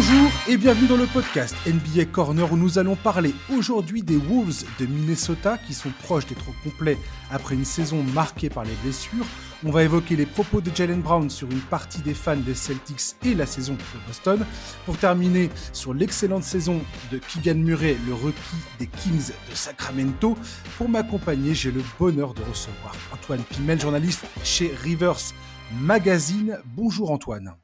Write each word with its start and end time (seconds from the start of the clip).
Bonjour 0.00 0.30
et 0.46 0.56
bienvenue 0.56 0.86
dans 0.86 0.96
le 0.96 1.06
podcast 1.06 1.56
NBA 1.66 2.04
Corner 2.12 2.52
où 2.52 2.56
nous 2.56 2.78
allons 2.78 2.94
parler 2.94 3.34
aujourd'hui 3.52 4.04
des 4.04 4.16
Wolves 4.16 4.62
de 4.78 4.86
Minnesota 4.86 5.58
qui 5.58 5.74
sont 5.74 5.90
proches 6.04 6.24
d'être 6.26 6.52
complets 6.62 6.96
après 7.32 7.56
une 7.56 7.64
saison 7.64 8.04
marquée 8.14 8.48
par 8.48 8.62
les 8.62 8.76
blessures. 8.84 9.26
On 9.64 9.72
va 9.72 9.82
évoquer 9.82 10.14
les 10.14 10.24
propos 10.24 10.60
de 10.60 10.70
Jalen 10.72 11.00
Brown 11.00 11.28
sur 11.28 11.50
une 11.50 11.58
partie 11.58 12.00
des 12.00 12.14
fans 12.14 12.36
des 12.36 12.54
Celtics 12.54 13.16
et 13.24 13.34
la 13.34 13.44
saison 13.44 13.72
de 13.72 14.06
Boston. 14.06 14.46
Pour 14.86 14.96
terminer 14.98 15.50
sur 15.72 15.94
l'excellente 15.94 16.44
saison 16.44 16.80
de 17.10 17.18
Keegan 17.18 17.58
Murray, 17.58 17.96
le 18.06 18.14
rookie 18.14 18.38
des 18.78 18.86
Kings 18.86 19.32
de 19.50 19.54
Sacramento. 19.56 20.38
Pour 20.76 20.88
m'accompagner, 20.88 21.56
j'ai 21.56 21.72
le 21.72 21.82
bonheur 21.98 22.34
de 22.34 22.42
recevoir 22.44 22.94
Antoine 23.12 23.42
Pimel, 23.42 23.80
journaliste 23.80 24.24
chez 24.44 24.72
Rivers 24.80 25.34
Magazine. 25.80 26.60
Bonjour 26.76 27.10
Antoine. 27.10 27.56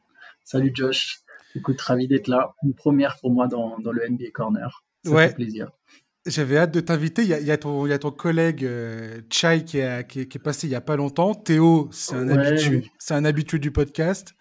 Salut 0.42 0.72
Josh. 0.74 1.23
Écoute, 1.54 1.80
ravi 1.80 2.08
d'être 2.08 2.28
là. 2.28 2.54
Une 2.64 2.74
première 2.74 3.16
pour 3.20 3.30
moi 3.32 3.46
dans, 3.46 3.78
dans 3.78 3.92
le 3.92 4.02
NBA 4.08 4.30
Corner. 4.32 4.84
Ça 5.04 5.10
Ouais. 5.12 5.28
fait 5.28 5.34
plaisir. 5.34 5.70
J'avais 6.26 6.56
hâte 6.56 6.72
de 6.72 6.80
t'inviter. 6.80 7.22
Il 7.22 7.28
y 7.28 7.34
a, 7.34 7.40
il 7.40 7.46
y 7.46 7.50
a 7.50 7.58
ton, 7.58 7.86
il 7.86 7.90
y 7.90 7.92
a 7.92 7.98
ton 7.98 8.10
collègue 8.10 8.64
euh, 8.64 9.20
Chai 9.30 9.64
qui, 9.64 9.78
est- 9.78 10.06
qui 10.08 10.20
est- 10.20 10.26
qui 10.26 10.38
est 10.38 10.40
passé 10.40 10.66
il 10.66 10.70
y 10.70 10.74
a 10.74 10.80
pas 10.80 10.96
longtemps. 10.96 11.34
Théo, 11.34 11.88
c'est 11.92 12.14
un, 12.16 12.28
Ouais. 12.28 12.46
habitué, 12.48 12.90
un 13.10 13.24
habitué 13.26 13.58
du 13.58 13.70
podcast. 13.70 14.34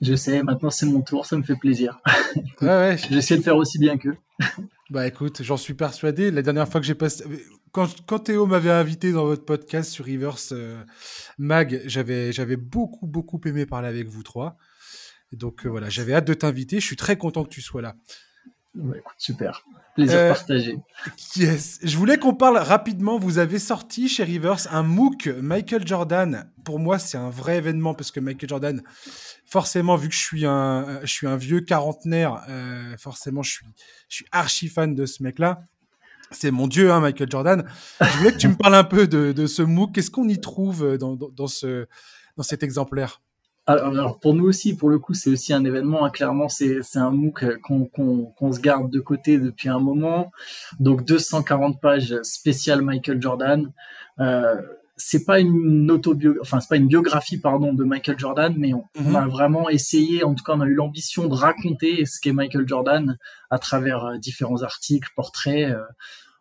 Je 0.00 0.14
sais, 0.14 0.42
maintenant 0.42 0.70
c'est 0.70 0.86
mon 0.86 1.02
tour, 1.02 1.26
ça 1.26 1.36
me 1.36 1.42
fait 1.42 1.56
plaisir. 1.56 2.00
Ouais, 2.62 2.66
ouais. 2.68 2.96
J'essaie 3.10 3.36
de 3.36 3.42
faire 3.42 3.56
aussi 3.56 3.78
bien 3.78 3.96
qu'eux. 3.98 4.16
Bah 4.90 5.06
écoute, 5.06 5.42
j'en 5.42 5.56
suis 5.56 5.74
persuadé. 5.74 6.30
La 6.30 6.42
dernière 6.42 6.68
fois 6.68 6.80
que 6.80 6.86
j'ai 6.86 6.94
passé, 6.96 7.24
quand, 7.70 7.88
quand 8.06 8.18
Théo 8.20 8.46
m'avait 8.46 8.70
invité 8.70 9.12
dans 9.12 9.24
votre 9.24 9.44
podcast 9.44 9.90
sur 9.90 10.04
Rivers 10.04 10.36
euh, 10.52 10.82
Mag, 11.38 11.82
j'avais 11.86 12.32
j'avais 12.32 12.56
beaucoup 12.56 13.06
beaucoup 13.06 13.40
aimé 13.44 13.66
parler 13.66 13.88
avec 13.88 14.08
vous 14.08 14.22
trois. 14.22 14.56
Donc 15.32 15.64
euh, 15.64 15.68
voilà, 15.68 15.88
j'avais 15.88 16.14
hâte 16.14 16.26
de 16.26 16.34
t'inviter. 16.34 16.80
Je 16.80 16.86
suis 16.86 16.96
très 16.96 17.16
content 17.16 17.44
que 17.44 17.50
tu 17.50 17.60
sois 17.60 17.82
là. 17.82 17.94
Ouais, 18.76 18.98
écoute, 18.98 19.14
super. 19.18 19.64
Plaisir 19.96 20.16
Euh, 20.16 20.28
partagé. 20.32 20.76
Yes. 21.34 21.80
Je 21.82 21.96
voulais 21.96 22.18
qu'on 22.18 22.34
parle 22.34 22.56
rapidement. 22.58 23.18
Vous 23.18 23.38
avez 23.38 23.58
sorti 23.58 24.08
chez 24.08 24.22
Rivers 24.22 24.72
un 24.72 24.84
MOOC 24.84 25.26
Michael 25.42 25.86
Jordan. 25.86 26.52
Pour 26.64 26.78
moi, 26.78 27.00
c'est 27.00 27.18
un 27.18 27.30
vrai 27.30 27.56
événement 27.56 27.94
parce 27.94 28.12
que 28.12 28.20
Michael 28.20 28.48
Jordan, 28.48 28.82
forcément, 29.44 29.96
vu 29.96 30.08
que 30.08 30.14
je 30.14 30.20
suis 30.20 30.46
un, 30.46 31.00
je 31.02 31.12
suis 31.12 31.26
un 31.26 31.36
vieux 31.36 31.60
quarantenaire, 31.60 32.44
euh, 32.48 32.96
forcément, 32.96 33.42
je 33.42 33.50
suis, 33.50 33.66
je 34.08 34.16
suis 34.16 34.26
archi 34.30 34.68
fan 34.68 34.94
de 34.94 35.04
ce 35.04 35.24
mec-là. 35.24 35.62
C'est 36.30 36.52
mon 36.52 36.68
dieu, 36.68 36.92
hein, 36.92 37.00
Michael 37.00 37.28
Jordan. 37.28 37.68
Je 38.00 38.18
voulais 38.18 38.30
que 38.32 38.38
tu 38.38 38.46
me 38.46 38.54
parles 38.54 38.76
un 38.76 38.84
peu 38.84 39.08
de, 39.08 39.32
de 39.32 39.46
ce 39.48 39.62
MOOC. 39.62 39.92
Qu'est-ce 39.92 40.12
qu'on 40.12 40.28
y 40.28 40.40
trouve 40.40 40.96
dans, 40.96 41.16
dans, 41.16 41.28
dans 41.28 41.48
ce, 41.48 41.88
dans 42.36 42.44
cet 42.44 42.62
exemplaire? 42.62 43.20
Alors, 43.78 44.18
pour 44.20 44.34
nous 44.34 44.44
aussi, 44.46 44.74
pour 44.76 44.88
le 44.90 44.98
coup, 44.98 45.14
c'est 45.14 45.30
aussi 45.30 45.52
un 45.52 45.64
événement. 45.64 46.04
hein. 46.04 46.10
Clairement, 46.10 46.48
c'est 46.48 46.80
un 46.96 47.10
MOOC 47.10 47.60
qu'on 47.62 47.84
qu'on 47.86 48.26
qu'on 48.26 48.52
se 48.52 48.60
garde 48.60 48.90
de 48.90 49.00
côté 49.00 49.38
depuis 49.38 49.68
un 49.68 49.78
moment. 49.78 50.30
Donc 50.78 51.04
240 51.04 51.80
pages 51.80 52.14
spéciales 52.22 52.82
Michael 52.82 53.20
Jordan. 53.22 53.70
Euh, 54.18 54.56
c'est 55.02 55.24
pas 55.24 55.40
une 55.40 55.90
autobiographie, 55.90 56.40
enfin 56.42 56.60
c'est 56.60 56.68
pas 56.68 56.76
une 56.76 56.86
biographie 56.88 57.38
pardon 57.38 57.72
de 57.72 57.84
Michael 57.84 58.18
Jordan, 58.18 58.54
mais 58.58 58.74
on, 58.74 58.84
on 58.96 59.02
Mhm. 59.04 59.16
a 59.16 59.26
vraiment 59.28 59.70
essayé, 59.70 60.24
en 60.24 60.34
tout 60.34 60.44
cas 60.44 60.52
on 60.54 60.60
a 60.60 60.66
eu 60.66 60.74
l'ambition 60.74 61.26
de 61.26 61.32
raconter 61.34 62.04
ce 62.04 62.20
qu'est 62.20 62.32
Michael 62.34 62.68
Jordan 62.68 63.16
à 63.48 63.58
travers 63.58 64.04
euh, 64.04 64.18
différents 64.18 64.62
articles, 64.62 65.08
portraits. 65.16 65.70
euh, 65.72 65.80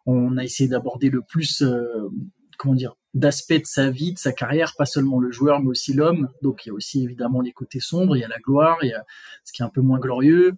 on 0.06 0.38
a 0.38 0.44
essayé 0.44 0.68
d'aborder 0.70 1.10
le 1.10 1.22
plus, 1.22 1.62
euh, 1.62 2.10
comment 2.58 2.74
dire, 2.76 2.96
d'aspects 3.16 3.54
de 3.54 3.66
sa 3.66 3.90
vie, 3.90 4.14
de 4.14 4.20
sa 4.20 4.32
carrière, 4.32 4.76
pas 4.78 4.86
seulement 4.86 5.20
le 5.20 5.32
joueur, 5.32 5.60
mais 5.62 5.70
aussi 5.70 5.94
l'homme. 5.94 6.30
Donc 6.44 6.66
il 6.66 6.70
y 6.70 6.72
a 6.72 6.74
aussi 6.76 7.04
évidemment 7.04 7.42
les 7.42 7.52
côtés 7.52 7.80
sombres, 7.80 8.16
il 8.16 8.20
y 8.20 8.24
a 8.24 8.28
la 8.28 8.38
gloire, 8.38 8.78
il 8.84 8.90
y 8.90 8.94
a 8.94 9.04
ce 9.44 9.52
qui 9.52 9.64
est 9.64 9.66
un 9.66 9.70
peu 9.70 9.82
moins 9.82 9.98
glorieux. 10.00 10.54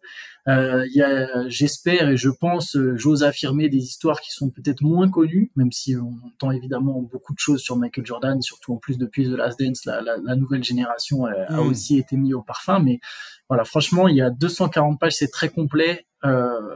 Euh, 0.49 0.85
il 0.87 0.93
y 0.93 1.01
a, 1.01 1.47
j'espère 1.47 2.09
et 2.09 2.17
je 2.17 2.29
pense, 2.29 2.75
euh, 2.75 2.97
j'ose 2.97 3.23
affirmer 3.23 3.69
des 3.69 3.77
histoires 3.77 4.19
qui 4.19 4.31
sont 4.31 4.49
peut-être 4.49 4.81
moins 4.81 5.09
connues, 5.09 5.49
même 5.55 5.71
si 5.71 5.95
on 5.95 6.13
entend 6.27 6.51
évidemment 6.51 7.01
beaucoup 7.01 7.33
de 7.33 7.39
choses 7.39 7.61
sur 7.61 7.77
Michael 7.77 8.05
Jordan, 8.05 8.41
surtout 8.41 8.73
en 8.73 8.77
plus 8.77 8.97
depuis 8.97 9.25
The 9.25 9.37
Last 9.37 9.59
Dance, 9.59 9.85
la, 9.85 10.01
la, 10.01 10.17
la 10.21 10.35
nouvelle 10.35 10.63
génération 10.63 11.27
euh, 11.27 11.45
a 11.47 11.61
Mm. 11.61 11.67
aussi 11.67 11.97
été 11.99 12.17
mise 12.17 12.33
au 12.33 12.41
parfum. 12.41 12.79
Mais 12.79 12.99
voilà, 13.47 13.63
franchement, 13.63 14.07
il 14.09 14.15
y 14.17 14.21
a 14.21 14.29
240 14.29 14.99
pages, 14.99 15.13
c'est 15.15 15.31
très 15.31 15.49
complet. 15.49 16.05
Euh, 16.25 16.75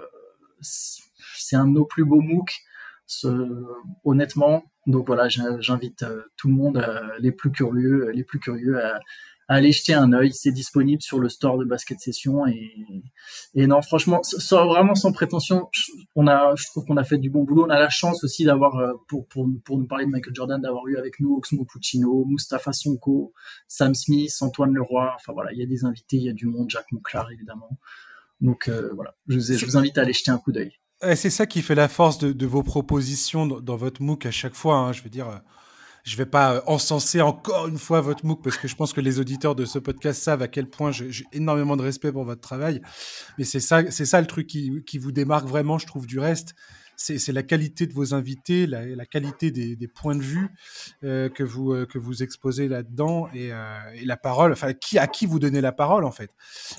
c'est 0.62 1.56
un 1.56 1.68
de 1.68 1.72
nos 1.74 1.86
plus 1.86 2.06
beaux 2.06 2.22
MOOC, 2.22 2.52
honnêtement. 4.04 4.64
Donc 4.88 5.08
voilà, 5.08 5.30
j'in- 5.30 5.60
j'invite 5.62 6.04
euh, 6.04 6.22
tout 6.38 6.48
le 6.48 6.54
monde, 6.54 6.78
euh, 6.78 7.02
les 7.20 7.32
plus 7.32 7.52
curieux, 7.52 8.12
les 8.12 8.24
plus 8.24 8.40
curieux, 8.40 8.80
à, 8.84 9.00
aller 9.48 9.72
jeter 9.72 9.94
un 9.94 10.12
œil. 10.14 10.32
C'est 10.34 10.52
disponible 10.52 11.02
sur 11.02 11.20
le 11.20 11.30
store 11.30 11.58
de 11.58 11.66
Basket 11.66 12.00
Session 12.00 12.46
et, 12.48 13.68
non, 13.68 13.82
franchement, 13.82 14.22
vraiment 14.52 14.96
sans 14.96 15.12
prétention, 15.12 15.70
on 16.16 16.28
a, 16.28 16.56
je 16.56 16.66
trouve 16.68 16.86
qu'on 16.86 16.98
a 16.98 17.04
fait 17.04 17.18
du 17.18 17.30
bon 17.30 17.44
boulot. 17.44 17.66
On 17.66 17.70
a 17.70 17.80
la 17.80 17.90
chance 17.90 18.24
aussi 18.24 18.44
d'avoir, 18.44 18.76
euh, 18.78 18.94
pour, 19.08 19.28
pour, 19.28 19.48
pour 19.64 19.78
nous 19.78 19.88
parler 19.88 20.06
de 20.06 20.12
Michael 20.12 20.34
Jordan, 20.36 20.62
d'avoir 20.62 20.88
eu 20.88 20.98
avec 20.98 21.20
nous 21.20 21.36
Oxmo 21.36 21.64
Puccino, 21.66 22.26
Mustapha 22.26 22.74
Sonko, 22.74 23.34
Sam 23.68 23.94
Smith, 23.94 24.34
Antoine 24.42 24.74
Leroy. 24.74 25.12
Enfin 25.16 25.34
voilà, 25.34 25.52
il 25.54 25.60
y 25.60 25.64
a 25.64 25.68
des 25.68 25.86
invités, 25.86 26.18
il 26.18 26.24
y 26.24 26.30
a 26.30 26.34
du 26.34 26.48
monde, 26.48 26.70
Jacques 26.70 26.92
Monclar 26.92 27.32
évidemment. 27.32 27.78
Donc 28.42 28.68
euh, 28.68 28.92
voilà, 28.94 29.16
je 29.28 29.66
vous 29.66 29.78
invite 29.78 29.98
à 29.98 30.02
aller 30.02 30.14
jeter 30.14 30.32
un 30.32 30.38
coup 30.38 30.52
d'œil. 30.52 30.74
C'est 31.14 31.30
ça 31.30 31.46
qui 31.46 31.62
fait 31.62 31.76
la 31.76 31.88
force 31.88 32.18
de, 32.18 32.46
vos 32.46 32.64
propositions 32.64 33.46
dans, 33.46 33.76
votre 33.76 34.02
MOOC 34.02 34.26
à 34.26 34.32
chaque 34.32 34.56
fois. 34.56 34.78
hein. 34.78 34.94
Je 34.94 35.04
veux 35.04 35.10
dire, 35.10 35.30
euh, 35.30 35.38
je 36.04 36.16
vais 36.18 36.26
pas 36.26 36.56
euh, 36.56 36.62
encenser 36.66 37.22
encore 37.22 37.68
une 37.68 37.78
fois 37.78 38.02
votre 38.02 38.26
MOOC 38.26 38.42
parce 38.44 38.58
que 38.58 38.68
je 38.68 38.76
pense 38.76 38.94
que 38.94 39.02
les 39.02 39.20
auditeurs 39.20 39.56
de 39.56 39.66
ce 39.66 39.78
podcast 39.78 40.22
savent 40.22 40.42
à 40.42 40.48
quel 40.48 40.70
point 40.70 40.92
j'ai 40.92 41.26
énormément 41.34 41.76
de 41.78 41.84
respect 41.84 42.12
pour 42.12 42.24
votre 42.24 42.42
travail. 42.42 42.82
Mais 43.38 43.44
c'est 43.44 43.60
ça, 43.60 43.92
c'est 43.92 44.06
ça 44.06 44.22
le 44.22 44.28
truc 44.28 44.48
qui, 44.48 44.84
qui 44.86 44.98
vous 44.98 45.12
démarque 45.12 45.48
vraiment, 45.48 45.78
je 45.78 45.86
trouve, 45.86 46.08
du 46.08 46.20
reste. 46.20 46.56
C'est 46.98 47.18
c'est 47.18 47.32
la 47.32 47.44
qualité 47.44 47.88
de 47.88 47.94
vos 47.94 48.14
invités, 48.14 48.68
la, 48.68 48.86
la 48.86 49.06
qualité 49.06 49.52
des, 49.52 49.76
des 49.76 49.88
points 49.88 50.16
de 50.16 50.22
vue 50.22 50.48
euh, 51.04 51.30
que, 51.30 51.44
vous, 51.44 51.74
euh, 51.74 51.86
que 51.86 51.98
vous 51.98 52.24
exposez 52.24 52.68
là-dedans 52.68 53.28
et, 53.34 53.52
euh, 53.52 53.78
et 53.96 54.06
la 54.06 54.18
parole, 54.18 54.52
enfin, 54.52 54.74
qui, 54.74 54.98
à 54.98 55.08
qui 55.08 55.26
vous 55.26 55.40
donnez 55.40 55.62
la 55.62 55.72
parole 55.72 56.06
en 56.06 56.12
fait. 56.12 56.32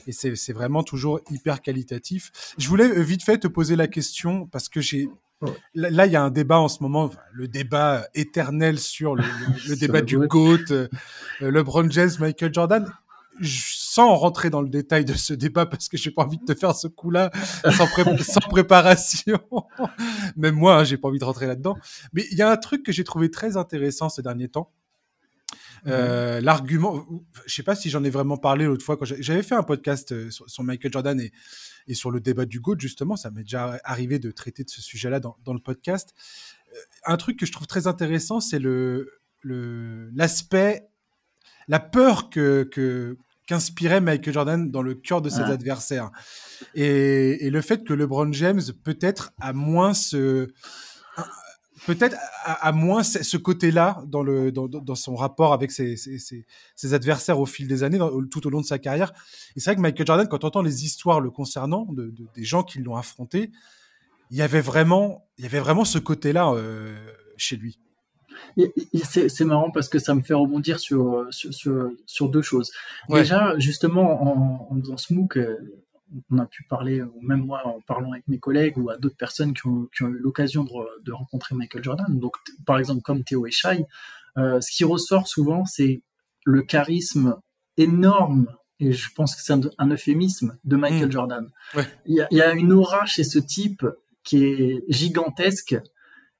Et 0.06 0.12
c'est 0.12 0.34
c'est 0.37 0.53
vraiment 0.53 0.82
toujours 0.82 1.21
hyper 1.31 1.60
qualitatif. 1.62 2.31
Je 2.59 2.69
voulais 2.69 2.84
euh, 2.88 3.03
vite 3.03 3.22
fait 3.25 3.38
te 3.38 3.47
poser 3.49 3.77
la 3.77 3.87
question 3.88 4.47
parce 4.47 4.69
que 4.69 4.81
j'ai. 4.81 5.09
Là, 5.75 6.06
il 6.06 6.12
y 6.12 6.16
a 6.16 6.22
un 6.22 6.31
débat 6.31 6.59
en 6.59 6.69
ce 6.69 6.83
moment, 6.83 7.10
le 7.33 7.47
débat 7.47 8.06
éternel 8.15 8.78
sur 8.78 9.15
le, 9.15 9.22
le- 9.69 9.77
débat 9.81 10.00
du 10.00 10.16
GOAT. 10.19 10.71
Euh, 10.71 10.88
LeBron 11.41 11.91
James, 11.91 12.10
Michael 12.19 12.54
Jordan. 12.54 12.91
Sans 13.42 14.14
rentrer 14.16 14.50
dans 14.50 14.60
le 14.62 14.69
détail 14.69 15.04
de 15.04 15.14
ce 15.14 15.32
débat, 15.34 15.66
parce 15.66 15.88
que 15.88 15.97
j'ai 15.97 16.10
pas 16.10 16.24
envie 16.24 16.38
de 16.38 16.44
te 16.44 16.54
faire 16.58 16.74
ce 16.74 16.86
coup-là 16.88 17.30
sans, 17.76 17.86
pré- 17.86 18.04
sans 18.22 18.41
préparation. 18.41 19.38
Même 20.36 20.54
moi, 20.54 20.76
hein, 20.78 20.84
j'ai 20.84 20.97
pas 20.97 21.08
envie 21.08 21.19
de 21.19 21.24
rentrer 21.24 21.47
là-dedans. 21.47 21.76
Mais 22.12 22.26
il 22.30 22.38
y 22.38 22.42
a 22.42 22.50
un 22.50 22.56
truc 22.56 22.82
que 22.82 22.92
j'ai 22.92 23.04
trouvé 23.04 23.30
très 23.30 23.56
intéressant 23.56 24.08
ces 24.08 24.22
derniers 24.22 24.48
temps. 24.48 24.70
Euh, 25.86 26.41
L'argument, 26.41 27.06
je 27.47 27.54
sais 27.54 27.62
pas 27.62 27.76
si 27.76 27.91
j'en 27.91 28.02
ai 28.02 28.10
vraiment 28.10 28.36
parlé 28.38 28.64
l'autre 28.64 28.84
fois 28.84 28.97
quand 28.97 29.04
j'avais 29.04 29.42
fait 29.42 29.54
un 29.54 29.62
podcast 29.62 30.10
euh, 30.12 30.30
sur, 30.30 30.48
sur 30.50 30.64
Michael 30.64 30.92
Jordan 30.92 31.20
et, 31.20 31.32
et 31.86 31.94
sur 31.94 32.10
le 32.10 32.20
débat 32.20 32.44
du 32.44 32.58
GOAT, 32.60 32.76
justement, 32.78 33.14
ça 33.16 33.30
m'est 33.30 33.42
déjà 33.42 33.78
arrivé 33.84 34.18
de 34.18 34.30
traiter 34.32 34.64
de 34.64 34.70
ce 34.70 34.82
sujet-là 34.82 35.20
dans, 35.20 35.36
dans 35.44 35.53
le 35.54 35.60
podcast. 35.60 36.12
Euh, 36.74 36.78
un 37.04 37.16
truc 37.16 37.38
que 37.38 37.47
je 37.47 37.53
trouve 37.53 37.66
très 37.68 37.86
intéressant, 37.86 38.41
c'est 38.41 38.58
le 38.58 39.10
le- 39.42 40.10
l'aspect, 40.14 40.88
la 41.68 41.78
peur 41.78 42.30
que, 42.30 42.64
que 42.64 43.16
qu'inspirait 43.47 44.01
Michael 44.01 44.34
Jordan 44.34 44.71
dans 44.71 44.83
le 44.83 44.95
cœur 44.95 45.23
de 45.23 45.29
ses 45.31 45.41
Ah. 45.41 45.47
adversaires. 45.49 46.11
Et, 46.75 47.47
et 47.47 47.51
le 47.51 47.61
fait 47.61 47.84
que 47.84 47.93
LeBron 47.95 48.33
James 48.33 48.62
peut-être 48.84 49.33
a 49.41 49.53
moins 49.53 49.95
ce 49.95 50.49
peut-être 51.87 52.17
a, 52.45 52.55
a 52.69 52.73
moins 52.73 53.03
ce 53.05 53.37
côté-là 53.37 54.03
dans, 54.07 54.23
le, 54.23 54.51
dans, 54.51 54.67
dans 54.67 54.95
son 54.95 55.15
rapport 55.15 55.53
avec 55.53 55.71
ses, 55.71 55.97
ses, 55.97 56.19
ses- 56.19 56.45
ses 56.75 56.95
adversaires 56.95 57.39
au 57.39 57.47
fil 57.47 57.69
des 57.69 57.83
années, 57.84 57.99
dans- 57.99 58.11
tout 58.27 58.45
au 58.47 58.51
long 58.51 58.61
de 58.61 58.67
sa 58.67 58.79
carrière. 58.79 59.12
Et 59.55 59.61
c'est 59.61 59.71
vrai 59.71 59.77
que 59.77 59.81
Michael 59.83 60.07
Jordan, 60.07 60.27
quand 60.27 60.42
on 60.42 60.49
entend 60.49 60.63
les 60.63 60.84
histoires 60.84 61.21
le 61.21 61.31
concernant, 61.31 61.84
de, 61.92 62.07
de- 62.10 62.27
des 62.34 62.45
gens 62.45 62.63
qui 62.65 62.78
l'ont 62.81 62.97
affronté, 62.97 63.53
il 64.33 64.37
y 64.37 64.42
avait 64.42 64.60
vraiment, 64.63 65.28
il 65.39 65.45
y 65.45 65.47
avait 65.47 65.60
vraiment 65.60 65.84
ce 65.84 65.99
côté-là 65.99 66.51
euh, 66.54 66.97
chez 67.37 67.57
lui. 67.57 67.78
C'est 68.94 69.44
marrant 69.44 69.71
parce 69.71 69.88
que 69.88 69.98
ça 69.98 70.15
me 70.15 70.22
fait 70.22 70.34
rebondir 70.34 70.78
sur, 70.78 71.27
sur, 71.30 71.53
sur, 71.53 71.91
sur 72.06 72.28
deux 72.28 72.42
choses. 72.42 72.71
Ouais. 73.09 73.21
Déjà, 73.21 73.59
justement, 73.59 74.22
en, 74.22 74.68
en 74.74 74.80
faisant 74.80 74.97
ce 74.97 75.15
MOOC, 75.15 75.36
euh, 75.38 75.56
on 76.30 76.38
a 76.38 76.47
pu 76.47 76.62
parler, 76.65 77.03
ou 77.03 77.21
même 77.21 77.44
moi 77.44 77.62
en 77.66 77.80
parlant 77.80 78.12
avec 78.12 78.28
mes 78.28 78.38
collègues 78.38 78.78
ou 78.78 78.91
à 78.91 78.97
d'autres 78.97 79.16
personnes 79.16 79.54
qui 79.54 79.66
ont, 79.66 79.88
qui 79.94 80.04
ont 80.04 80.09
eu 80.09 80.18
l'occasion 80.18 80.62
de, 80.65 80.71
de 81.04 81.12
rencontrer 81.12 81.54
Michael 81.56 81.83
Jordan, 81.83 82.06
donc 82.18 82.36
par 82.65 82.78
exemple 82.78 83.03
comme 83.03 83.24
Théo 83.24 83.44
et 83.47 83.50
Shai, 83.50 83.84
euh, 84.39 84.60
ce 84.60 84.71
qui 84.71 84.84
ressort 84.84 85.27
souvent, 85.27 85.65
c'est 85.65 86.03
le 86.44 86.62
charisme 86.62 87.36
énorme, 87.77 88.47
et 88.78 88.92
je 88.92 89.09
pense 89.15 89.34
que 89.34 89.42
c'est 89.42 89.53
un, 89.54 89.60
un 89.78 89.89
euphémisme, 89.91 90.56
de 90.65 90.77
Michael 90.77 91.09
Mm. 91.09 91.12
Jordan. 91.12 91.50
Ouais. 91.74 91.84
Il 92.06 92.15
y, 92.15 92.21
a, 92.21 92.28
il 92.30 92.39
y 92.39 92.42
a 92.42 92.53
une 92.54 92.72
aura 92.72 93.04
chez 93.06 93.24
ce 93.24 93.41
type 93.41 93.84
qui 94.22 94.44
est 94.44 94.84
gigantesque, 94.89 95.77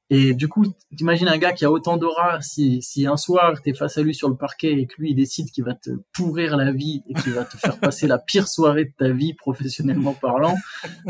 Et 0.09 0.35
du 0.35 0.47
coup, 0.49 0.65
t'imagines 0.97 1.27
un 1.27 1.37
gars 1.37 1.53
qui 1.53 1.65
a 1.65 1.71
autant 1.71 1.97
d'aura, 1.97 2.41
si, 2.41 2.81
si 2.81 3.07
un 3.07 3.17
soir 3.17 3.61
t'es 3.63 3.75
face 3.75 3.99
à 3.99 4.03
lui 4.03 4.15
sur 4.15 4.29
le 4.29 4.37
parquet 4.37 4.73
et 4.73 4.87
que 4.87 4.95
lui 4.99 5.11
il 5.11 5.15
décide 5.17 5.51
qu'il 5.51 5.65
va 5.65 5.75
te 5.75 5.91
pourrir 6.13 6.57
la 6.57 6.71
vie 6.71 7.03
et 7.09 7.15
qu'il 7.15 7.33
va 7.33 7.45
te 7.45 7.57
faire 7.57 7.79
passer 7.81 8.07
la 8.07 8.19
pire 8.19 8.47
soirée 8.47 8.85
de 8.85 8.93
ta 8.97 9.11
vie 9.11 9.35
professionnellement 9.35 10.15
parlant, 10.15 10.55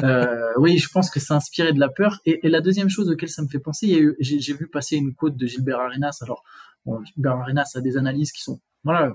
euh, 0.02 0.48
oui, 0.56 0.78
je 0.78 0.88
pense 0.88 1.10
que 1.10 1.20
ça 1.20 1.34
inspirait 1.34 1.74
de 1.74 1.80
la 1.80 1.90
peur. 1.90 2.20
Et, 2.24 2.40
la 2.48 2.60
deuxième 2.62 2.88
chose 2.88 3.10
auquel 3.10 3.28
ça 3.28 3.42
me 3.42 3.48
fait 3.48 3.58
penser, 3.58 4.06
j'ai 4.18 4.54
vu 4.54 4.66
passer 4.68 4.96
une 4.96 5.14
quote 5.14 5.36
de 5.36 5.46
Gilbert 5.46 5.80
Arenas. 5.80 6.18
Alors, 6.22 6.42
bon, 6.86 7.04
Gilbert 7.04 7.36
Arenas 7.36 7.72
a 7.74 7.80
des 7.82 7.98
analyses 7.98 8.32
qui 8.32 8.42
sont, 8.42 8.60
voilà, 8.82 9.12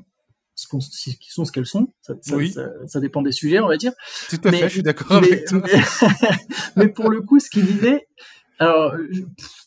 qui 0.55 1.31
sont 1.31 1.45
ce 1.45 1.51
qu'elles 1.51 1.65
sont. 1.65 1.93
Ça, 2.01 2.13
oui. 2.33 2.53
ça, 2.85 2.99
dépend 2.99 3.21
des 3.21 3.31
sujets, 3.31 3.59
on 3.59 3.67
va 3.67 3.77
dire. 3.77 3.93
Tout 4.29 4.39
à 4.43 4.51
fait, 4.51 4.63
je 4.63 4.73
suis 4.73 4.83
d'accord 4.83 5.13
avec 5.13 5.45
toi. 5.45 5.61
mais 6.75 6.87
pour 6.87 7.09
le 7.09 7.21
coup, 7.21 7.39
ce 7.39 7.49
qu'il 7.49 7.65
disait, 7.65 8.07
alors, 8.61 8.93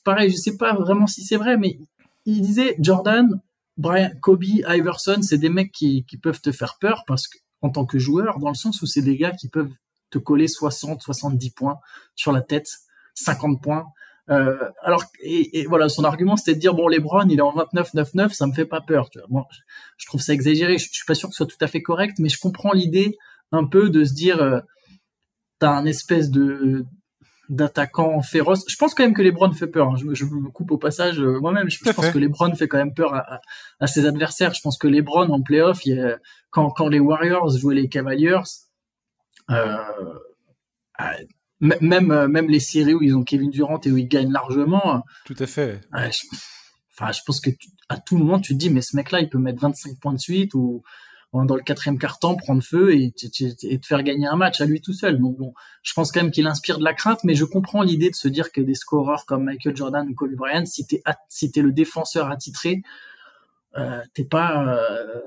pareil, 0.05 0.31
je 0.31 0.37
sais 0.37 0.57
pas 0.57 0.73
vraiment 0.73 1.09
si 1.09 1.23
c'est 1.23 1.37
vrai, 1.37 1.57
mais 1.57 1.81
il 2.27 2.41
disait 2.43 2.77
Jordan, 2.79 3.41
Brian, 3.77 4.13
Kobe, 4.21 4.45
Iverson, 4.45 5.21
c'est 5.21 5.39
des 5.39 5.49
mecs 5.49 5.73
qui, 5.73 6.07
peuvent 6.23 6.41
te 6.41 6.53
faire 6.53 6.79
peur 6.81 7.03
parce 7.05 7.27
que, 7.27 7.37
en 7.61 7.71
tant 7.71 7.87
que 7.87 7.99
joueur, 7.99 8.39
dans 8.39 8.51
le 8.51 8.55
sens 8.55 8.83
où 8.83 8.87
c'est 8.87 9.03
des 9.03 9.17
gars 9.17 9.33
qui 9.33 9.49
peuvent 9.49 9.73
te 10.11 10.19
coller 10.19 10.47
60, 10.47 11.03
70 11.03 11.51
points 11.51 11.81
sur 12.15 12.31
la 12.31 12.41
tête, 12.41 12.69
50 13.15 13.61
points. 13.61 13.87
Euh, 14.31 14.71
alors 14.81 15.03
et, 15.21 15.67
voilà, 15.67 15.89
son 15.89 16.05
argument 16.05 16.37
c'était 16.37 16.55
de 16.55 16.61
dire 16.61 16.73
bon 16.73 16.89
LeBron 16.89 17.29
il 17.29 17.39
est 17.39 17.43
en 17.43 17.53
29-9-9, 17.53 18.33
ça 18.33 18.47
me 18.47 18.53
fait 18.53 18.65
pas 18.65 18.81
peur. 18.81 19.11
Tu 19.11 19.19
vois. 19.19 19.27
Bon, 19.29 19.45
je, 19.97 20.07
trouve 20.07 20.21
ça 20.21 20.35
exagéré. 20.35 20.79
Je, 20.79 20.87
je, 20.87 20.93
suis 20.93 21.05
pas 21.05 21.17
sûr 21.17 21.29
que 21.29 21.35
ce 21.35 21.39
soit 21.39 21.47
tout 21.47 21.63
à 21.63 21.67
fait 21.67 21.83
correct, 21.83 22.19
mais 22.21 22.29
je 22.29 22.39
comprends 22.39 22.73
l'idée 22.73 23.19
un 23.51 23.65
peu 23.65 23.91
de 23.91 24.05
se 24.05 24.15
dire 24.15 24.41
euh, 24.41 24.61
t'as 25.59 25.73
un 25.73 25.85
espèce 25.85 26.31
de 26.31 26.87
d'attaquants 27.49 28.23
féroces. 28.23 28.65
Je 28.69 28.77
pense 28.77 28.95
quand 28.95 29.03
même 29.03 29.15
que 29.15 29.23
LeBron 29.23 29.53
fait 29.53 29.67
peur. 29.67 29.89
Hein. 29.89 29.97
Je, 29.97 30.25
me 30.25 30.51
coupe 30.51 30.71
au 30.71 30.79
passage 30.79 31.21
euh, 31.21 31.39
moi-même. 31.41 31.69
Je, 31.69 31.79
pense 31.79 32.11
que 32.11 32.19
LeBron 32.19 32.55
fait 32.55 32.69
quand 32.69 32.79
même 32.79 32.95
peur 32.95 33.15
à, 33.81 33.87
ses 33.87 34.07
adversaires. 34.07 34.55
Je 34.55 34.61
pense 34.61 34.79
que 34.79 34.89
LeBron 34.89 35.29
en 35.29 35.43
playoff, 35.43 35.83
quand, 36.51 36.71
quand 36.71 36.89
les 36.89 37.01
Warriors 37.01 37.57
jouaient 37.57 37.75
les 37.75 37.89
Cavaliers, 37.89 38.41
euh, 39.51 39.77
même 41.61 42.27
même 42.27 42.49
les 42.49 42.61
séries 42.61 42.95
où 42.95 43.03
ils 43.03 43.17
ont 43.17 43.23
Kevin 43.23 43.51
Durant 43.51 43.81
et 43.81 43.91
où 43.91 43.97
ils 43.97 44.09
gagnent 44.09 44.33
largement. 44.33 45.03
Tout 45.25 45.37
à 45.39 45.47
fait. 45.47 45.81
enfin, 45.93 47.13
je 47.13 47.21
pense 47.27 47.41
que 47.41 47.51
à 47.89 47.99
tout 47.99 48.17
moment 48.17 48.41
tu 48.41 48.55
te 48.55 48.59
dis 48.59 48.71
mais 48.71 48.81
ce 48.81 48.97
mec-là 48.97 49.21
il 49.21 49.29
peut 49.29 49.39
mettre 49.39 49.61
25 49.61 49.99
points 50.01 50.15
de 50.15 50.19
suite 50.19 50.55
ou 50.55 50.83
dans 51.45 51.57
le 51.57 51.63
quatrième 51.63 51.99
quart-temps 51.99 52.37
prendre 52.37 52.63
feu 52.63 52.95
et, 52.95 53.13
te 53.13 53.87
faire 53.87 54.03
gagner 54.03 54.27
un 54.27 54.37
match 54.37 54.61
à 54.61 54.67
lui 54.67 54.81
tout 54.81 54.93
seul. 54.93 55.19
Donc 55.19 55.37
bon, 55.37 55.53
je 55.83 55.93
pense 55.93 56.13
quand 56.13 56.23
même 56.23 56.31
qu'il 56.31 56.47
inspire 56.47 56.79
de 56.79 56.85
la 56.85 56.95
crainte, 56.95 57.25
mais 57.25 57.35
je 57.35 57.45
comprends 57.45 57.83
l'idée 57.83 58.11
de 58.11 58.15
se 58.15 58.29
dire 58.29 58.53
que 58.53 58.61
des 58.61 58.75
scoreurs 58.75 59.27
comme 59.27 59.45
Michael 59.45 59.77
Jordan 59.77 60.09
ou 60.09 60.15
Kobe 60.15 60.35
Bryant, 60.35 60.65
si 60.67 60.87
t'es 60.87 61.03
si 61.29 61.51
le 61.57 61.73
défenseur 61.73 62.31
attitré, 62.31 62.83
euh, 63.77 64.01
t'es 64.15 64.25
pas, 64.25 64.65
euh, 64.69 65.21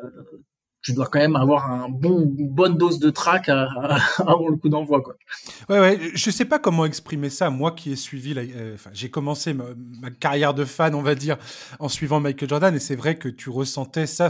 tu 0.81 0.93
dois 0.93 1.07
quand 1.07 1.19
même 1.19 1.35
avoir 1.35 1.69
une 1.69 2.47
bonne 2.49 2.77
dose 2.77 2.99
de 2.99 3.09
trac 3.09 3.49
avant 4.19 4.47
le 4.47 4.55
coup 4.55 4.69
d'envoi, 4.69 5.01
quoi. 5.01 5.15
Ouais, 5.67 5.79
ouais, 5.79 5.99
je 6.13 6.31
sais 6.31 6.45
pas 6.45 6.59
comment 6.59 6.85
exprimer 6.85 7.29
ça. 7.29 7.49
Moi 7.49 7.71
qui 7.71 7.91
ai 7.91 7.97
suivi, 7.97 8.33
euh, 8.37 8.77
j'ai 8.93 9.09
commencé 9.09 9.53
ma, 9.53 10.11
carrière 10.11 10.53
de 10.53 10.63
fan, 10.63 10.95
on 10.95 11.01
va 11.01 11.15
dire, 11.15 11.37
en 11.79 11.89
suivant 11.89 12.21
Michael 12.21 12.47
Jordan, 12.47 12.75
et 12.75 12.79
c'est 12.79 12.95
vrai 12.95 13.17
que 13.17 13.27
tu 13.27 13.49
ressentais 13.49 14.07
ça. 14.07 14.29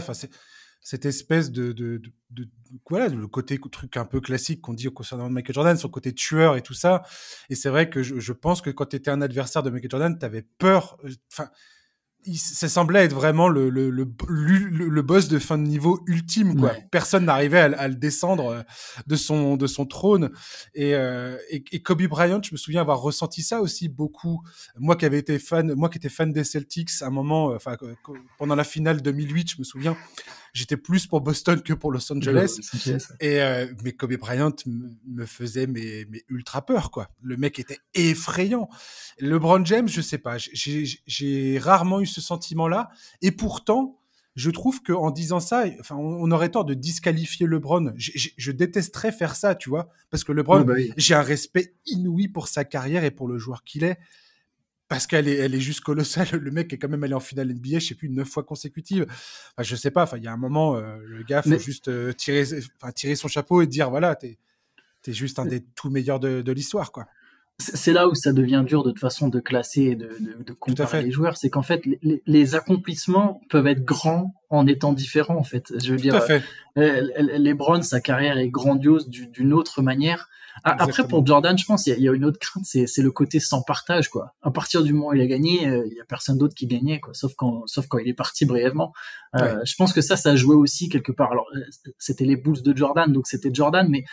Cette 0.80 1.04
espèce 1.04 1.50
de, 1.50 1.72
de, 1.72 2.00
de, 2.30 2.48
voilà, 2.88 3.08
le 3.08 3.26
côté 3.26 3.58
truc 3.70 3.96
un 3.96 4.04
peu 4.04 4.20
classique 4.20 4.60
qu'on 4.60 4.74
dit 4.74 4.86
concernant 4.86 5.28
Michael 5.28 5.54
Jordan, 5.54 5.76
son 5.76 5.88
côté 5.88 6.14
tueur 6.14 6.56
et 6.56 6.62
tout 6.62 6.74
ça. 6.74 7.02
Et 7.50 7.54
c'est 7.54 7.68
vrai 7.68 7.90
que 7.90 8.02
je, 8.02 8.18
je, 8.20 8.32
pense 8.32 8.62
que 8.62 8.70
quand 8.70 8.86
tu 8.86 8.96
étais 8.96 9.10
un 9.10 9.20
adversaire 9.20 9.62
de 9.62 9.70
Michael 9.70 9.90
Jordan, 9.90 10.18
tu 10.18 10.24
avais 10.24 10.42
peur. 10.42 10.98
Euh, 11.04 11.10
enfin, 11.32 11.50
ça 12.34 12.68
semblait 12.68 13.04
être 13.04 13.14
vraiment 13.14 13.48
le, 13.48 13.70
le, 13.70 13.90
le, 13.90 14.04
le, 14.68 15.02
boss 15.02 15.28
de 15.28 15.38
fin 15.38 15.56
de 15.56 15.62
niveau 15.62 16.02
ultime. 16.06 16.58
Quoi. 16.58 16.74
Personne 16.90 17.24
n'arrivait 17.24 17.60
à, 17.60 17.88
le 17.88 17.94
descendre 17.94 18.48
euh, 18.48 18.62
de 19.06 19.16
son, 19.16 19.56
de 19.56 19.66
son 19.66 19.86
trône. 19.86 20.30
Et, 20.74 20.94
euh, 20.94 21.36
et, 21.48 21.64
et, 21.70 21.80
Kobe 21.80 22.02
Bryant, 22.02 22.42
je 22.42 22.52
me 22.52 22.56
souviens 22.56 22.80
avoir 22.80 23.00
ressenti 23.00 23.42
ça 23.42 23.60
aussi 23.60 23.88
beaucoup. 23.88 24.42
Moi 24.76 24.96
qui 24.96 25.06
avais 25.06 25.18
été 25.18 25.38
fan, 25.38 25.72
moi 25.74 25.88
qui 25.88 25.98
étais 25.98 26.08
fan 26.08 26.32
des 26.32 26.44
Celtics, 26.44 26.90
à 27.00 27.06
un 27.06 27.10
moment, 27.10 27.46
enfin 27.54 27.76
pendant 28.36 28.56
la 28.56 28.64
finale 28.64 29.00
2008, 29.00 29.52
je 29.52 29.58
me 29.60 29.64
souviens, 29.64 29.96
j'étais 30.52 30.76
plus 30.76 31.06
pour 31.06 31.20
Boston 31.20 31.60
que 31.62 31.72
pour 31.72 31.92
Los 31.92 32.12
Angeles. 32.12 32.58
Et 33.20 33.40
euh, 33.42 33.66
mais 33.84 33.92
Kobe 33.92 34.14
Bryant 34.16 34.54
me 34.66 35.24
faisait 35.26 35.66
mais 35.66 36.06
ultra 36.28 36.64
peur 36.64 36.90
quoi. 36.90 37.08
Le 37.22 37.36
mec 37.36 37.58
était 37.58 37.78
effrayant. 37.94 38.68
LeBron 39.18 39.64
James, 39.64 39.88
je 39.88 40.00
sais 40.00 40.18
pas, 40.18 40.36
j'ai 40.38 41.58
rarement 41.58 42.00
eu 42.00 42.06
ce 42.06 42.20
sentiment-là. 42.20 42.90
Et 43.22 43.32
pourtant, 43.32 43.98
je 44.36 44.50
trouve 44.50 44.82
que 44.82 44.92
en 44.92 45.10
disant 45.10 45.40
ça, 45.40 45.64
enfin, 45.80 45.96
on 45.96 46.30
aurait 46.30 46.50
tort 46.50 46.64
de 46.64 46.74
disqualifier 46.74 47.46
LeBron. 47.46 47.92
Je, 47.96 48.28
je 48.36 48.52
détesterais 48.52 49.10
faire 49.10 49.34
ça, 49.34 49.56
tu 49.56 49.68
vois, 49.68 49.88
parce 50.10 50.22
que 50.22 50.30
LeBron, 50.30 50.60
bah 50.60 50.74
j'ai 50.96 51.14
un 51.14 51.22
respect 51.22 51.74
inouï 51.86 52.28
pour 52.28 52.46
sa 52.46 52.64
carrière 52.64 53.02
et 53.02 53.10
pour 53.10 53.26
le 53.26 53.38
joueur 53.38 53.64
qu'il 53.64 53.82
est 53.82 53.98
parce 54.88 55.06
qu'elle 55.06 55.28
est, 55.28 55.36
elle 55.36 55.54
est 55.54 55.60
juste 55.60 55.80
colossale. 55.80 56.28
Le 56.32 56.50
mec 56.50 56.72
est 56.72 56.78
quand 56.78 56.88
même 56.88 57.04
allé 57.04 57.14
en 57.14 57.20
finale 57.20 57.48
NBA, 57.48 57.78
je 57.78 57.88
sais 57.88 57.94
plus, 57.94 58.08
neuf 58.08 58.28
fois 58.28 58.42
consécutives. 58.42 59.06
Enfin, 59.08 59.62
je 59.62 59.76
sais 59.76 59.90
pas. 59.90 60.02
Enfin, 60.02 60.16
il 60.16 60.24
y 60.24 60.28
a 60.28 60.32
un 60.32 60.38
moment, 60.38 60.76
euh, 60.76 60.96
le 61.04 61.22
gars 61.22 61.42
faut 61.42 61.58
juste 61.58 61.88
euh, 61.88 62.12
tirer, 62.12 62.44
enfin, 62.80 62.92
tirer 62.92 63.14
son 63.14 63.28
chapeau 63.28 63.62
et 63.62 63.66
dire 63.66 63.90
voilà, 63.90 64.16
t'es, 64.16 64.38
es 65.06 65.12
juste 65.12 65.38
un 65.38 65.46
des 65.46 65.62
tout 65.74 65.90
meilleurs 65.90 66.20
de, 66.20 66.42
de 66.42 66.52
l'histoire, 66.52 66.92
quoi 66.92 67.06
c'est 67.60 67.92
là 67.92 68.08
où 68.08 68.14
ça 68.14 68.32
devient 68.32 68.62
dur 68.64 68.84
de 68.84 68.90
toute 68.90 69.00
façon 69.00 69.28
de 69.28 69.40
classer 69.40 69.82
et 69.82 69.94
de, 69.96 70.16
de, 70.20 70.44
de 70.44 70.52
comparer 70.52 71.02
les 71.02 71.10
joueurs, 71.10 71.36
c'est 71.36 71.50
qu'en 71.50 71.62
fait 71.62 71.84
les, 71.86 72.22
les, 72.24 72.54
accomplissements 72.54 73.40
peuvent 73.50 73.66
être 73.66 73.84
grands 73.84 74.32
en 74.48 74.66
étant 74.66 74.92
différents 74.92 75.36
en 75.36 75.42
fait. 75.42 75.72
Je 75.82 75.90
veux 75.90 75.98
dire, 75.98 76.22
euh, 76.76 77.02
LeBron 77.18 77.82
sa 77.82 78.00
carrière 78.00 78.38
est 78.38 78.48
grandiose 78.48 79.08
d'une 79.08 79.52
autre 79.52 79.82
manière. 79.82 80.28
Après 80.64 81.06
pour 81.06 81.26
Jordan, 81.26 81.56
je 81.56 81.64
pense 81.64 81.86
il 81.86 82.00
y, 82.00 82.08
a 82.08 82.12
une 82.12 82.24
autre 82.24 82.38
crainte, 82.38 82.64
c'est 82.64 83.02
le 83.02 83.10
côté 83.10 83.40
sans 83.40 83.62
partage 83.62 84.08
quoi. 84.08 84.34
À 84.42 84.50
partir 84.50 84.82
du 84.82 84.92
moment 84.92 85.08
où 85.08 85.14
il 85.14 85.20
a 85.20 85.26
gagné, 85.26 85.68
euh, 85.68 85.86
il 85.86 85.96
y 85.96 86.00
a 86.00 86.04
personne 86.04 86.38
d'autre 86.38 86.54
qui 86.54 86.66
gagnait 86.66 87.00
quoi, 87.00 87.14
sauf 87.14 87.34
quand 87.34 87.66
sauf 87.66 87.86
quand 87.86 87.98
il 87.98 88.08
est 88.08 88.14
parti 88.14 88.44
brièvement. 88.44 88.92
Euh, 89.36 89.60
Je 89.64 89.74
pense 89.76 89.92
que 89.92 90.00
ça 90.00 90.16
ça 90.16 90.36
jouait 90.36 90.56
aussi 90.56 90.88
quelque 90.88 91.12
part. 91.12 91.32
Alors 91.32 91.46
euh, 91.54 91.60
c'était 91.98 92.24
les 92.24 92.36
Bulls 92.36 92.62
de 92.62 92.76
Jordan, 92.76 93.12
donc 93.12 93.26
c'était 93.26 93.50
Jordan, 93.52 93.86
mais 93.88 94.04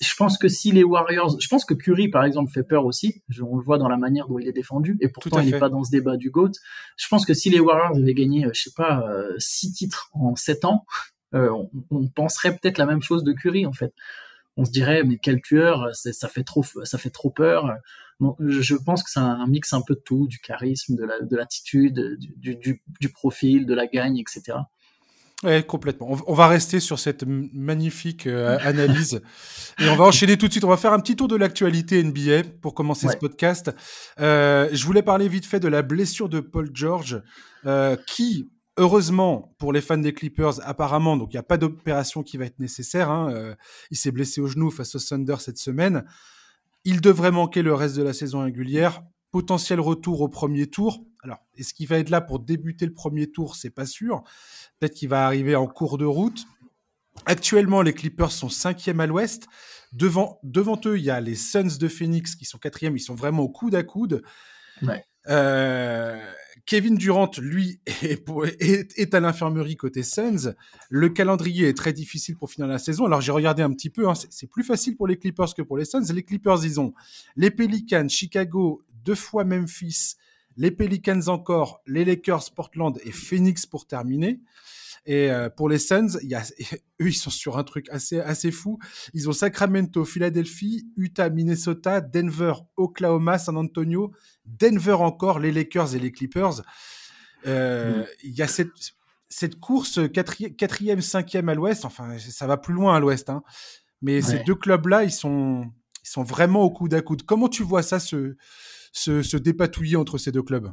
je 0.00 0.14
pense 0.16 0.38
que 0.38 0.48
si 0.48 0.72
les 0.72 0.84
Warriors, 0.84 1.38
je 1.38 1.48
pense 1.48 1.64
que 1.64 1.74
Curry 1.74 2.08
par 2.08 2.24
exemple 2.24 2.50
fait 2.50 2.62
peur 2.62 2.86
aussi, 2.86 3.22
on 3.42 3.56
le 3.56 3.62
voit 3.62 3.78
dans 3.78 3.88
la 3.88 3.96
manière 3.96 4.26
dont 4.28 4.38
il 4.38 4.48
est 4.48 4.52
défendu, 4.52 4.96
et 5.00 5.08
pourtant 5.08 5.40
il 5.40 5.50
n'est 5.50 5.58
pas 5.58 5.68
dans 5.68 5.84
ce 5.84 5.90
débat 5.90 6.16
du 6.16 6.30
GOAT. 6.30 6.52
Je 6.96 7.08
pense 7.08 7.26
que 7.26 7.34
si 7.34 7.50
les 7.50 7.60
Warriors 7.60 7.96
avaient 7.96 8.14
gagné, 8.14 8.46
euh, 8.46 8.50
je 8.54 8.62
sais 8.62 8.72
pas, 8.74 9.06
euh, 9.08 9.34
six 9.38 9.72
titres 9.72 10.10
en 10.12 10.34
sept 10.36 10.64
ans, 10.64 10.84
euh, 11.34 11.50
on, 11.90 12.08
penserait 12.08 12.56
peut-être 12.56 12.78
la 12.78 12.86
même 12.86 13.02
chose 13.02 13.22
de 13.22 13.32
Curry 13.32 13.66
en 13.66 13.72
fait. 13.72 13.92
On 14.56 14.64
se 14.64 14.70
dirait 14.70 15.04
mais 15.04 15.18
quel 15.18 15.40
tueur, 15.40 15.90
ça 15.94 16.28
fait 16.28 16.44
trop, 16.44 16.64
ça 16.84 16.98
fait 16.98 17.10
trop 17.10 17.30
peur. 17.30 17.76
je 18.40 18.74
pense 18.74 19.02
que 19.02 19.10
c'est 19.10 19.20
un 19.20 19.46
mix 19.46 19.72
un 19.72 19.82
peu 19.82 19.94
de 19.94 20.00
tout, 20.00 20.26
du 20.26 20.38
charisme, 20.38 20.96
de 20.96 21.36
l'attitude, 21.36 22.18
du, 22.18 22.56
du, 22.56 22.82
du 23.00 23.08
profil, 23.10 23.66
de 23.66 23.74
la 23.74 23.86
gagne, 23.86 24.18
etc. 24.18 24.58
Oui, 25.42 25.64
complètement. 25.64 26.18
On, 26.26 26.34
va 26.34 26.48
rester 26.48 26.80
sur 26.80 26.98
cette 26.98 27.24
magnifique 27.26 28.26
euh, 28.26 28.58
analyse 28.62 29.22
et 29.80 29.88
on 29.88 29.96
va 29.96 30.04
enchaîner 30.04 30.36
tout 30.36 30.48
de 30.48 30.52
suite. 30.52 30.64
On 30.64 30.68
va 30.68 30.76
faire 30.76 30.92
un 30.92 31.00
petit 31.00 31.16
tour 31.16 31.28
de 31.28 31.36
l'actualité 31.36 32.02
NBA 32.02 32.50
pour 32.60 32.74
commencer 32.74 33.08
ce 33.08 33.16
podcast. 33.16 33.70
Euh, 34.20 34.68
je 34.70 34.84
voulais 34.84 35.02
parler 35.02 35.28
vite 35.28 35.46
fait 35.46 35.58
de 35.58 35.68
la 35.68 35.80
blessure 35.80 36.28
de 36.28 36.40
Paul 36.40 36.68
George, 36.74 37.22
euh, 37.64 37.96
qui, 38.06 38.50
heureusement 38.76 39.54
pour 39.58 39.72
les 39.72 39.80
fans 39.80 39.98
des 39.98 40.12
Clippers, 40.12 40.66
apparemment, 40.66 41.16
donc 41.16 41.32
il 41.32 41.36
n'y 41.36 41.40
a 41.40 41.44
pas 41.44 41.58
d'opération 41.58 42.22
qui 42.22 42.36
va 42.36 42.46
être 42.46 42.58
nécessaire. 42.58 43.10
Hein, 43.10 43.54
il 43.90 43.96
s'est 43.96 44.10
blessé 44.10 44.40
au 44.40 44.46
genou 44.46 44.70
face 44.70 44.94
au 44.94 44.98
Thunder 44.98 45.36
cette 45.38 45.58
semaine. 45.58 46.04
Il 46.84 47.00
devrait 47.00 47.30
manquer 47.30 47.62
le 47.62 47.74
reste 47.74 47.96
de 47.96 48.02
la 48.02 48.12
saison 48.12 48.42
régulière. 48.42 49.02
Potentiel 49.30 49.80
retour 49.80 50.22
au 50.22 50.28
premier 50.28 50.66
tour. 50.66 51.04
Alors, 51.22 51.38
est-ce 51.56 51.74
qu'il 51.74 51.86
va 51.86 51.98
être 51.98 52.10
là 52.10 52.20
pour 52.20 52.40
débuter 52.40 52.86
le 52.86 52.94
premier 52.94 53.30
tour? 53.30 53.54
C'est 53.54 53.70
pas 53.70 53.86
sûr. 53.86 54.22
Peut-être 54.78 54.94
qu'il 54.94 55.08
va 55.08 55.26
arriver 55.26 55.54
en 55.54 55.66
cours 55.66 55.98
de 55.98 56.06
route. 56.06 56.46
Actuellement, 57.26 57.82
les 57.82 57.92
Clippers 57.92 58.32
sont 58.32 58.48
cinquième 58.48 59.00
à 59.00 59.06
l'ouest. 59.06 59.46
Devant, 59.92 60.40
devant 60.42 60.80
eux, 60.86 60.98
il 60.98 61.04
y 61.04 61.10
a 61.10 61.20
les 61.20 61.34
Suns 61.34 61.76
de 61.78 61.88
Phoenix 61.88 62.34
qui 62.34 62.44
sont 62.44 62.58
quatrième. 62.58 62.96
Ils 62.96 63.00
sont 63.00 63.14
vraiment 63.14 63.42
au 63.42 63.48
coude 63.48 63.74
à 63.74 63.82
coude. 63.82 64.22
Euh, 65.28 66.32
Kevin 66.66 66.96
Durant, 66.96 67.30
lui, 67.38 67.80
est, 68.02 69.14
à 69.14 69.20
l'infirmerie 69.20 69.76
côté 69.76 70.02
Suns. 70.02 70.54
Le 70.88 71.08
calendrier 71.08 71.68
est 71.68 71.76
très 71.76 71.92
difficile 71.92 72.36
pour 72.36 72.50
finir 72.50 72.68
la 72.68 72.78
saison. 72.78 73.06
Alors 73.06 73.20
j'ai 73.20 73.32
regardé 73.32 73.62
un 73.62 73.72
petit 73.72 73.90
peu, 73.90 74.08
hein. 74.08 74.14
c'est 74.14 74.48
plus 74.48 74.64
facile 74.64 74.96
pour 74.96 75.06
les 75.06 75.16
Clippers 75.16 75.54
que 75.54 75.62
pour 75.62 75.76
les 75.76 75.84
Suns. 75.84 76.12
Les 76.12 76.22
Clippers, 76.22 76.64
ils 76.64 76.80
ont 76.80 76.92
les 77.36 77.50
Pelicans, 77.50 78.08
Chicago, 78.08 78.82
deux 79.04 79.14
fois 79.14 79.44
Memphis, 79.44 80.16
les 80.60 80.70
Pelicans 80.70 81.28
encore, 81.28 81.80
les 81.86 82.04
Lakers, 82.04 82.52
Portland 82.54 83.00
et 83.02 83.12
Phoenix 83.12 83.64
pour 83.64 83.86
terminer. 83.86 84.42
Et 85.06 85.30
euh, 85.30 85.48
pour 85.48 85.70
les 85.70 85.78
Suns, 85.78 86.18
il 86.22 86.28
y 86.28 86.34
a, 86.34 86.42
eux, 87.00 87.08
ils 87.08 87.14
sont 87.14 87.30
sur 87.30 87.56
un 87.56 87.64
truc 87.64 87.88
assez, 87.88 88.20
assez 88.20 88.50
fou. 88.50 88.78
Ils 89.14 89.30
ont 89.30 89.32
Sacramento, 89.32 90.04
Philadelphie, 90.04 90.86
Utah, 90.98 91.30
Minnesota, 91.30 92.02
Denver, 92.02 92.52
Oklahoma, 92.76 93.38
San 93.38 93.56
Antonio, 93.56 94.12
Denver 94.44 94.98
encore, 95.00 95.38
les 95.38 95.50
Lakers 95.50 95.94
et 95.94 95.98
les 95.98 96.12
Clippers. 96.12 96.60
Euh, 97.46 98.02
mm. 98.02 98.06
Il 98.24 98.32
y 98.32 98.42
a 98.42 98.46
cette, 98.46 98.68
cette 99.30 99.58
course 99.60 99.98
quatrième, 100.12 101.00
cinquième 101.00 101.48
à 101.48 101.54
l'ouest. 101.54 101.86
Enfin, 101.86 102.18
ça 102.18 102.46
va 102.46 102.58
plus 102.58 102.74
loin 102.74 102.94
à 102.94 103.00
l'ouest. 103.00 103.30
Hein. 103.30 103.42
Mais 104.02 104.20
ces 104.20 104.40
deux 104.40 104.56
clubs-là, 104.56 105.04
ils 105.04 105.10
sont, 105.10 105.64
ils 106.04 106.08
sont 106.08 106.22
vraiment 106.22 106.60
au 106.60 106.70
coude 106.70 106.92
à 106.92 107.00
coude. 107.00 107.22
Comment 107.22 107.48
tu 107.48 107.62
vois 107.62 107.82
ça 107.82 107.98
se, 107.98 108.36
se, 108.92 109.22
se 109.22 109.36
dépatouiller 109.36 109.96
entre 109.96 110.18
ces 110.18 110.32
deux 110.32 110.42
clubs 110.42 110.70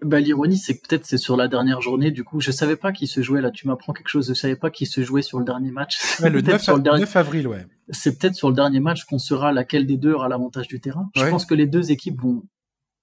bah, 0.00 0.20
l'ironie, 0.20 0.56
c'est 0.56 0.78
que 0.78 0.86
peut-être 0.86 1.04
c'est 1.04 1.18
sur 1.18 1.36
la 1.36 1.48
dernière 1.48 1.80
journée. 1.80 2.10
Du 2.10 2.24
coup, 2.24 2.40
je 2.40 2.50
savais 2.50 2.76
pas 2.76 2.92
qui 2.92 3.06
se 3.06 3.20
jouait 3.20 3.40
là. 3.40 3.50
Tu 3.50 3.66
m'apprends 3.66 3.92
quelque 3.92 4.08
chose. 4.08 4.28
Je 4.28 4.34
savais 4.34 4.56
pas 4.56 4.70
qui 4.70 4.86
se 4.86 5.02
jouait 5.02 5.22
sur 5.22 5.38
le 5.38 5.44
dernier 5.44 5.70
match. 5.70 5.98
le, 6.20 6.40
9, 6.40 6.62
sur 6.62 6.76
le 6.76 6.82
dernier... 6.82 7.00
9, 7.00 7.16
avril, 7.16 7.48
ouais. 7.48 7.66
C'est 7.90 8.18
peut-être 8.18 8.34
sur 8.34 8.48
le 8.48 8.54
dernier 8.54 8.80
match 8.80 9.04
qu'on 9.04 9.18
saura 9.18 9.52
laquelle 9.52 9.86
des 9.86 9.96
deux 9.96 10.12
aura 10.12 10.28
l'avantage 10.28 10.68
du 10.68 10.80
terrain. 10.80 11.10
Je 11.16 11.26
pense 11.26 11.44
que 11.44 11.54
les 11.54 11.66
deux 11.66 11.90
équipes 11.90 12.20
vont 12.20 12.44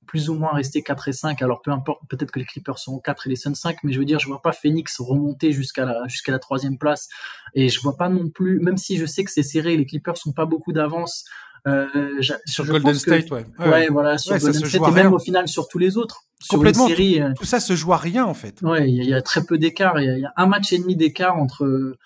plus 0.07 0.29
ou 0.29 0.33
moins 0.33 0.53
rester 0.53 0.81
4 0.81 1.09
et 1.09 1.13
5. 1.13 1.41
Alors 1.43 1.61
peu 1.61 1.69
importe, 1.69 2.01
peut-être 2.09 2.31
que 2.31 2.39
les 2.39 2.45
Clippers 2.45 2.79
seront 2.79 2.99
4 2.99 3.27
et 3.27 3.29
les 3.29 3.35
Suns 3.35 3.53
5, 3.53 3.77
mais 3.83 3.93
je 3.93 3.99
veux 3.99 4.05
dire, 4.05 4.17
je 4.17 4.25
vois 4.25 4.41
pas 4.41 4.53
Phoenix 4.53 4.99
remonter 4.99 5.51
jusqu'à 5.51 5.85
la 5.85 6.07
jusqu'à 6.07 6.31
la 6.31 6.39
troisième 6.39 6.79
place. 6.79 7.09
Et 7.53 7.69
je 7.69 7.79
vois 7.79 7.95
pas 7.95 8.09
non 8.09 8.29
plus, 8.29 8.59
même 8.59 8.77
si 8.77 8.97
je 8.97 9.05
sais 9.05 9.23
que 9.23 9.29
c'est 9.29 9.43
serré, 9.43 9.77
les 9.77 9.85
Clippers 9.85 10.17
sont 10.17 10.31
pas 10.31 10.45
beaucoup 10.45 10.73
d'avance. 10.73 11.25
Euh, 11.67 12.21
sur 12.45 12.65
Golden 12.65 12.93
State, 12.93 13.29
ouais. 13.31 13.45
ouais. 13.59 13.87
voilà, 13.89 14.17
sur 14.17 14.37
Golden 14.37 14.65
State 14.65 14.81
et 14.87 14.91
même 14.91 15.13
au 15.13 15.19
final 15.19 15.47
sur 15.47 15.67
tous 15.67 15.77
les 15.77 15.97
autres. 15.97 16.23
Complètement. 16.49 16.87
Série, 16.87 17.21
euh, 17.21 17.33
tout 17.37 17.45
ça 17.45 17.59
se 17.59 17.75
joue 17.75 17.93
à 17.93 17.97
rien 17.97 18.25
en 18.25 18.33
fait. 18.33 18.61
Ouais, 18.61 18.89
il 18.89 19.03
y, 19.03 19.13
a 19.13 19.21
très 19.21 19.43
peu 19.43 19.57
d'écart. 19.57 19.99
Il 19.99 20.19
y, 20.19 20.25
a 20.25 20.33
un 20.37 20.45
match 20.45 20.71
et 20.71 20.77
demi 20.77 20.95
d'écart 20.95 21.37
entre. 21.37 21.97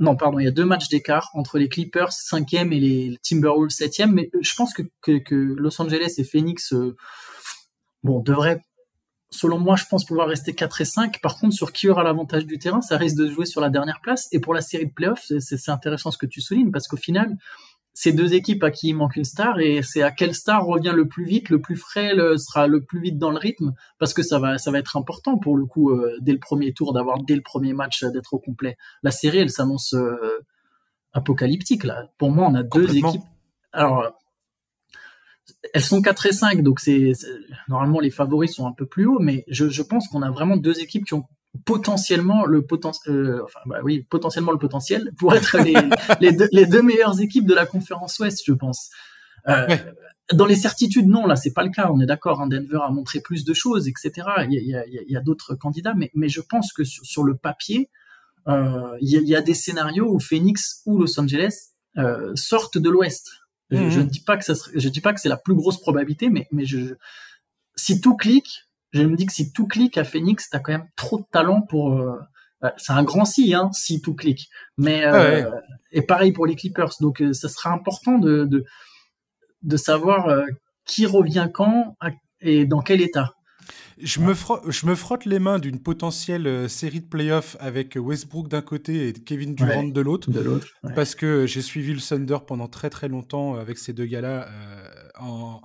Non, 0.00 0.16
pardon, 0.16 0.38
il 0.38 0.44
y 0.44 0.48
a 0.48 0.52
deux 0.52 0.64
matchs 0.64 0.88
d'écart 0.88 1.30
entre 1.34 1.58
les 1.58 1.68
Clippers 1.68 2.12
5 2.12 2.54
et 2.54 2.64
les 2.64 3.18
Timberwolves 3.22 3.70
7 3.70 4.06
Mais 4.08 4.30
euh, 4.34 4.38
je 4.40 4.54
pense 4.54 4.72
que, 4.72 4.82
que, 5.02 5.18
que, 5.18 5.34
Los 5.34 5.82
Angeles 5.82 6.14
et 6.16 6.24
Phoenix, 6.24 6.72
bon, 8.02 8.20
devraient 8.20 8.62
selon 9.32 9.58
moi, 9.58 9.76
je 9.76 9.84
pense 9.86 10.04
pouvoir 10.04 10.28
rester 10.28 10.54
4 10.54 10.82
et 10.82 10.84
5. 10.84 11.20
Par 11.20 11.38
contre, 11.38 11.54
sur 11.54 11.72
qui 11.72 11.88
aura 11.88 12.02
l'avantage 12.04 12.46
du 12.46 12.58
terrain, 12.58 12.80
ça 12.80 12.96
risque 12.96 13.16
de 13.16 13.28
jouer 13.28 13.46
sur 13.46 13.60
la 13.60 13.70
dernière 13.70 14.00
place. 14.00 14.28
Et 14.30 14.38
pour 14.38 14.54
la 14.54 14.60
série 14.60 14.86
de 14.86 14.92
playoffs, 14.92 15.32
c'est 15.40 15.68
intéressant 15.70 16.10
ce 16.10 16.18
que 16.18 16.26
tu 16.26 16.40
soulignes, 16.40 16.70
parce 16.70 16.86
qu'au 16.86 16.96
final, 16.96 17.36
c'est 17.94 18.12
deux 18.12 18.34
équipes 18.34 18.62
à 18.64 18.70
qui 18.70 18.88
il 18.88 18.94
manque 18.94 19.16
une 19.16 19.24
star 19.24 19.60
et 19.60 19.82
c'est 19.82 20.02
à 20.02 20.10
quelle 20.10 20.34
star 20.34 20.64
revient 20.64 20.92
le 20.94 21.08
plus 21.08 21.24
vite, 21.24 21.50
le 21.50 21.60
plus 21.60 21.76
frais, 21.76 22.14
le, 22.14 22.38
sera 22.38 22.66
le 22.66 22.82
plus 22.82 23.00
vite 23.00 23.18
dans 23.18 23.30
le 23.30 23.38
rythme 23.38 23.74
parce 23.98 24.14
que 24.14 24.22
ça 24.22 24.38
va 24.38 24.58
ça 24.58 24.70
va 24.70 24.78
être 24.78 24.96
important 24.96 25.38
pour 25.38 25.56
le 25.56 25.66
coup 25.66 25.90
euh, 25.90 26.16
dès 26.20 26.32
le 26.32 26.38
premier 26.38 26.72
tour 26.72 26.92
d'avoir 26.94 27.22
dès 27.22 27.34
le 27.34 27.42
premier 27.42 27.74
match 27.74 28.02
d'être 28.04 28.34
au 28.34 28.38
complet. 28.38 28.76
La 29.02 29.10
série 29.10 29.38
elle 29.38 29.50
s'annonce 29.50 29.94
euh, 29.94 30.40
apocalyptique 31.12 31.84
là. 31.84 32.08
Pour 32.16 32.30
moi 32.30 32.48
on 32.48 32.54
a 32.54 32.62
deux 32.62 32.96
équipes. 32.96 33.22
Alors 33.72 34.10
elles 35.74 35.82
sont 35.82 36.00
4 36.00 36.26
et 36.26 36.32
5 36.32 36.62
donc 36.62 36.80
c'est 36.80 37.12
normalement 37.68 38.00
les 38.00 38.10
favoris 38.10 38.54
sont 38.54 38.66
un 38.66 38.72
peu 38.72 38.86
plus 38.86 39.06
hauts 39.06 39.20
mais 39.20 39.44
je, 39.48 39.68
je 39.68 39.82
pense 39.82 40.08
qu'on 40.08 40.22
a 40.22 40.30
vraiment 40.30 40.56
deux 40.56 40.80
équipes 40.80 41.04
qui 41.04 41.14
ont 41.14 41.26
potentiellement 41.64 42.44
le 42.44 42.64
potentiel, 42.64 43.14
euh, 43.14 43.44
enfin 43.44 43.60
bah 43.66 43.80
oui, 43.82 44.06
potentiellement 44.08 44.52
le 44.52 44.58
potentiel 44.58 45.12
pour 45.18 45.34
être 45.34 45.58
les, 45.58 45.74
les, 46.20 46.32
deux, 46.32 46.48
les, 46.52 46.66
deux, 46.66 46.82
meilleures 46.82 47.20
équipes 47.20 47.46
de 47.46 47.54
la 47.54 47.66
conférence 47.66 48.18
Ouest, 48.18 48.42
je 48.46 48.52
pense. 48.52 48.90
Euh, 49.48 49.76
Dans 50.32 50.46
les 50.46 50.54
certitudes, 50.54 51.08
non, 51.08 51.26
là 51.26 51.36
c'est 51.36 51.52
pas 51.52 51.62
le 51.62 51.70
cas. 51.70 51.90
On 51.92 52.00
est 52.00 52.06
d'accord. 52.06 52.40
Hein, 52.40 52.46
Denver 52.46 52.78
a 52.82 52.90
montré 52.90 53.20
plus 53.20 53.44
de 53.44 53.52
choses, 53.52 53.86
etc. 53.88 54.12
Il 54.48 54.54
y 54.54 54.74
a, 54.74 54.86
il 54.86 55.10
y 55.10 55.16
a, 55.16 55.20
d'autres 55.20 55.54
candidats, 55.54 55.94
mais, 55.94 56.10
mais 56.14 56.28
je 56.28 56.40
pense 56.40 56.72
que 56.72 56.84
sur, 56.84 57.22
le 57.22 57.36
papier, 57.36 57.90
euh, 58.48 58.96
il, 59.00 59.10
y 59.10 59.16
a, 59.16 59.20
il, 59.20 59.28
y 59.28 59.36
a, 59.36 59.42
des 59.42 59.54
scénarios 59.54 60.10
où 60.10 60.20
Phoenix 60.20 60.80
ou 60.86 60.98
Los 60.98 61.20
Angeles 61.20 61.72
sortent 62.34 62.78
de 62.78 62.88
l'Ouest. 62.88 63.30
Je, 63.70 63.78
mhm. 63.78 63.98
ne 63.98 64.02
dis 64.02 64.20
pas 64.20 64.36
que 64.36 64.44
ça 64.44 64.54
je 64.74 64.88
dis 64.88 65.00
pas 65.00 65.14
que 65.14 65.20
c'est 65.20 65.30
la 65.30 65.36
plus 65.36 65.54
grosse 65.54 65.80
probabilité, 65.80 66.28
mais 66.28 66.46
mais 66.50 66.66
je, 66.66 66.94
si 67.74 68.00
tout 68.00 68.16
clique, 68.16 68.68
je 68.92 69.02
me 69.02 69.16
dis 69.16 69.26
que 69.26 69.32
si 69.32 69.52
tout 69.52 69.66
clique 69.66 69.96
à 69.96 70.04
Phoenix, 70.04 70.48
t'as 70.50 70.58
quand 70.58 70.72
même 70.72 70.88
trop 70.96 71.18
de 71.18 71.24
talent 71.30 71.62
pour. 71.62 71.92
Euh, 71.92 72.18
bah, 72.60 72.74
c'est 72.76 72.92
un 72.92 73.02
grand 73.02 73.24
si, 73.24 73.54
hein, 73.54 73.70
si 73.72 74.00
tout 74.00 74.14
clique. 74.14 74.48
Mais 74.76 75.04
euh, 75.04 75.50
et 75.90 76.02
pareil 76.02 76.32
pour 76.32 76.46
les 76.46 76.54
Clippers. 76.54 76.92
Donc 77.00 77.20
euh, 77.20 77.32
ça 77.32 77.48
sera 77.48 77.70
important 77.70 78.18
de 78.18 78.44
de, 78.44 78.64
de 79.62 79.76
savoir 79.76 80.42
qui 80.84 81.06
revient 81.06 81.48
quand 81.52 81.96
et 82.40 82.66
dans 82.66 82.80
quel 82.80 83.00
état. 83.00 83.32
Je 84.02 84.20
me, 84.20 84.34
frotte, 84.34 84.62
je 84.68 84.86
me 84.86 84.94
frotte 84.94 85.24
les 85.24 85.38
mains 85.38 85.58
d'une 85.58 85.78
potentielle 85.78 86.68
série 86.68 87.00
de 87.00 87.06
playoffs 87.06 87.56
avec 87.60 87.96
Westbrook 87.96 88.48
d'un 88.48 88.62
côté 88.62 89.08
et 89.08 89.12
Kevin 89.12 89.54
Durant 89.54 89.84
de 89.84 90.00
l'autre. 90.00 90.28
Parce 90.94 91.14
que 91.14 91.46
j'ai 91.46 91.62
suivi 91.62 91.94
le 91.94 92.00
Thunder 92.00 92.38
pendant 92.46 92.68
très 92.68 92.90
très 92.90 93.08
longtemps 93.08 93.54
avec 93.54 93.78
ces 93.78 93.92
deux 93.92 94.06
gars-là 94.06 94.48
en, 95.20 95.60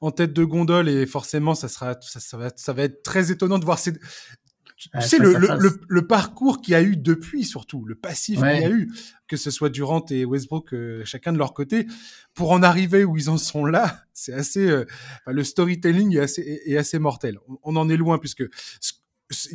en 0.00 0.10
tête 0.10 0.32
de 0.32 0.44
gondole 0.44 0.88
et 0.88 1.06
forcément 1.06 1.54
ça 1.54 1.68
sera 1.68 1.96
ça, 2.00 2.20
ça, 2.20 2.36
va, 2.36 2.50
ça 2.56 2.72
va 2.72 2.84
être 2.84 3.02
très 3.02 3.30
étonnant 3.30 3.58
de 3.58 3.64
voir 3.64 3.78
ces 3.78 3.92
tu 4.76 4.88
sais 5.00 5.18
le, 5.18 5.34
le, 5.36 5.80
le, 5.86 6.06
parcours 6.06 6.60
qu'il 6.60 6.72
y 6.72 6.74
a 6.74 6.82
eu 6.82 6.96
depuis 6.96 7.44
surtout 7.44 7.84
le 7.84 7.94
passif 7.94 8.40
qu'il 8.40 8.60
y 8.60 8.64
a 8.64 8.70
eu 8.70 8.92
que 9.28 9.36
ce 9.36 9.50
soit 9.50 9.70
Durant 9.70 10.04
et 10.10 10.24
Westbrook 10.24 10.74
euh, 10.74 11.04
chacun 11.04 11.32
de 11.32 11.38
leur 11.38 11.54
côté 11.54 11.86
pour 12.34 12.50
en 12.50 12.62
arriver 12.62 13.04
où 13.04 13.16
ils 13.16 13.30
en 13.30 13.38
sont 13.38 13.64
là 13.64 14.02
c'est 14.12 14.32
assez 14.32 14.68
euh, 14.68 14.84
le 15.26 15.44
storytelling 15.44 16.16
est 16.16 16.20
assez 16.20 16.62
est 16.66 16.76
assez 16.76 16.98
mortel 16.98 17.38
on, 17.62 17.76
en 17.76 17.88
est 17.88 17.96
loin 17.96 18.18
puisque 18.18 18.44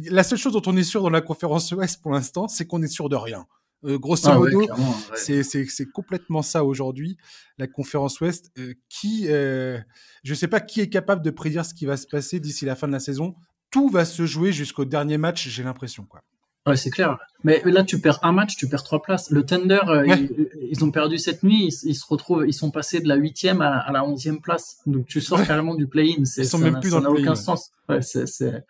la 0.10 0.24
seule 0.24 0.40
chose 0.40 0.54
dont 0.54 0.62
on 0.66 0.78
est 0.78 0.84
sûr 0.84 1.02
dans 1.02 1.10
la 1.10 1.22
conférence 1.22 1.72
Ouest 1.74 2.02
pour 2.02 2.12
l'instant 2.12 2.48
c'est 2.48 2.66
qu'on 2.66 2.82
est 2.82 2.88
sûr 2.88 3.10
de 3.10 3.16
rien 3.16 3.46
euh, 3.86 3.98
grosso 3.98 4.28
ah 4.28 4.38
modo, 4.38 4.68
c'est 5.16 5.86
complètement 5.94 6.42
ça 6.42 6.66
aujourd'hui, 6.66 7.18
la 7.58 7.68
conférence 7.68 8.20
Ouest. 8.20 8.52
Euh, 8.58 8.74
qui, 8.90 9.28
euh, 9.30 9.80
je 10.24 10.34
sais 10.34 10.48
pas 10.48 10.60
qui 10.60 10.82
est 10.82 10.90
capable 10.90 11.22
de 11.22 11.32
prédire 11.32 11.66
ce 11.66 11.74
qui 11.74 11.86
va 11.86 11.96
se 11.96 12.06
passer 12.06 12.40
d'ici 12.40 12.66
la 12.66 12.76
fin 12.76 12.88
de 12.88 12.94
la 12.94 13.00
saison. 13.00 13.36
Tout 13.72 13.90
va 13.90 14.06
se 14.06 14.26
jouer 14.26 14.52
jusqu'au 14.52 14.86
dernier 14.86 15.18
match, 15.18 15.48
j'ai 15.48 15.64
l'impression. 15.64 16.04
quoi. 16.04 16.22
Ouais, 16.66 16.76
c'est 16.76 16.90
clair. 16.90 17.18
Mais 17.44 17.62
là, 17.66 17.84
tu 17.84 18.00
perds 18.00 18.20
un 18.24 18.32
match, 18.32 18.56
tu 18.56 18.68
perds 18.68 18.84
trois 18.84 19.02
places. 19.02 19.32
Le 19.32 19.46
Thunder, 19.46 19.80
ils, 20.70 20.84
ont 20.84 20.92
perdu 20.92 21.18
cette 21.18 21.44
nuit. 21.44 21.74
Ils, 21.84 21.96
se 21.96 22.06
retrouvent, 22.08 22.46
ils 22.46 22.54
sont 22.54 22.70
passés 22.70 23.00
de 23.00 23.08
la 23.08 23.16
huitième 23.16 23.62
à, 23.62 23.90
la 23.92 24.04
onzième 24.04 24.42
place. 24.42 24.78
Donc 24.86 25.06
tu 25.08 25.22
sors 25.22 25.46
carrément 25.46 25.76
du 25.76 25.88
play-in. 25.88 26.24
Ils 26.38 26.46
sont 26.46 26.60
même 26.60 26.80
plus 26.80 26.92
dans 26.92 27.00
le 27.00 27.10
aucun 27.10 27.36
sens. 27.36 27.72
Ouais, 27.88 28.02
c'est 28.02 28.66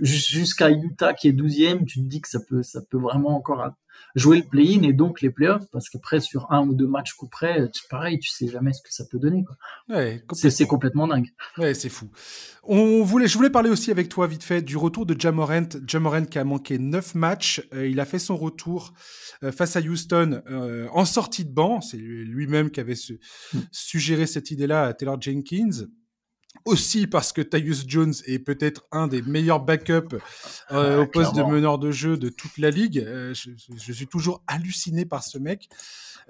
jusqu'à 0.00 0.70
Utah 0.70 1.14
qui 1.14 1.28
est 1.28 1.32
douzième. 1.32 1.84
Tu 1.84 2.00
te 2.00 2.06
dis 2.06 2.20
que 2.20 2.28
ça 2.28 2.40
peut, 2.40 2.62
ça 2.62 2.80
peut 2.88 2.98
vraiment 2.98 3.36
encore 3.36 3.72
jouer 4.14 4.38
le 4.38 4.44
play-in 4.44 4.82
et 4.82 4.92
donc 4.92 5.20
les 5.20 5.30
playoffs, 5.30 5.66
parce 5.72 5.88
qu'après, 5.88 6.20
sur 6.20 6.50
un 6.50 6.66
ou 6.66 6.74
deux 6.74 6.86
matchs 6.86 7.12
coup 7.14 7.28
près, 7.28 7.68
pareil, 7.90 8.18
tu 8.18 8.30
sais 8.30 8.48
jamais 8.48 8.72
ce 8.72 8.82
que 8.82 8.92
ça 8.92 9.04
peut 9.10 9.18
donner. 9.18 9.44
Ouais, 9.88 10.22
c'est 10.32 10.66
complètement 10.66 11.06
dingue. 11.06 11.28
Ouais, 11.58 11.74
c'est 11.74 11.90
fou. 11.90 12.10
On 12.62 13.02
voulait, 13.02 13.28
je 13.28 13.36
voulais 13.36 13.50
parler 13.50 13.70
aussi 13.70 13.90
avec 13.90 14.08
toi 14.08 14.26
vite 14.26 14.42
fait 14.42 14.62
du 14.62 14.76
retour 14.76 15.06
de 15.06 15.18
Jamorant. 15.18 15.68
Jamorant 15.86 16.24
qui 16.24 16.38
a 16.38 16.44
manqué 16.44 16.78
neuf 16.78 17.14
matchs. 17.14 17.62
Euh, 17.74 17.86
il 17.86 18.00
a 18.00 18.04
fait 18.04 18.18
son 18.18 18.36
retour 18.36 18.92
euh, 19.44 19.52
face 19.52 19.76
à 19.76 19.80
Houston 19.80 20.42
euh, 20.50 20.88
en 20.92 21.04
sortie 21.04 21.44
de 21.44 21.52
banc. 21.52 21.80
C'est 21.80 21.98
lui-même 21.98 22.70
qui 22.70 22.80
avait 22.80 22.94
hmm. 22.94 23.58
suggéré 23.70 24.26
cette 24.26 24.50
idée-là 24.50 24.84
à 24.84 24.94
Taylor 24.94 25.20
Jenkins 25.20 25.86
aussi 26.66 27.06
parce 27.06 27.32
que 27.32 27.40
Tyus 27.40 27.84
Jones 27.86 28.12
est 28.26 28.38
peut-être 28.38 28.84
un 28.92 29.06
des 29.06 29.22
meilleurs 29.22 29.60
backups 29.60 30.14
euh, 30.70 30.98
ah, 30.98 31.00
au 31.00 31.06
poste 31.06 31.34
de 31.34 31.42
meneur 31.42 31.78
de 31.78 31.90
jeu 31.90 32.16
de 32.16 32.28
toute 32.28 32.58
la 32.58 32.70
ligue. 32.70 32.98
Euh, 32.98 33.32
je, 33.34 33.92
suis 33.92 34.06
toujours 34.06 34.42
halluciné 34.46 35.06
par 35.06 35.22
ce 35.22 35.38
mec. 35.38 35.68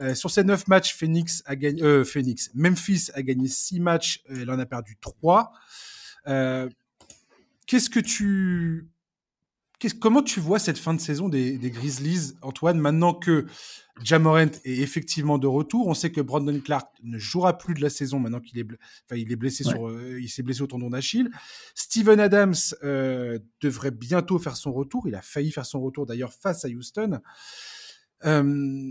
Euh, 0.01 0.15
sur 0.15 0.31
ces 0.31 0.45
neuf 0.45 0.69
matchs, 0.69 0.95
Phoenix 0.95 1.43
a 1.47 1.57
gagné, 1.57 2.05
Phoenix, 2.05 2.51
Memphis 2.55 3.09
a 3.15 3.23
gagné 3.23 3.49
six 3.49 3.81
matchs, 3.81 4.23
elle 4.29 4.51
en 4.51 4.59
a 4.59 4.67
perdu 4.67 4.97
trois. 5.01 5.53
Qu'est-ce 6.25 7.91
que 7.91 8.01
tu 8.01 8.87
comment 9.99 10.23
tu 10.23 10.41
vois 10.41 10.59
cette 10.59 10.79
fin 10.79 10.95
de 10.95 11.01
saison 11.01 11.29
des, 11.29 11.59
Grizzlies, 11.59 12.35
Antoine, 12.43 12.79
maintenant 12.79 13.15
que 13.15 13.47
Jamorant 14.03 14.39
est 14.65 14.67
effectivement 14.67 15.39
de 15.39 15.47
retour? 15.47 15.87
On 15.87 15.95
sait 15.95 16.11
que 16.11 16.21
Brandon 16.21 16.59
Clark 16.61 16.89
ne 17.03 17.19
jouera 17.19 17.59
plus 17.59 17.75
de 17.75 17.83
la 17.83 17.91
saison 17.91 18.19
maintenant 18.19 18.41
qu'il 18.41 18.59
est, 18.59 18.67
enfin, 19.05 19.21
il 19.21 19.31
est 19.31 19.37
blessé 19.37 19.65
sur, 19.65 19.89
euh, 19.89 20.19
il 20.21 20.29
s'est 20.29 20.43
blessé 20.43 20.63
au 20.63 20.67
tendon 20.67 20.91
d'Achille. 20.91 21.31
Steven 21.75 22.21
Adams 22.21 22.55
euh, 22.85 23.39
devrait 23.61 23.91
bientôt 23.91 24.39
faire 24.39 24.57
son 24.57 24.73
retour. 24.73 25.07
Il 25.09 25.15
a 25.15 25.23
failli 25.23 25.51
faire 25.53 25.67
son 25.67 25.81
retour 25.81 26.07
d'ailleurs 26.07 26.33
face 26.33 26.65
à 26.65 26.69
Houston. 26.69 27.21
Euh, 28.25 28.91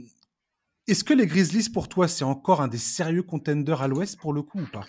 est-ce 0.88 1.04
que 1.04 1.16
les 1.16 1.26
Grizzlies, 1.26 1.70
pour 1.70 1.90
toi, 1.90 2.08
c'est 2.08 2.26
encore 2.26 2.62
un 2.62 2.68
des 2.68 2.78
sérieux 2.78 3.24
contenders 3.24 3.82
à 3.82 3.88
l'Ouest 3.88 4.20
pour 4.20 4.34
le 4.34 4.44
coup 4.44 4.60
ou 4.60 4.68
pas? 4.72 4.86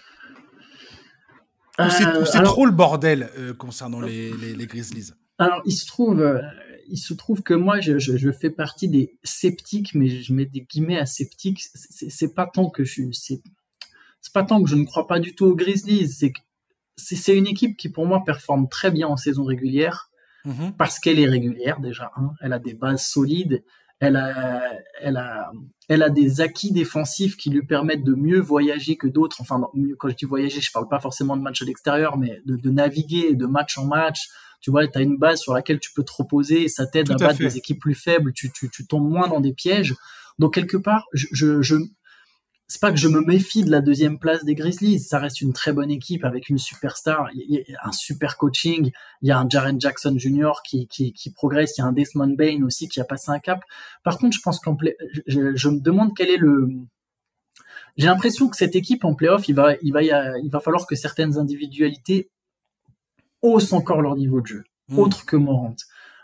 Ou 1.78 1.90
c'est 1.90 2.42
trop 2.42 2.66
le 2.66 2.72
bordel 2.72 3.30
concernant 3.58 4.00
les 4.00 4.66
Grizzlies? 4.66 5.12
Alors, 5.38 5.62
il 5.66 5.72
se 5.72 5.86
trouve, 5.86 6.20
euh, 6.20 6.40
il 6.88 6.96
se 6.96 7.14
trouve 7.14 7.42
que 7.42 7.54
moi, 7.54 7.80
je, 7.80 7.98
je, 7.98 8.16
je, 8.16 8.30
fais 8.30 8.50
partie 8.50 8.88
des 8.88 9.18
sceptiques, 9.22 9.94
mais 9.94 10.08
je 10.08 10.32
mets 10.32 10.46
des 10.46 10.62
guillemets 10.62 10.98
à 10.98 11.06
sceptiques. 11.06 11.64
C'est 11.74 12.34
pas 12.34 12.46
tant 12.46 12.70
que 12.70 12.84
je 12.84 13.02
c'est 13.12 13.42
pas 14.32 14.44
tant 14.44 14.62
que 14.62 14.68
je 14.68 14.76
ne 14.76 14.84
crois 14.84 15.06
pas 15.06 15.20
du 15.20 15.34
tout 15.34 15.46
aux 15.46 15.56
Grizzlies. 15.56 16.08
C'est 16.08 16.32
c'est 16.96 17.36
une 17.36 17.46
équipe 17.46 17.76
qui 17.76 17.90
pour 17.90 18.06
moi 18.06 18.24
performe 18.24 18.68
très 18.68 18.90
bien 18.90 19.06
en 19.08 19.16
saison 19.16 19.44
régulière. 19.44 20.10
mhm. 20.46 20.72
parce 20.78 20.98
qu'elle 20.98 21.18
est 21.18 21.28
régulière 21.28 21.80
déjà. 21.80 22.12
Hein. 22.16 22.30
Elle 22.40 22.52
a 22.52 22.58
des 22.58 22.74
bases 22.74 23.04
solides. 23.04 23.64
Elle 23.98 24.16
a, 24.16 24.62
elle 25.00 25.16
a, 25.16 25.50
elle 25.88 26.02
a 26.02 26.10
des 26.10 26.42
acquis 26.42 26.70
défensifs 26.70 27.36
qui 27.36 27.48
lui 27.48 27.64
permettent 27.64 28.04
de 28.04 28.14
mieux 28.14 28.40
voyager 28.40 28.96
que 28.96 29.06
d'autres. 29.06 29.40
Enfin, 29.40 29.68
quand 29.98 30.10
je 30.10 30.14
dis 30.14 30.26
voyager, 30.26 30.60
je 30.60 30.70
parle 30.70 30.86
pas 30.86 31.00
forcément 31.00 31.34
de 31.34 31.42
match 31.42 31.62
à 31.62 31.64
l'extérieur, 31.64 32.18
mais 32.18 32.42
de, 32.44 32.56
de, 32.56 32.70
naviguer 32.70 33.34
de 33.34 33.46
match 33.46 33.78
en 33.78 33.86
match. 33.86 34.28
Tu 34.60 34.70
vois, 34.70 34.86
tu 34.86 34.98
as 34.98 35.02
une 35.02 35.16
base 35.16 35.40
sur 35.40 35.54
laquelle 35.54 35.80
tu 35.80 35.92
peux 35.92 36.04
te 36.04 36.12
reposer 36.12 36.64
et 36.64 36.68
ça 36.68 36.86
t'aide 36.86 37.10
à, 37.10 37.16
battre 37.16 37.38
des 37.38 37.56
équipes 37.56 37.80
plus 37.80 37.94
faibles. 37.94 38.32
Tu, 38.32 38.50
tu, 38.52 38.70
tu 38.70 38.86
tombes 38.86 39.08
moins 39.08 39.28
dans 39.28 39.40
des 39.40 39.52
pièges. 39.52 39.94
Donc 40.38 40.54
quelque 40.54 40.76
part, 40.76 41.06
je, 41.12 41.26
je, 41.32 41.62
je 41.62 41.76
c'est 42.68 42.80
pas 42.80 42.90
que 42.90 42.98
je 42.98 43.06
me 43.06 43.20
méfie 43.20 43.62
de 43.62 43.70
la 43.70 43.80
deuxième 43.80 44.18
place 44.18 44.44
des 44.44 44.54
Grizzlies. 44.54 44.98
Ça 44.98 45.20
reste 45.20 45.40
une 45.40 45.52
très 45.52 45.72
bonne 45.72 45.90
équipe 45.90 46.24
avec 46.24 46.48
une 46.48 46.58
superstar, 46.58 47.28
il 47.32 47.64
y 47.68 47.74
a 47.76 47.86
un 47.86 47.92
super 47.92 48.36
coaching. 48.36 48.90
Il 49.22 49.28
y 49.28 49.30
a 49.30 49.38
un 49.38 49.48
Jaren 49.48 49.80
Jackson 49.80 50.14
Jr. 50.16 50.52
qui, 50.64 50.88
qui, 50.88 51.12
qui 51.12 51.30
progresse. 51.30 51.78
Il 51.78 51.82
y 51.82 51.84
a 51.84 51.86
un 51.86 51.92
Desmond 51.92 52.34
Bain 52.36 52.64
aussi 52.64 52.88
qui 52.88 53.00
a 53.00 53.04
passé 53.04 53.30
un 53.30 53.38
cap. 53.38 53.60
Par 54.02 54.18
contre, 54.18 54.36
je 54.36 54.42
pense 54.42 54.58
qu'en 54.58 54.76
je, 55.26 55.54
je, 55.54 55.68
me 55.68 55.80
demande 55.80 56.12
quel 56.16 56.28
est 56.28 56.38
le. 56.38 56.68
J'ai 57.96 58.06
l'impression 58.06 58.48
que 58.48 58.56
cette 58.56 58.74
équipe 58.74 59.04
en 59.04 59.14
playoff, 59.14 59.48
il 59.48 59.54
va, 59.54 59.74
il 59.82 59.92
va, 59.92 60.02
il 60.02 60.50
va 60.50 60.60
falloir 60.60 60.86
que 60.86 60.96
certaines 60.96 61.38
individualités 61.38 62.30
haussent 63.54 63.72
encore 63.72 64.02
leur 64.02 64.16
niveau 64.16 64.40
de 64.40 64.46
jeu, 64.46 64.64
mmh. 64.88 64.98
autre 64.98 65.26
que 65.26 65.36
Morant. 65.36 65.76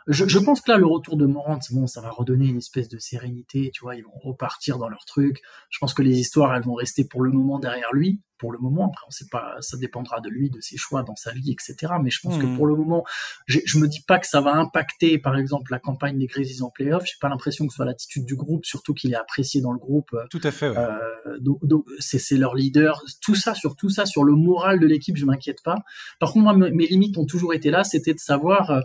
Je, 0.06 0.26
je, 0.26 0.38
pense 0.38 0.60
que 0.60 0.70
là, 0.70 0.78
le 0.78 0.86
retour 0.86 1.16
de 1.16 1.26
Morant, 1.26 1.58
bon, 1.70 1.86
ça 1.86 2.00
va 2.00 2.10
redonner 2.10 2.46
une 2.46 2.58
espèce 2.58 2.88
de 2.88 2.98
sérénité, 2.98 3.70
tu 3.72 3.82
vois, 3.82 3.94
ils 3.96 4.04
vont 4.04 4.18
repartir 4.22 4.78
dans 4.78 4.88
leur 4.88 5.04
truc. 5.04 5.40
Je 5.70 5.78
pense 5.78 5.94
que 5.94 6.02
les 6.02 6.18
histoires, 6.18 6.54
elles 6.54 6.62
vont 6.62 6.74
rester 6.74 7.04
pour 7.04 7.22
le 7.22 7.30
moment 7.30 7.58
derrière 7.58 7.92
lui, 7.92 8.20
pour 8.38 8.52
le 8.52 8.58
moment. 8.58 8.88
Après, 8.88 9.04
on 9.06 9.10
sait 9.10 9.28
pas, 9.30 9.54
ça 9.60 9.76
dépendra 9.76 10.20
de 10.20 10.28
lui, 10.28 10.50
de 10.50 10.60
ses 10.60 10.76
choix 10.76 11.04
dans 11.04 11.14
sa 11.14 11.30
vie, 11.32 11.52
etc. 11.52 11.94
Mais 12.02 12.10
je 12.10 12.18
pense 12.20 12.36
que 12.38 12.46
hmm. 12.46 12.56
pour 12.56 12.66
le 12.66 12.74
moment, 12.74 13.04
je 13.46 13.78
me 13.78 13.86
dis 13.86 14.02
pas 14.02 14.18
que 14.18 14.26
ça 14.26 14.40
va 14.40 14.56
impacter, 14.56 15.18
par 15.18 15.36
exemple, 15.36 15.70
la 15.70 15.78
campagne 15.78 16.18
des 16.18 16.26
Grizzlies 16.26 16.62
en 16.62 16.70
playoff. 16.70 17.04
J'ai 17.04 17.18
pas 17.20 17.28
l'impression 17.28 17.66
que 17.66 17.72
ce 17.72 17.76
soit 17.76 17.84
l'attitude 17.84 18.24
du 18.24 18.34
groupe, 18.34 18.64
surtout 18.64 18.94
qu'il 18.94 19.12
est 19.12 19.16
apprécié 19.16 19.60
dans 19.60 19.72
le 19.72 19.78
groupe. 19.78 20.10
Tout 20.30 20.40
à 20.42 20.50
fait. 20.50 20.70
Ouais. 20.70 20.76
Euh, 20.76 21.38
donc, 21.40 21.84
c'est 22.00 22.36
leur 22.36 22.56
leader. 22.56 23.02
Tout 23.20 23.36
ça, 23.36 23.54
sur 23.54 23.76
tout 23.76 23.90
ça, 23.90 24.06
sur 24.06 24.24
le 24.24 24.34
moral 24.34 24.80
de 24.80 24.86
l'équipe, 24.86 25.16
je 25.16 25.24
m'inquiète 25.24 25.62
pas. 25.62 25.76
Par 26.18 26.32
contre, 26.32 26.52
moi, 26.52 26.70
mes 26.70 26.86
limites 26.86 27.16
ont 27.18 27.26
toujours 27.26 27.54
été 27.54 27.70
là, 27.70 27.84
c'était 27.84 28.14
de 28.14 28.18
savoir. 28.18 28.82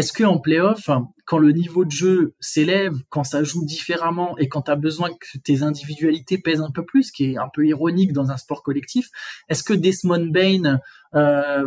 Est-ce 0.00 0.14
que 0.14 0.24
en 0.24 0.38
playoff, 0.38 0.88
quand 1.26 1.36
le 1.36 1.52
niveau 1.52 1.84
de 1.84 1.90
jeu 1.90 2.34
s'élève, 2.40 2.94
quand 3.10 3.22
ça 3.22 3.44
joue 3.44 3.66
différemment 3.66 4.34
et 4.38 4.48
quand 4.48 4.62
tu 4.62 4.70
as 4.70 4.76
besoin 4.76 5.10
que 5.10 5.36
tes 5.36 5.62
individualités 5.62 6.38
pèsent 6.38 6.62
un 6.62 6.70
peu 6.70 6.86
plus, 6.86 7.02
ce 7.02 7.12
qui 7.12 7.32
est 7.32 7.36
un 7.36 7.50
peu 7.52 7.66
ironique 7.66 8.14
dans 8.14 8.30
un 8.30 8.38
sport 8.38 8.62
collectif, 8.62 9.10
est-ce 9.50 9.62
que 9.62 9.74
Desmond 9.74 10.28
Bain 10.28 10.80
euh, 11.14 11.66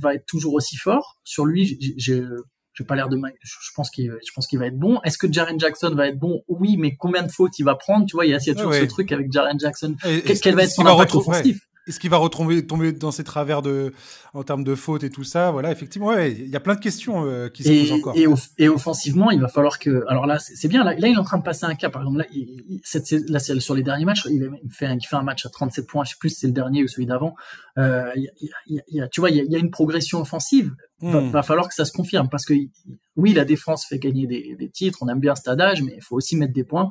va, 0.00 0.14
être 0.14 0.24
toujours 0.24 0.54
aussi 0.54 0.78
fort? 0.78 1.18
Sur 1.24 1.44
lui, 1.44 1.78
j'ai 1.98 2.24
pas 2.88 2.96
l'air 2.96 3.10
de 3.10 3.20
je 3.42 3.70
pense 3.76 3.90
qu'il 3.90 4.10
je 4.26 4.32
pense 4.34 4.46
qu'il 4.46 4.58
va 4.58 4.68
être 4.68 4.78
bon. 4.78 4.98
Est-ce 5.04 5.18
que 5.18 5.30
Jaren 5.30 5.60
Jackson 5.60 5.94
va 5.94 6.08
être 6.08 6.18
bon? 6.18 6.40
Oui 6.48 6.78
mais 6.78 6.96
combien 6.96 7.22
de 7.22 7.30
fautes 7.30 7.58
il 7.58 7.64
va 7.64 7.74
prendre? 7.74 8.06
Tu 8.06 8.16
vois 8.16 8.24
il 8.24 8.30
y 8.30 8.34
a, 8.34 8.54
toujours 8.54 8.72
ce 8.72 8.84
truc 8.84 9.12
avec 9.12 9.30
Jaren 9.30 9.60
Jackson. 9.60 9.94
Quel 10.40 10.54
va 10.54 10.62
être 10.62 10.70
son 10.70 10.86
impact 10.86 11.16
offensif? 11.16 11.60
Est-ce 11.86 12.00
qu'il 12.00 12.08
va 12.08 12.16
retomber 12.16 12.66
tomber 12.66 12.92
dans 12.92 13.10
ses 13.10 13.24
travers 13.24 13.60
de, 13.60 13.92
en 14.32 14.42
termes 14.42 14.64
de 14.64 14.74
fautes 14.74 15.04
et 15.04 15.10
tout 15.10 15.24
ça 15.24 15.50
Voilà, 15.50 15.70
effectivement, 15.70 16.16
il 16.18 16.48
y 16.48 16.56
a 16.56 16.60
plein 16.60 16.76
de 16.76 16.80
questions 16.80 17.26
euh, 17.26 17.48
qui 17.48 17.62
se 17.62 17.68
posent 17.68 17.92
encore. 17.92 18.14
Et, 18.58 18.68
offensivement, 18.68 19.30
il 19.30 19.40
va 19.40 19.48
falloir 19.48 19.78
que. 19.78 20.04
Alors 20.08 20.26
là, 20.26 20.38
c'est 20.38 20.68
bien. 20.68 20.82
Là, 20.82 20.94
il 20.96 21.04
est 21.04 21.16
en 21.16 21.24
train 21.24 21.38
de 21.38 21.42
passer 21.42 21.66
un 21.66 21.74
cap. 21.74 21.92
Par 21.92 22.02
exemple, 22.02 22.18
là, 22.18 22.26
il, 22.32 22.80
cette, 22.84 23.10
là 23.28 23.38
sur 23.38 23.74
les 23.74 23.82
derniers 23.82 24.06
matchs, 24.06 24.26
il, 24.30 24.50
fait, 24.70 24.86
un, 24.86 24.96
il 24.96 25.06
fait 25.06 25.16
un 25.16 25.22
match 25.22 25.44
à 25.44 25.50
37 25.50 25.86
points. 25.86 26.04
Je 26.04 26.10
sais 26.10 26.16
plus 26.18 26.30
si 26.30 26.36
c'est 26.36 26.46
le 26.46 26.54
dernier 26.54 26.82
ou 26.82 26.88
celui 26.88 27.06
d'avant. 27.06 27.34
Euh, 27.76 28.10
tu 29.12 29.20
vois, 29.20 29.30
il 29.30 29.44
y, 29.44 29.56
a, 29.56 29.58
une 29.58 29.70
progression 29.70 30.20
offensive. 30.20 30.72
Il 31.02 31.10
va, 31.10 31.20
va, 31.20 31.42
falloir 31.42 31.68
que 31.68 31.74
ça 31.74 31.84
se 31.84 31.92
confirme 31.92 32.30
parce 32.30 32.46
que 32.46 32.54
oui, 33.16 33.34
la 33.34 33.44
défense 33.44 33.84
fait 33.84 33.98
gagner 33.98 34.26
des, 34.26 34.56
des 34.58 34.70
titres. 34.70 34.98
On 35.02 35.08
aime 35.08 35.20
bien 35.20 35.34
ce 35.34 35.50
adage, 35.50 35.82
mais 35.82 35.92
il 35.96 36.02
faut 36.02 36.16
aussi 36.16 36.36
mettre 36.36 36.54
des 36.54 36.64
points. 36.64 36.88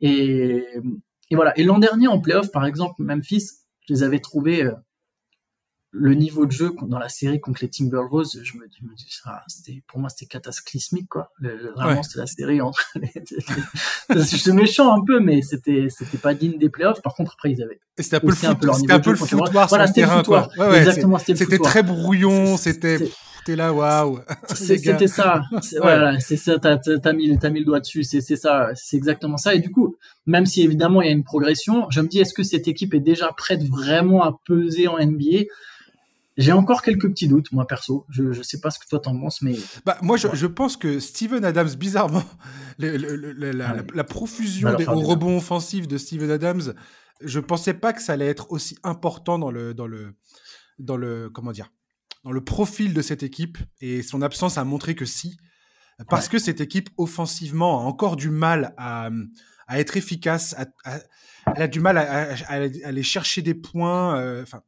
Et, 0.00 0.64
et 1.30 1.34
voilà. 1.34 1.58
Et 1.58 1.64
l'an 1.64 1.78
dernier 1.78 2.06
en 2.06 2.20
playoff, 2.20 2.52
par 2.52 2.64
exemple, 2.64 3.02
Memphis 3.02 3.65
je 3.88 3.94
les 3.94 4.02
avais 4.02 4.20
trouvés 4.20 4.64
euh, 4.64 4.72
le 5.98 6.14
niveau 6.14 6.44
de 6.46 6.52
jeu 6.52 6.72
dans 6.82 6.98
la 6.98 7.08
série 7.08 7.40
contre 7.40 7.60
les 7.62 7.70
Timberwolves, 7.70 8.42
je 8.42 8.56
me, 8.58 8.66
dis, 8.66 9.06
ça, 9.08 9.42
c'était, 9.46 9.82
pour 9.86 9.98
moi, 9.98 10.10
c'était 10.10 10.26
cataclysmique, 10.26 11.08
quoi. 11.08 11.32
vraiment, 11.40 12.02
c'était 12.02 12.18
la 12.18 12.26
série 12.26 12.60
entre 12.60 12.86
les, 12.96 13.12
je 14.10 14.36
suis 14.36 14.52
méchant 14.52 14.92
un 14.92 15.02
peu, 15.02 15.20
mais 15.20 15.40
c'était, 15.42 15.86
c'était 15.88 16.18
pas 16.18 16.34
digne 16.34 16.58
des 16.58 16.68
playoffs. 16.68 17.00
Par 17.02 17.14
contre, 17.14 17.32
après, 17.34 17.52
ils 17.52 17.62
avaient. 17.62 17.80
C'était 17.98 18.16
un 18.16 18.20
peu 18.20 18.26
le 18.26 18.34
foot, 18.34 18.74
c'était 18.74 18.92
un 18.92 19.00
peu 19.00 19.10
le 19.10 19.16
foutoir 19.16 19.68
voilà, 19.68 19.86
c'était 19.86 20.02
le 20.02 20.08
foutoir. 20.08 20.50
Exactement, 20.74 21.18
c'était 21.18 21.36
C'était 21.36 21.58
très 21.58 21.82
brouillon, 21.82 22.56
c'était, 22.56 22.98
t'es 23.46 23.56
là, 23.56 23.72
waouh. 23.72 24.18
C'était 24.54 25.06
ça. 25.06 25.42
Voilà, 25.80 26.18
c'est 26.20 26.36
ça. 26.36 26.58
T'as, 26.58 27.12
mis, 27.12 27.28
le 27.28 27.64
doigt 27.64 27.80
dessus. 27.80 28.02
C'est, 28.02 28.20
ça. 28.20 28.70
C'est 28.74 28.96
exactement 28.96 29.36
ça. 29.36 29.54
Et 29.54 29.60
du 29.60 29.70
coup, 29.70 29.96
même 30.26 30.46
si 30.46 30.62
évidemment 30.62 31.00
il 31.00 31.06
y 31.06 31.08
a 31.08 31.12
une 31.12 31.24
progression, 31.24 31.86
je 31.90 32.00
me 32.00 32.08
dis, 32.08 32.18
est-ce 32.18 32.34
que 32.34 32.42
cette 32.42 32.66
équipe 32.68 32.92
est 32.92 33.00
déjà 33.00 33.32
prête 33.32 33.62
vraiment 33.62 34.24
à 34.24 34.38
peser 34.44 34.88
en 34.88 34.98
NBA? 34.98 35.44
J'ai 36.36 36.52
encore 36.52 36.82
quelques 36.82 37.08
petits 37.08 37.28
doutes, 37.28 37.50
moi 37.52 37.66
perso. 37.66 38.04
Je 38.10 38.24
ne 38.24 38.42
sais 38.42 38.60
pas 38.60 38.70
ce 38.70 38.78
que 38.78 38.86
toi 38.86 38.98
t'en 38.98 39.18
penses, 39.18 39.40
mais 39.40 39.54
bah, 39.86 39.96
moi 40.02 40.18
je, 40.18 40.28
je, 40.34 40.46
pense 40.46 40.76
que 40.76 41.00
Steven 41.00 41.42
Adams, 41.46 41.70
bizarrement, 41.78 42.24
la, 42.78 44.04
profusion 44.04 44.74
des 44.74 44.84
rebonds 44.84 45.38
offensifs 45.38 45.88
de 45.88 45.96
Steven 45.96 46.30
Adams, 46.30 46.74
je 47.22 47.40
pensais 47.40 47.72
pas 47.72 47.94
que 47.94 48.02
ça 48.02 48.12
allait 48.12 48.26
être 48.26 48.50
aussi 48.50 48.76
important 48.82 49.38
dans 49.38 49.50
le 49.50 49.72
dans 49.72 49.86
le 49.86 50.14
dans 50.78 50.98
le 50.98 51.30
comment 51.30 51.52
dire 51.52 51.70
dans 52.26 52.32
le 52.32 52.42
profil 52.42 52.92
de 52.92 53.02
cette 53.02 53.22
équipe 53.22 53.56
et 53.80 54.02
son 54.02 54.20
absence 54.20 54.58
a 54.58 54.64
montré 54.64 54.96
que 54.96 55.04
si 55.04 55.38
parce 56.10 56.28
que 56.28 56.40
cette 56.40 56.60
équipe 56.60 56.90
offensivement 56.96 57.80
a 57.80 57.84
encore 57.84 58.16
du 58.16 58.30
mal 58.30 58.74
à, 58.76 59.10
à 59.68 59.78
être 59.78 59.96
efficace, 59.96 60.56
elle 60.84 61.62
a 61.62 61.68
du 61.68 61.78
mal 61.78 61.96
à, 61.98 62.34
aller 62.48 63.02
chercher 63.04 63.42
des 63.42 63.54
points. 63.54 64.18
Euh, 64.18 64.42
enfin 64.42 64.60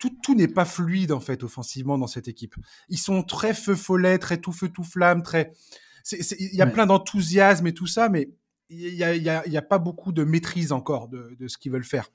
tout, 0.00 0.10
tout 0.24 0.34
n'est 0.34 0.48
pas 0.48 0.64
fluide 0.64 1.12
en 1.12 1.20
fait 1.20 1.44
offensivement 1.44 1.98
dans 1.98 2.08
cette 2.08 2.26
équipe. 2.26 2.56
Ils 2.88 2.98
sont 2.98 3.22
très 3.22 3.54
feu 3.54 3.76
follet, 3.76 4.18
très 4.18 4.38
tout 4.38 4.52
feu 4.52 4.68
tout 4.68 4.84
flamme, 4.84 5.22
très. 5.22 5.52
Il 6.10 6.54
y 6.54 6.62
a 6.62 6.66
plein 6.66 6.86
d'enthousiasme 6.86 7.68
et 7.68 7.74
tout 7.74 7.86
ça, 7.86 8.08
mais 8.08 8.28
il 8.70 8.92
n'y 8.92 9.04
a, 9.04 9.14
y 9.14 9.28
a, 9.28 9.46
y 9.46 9.56
a, 9.56 9.62
pas 9.62 9.78
beaucoup 9.78 10.10
de 10.10 10.24
maîtrise 10.24 10.72
encore 10.72 11.06
de, 11.06 11.36
de 11.38 11.46
ce 11.46 11.58
qu'ils 11.58 11.70
veulent 11.70 11.84
faire 11.84 12.10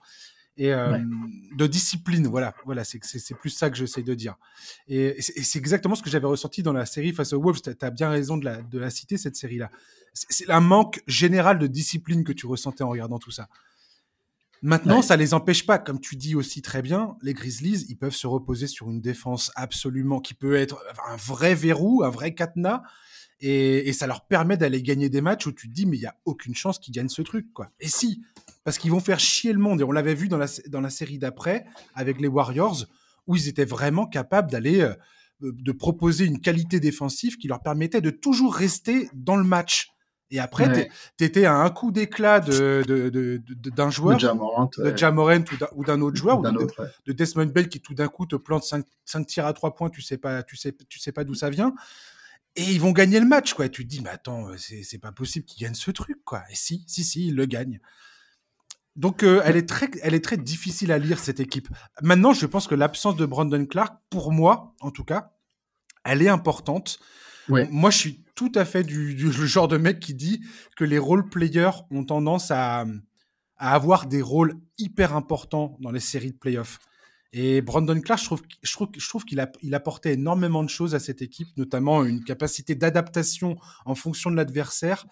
et 0.57 0.73
euh, 0.73 0.97
de 1.55 1.67
discipline. 1.67 2.27
Voilà, 2.27 2.53
voilà, 2.65 2.83
c'est 2.83 2.99
plus 3.35 3.49
ça 3.49 3.69
que 3.69 3.77
j'essaie 3.77 4.03
de 4.03 4.13
dire. 4.13 4.35
Et, 4.87 5.21
c'est 5.21 5.59
exactement 5.59 5.95
ce 5.95 6.03
que 6.03 6.09
j'avais 6.09 6.27
ressenti 6.27 6.63
dans 6.63 6.73
la 6.73 6.85
série 6.85 7.13
face 7.13 7.33
aux 7.33 7.41
Wolves. 7.41 7.61
Tu 7.61 7.71
as, 7.79 7.89
bien 7.91 8.09
raison 8.09 8.37
de 8.37 8.45
la, 8.45 8.61
de 8.61 8.79
la 8.79 8.89
citer 8.89 9.17
cette 9.17 9.35
série-là. 9.35 9.71
C'est 10.13 10.49
un 10.49 10.61
manque 10.61 11.01
général 11.07 11.59
de 11.59 11.67
discipline 11.67 12.23
que 12.23 12.33
tu 12.33 12.47
ressentais 12.47 12.83
en 12.83 12.89
regardant 12.89 13.19
tout 13.19 13.31
ça. 13.31 13.47
Maintenant, 14.63 15.03
ça 15.03 15.15
les 15.15 15.35
empêche 15.35 15.67
pas, 15.67 15.77
comme 15.77 15.99
tu 15.99 16.15
dis 16.15 16.33
aussi 16.35 16.63
très 16.63 16.81
bien, 16.81 17.15
les 17.21 17.35
Grizzlies, 17.35 17.85
ils 17.89 17.95
peuvent 17.95 18.15
se 18.15 18.25
reposer 18.25 18.65
sur 18.65 18.89
une 18.89 19.01
défense 19.01 19.51
absolument 19.55 20.19
qui 20.19 20.33
peut 20.33 20.55
être 20.55 20.83
un 21.07 21.15
vrai 21.15 21.53
verrou, 21.53 22.03
un 22.03 22.09
vrai 22.09 22.33
cadenas, 22.33 22.81
et, 23.39 23.93
ça 23.93 24.07
leur 24.07 24.25
permet 24.25 24.57
d'aller 24.57 24.81
gagner 24.81 25.09
des 25.09 25.21
matchs 25.21 25.45
où 25.45 25.51
tu 25.51 25.67
te 25.67 25.73
dis 25.73 25.85
mais 25.85 25.97
il 25.97 26.01
y 26.01 26.07
a 26.07 26.15
aucune 26.25 26.55
chance 26.55 26.79
qu'ils 26.79 26.93
gagnent 26.93 27.07
ce 27.07 27.21
truc 27.21 27.53
quoi. 27.53 27.69
Et 27.79 27.87
si, 27.87 28.23
parce 28.67 28.79
qu'ils 28.79 28.91
vont 28.91 28.99
faire 28.99 29.17
chier 29.17 29.53
le 29.53 29.59
monde. 29.59 29.79
Et 29.79 29.85
on 29.85 29.93
l'avait 29.93 30.13
vu 30.13 30.27
dans 30.27 30.37
la, 30.37 30.47
dans 30.67 30.81
la 30.81 30.89
série 30.89 31.17
d'après 31.19 31.63
avec 31.95 32.19
les 32.19 32.27
Warriors 32.27 32.83
où 33.25 33.37
ils 33.37 33.47
étaient 33.47 33.63
vraiment 33.63 34.05
capables 34.05 34.51
d'aller 34.51 34.81
euh, 34.81 34.93
de 35.39 35.71
proposer 35.71 36.25
une 36.25 36.41
qualité 36.41 36.81
défensive 36.81 37.37
qui 37.37 37.47
leur 37.47 37.61
permettait 37.61 38.01
de 38.01 38.09
toujours 38.09 38.53
rester 38.53 39.09
dans 39.13 39.37
le 39.37 39.45
match. 39.45 39.87
Et 40.31 40.39
après, 40.39 40.89
tu 41.17 41.23
étais 41.23 41.45
à 41.45 41.55
un 41.55 41.69
coup 41.69 41.93
d'éclat 41.93 42.41
de, 42.41 42.83
de, 42.85 43.07
de, 43.07 43.41
d'un 43.69 43.89
joueur, 43.89 44.17
de 44.17 44.97
Jamorant 44.97 45.45
ou 45.73 45.85
d'un 45.85 46.01
autre 46.01 46.17
joueur, 46.17 46.39
ou 46.39 46.43
de, 46.43 47.13
Desmond 47.13 47.45
Bell 47.45 47.69
qui 47.69 47.79
tout 47.79 47.93
d'un 47.93 48.09
coup 48.09 48.25
te 48.25 48.35
plante 48.35 48.65
5, 48.65 49.25
tirs 49.25 49.45
à 49.45 49.53
3 49.53 49.75
points, 49.75 49.89
tu 49.89 50.01
sais 50.01 50.17
pas, 50.17 50.43
tu 50.43 50.57
sais, 50.57 50.75
tu 50.89 50.99
sais 50.99 51.13
pas 51.13 51.23
d'où 51.23 51.35
ça 51.35 51.49
vient. 51.49 51.73
Et 52.57 52.63
ils 52.63 52.81
vont 52.81 52.91
gagner 52.91 53.21
le 53.21 53.27
match, 53.27 53.53
quoi. 53.53 53.67
Et 53.67 53.69
tu 53.69 53.85
te 53.85 53.89
dis, 53.89 54.01
mais 54.01 54.09
attends, 54.09 54.49
c'est 54.57 54.99
pas 54.99 55.13
possible 55.13 55.45
qu'ils 55.45 55.65
gagnent 55.65 55.73
ce 55.73 55.91
truc, 55.91 56.17
quoi. 56.25 56.43
Et 56.49 56.55
si, 56.55 56.83
si, 56.85 57.05
si, 57.05 57.27
ils 57.27 57.35
le 57.35 57.45
gagnent. 57.45 57.79
Donc, 58.97 59.23
euh, 59.23 59.41
elle, 59.45 59.55
est 59.55 59.69
très, 59.69 59.89
elle 60.01 60.15
est 60.15 60.23
très 60.23 60.37
difficile 60.37 60.91
à 60.91 60.97
lire, 60.97 61.19
cette 61.19 61.39
équipe. 61.39 61.69
Maintenant, 62.01 62.33
je 62.33 62.45
pense 62.47 62.67
que 62.67 62.75
l'absence 62.75 63.15
de 63.15 63.25
Brandon 63.25 63.65
Clark, 63.65 63.95
pour 64.09 64.31
moi, 64.31 64.75
en 64.81 64.91
tout 64.91 65.03
cas, 65.03 65.31
elle 66.03 66.21
est 66.21 66.29
importante. 66.29 66.99
Moi, 67.47 67.91
je 67.91 67.97
suis 67.97 68.25
tout 68.35 68.51
à 68.55 68.65
fait 68.65 68.83
du, 68.83 69.15
du 69.15 69.31
genre 69.31 69.67
de 69.69 69.77
mec 69.77 69.99
qui 69.99 70.13
dit 70.13 70.41
que 70.75 70.83
les 70.83 70.97
role 70.97 71.29
players 71.29 71.71
ont 71.91 72.03
tendance 72.03 72.51
à, 72.51 72.85
à 73.57 73.73
avoir 73.73 74.07
des 74.07 74.21
rôles 74.21 74.59
hyper 74.77 75.15
importants 75.15 75.77
dans 75.79 75.91
les 75.91 75.99
séries 75.99 76.31
de 76.31 76.37
playoffs. 76.37 76.79
Et 77.33 77.61
Brandon 77.61 77.99
Clark, 78.01 78.19
je 78.19 78.25
trouve, 78.25 78.41
je 78.63 78.71
trouve, 78.73 78.87
je 78.97 79.07
trouve 79.07 79.25
qu'il 79.25 79.39
a, 79.39 79.51
il 79.61 79.75
apportait 79.75 80.13
énormément 80.13 80.63
de 80.63 80.69
choses 80.69 80.95
à 80.95 80.99
cette 80.99 81.21
équipe, 81.21 81.49
notamment 81.55 82.03
une 82.03 82.23
capacité 82.23 82.73
d'adaptation 82.73 83.57
en 83.85 83.95
fonction 83.95 84.31
de 84.31 84.35
l'adversaire. 84.35 85.05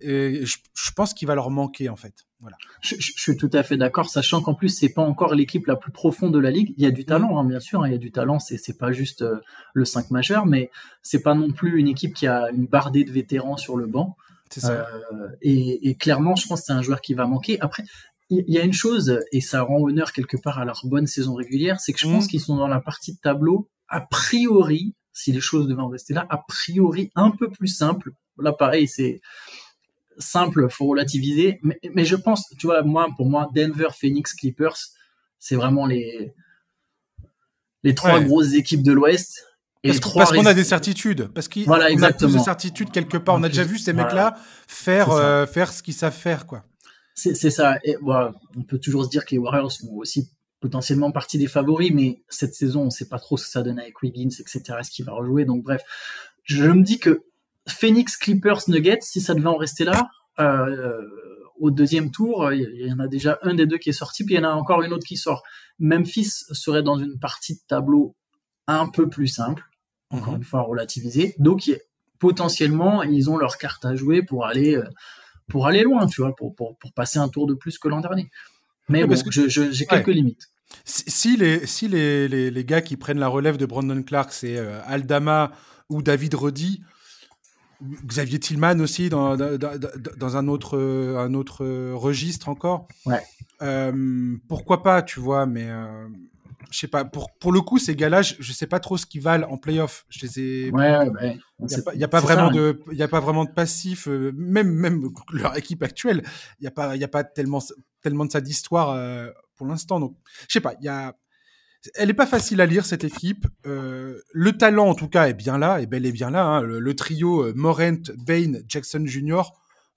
Et 0.00 0.44
je, 0.44 0.58
je 0.74 0.90
pense 0.90 1.14
qu'il 1.14 1.28
va 1.28 1.34
leur 1.34 1.50
manquer 1.50 1.88
en 1.88 1.96
fait. 1.96 2.26
Voilà. 2.42 2.56
Je, 2.80 2.96
je, 2.98 3.12
suis 3.16 3.36
tout 3.36 3.50
à 3.52 3.62
fait 3.62 3.76
d'accord, 3.76 4.10
sachant 4.10 4.42
qu'en 4.42 4.54
plus 4.54 4.68
c'est 4.68 4.88
pas 4.88 5.02
encore 5.02 5.34
l'équipe 5.34 5.66
la 5.66 5.76
plus 5.76 5.92
profonde 5.92 6.34
de 6.34 6.40
la 6.40 6.50
ligue. 6.50 6.74
Il 6.76 6.82
y 6.82 6.86
a 6.86 6.90
du 6.90 7.04
talent, 7.04 7.38
hein, 7.38 7.44
bien 7.44 7.60
sûr, 7.60 7.82
hein, 7.82 7.88
il 7.88 7.92
y 7.92 7.94
a 7.94 7.98
du 7.98 8.10
talent. 8.10 8.40
C'est 8.40 8.58
c'est 8.58 8.76
pas 8.76 8.90
juste 8.90 9.22
euh, 9.22 9.36
le 9.74 9.84
5 9.84 10.10
majeur, 10.10 10.44
mais 10.44 10.70
c'est 11.02 11.22
pas 11.22 11.34
non 11.34 11.52
plus 11.52 11.78
une 11.78 11.86
équipe 11.86 12.14
qui 12.14 12.26
a 12.26 12.50
une 12.50 12.66
bardée 12.66 13.04
de 13.04 13.12
vétérans 13.12 13.56
sur 13.56 13.76
le 13.76 13.86
banc. 13.86 14.16
Ça. 14.50 14.86
Euh, 15.12 15.28
et, 15.40 15.88
et, 15.88 15.94
clairement, 15.94 16.36
je 16.36 16.46
pense 16.46 16.60
que 16.60 16.66
c'est 16.66 16.72
un 16.74 16.82
joueur 16.82 17.00
qui 17.00 17.14
va 17.14 17.26
manquer. 17.26 17.58
Après, 17.60 17.84
il 18.28 18.44
y 18.48 18.58
a 18.58 18.64
une 18.64 18.72
chose, 18.72 19.20
et 19.30 19.40
ça 19.40 19.62
rend 19.62 19.80
honneur 19.80 20.12
quelque 20.12 20.36
part 20.36 20.58
à 20.58 20.64
leur 20.64 20.80
bonne 20.84 21.06
saison 21.06 21.34
régulière, 21.34 21.80
c'est 21.80 21.92
que 21.92 22.00
je 22.00 22.06
pense 22.06 22.26
mmh. 22.26 22.28
qu'ils 22.28 22.40
sont 22.40 22.56
dans 22.56 22.68
la 22.68 22.80
partie 22.80 23.14
de 23.14 23.18
tableau, 23.18 23.70
a 23.88 24.00
priori, 24.00 24.94
si 25.12 25.32
les 25.32 25.40
choses 25.40 25.68
devaient 25.68 25.80
en 25.80 25.88
rester 25.88 26.14
là, 26.14 26.26
a 26.28 26.38
priori 26.38 27.10
un 27.14 27.30
peu 27.30 27.50
plus 27.50 27.68
simple. 27.68 28.12
Là, 28.38 28.52
pareil, 28.52 28.88
c'est 28.88 29.20
simple, 30.18 30.68
faut 30.70 30.86
relativiser. 30.86 31.58
Mais, 31.62 31.78
mais, 31.94 32.04
je 32.04 32.16
pense, 32.16 32.48
tu 32.58 32.66
vois, 32.66 32.82
moi, 32.82 33.08
pour 33.16 33.26
moi, 33.28 33.48
Denver, 33.54 33.88
Phoenix, 33.98 34.34
Clippers, 34.34 34.76
c'est 35.38 35.56
vraiment 35.56 35.86
les 35.86 36.32
les 37.84 37.94
trois 37.94 38.18
Ouais. 38.18 38.24
grosses 38.24 38.52
équipes 38.54 38.82
de 38.82 38.92
l'Ouest. 38.92 39.44
Et 39.84 39.88
Parce, 39.88 40.30
qu'on- 40.30 40.46
a 40.46 40.54
des 40.54 40.62
certitudes. 40.62 41.26
Parce 41.34 41.48
qu'on 41.48 41.62
Voilà, 41.64 41.86
a 41.86 42.12
plus 42.12 42.32
de 42.32 42.38
certitudes 42.38 42.92
quelque 42.92 43.16
part. 43.16 43.34
On 43.34 43.42
a 43.42 43.48
déjà 43.48 43.64
vu 43.64 43.78
ces 43.78 43.92
Voilà. 43.92 44.06
mecs-là 44.06 44.38
faire, 44.68 45.10
euh, 45.10 45.44
faire 45.46 45.72
ce 45.72 45.82
qu'ils 45.82 45.94
savent 45.94 46.14
faire, 46.16 46.46
quoi. 46.46 46.64
C'est 47.14 47.34
c'est 47.34 47.50
ça. 47.50 47.78
Et 47.82 47.96
voilà, 48.00 48.32
on 48.56 48.62
peut 48.62 48.78
toujours 48.78 49.04
se 49.04 49.10
dire 49.10 49.24
que 49.24 49.32
les 49.32 49.38
Warriors 49.38 49.72
font 49.72 49.96
aussi 49.96 50.30
potentiellement 50.60 51.10
partie 51.10 51.36
des 51.36 51.48
favoris, 51.48 51.90
mais 51.92 52.22
cette 52.28 52.54
saison, 52.54 52.82
on 52.82 52.90
sait 52.90 53.08
pas 53.08 53.18
trop 53.18 53.36
ce 53.36 53.46
que 53.46 53.50
ça 53.50 53.62
donne 53.62 53.80
avec 53.80 54.00
Wiggins, 54.02 54.28
etc. 54.38 54.62
Est-ce 54.78 54.92
qu'il 54.92 55.04
va 55.04 55.12
rejouer 55.12 55.44
Donc 55.44 55.64
bref, 55.64 55.82
je 56.44 56.64
me 56.66 56.82
dis 56.84 57.00
que 57.00 57.24
Phoenix, 57.68 58.16
Clippers, 58.16 58.60
Nuggets, 58.68 58.98
si 59.02 59.20
ça 59.20 59.34
devait 59.34 59.46
en 59.48 59.56
rester 59.56 59.84
là, 59.84 60.10
euh, 60.40 61.00
au 61.60 61.70
deuxième 61.70 62.10
tour, 62.10 62.52
il 62.52 62.86
y 62.86 62.92
en 62.92 62.98
a 62.98 63.06
déjà 63.06 63.38
un 63.42 63.54
des 63.54 63.66
deux 63.66 63.78
qui 63.78 63.90
est 63.90 63.92
sorti, 63.92 64.24
puis 64.24 64.34
il 64.34 64.38
y 64.38 64.40
en 64.44 64.48
a 64.48 64.52
encore 64.52 64.82
une 64.82 64.92
autre 64.92 65.06
qui 65.06 65.16
sort. 65.16 65.42
Memphis 65.78 66.24
serait 66.52 66.82
dans 66.82 66.96
une 66.98 67.18
partie 67.20 67.54
de 67.54 67.60
tableau 67.68 68.16
un 68.66 68.88
peu 68.88 69.08
plus 69.08 69.28
simple, 69.28 69.62
encore 70.10 70.32
Mhm. 70.32 70.38
une 70.38 70.44
fois 70.44 70.62
relativisé. 70.62 71.34
Donc 71.38 71.70
potentiellement, 72.18 73.02
ils 73.02 73.30
ont 73.30 73.36
leur 73.36 73.58
carte 73.58 73.84
à 73.84 73.94
jouer 73.96 74.22
pour 74.22 74.46
aller 74.46 74.76
euh, 74.76 74.84
pour 75.48 75.66
aller 75.66 75.82
loin, 75.82 76.06
tu 76.06 76.22
vois, 76.22 76.34
pour, 76.34 76.54
pour, 76.54 76.78
pour 76.78 76.92
passer 76.94 77.18
un 77.18 77.28
tour 77.28 77.46
de 77.46 77.54
plus 77.54 77.76
que 77.78 77.88
l'an 77.88 78.00
dernier. 78.00 78.30
Mais 78.88 78.98
Ouais, 79.00 79.04
bon, 79.04 79.08
parce 79.10 79.22
que- 79.24 79.30
je- 79.30 79.48
je- 79.48 79.70
j'ai 79.70 79.86
quelques 79.86 80.06
limites. 80.08 80.48
Si, 80.84 81.02
si 81.08 81.36
les, 81.36 81.66
si 81.66 81.88
les, 81.88 82.26
les, 82.28 82.50
les 82.50 82.64
gars 82.64 82.80
qui 82.80 82.96
prennent 82.96 83.18
la 83.18 83.28
relève 83.28 83.56
de 83.58 83.66
Brandon 83.66 84.02
Clark, 84.02 84.32
c'est 84.32 84.56
euh, 84.56 84.80
Aldama 84.86 85.52
ou 85.90 86.00
David 86.00 86.34
Roddy, 86.34 86.80
Xavier 88.06 88.38
Tillman 88.38 88.78
aussi 88.80 89.08
dans, 89.08 89.36
dans, 89.36 89.58
dans- 89.58 90.36
un 90.36 90.48
autre, 90.48 90.78
un 90.78 91.34
autre 91.34 91.64
registre 91.94 92.48
encore. 92.48 92.86
Ouais. 93.06 93.22
Euh, 93.62 94.36
pourquoi 94.48 94.82
pas, 94.82 95.02
tu 95.02 95.20
vois, 95.20 95.46
mais 95.46 95.66
euh, 95.68 96.08
je 96.70 96.78
sais 96.78 96.88
pas. 96.88 97.04
Pour, 97.04 97.30
pour 97.38 97.52
le 97.52 97.60
coup, 97.60 97.78
ces 97.78 97.94
gars-là, 97.94 98.22
je, 98.22 98.34
je 98.38 98.52
sais 98.52 98.66
pas 98.66 98.80
trop 98.80 98.96
ce 98.96 99.06
qu'ils 99.06 99.20
valent 99.22 99.48
en 99.50 99.56
playoff. 99.56 100.04
Je 100.08 100.20
les 100.26 100.40
ai. 100.40 100.70
Ouais, 100.72 100.96
ouais. 101.08 101.38
Il 101.60 101.66
n'y 101.66 101.74
a, 101.74 101.82
pas- 101.82 101.94
y 101.94 102.04
a 102.04 102.08
pas 102.08 102.20
c'est 102.20 102.26
vraiment 102.26 102.48
ça, 102.52 102.52
hein. 102.52 102.56
de, 102.56 102.80
il 102.92 102.98
y 102.98 103.02
a 103.02 103.08
pas 103.08 103.20
vraiment 103.20 103.44
de 103.44 103.50
passif, 103.50 104.08
euh, 104.08 104.32
même 104.34 104.70
même 104.72 105.08
leur 105.32 105.56
équipe 105.56 105.82
actuelle, 105.82 106.22
il 106.60 106.64
y 106.64 106.66
a 106.66 106.70
pas, 106.72 106.96
il 106.96 107.00
y 107.00 107.04
a 107.04 107.08
pas 107.08 107.24
tellement 107.24 107.60
tellement 108.00 108.24
de 108.24 108.32
ça 108.32 108.40
d'histoire 108.40 108.90
euh, 108.90 109.28
pour 109.56 109.66
l'instant. 109.66 110.00
Donc, 110.00 110.16
je 110.48 110.52
sais 110.54 110.60
pas, 110.60 110.74
il 110.80 110.84
y 110.86 110.88
a, 110.88 111.14
elle 111.94 112.10
est 112.10 112.14
pas 112.14 112.26
facile 112.26 112.60
à 112.60 112.66
lire 112.66 112.84
cette 112.86 113.04
équipe. 113.04 113.46
Euh, 113.66 114.20
le 114.32 114.52
talent 114.56 114.88
en 114.88 114.94
tout 114.94 115.08
cas 115.08 115.26
est 115.28 115.34
bien 115.34 115.58
là, 115.58 115.80
est 115.80 115.86
bel 115.86 116.06
et 116.06 116.12
bien 116.12 116.30
là. 116.30 116.44
hein. 116.44 116.60
Le, 116.62 116.78
le 116.78 116.94
trio 116.94 117.44
euh, 117.44 117.52
Morant, 117.56 118.02
Bain, 118.26 118.52
Jackson 118.68 119.02
Jr. 119.04 119.42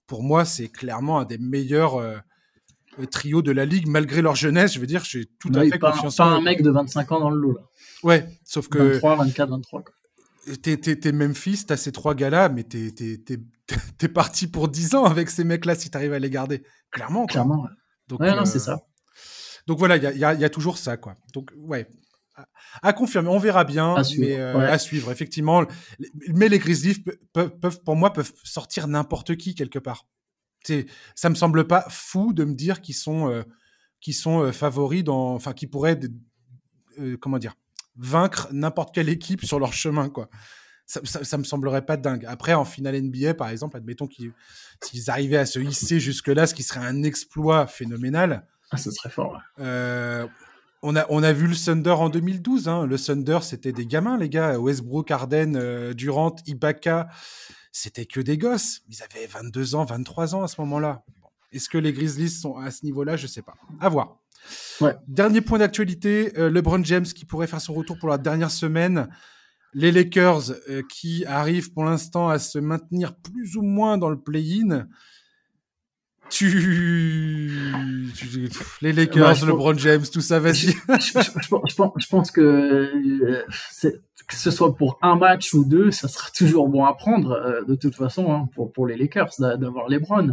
Pour 0.08 0.24
moi, 0.24 0.46
c'est 0.46 0.68
clairement 0.68 1.20
un 1.20 1.26
des 1.26 1.38
meilleurs 1.38 1.96
euh, 1.96 2.18
euh, 3.00 3.06
trios 3.06 3.42
de 3.42 3.52
la 3.52 3.66
ligue 3.66 3.88
malgré 3.88 4.22
leur 4.22 4.36
jeunesse. 4.36 4.74
Je 4.74 4.80
veux 4.80 4.88
dire, 4.88 5.04
j'ai 5.04 5.26
tout 5.40 5.52
à 5.56 5.64
fait 5.64 5.80
pas, 5.80 5.92
confiance 5.92 6.16
pas 6.18 6.26
en 6.28 6.38
un 6.38 6.42
mec 6.42 6.62
de 6.62 6.70
25 6.72 7.12
ans 7.12 7.20
dans 7.20 7.30
le 7.30 7.38
lot, 7.40 7.54
là. 7.54 7.62
Ouais, 8.04 8.28
sauf 8.44 8.68
que 8.68 8.78
23, 8.78 9.16
24, 9.16 9.50
23. 9.50 9.84
quoi. 9.84 9.94
t'es, 10.62 11.12
Memphis, 11.12 11.66
t'as 11.66 11.78
ces 11.78 11.92
trois 11.92 12.14
gars-là, 12.14 12.50
mais 12.50 12.64
t'es, 12.64 12.92
t'es 13.98 14.08
parti 14.08 14.48
pour 14.48 14.68
10 14.68 14.94
ans 14.96 15.06
avec 15.06 15.30
ces 15.30 15.44
mecs-là 15.44 15.74
si 15.76 15.90
t'arrives 15.90 16.14
à 16.14 16.20
les 16.20 16.30
garder. 16.30 16.64
Clairement. 16.92 17.22
quoi. 17.22 17.28
Clairement. 17.28 17.64
ouais. 17.64 17.70
Donc, 18.08 18.20
Ouais, 18.20 18.36
non, 18.36 18.46
c'est 18.46 18.60
ça. 18.60 18.80
Donc 19.68 19.80
voilà, 19.80 19.98
il 19.98 20.04
y 20.04 20.08
a, 20.08 20.12
il 20.12 20.20
y 20.20 20.24
a- 20.26 20.34
il 20.34 20.40
y 20.40 20.46
a 20.46 20.50
toujours 20.50 20.78
ça, 20.78 20.98
quoi. 20.98 21.18
Donc, 21.34 21.52
ouais. 21.58 21.88
À, 22.36 22.48
à 22.84 22.94
confirmer, 22.94 23.30
on 23.30 23.40
verra 23.40 23.64
bien, 23.64 23.96
À 23.96 24.04
suivre, 24.04 24.28
mais 24.28 24.38
euh, 24.40 24.58
ouais. 24.58 24.66
à 24.66 24.78
suivre, 24.78 25.10
effectivement. 25.12 25.64
Mais 26.28 26.50
les 26.50 26.60
Grizzlies 26.60 26.96
pe- 27.00 27.18
peuvent, 27.32 27.58
peuvent, 27.60 27.82
pour 27.84 27.96
moi, 27.96 28.12
peuvent 28.12 28.34
sortir 28.44 28.88
n'importe 28.90 29.38
qui 29.38 29.56
quelque 29.56 29.80
part. 29.80 30.06
C'est, 30.66 30.86
ça 31.16 31.30
me 31.30 31.36
semble 31.36 31.66
pas 31.66 31.86
fou 31.90 32.34
de 32.34 32.44
me 32.44 32.54
dire 32.54 32.82
qu'ils 32.82 32.96
sont, 32.96 33.30
euh, 33.30 33.44
qu'ils 34.02 34.16
sont 34.16 34.42
euh, 34.42 34.52
favoris 34.52 35.04
dans, 35.04 35.34
enfin, 35.34 35.54
qu'ils 35.54 35.70
pourraient, 35.70 35.98
comment 37.22 37.38
dire, 37.38 37.56
vaincre 37.96 38.50
n'importe 38.52 38.94
quelle 38.94 39.10
équipe 39.10 39.46
sur 39.46 39.60
leur 39.60 39.74
chemin, 39.74 40.10
quoi. 40.10 40.30
Ça, 40.88 41.00
ça, 41.04 41.24
ça 41.24 41.38
me 41.38 41.44
semblerait 41.44 41.86
pas 41.86 41.98
dingue. 41.98 42.26
Après, 42.28 42.54
en 42.54 42.66
finale 42.66 42.96
NBA, 43.02 43.34
par 43.34 43.50
exemple, 43.50 43.78
admettons 43.78 44.06
qu'ils, 44.08 44.34
s'ils 44.84 45.10
arrivaient 45.10 45.38
à 45.38 45.46
se 45.48 45.58
hisser 45.60 46.00
jusque-là, 46.00 46.46
ce 46.46 46.54
qui 46.54 46.62
serait 46.64 46.86
un 46.86 47.02
exploit 47.04 47.66
phénoménal. 47.66 48.46
Ah, 48.76 48.78
ce 48.78 48.92
serait 48.92 49.10
fort. 49.10 49.42
Euh, 49.60 50.28
on, 50.82 50.96
a, 50.96 51.06
on 51.10 51.24
a 51.24 51.34
vu 51.34 51.48
le 51.48 51.56
Thunder 51.56 51.92
en 51.92 52.10
2012. 52.10 52.68
hein. 52.68 52.86
Le 52.86 52.98
Thunder, 53.00 53.40
c'était 53.42 53.72
des 53.72 53.86
gamins, 53.86 54.18
les 54.18 54.30
gars. 54.30 54.60
Westbrook, 54.60 55.10
Harden, 55.12 55.56
euh, 55.56 55.94
Durant, 55.94 56.36
Ibaka, 56.46 57.08
c'était 57.72 58.06
que 58.06 58.20
des 58.20 58.38
gosses. 58.38 58.82
Ils 58.90 59.02
avaient 59.04 59.26
22 59.28 59.76
ans, 59.76 59.86
23 59.86 60.36
ans 60.36 60.44
à 60.44 60.48
ce 60.48 60.62
moment-là. 60.62 61.04
Bon. 61.22 61.28
Est-ce 61.52 61.70
que 61.70 61.78
les 61.78 61.94
Grizzlies 61.94 62.30
sont 62.30 62.58
à 62.58 62.72
ce 62.72 62.86
niveau-là? 62.86 63.16
Je 63.18 63.28
sais 63.28 63.42
pas. 63.42 63.56
À 63.80 63.90
voir. 63.90 64.20
Ouais. 64.82 64.96
Dernier 65.08 65.42
point 65.42 65.58
d'actualité 65.58 66.32
euh, 66.38 66.50
LeBron 66.52 66.84
James 66.84 67.06
qui 67.06 67.26
pourrait 67.26 67.48
faire 67.48 67.62
son 67.62 67.74
retour 67.74 67.98
pour 67.98 68.10
la 68.10 68.18
dernière 68.20 68.52
semaine. 68.52 69.08
Les 69.74 69.92
Lakers 69.92 70.52
euh, 70.70 70.84
qui 70.90 71.26
arrivent 71.26 71.74
pour 71.74 71.84
l'instant 71.84 72.30
à 72.30 72.38
se 72.40 72.60
maintenir 72.60 73.16
plus 73.16 73.58
ou 73.58 73.62
moins 73.62 73.98
dans 73.98 74.10
le 74.10 74.20
play-in. 74.20 74.88
Tu... 76.30 76.50
tu- 78.16 78.50
Les 78.82 78.92
Lakers, 78.94 79.36
je 79.36 79.46
LeBron 79.46 79.78
James, 79.78 80.04
tout 80.12 80.22
ça, 80.22 80.40
vas-y. 80.40 80.54
je, 80.54 80.72
je- 80.74 81.42
je 81.42 81.48
pense- 81.50 81.70
je 81.70 81.76
pense, 81.76 81.92
je 81.98 82.08
pense 82.08 82.32
que, 82.32 82.42
euh, 82.42 83.44
que 84.28 84.36
ce 84.36 84.52
soit 84.52 84.76
pour 84.76 84.98
un 85.02 85.16
match 85.16 85.54
ou 85.54 85.64
deux, 85.66 85.92
ça 85.92 86.08
sera 86.08 86.30
toujours 86.36 86.68
bon 86.68 86.84
à 86.86 86.94
prendre 86.96 87.32
euh, 87.32 87.64
de 87.66 87.76
toute 87.76 87.96
façon 87.96 88.32
hein, 88.34 88.50
pour, 88.56 88.72
pour 88.74 88.88
les 88.88 88.98
Lakers 88.98 89.30
d'a- 89.40 89.58
d'avoir 89.58 89.88
LeBron. 89.88 90.32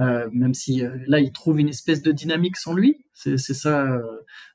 Euh, 0.00 0.28
même 0.32 0.54
si 0.54 0.84
euh, 0.84 0.90
là 1.06 1.20
ils 1.20 1.30
trouvent 1.30 1.60
une 1.60 1.68
espèce 1.68 2.02
de 2.02 2.10
dynamique 2.10 2.56
sans 2.56 2.72
lui, 2.74 3.04
c'est 3.12 3.36
ça. 3.38 3.82
euh, 3.84 4.02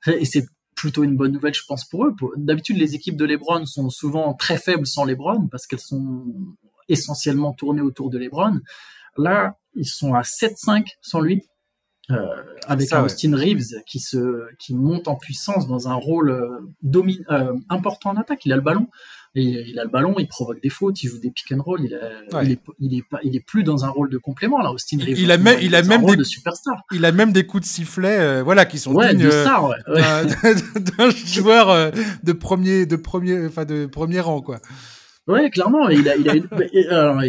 et 0.08 0.26
c'est 0.26 0.46
plutôt 0.76 1.04
une 1.04 1.16
bonne 1.16 1.32
nouvelle, 1.32 1.54
je 1.54 1.64
pense 1.68 1.86
pour 1.88 2.06
eux. 2.06 2.16
D'habitude, 2.36 2.78
les 2.78 2.96
équipes 2.96 3.16
de 3.16 3.26
LeBron 3.26 3.66
sont 3.66 3.90
souvent 3.90 4.34
très 4.34 4.58
faibles 4.58 4.88
sans 4.88 5.06
LeBron 5.06 5.48
parce 5.48 5.66
qu'elles 5.68 5.80
sont 5.80 6.26
essentiellement 6.90 7.54
tournées 7.54 7.82
autour 7.82 8.10
de 8.10 8.18
LeBron. 8.18 8.60
Là, 9.18 9.58
ils 9.76 9.86
sont 9.86 10.14
à 10.14 10.22
7-5 10.22 10.86
sans 11.02 11.20
lui. 11.22 11.44
Euh, 12.12 12.16
avec 12.66 12.88
Ça, 12.88 12.96
un 12.98 13.00
ouais. 13.02 13.06
Austin 13.06 13.36
Reeves 13.36 13.84
qui 13.86 14.00
se 14.00 14.18
qui 14.58 14.74
monte 14.74 15.08
en 15.08 15.16
puissance 15.16 15.68
dans 15.68 15.90
un 15.90 15.94
rôle 15.94 16.32
euh, 16.32 16.58
domi- 16.82 17.24
euh, 17.30 17.54
important 17.70 18.10
en 18.10 18.16
attaque. 18.16 18.48
Il 18.48 18.52
a 18.52 18.56
le 18.56 18.64
ballon, 18.64 18.88
et 19.36 19.44
il 19.44 19.78
a 19.78 19.84
le 19.84 19.92
ballon, 19.92 20.16
il 20.18 20.28
provoque 20.28 20.60
des 20.60 20.70
fautes, 20.72 21.04
il 21.04 21.08
joue 21.10 21.20
des 21.20 21.30
pick 21.30 21.52
and 21.52 21.62
roll. 21.62 21.82
Il, 21.84 21.94
a- 21.94 22.36
Ouais. 22.36 22.46
il 22.48 22.52
est 22.54 22.60
il 22.80 22.98
est 22.98 23.04
pas 23.08 23.20
il 23.22 23.36
est 23.36 23.46
plus 23.46 23.62
dans 23.62 23.86
un 23.86 23.90
rôle 23.90 24.10
de 24.10 24.18
complément 24.18 24.58
là. 24.60 24.72
Austin 24.72 24.98
Reeves, 24.98 25.20
il 25.20 25.32
a 25.32 25.38
même- 25.38 25.60
il 25.62 25.76
a 25.76 25.84
même 25.84 26.04
des- 26.04 26.16
de 26.16 26.24
superstar. 26.24 26.82
Il 26.92 27.06
a 27.06 27.12
même 27.12 27.32
des 27.32 27.46
coups 27.46 27.62
de 27.62 27.68
sifflet, 27.68 28.18
euh, 28.20 28.42
voilà, 28.44 28.66
qui 28.66 28.80
sont 28.80 28.96
Ouais, 28.96 29.14
dignes 29.14 29.26
de 29.28 29.30
star. 29.30 29.70
D'un 30.98 31.10
joueur 31.12 31.92
de 32.24 32.32
premier, 32.34 32.88
de 32.88 32.96
premier, 32.96 33.46
enfin 33.46 33.66
de 33.66 33.86
premier 33.86 34.20
rang, 34.20 34.42
quoi. 34.42 34.60
Ouais, 35.28 35.52
clairement. 35.52 35.90
Il 35.90 36.10
a, 36.10 36.16
il 36.16 36.28
a, 36.28 36.34
une- 36.36 36.48
et, 36.74 36.88
alors, 36.88 37.22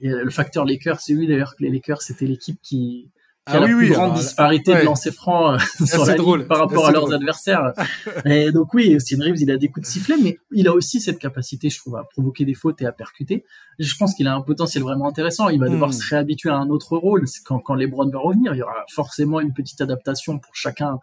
et- 0.00 0.08
le 0.08 0.30
facteur 0.30 0.64
Lakers, 0.64 1.00
c'est 1.00 1.12
lui 1.12 1.26
d'ailleurs 1.26 1.54
que 1.56 1.62
les 1.64 1.70
Lakers, 1.70 2.02
c'était 2.02 2.26
l'équipe 2.26 2.58
qui, 2.62 3.10
qui 3.46 3.54
a 3.54 3.56
Ah 3.56 3.60
la 3.60 3.66
oui, 3.66 3.72
plus 3.72 3.78
oui, 3.86 3.88
grande 3.92 4.04
alors, 4.10 4.18
disparité 4.18 4.72
ouais. 4.72 4.80
de 4.80 4.84
lancers 4.84 5.12
francs 5.14 5.60
euh, 5.80 5.86
sur 5.86 6.04
la 6.04 6.14
drôle, 6.16 6.46
par 6.46 6.58
rapport 6.58 6.86
à 6.86 6.92
leurs 6.92 7.02
drôle. 7.04 7.14
adversaires. 7.14 7.72
et 8.26 8.52
donc 8.52 8.74
oui, 8.74 8.94
Austin 8.96 9.22
Reeves, 9.22 9.40
il 9.40 9.50
a 9.50 9.56
des 9.56 9.68
coups 9.68 9.86
de 9.86 9.90
sifflet, 9.90 10.16
mais 10.22 10.38
il 10.52 10.68
a 10.68 10.72
aussi 10.74 11.00
cette 11.00 11.18
capacité, 11.18 11.70
je 11.70 11.78
trouve, 11.78 11.96
à 11.96 12.04
provoquer 12.04 12.44
des 12.44 12.54
fautes 12.54 12.82
et 12.82 12.86
à 12.86 12.92
percuter. 12.92 13.44
Je 13.78 13.94
pense 13.96 14.14
qu'il 14.14 14.26
a 14.28 14.34
un 14.34 14.42
potentiel 14.42 14.82
vraiment 14.82 15.08
intéressant. 15.08 15.48
Il 15.48 15.60
va 15.60 15.68
devoir 15.68 15.90
Hmm. 15.90 15.94
se 15.94 16.08
réhabituer 16.10 16.50
à 16.50 16.56
un 16.56 16.68
autre 16.68 16.96
rôle. 16.98 17.24
Quand, 17.46 17.58
quand 17.60 17.74
LeBron 17.74 18.10
va 18.10 18.18
revenir, 18.18 18.54
il 18.54 18.58
y 18.58 18.62
aura 18.62 18.84
forcément 18.92 19.40
une 19.40 19.52
petite 19.54 19.80
adaptation 19.80 20.38
pour 20.38 20.54
chacun 20.54 20.98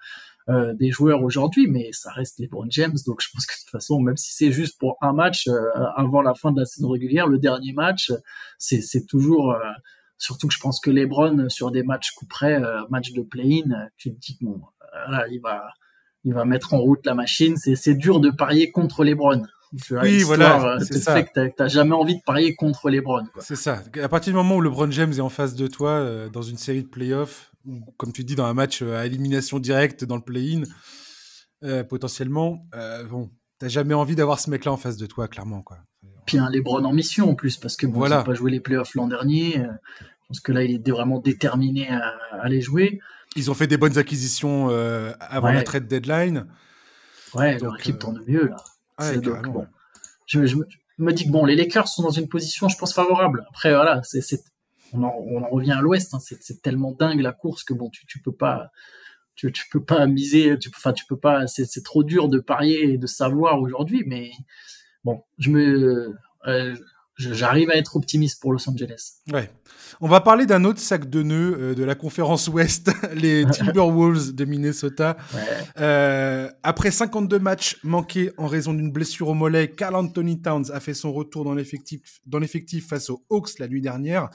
euh, 0.49 0.73
des 0.73 0.91
joueurs 0.91 1.23
aujourd'hui, 1.23 1.67
mais 1.67 1.89
ça 1.91 2.12
reste 2.12 2.39
LeBron 2.39 2.67
James, 2.69 2.95
donc 3.08 3.21
je 3.21 3.29
pense 3.34 3.45
que 3.45 3.53
de 3.53 3.60
toute 3.62 3.71
façon, 3.71 3.99
même 3.99 4.17
si 4.17 4.34
c'est 4.34 4.51
juste 4.51 4.77
pour 4.79 4.97
un 5.01 5.13
match 5.13 5.47
euh, 5.47 5.55
avant 5.95 6.21
la 6.21 6.36
fin 6.36 6.51
de 6.51 6.60
la 6.60 6.65
saison 6.65 6.89
régulière, 6.89 7.27
le 7.27 7.39
dernier 7.39 7.73
match, 7.73 8.12
euh, 8.12 8.17
c'est 8.60 8.81
c'est 8.81 9.05
toujours 9.05 9.51
euh, 9.53 9.60
surtout 10.17 10.47
que 10.47 10.53
je 10.53 10.60
pense 10.60 10.79
que 10.79 10.89
LeBron 10.89 11.39
euh, 11.39 11.49
sur 11.49 11.71
des 11.71 11.84
matchs 11.84 12.12
coup 12.12 12.25
près, 12.25 12.62
euh, 12.62 12.81
match 12.89 13.12
de 13.12 13.21
play-in, 13.21 13.71
euh, 13.71 13.86
tu 13.97 14.13
te 14.13 14.19
dis 14.19 14.38
bon, 14.41 14.62
euh, 14.81 15.12
là, 15.12 15.25
il 15.29 15.39
va 15.41 15.63
il 16.23 16.34
va 16.34 16.45
mettre 16.45 16.73
en 16.73 16.79
route 16.79 17.05
la 17.05 17.13
machine. 17.13 17.55
C'est 17.58 17.75
c'est 17.75 17.95
dur 17.95 18.19
de 18.19 18.29
parier 18.29 18.71
contre 18.71 19.03
LeBron. 19.03 19.43
oui, 19.91 20.23
voilà, 20.23 20.77
c'est 20.79 20.99
ça. 20.99 21.15
Fait 21.15 21.25
que 21.25 21.49
t'as 21.55 21.67
jamais 21.67 21.93
envie 21.93 22.15
de 22.15 22.23
parier 22.25 22.55
contre 22.55 22.89
LeBron. 22.89 23.25
C'est 23.39 23.55
ça. 23.55 23.81
À 24.01 24.10
partir 24.10 24.31
du 24.31 24.38
moment 24.38 24.55
où 24.55 24.62
LeBron 24.62 24.89
James 24.91 25.12
est 25.12 25.19
en 25.19 25.29
face 25.29 25.53
de 25.53 25.67
toi 25.67 26.29
dans 26.29 26.41
une 26.41 26.58
série 26.58 26.84
de 26.84 26.88
playoffs, 26.88 27.51
comme 27.97 28.13
tu 28.13 28.23
dis 28.23 28.36
dans 28.36 28.45
un 28.45 28.54
match 28.54 28.82
à 28.82 29.06
élimination 29.06 29.60
directe 29.60 30.04
dans 30.04 30.15
le 30.15 30.21
play-in, 30.21 30.63
potentiellement, 31.84 32.67
bon, 33.10 33.32
t'as 33.60 33.67
jamais 33.67 33.93
envie 33.93 34.15
d'avoir 34.15 34.39
ce 34.39 34.49
mec-là 34.49 34.71
en 34.71 34.78
face 34.78 34.97
de 34.97 35.06
toi, 35.06 35.28
clairement, 35.28 35.62
quoi. 35.62 35.78
Puis 36.25 36.39
un 36.39 36.49
LeBron 36.49 36.84
en 36.84 36.93
mission 36.93 37.30
en 37.30 37.36
plus, 37.36 37.58
parce 37.58 37.75
que 37.75 37.86
bon, 37.86 37.99
voilà. 37.99 38.21
il 38.21 38.25
pas 38.25 38.34
joué 38.34 38.49
les 38.49 38.60
playoffs 38.60 38.95
l'an 38.95 39.08
dernier. 39.08 39.62
parce 40.28 40.39
que 40.39 40.51
là, 40.51 40.63
il 40.63 40.71
est 40.75 40.91
vraiment 40.91 41.19
déterminé 41.19 41.88
à, 41.89 42.15
à 42.32 42.49
les 42.49 42.62
jouer. 42.62 42.99
Ils 43.36 43.51
ont 43.51 43.54
fait 43.54 43.67
des 43.67 43.78
bonnes 43.78 43.97
acquisitions 43.97 44.69
euh, 44.69 45.12
avant 45.19 45.51
la 45.51 45.63
trade 45.63 45.88
deadline. 45.88 46.47
Ouais, 47.34 47.58
leur 47.60 47.78
équipe 47.78 47.95
euh, 47.95 47.99
tourne 47.99 48.23
mieux 48.25 48.47
là. 48.47 48.56
bon. 49.43 49.67
je, 50.25 50.39
me 50.39 51.12
dis 51.12 51.25
que 51.25 51.32
bon, 51.32 51.43
les 51.45 51.58
Lakers 51.58 51.89
sont 51.89 52.04
dans 52.04 52.12
une 52.12 52.30
position, 52.30 52.69
je 52.69 52.78
pense, 52.78 52.93
favorable. 52.93 53.45
Après, 53.49 53.73
voilà, 53.73 54.01
c'est, 54.04 54.21
on, 54.93 55.04
en, 55.04 55.13
on, 55.28 55.43
en, 55.43 55.50
revient 55.50 55.74
à 55.74 55.82
l'Ouest. 55.82 56.13
Hein. 56.13 56.19
C'est, 56.19 56.62
tellement 56.62 56.91
dingue 56.91 57.21
la 57.21 57.32
course 57.32 57.63
que 57.63 57.74
bon, 57.74 57.89
tu, 57.89 58.06
tu 58.06 58.19
peux 58.19 58.34
pas, 58.34 58.71
tu, 59.36 59.52
tu 59.52 59.65
peux 59.71 59.84
pas 59.84 60.06
miser. 60.08 60.58
Tu, 60.60 60.69
enfin, 60.76 60.93
tu 60.93 61.06
peux 61.06 61.19
pas. 61.19 61.48
C'est, 61.48 61.84
trop 61.84 62.04
dur 62.04 62.30
de 62.30 62.39
parier 62.39 62.93
et 62.93 62.98
de 62.98 63.08
savoir 63.08 63.62
aujourd'hui. 63.62 64.04
Mais 64.06 64.32
bon, 65.04 65.24
je 65.38 65.50
me, 65.50 66.15
euh, 66.48 66.76
j'arrive 67.17 67.69
à 67.69 67.76
être 67.76 67.95
optimiste 67.95 68.41
pour 68.41 68.52
Los 68.52 68.69
Angeles. 68.69 69.21
Ouais. 69.32 69.50
On 70.02 70.08
va 70.08 70.19
parler 70.19 70.45
d'un 70.45 70.65
autre 70.65 70.80
sac 70.80 71.10
de 71.10 71.24
nœuds 71.24 71.58
euh, 71.58 71.76
de 71.76 71.84
la 71.84 71.95
conférence 71.95 72.48
Ouest, 72.48 72.91
les 73.15 73.45
Timberwolves 73.52 74.34
de 74.34 74.45
Minnesota. 74.45 75.15
Euh, 75.80 76.50
après 76.63 76.91
52 76.91 77.39
matchs 77.39 77.78
manqués 77.84 78.32
en 78.38 78.48
raison 78.48 78.74
d'une 78.74 78.91
blessure 78.91 79.30
au 79.30 79.34
mollet, 79.34 79.69
Carl 79.69 79.95
Anthony 79.95 80.41
Towns 80.41 80.65
a 80.74 80.80
fait 80.80 80.93
son 80.93 81.13
retour 81.13 81.45
dans 81.45 81.54
l'effectif 81.54 82.88
face 82.88 83.10
aux 83.10 83.24
Hawks 83.30 83.60
la 83.60 83.67
nuit 83.67 83.82
dernière. 83.82 84.30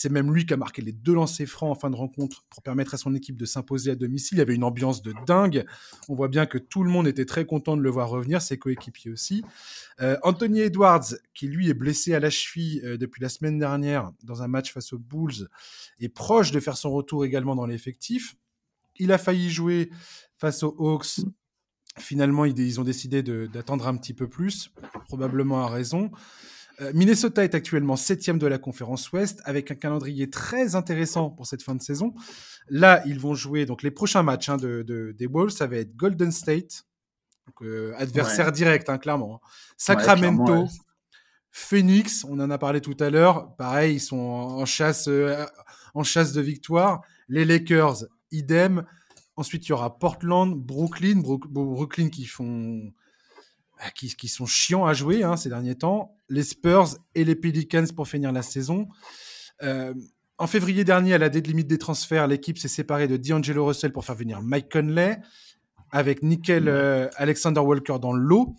C'est 0.00 0.12
même 0.12 0.32
lui 0.32 0.46
qui 0.46 0.54
a 0.54 0.56
marqué 0.56 0.80
les 0.80 0.92
deux 0.92 1.14
lancers 1.14 1.48
francs 1.48 1.72
en 1.72 1.74
fin 1.74 1.90
de 1.90 1.96
rencontre 1.96 2.44
pour 2.50 2.62
permettre 2.62 2.94
à 2.94 2.98
son 2.98 3.16
équipe 3.16 3.36
de 3.36 3.44
s'imposer 3.44 3.90
à 3.90 3.96
domicile. 3.96 4.36
Il 4.36 4.38
y 4.38 4.42
avait 4.42 4.54
une 4.54 4.62
ambiance 4.62 5.02
de 5.02 5.12
dingue. 5.26 5.66
On 6.08 6.14
voit 6.14 6.28
bien 6.28 6.46
que 6.46 6.56
tout 6.56 6.84
le 6.84 6.88
monde 6.88 7.08
était 7.08 7.24
très 7.24 7.44
content 7.44 7.76
de 7.76 7.82
le 7.82 7.90
voir 7.90 8.08
revenir, 8.08 8.40
ses 8.40 8.58
coéquipiers 8.58 9.10
aussi. 9.10 9.42
Euh, 10.00 10.16
Anthony 10.22 10.60
Edwards, 10.60 11.16
qui 11.34 11.48
lui 11.48 11.68
est 11.68 11.74
blessé 11.74 12.14
à 12.14 12.20
la 12.20 12.30
cheville 12.30 12.80
euh, 12.84 12.96
depuis 12.96 13.20
la 13.20 13.28
semaine 13.28 13.58
dernière 13.58 14.12
dans 14.22 14.40
un 14.40 14.46
match 14.46 14.72
face 14.72 14.92
aux 14.92 15.00
Bulls, 15.00 15.48
est 15.98 16.08
proche 16.08 16.52
de 16.52 16.60
faire 16.60 16.76
son 16.76 16.92
retour 16.92 17.24
également 17.24 17.56
dans 17.56 17.66
l'effectif. 17.66 18.36
Il 19.00 19.10
a 19.10 19.18
failli 19.18 19.50
jouer 19.50 19.90
face 20.36 20.62
aux 20.62 20.76
Hawks. 20.78 21.24
Finalement, 21.98 22.44
ils 22.44 22.78
ont 22.78 22.84
décidé 22.84 23.24
d'attendre 23.24 23.88
un 23.88 23.96
petit 23.96 24.14
peu 24.14 24.28
plus, 24.28 24.70
probablement 25.08 25.64
à 25.64 25.68
raison. 25.68 26.12
Euh, 26.80 26.92
Minnesota 26.94 27.42
est 27.44 27.54
actuellement 27.54 27.96
septième 27.96 28.38
de 28.38 28.46
la 28.46 28.58
conférence 28.58 29.10
Ouest 29.12 29.40
avec 29.44 29.70
un 29.70 29.74
calendrier 29.74 30.30
très 30.30 30.76
intéressant 30.76 31.30
pour 31.30 31.46
cette 31.46 31.62
fin 31.62 31.74
de 31.74 31.82
saison. 31.82 32.14
Là, 32.68 33.02
ils 33.06 33.18
vont 33.18 33.34
jouer 33.34 33.66
donc 33.66 33.82
les 33.82 33.90
prochains 33.90 34.22
matchs 34.22 34.48
hein, 34.48 34.56
de, 34.56 35.14
des 35.16 35.26
Wolves, 35.26 35.50
ça 35.50 35.66
va 35.66 35.76
être 35.76 35.96
Golden 35.96 36.30
State, 36.30 36.84
euh, 37.62 37.94
adversaire 37.96 38.52
direct, 38.52 38.88
hein, 38.88 38.98
clairement. 38.98 39.36
Hein. 39.36 39.48
Sacramento, 39.76 40.66
Phoenix, 41.50 42.24
on 42.24 42.38
en 42.38 42.50
a 42.50 42.58
parlé 42.58 42.80
tout 42.80 42.96
à 43.00 43.10
l'heure. 43.10 43.56
Pareil, 43.56 43.96
ils 43.96 44.00
sont 44.00 44.16
en, 44.16 44.64
chasse, 44.64 45.08
euh, 45.08 45.44
en 45.94 46.04
chasse 46.04 46.32
de 46.32 46.40
victoire. 46.40 47.00
Les 47.28 47.44
Lakers, 47.44 48.04
idem. 48.30 48.84
Ensuite, 49.36 49.66
il 49.66 49.70
y 49.70 49.72
aura 49.72 49.98
Portland, 49.98 50.54
Brooklyn, 50.54 51.20
Brooklyn 51.20 52.10
qui 52.10 52.26
font 52.26 52.92
qui, 53.94 54.14
qui, 54.14 54.28
sont 54.28 54.46
chiants 54.46 54.86
à 54.86 54.92
jouer 54.92 55.22
hein, 55.22 55.36
ces 55.36 55.48
derniers 55.48 55.76
temps. 55.76 56.16
Les 56.28 56.42
Spurs 56.42 56.96
et 57.14 57.24
les 57.24 57.34
Pelicans 57.34 57.86
pour 57.94 58.08
finir 58.08 58.32
la 58.32 58.42
saison. 58.42 58.88
Euh, 59.62 59.94
en 60.38 60.46
février 60.46 60.84
dernier, 60.84 61.14
à 61.14 61.18
la 61.18 61.28
date 61.28 61.46
limite 61.46 61.66
des 61.66 61.78
transferts, 61.78 62.26
l'équipe 62.28 62.58
s'est 62.58 62.68
séparée 62.68 63.08
de 63.08 63.16
D'Angelo 63.16 63.66
Russell 63.66 63.92
pour 63.92 64.04
faire 64.04 64.14
venir 64.14 64.40
Mike 64.40 64.70
Conley, 64.70 65.18
avec 65.90 66.22
Nickel 66.22 66.68
euh, 66.68 67.08
Alexander 67.16 67.60
Walker 67.60 67.96
dans 68.00 68.12
l'eau. 68.12 68.54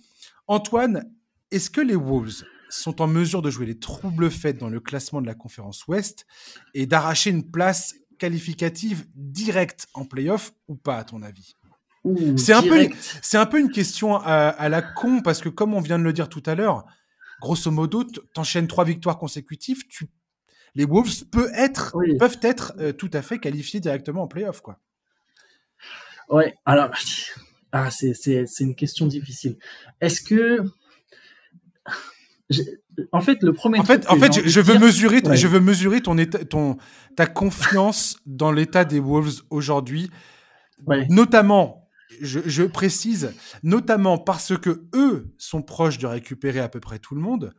Antoine, 0.47 1.09
est-ce 1.51 1.69
que 1.69 1.81
les 1.81 1.95
Wolves 1.95 2.43
sont 2.69 3.01
en 3.01 3.07
mesure 3.07 3.41
de 3.41 3.49
jouer 3.49 3.65
les 3.65 3.79
troubles 3.79 4.29
faits 4.29 4.57
dans 4.57 4.69
le 4.69 4.79
classement 4.79 5.21
de 5.21 5.27
la 5.27 5.35
conférence 5.35 5.87
Ouest 5.87 6.25
et 6.73 6.85
d'arracher 6.85 7.29
une 7.29 7.49
place 7.49 7.95
qualificative 8.17 9.07
directe 9.15 9.87
en 9.93 10.05
playoff 10.05 10.51
ou 10.67 10.75
pas, 10.75 10.97
à 10.97 11.03
ton 11.03 11.21
avis? 11.21 11.55
C'est 12.37 12.53
un 12.53 12.61
peu, 12.61 12.87
c'est 13.21 13.37
un 13.37 13.45
peu 13.45 13.59
une 13.59 13.71
question 13.71 14.15
à, 14.15 14.69
la 14.69 14.81
con 14.81 15.21
parce 15.21 15.41
que 15.41 15.49
comme 15.49 15.73
on 15.73 15.81
vient 15.81 15.99
de 15.99 16.03
le 16.03 16.13
dire 16.13 16.29
tout 16.29 16.43
à 16.45 16.55
l'heure, 16.55 16.85
grosso 17.41 17.71
modo, 17.71 18.03
t'enchaînes 18.33 18.67
trois 18.67 18.85
victoires 18.85 19.17
consécutives, 19.17 19.87
tu, 19.87 20.07
les 20.75 20.85
Wolves 20.85 21.25
peuvent 21.31 21.51
être, 21.53 21.95
peuvent 22.17 22.39
être 22.41 22.73
euh, 22.79 22.93
tout 22.93 23.09
à 23.13 23.21
fait 23.21 23.39
qualifiés 23.39 23.79
directement 23.79 24.23
en 24.23 24.27
playoff, 24.27 24.61
quoi. 24.61 24.79
Ouais, 26.29 26.53
alors, 26.65 26.91
ah, 27.71 27.89
c'est, 27.89 28.13
c'est, 28.13 28.45
c'est 28.45 28.63
une 28.63 28.75
question 28.75 29.07
difficile. 29.07 29.57
Est-ce 29.99 30.21
que, 30.21 30.63
en 33.11 33.21
fait, 33.21 33.41
le 33.41 33.53
premier. 33.53 33.79
En 33.79 33.83
fait, 33.83 34.07
en 34.09 34.15
fait, 34.15 34.47
je, 34.47 34.59
veux 34.59 34.77
mesurer, 34.77 35.21
je 35.33 35.47
veux 35.47 35.59
mesurer 35.59 36.01
ton 36.01 36.17
état, 36.17 36.43
ton, 36.45 36.77
ta 37.15 37.25
confiance 37.25 38.17
dans 38.25 38.51
l'état 38.51 38.85
des 38.85 38.99
Wolves 38.99 39.41
aujourd'hui, 39.49 40.11
notamment 41.09 41.88
je, 42.21 42.63
précise, 42.63 43.33
notamment 43.63 44.17
parce 44.17 44.57
que 44.57 44.83
eux 44.93 45.33
sont 45.37 45.61
proches 45.61 45.97
de 45.97 46.07
récupérer 46.07 46.59
à 46.59 46.69
peu 46.69 46.79
près 46.79 46.99
tout 46.99 47.15
le 47.15 47.21
monde. 47.21 47.53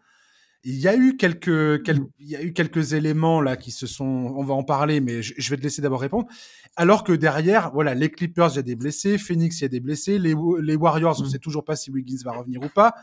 Il 0.63 0.75
y 0.75 0.89
a 0.89 0.97
eu 0.97 1.17
quelques, 1.17 1.49
mm. 1.49 2.09
il 2.19 2.29
y 2.29 2.37
a 2.37 2.43
eu 2.43 2.53
quelques 2.53 2.93
éléments 2.93 3.41
là 3.41 3.57
qui 3.57 3.71
se 3.71 3.87
sont, 3.87 4.05
on 4.05 4.45
va 4.45 4.55
en 4.55 4.65
parler, 4.65 5.01
mais 5.01 5.23
je, 5.23 5.51
vais 5.51 5.57
te 5.57 5.63
laisser 5.63 5.81
d'abord 5.81 6.01
répondre. 6.01 6.29
Alors 6.77 7.05
que 7.05 7.13
derrière, 7.13 7.71
voilà, 7.73 7.95
les 7.95 8.11
Clippers, 8.11 8.51
il 8.51 8.57
y 8.57 8.59
a 8.59 8.63
des 8.63 8.77
blessés, 8.77 9.17
Phoenix, 9.17 9.61
il 9.61 9.63
y 9.63 9.65
a 9.65 9.69
des 9.69 9.81
blessés, 9.81 10.19
les, 10.19 10.35
les 10.61 10.77
Warriors, 10.77 11.17
on 11.19 11.23
ne 11.23 11.29
mm. 11.29 11.31
sait 11.31 11.39
toujours 11.39 11.65
pas 11.65 11.77
si 11.77 11.91
Wiggins 11.91 12.23
va 12.25 12.33
revenir 12.33 12.63
ou 12.63 12.69
pas. 12.69 12.95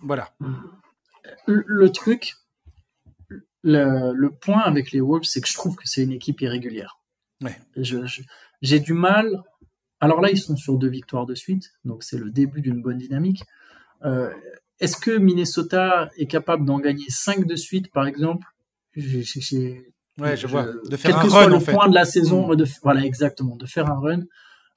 Voilà. 0.00 0.34
Le, 1.46 1.88
truc, 1.90 2.34
le, 3.62 4.12
le, 4.12 4.30
point 4.30 4.60
avec 4.60 4.90
les 4.90 5.00
Wolves, 5.00 5.24
c'est 5.24 5.40
que 5.40 5.48
je 5.48 5.54
trouve 5.54 5.76
que 5.76 5.86
c'est 5.86 6.02
une 6.02 6.12
équipe 6.12 6.40
irrégulière. 6.40 6.98
Ouais. 7.40 7.56
J'ai 8.60 8.80
du 8.80 8.92
mal 8.92 9.42
alors 10.02 10.20
là, 10.20 10.30
ils 10.30 10.38
sont 10.38 10.56
sur 10.56 10.78
deux 10.78 10.88
victoires 10.88 11.26
de 11.26 11.36
suite, 11.36 11.74
donc 11.84 12.02
c'est 12.02 12.18
le 12.18 12.28
début 12.28 12.60
d'une 12.60 12.82
bonne 12.82 12.98
dynamique. 12.98 13.44
Euh, 14.04 14.32
est-ce 14.80 14.96
que 14.96 15.16
Minnesota 15.16 16.10
est 16.16 16.26
capable 16.26 16.66
d'en 16.66 16.80
gagner 16.80 17.04
cinq 17.08 17.46
de 17.46 17.54
suite, 17.54 17.92
par 17.92 18.08
exemple? 18.08 18.44
Ouais, 20.18 20.36
je 20.36 20.48
vois. 20.48 20.64
De 20.64 20.96
faire 20.96 21.14
quel 21.14 21.22
que 21.22 21.30
soit 21.30 21.46
le 21.46 21.60
point 21.60 21.88
de 21.88 21.94
la 21.94 22.04
saison, 22.04 22.52
mm. 22.52 22.64
voilà, 22.82 23.04
exactement, 23.04 23.54
de 23.54 23.64
faire 23.64 23.88
un 23.88 24.00
run. 24.00 24.22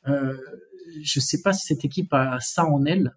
Euh, 0.07 0.37
je 1.01 1.19
ne 1.19 1.23
sais 1.23 1.41
pas 1.41 1.53
si 1.53 1.65
cette 1.65 1.83
équipe 1.83 2.13
a 2.13 2.37
ça 2.39 2.63
en 2.63 2.85
elle. 2.85 3.15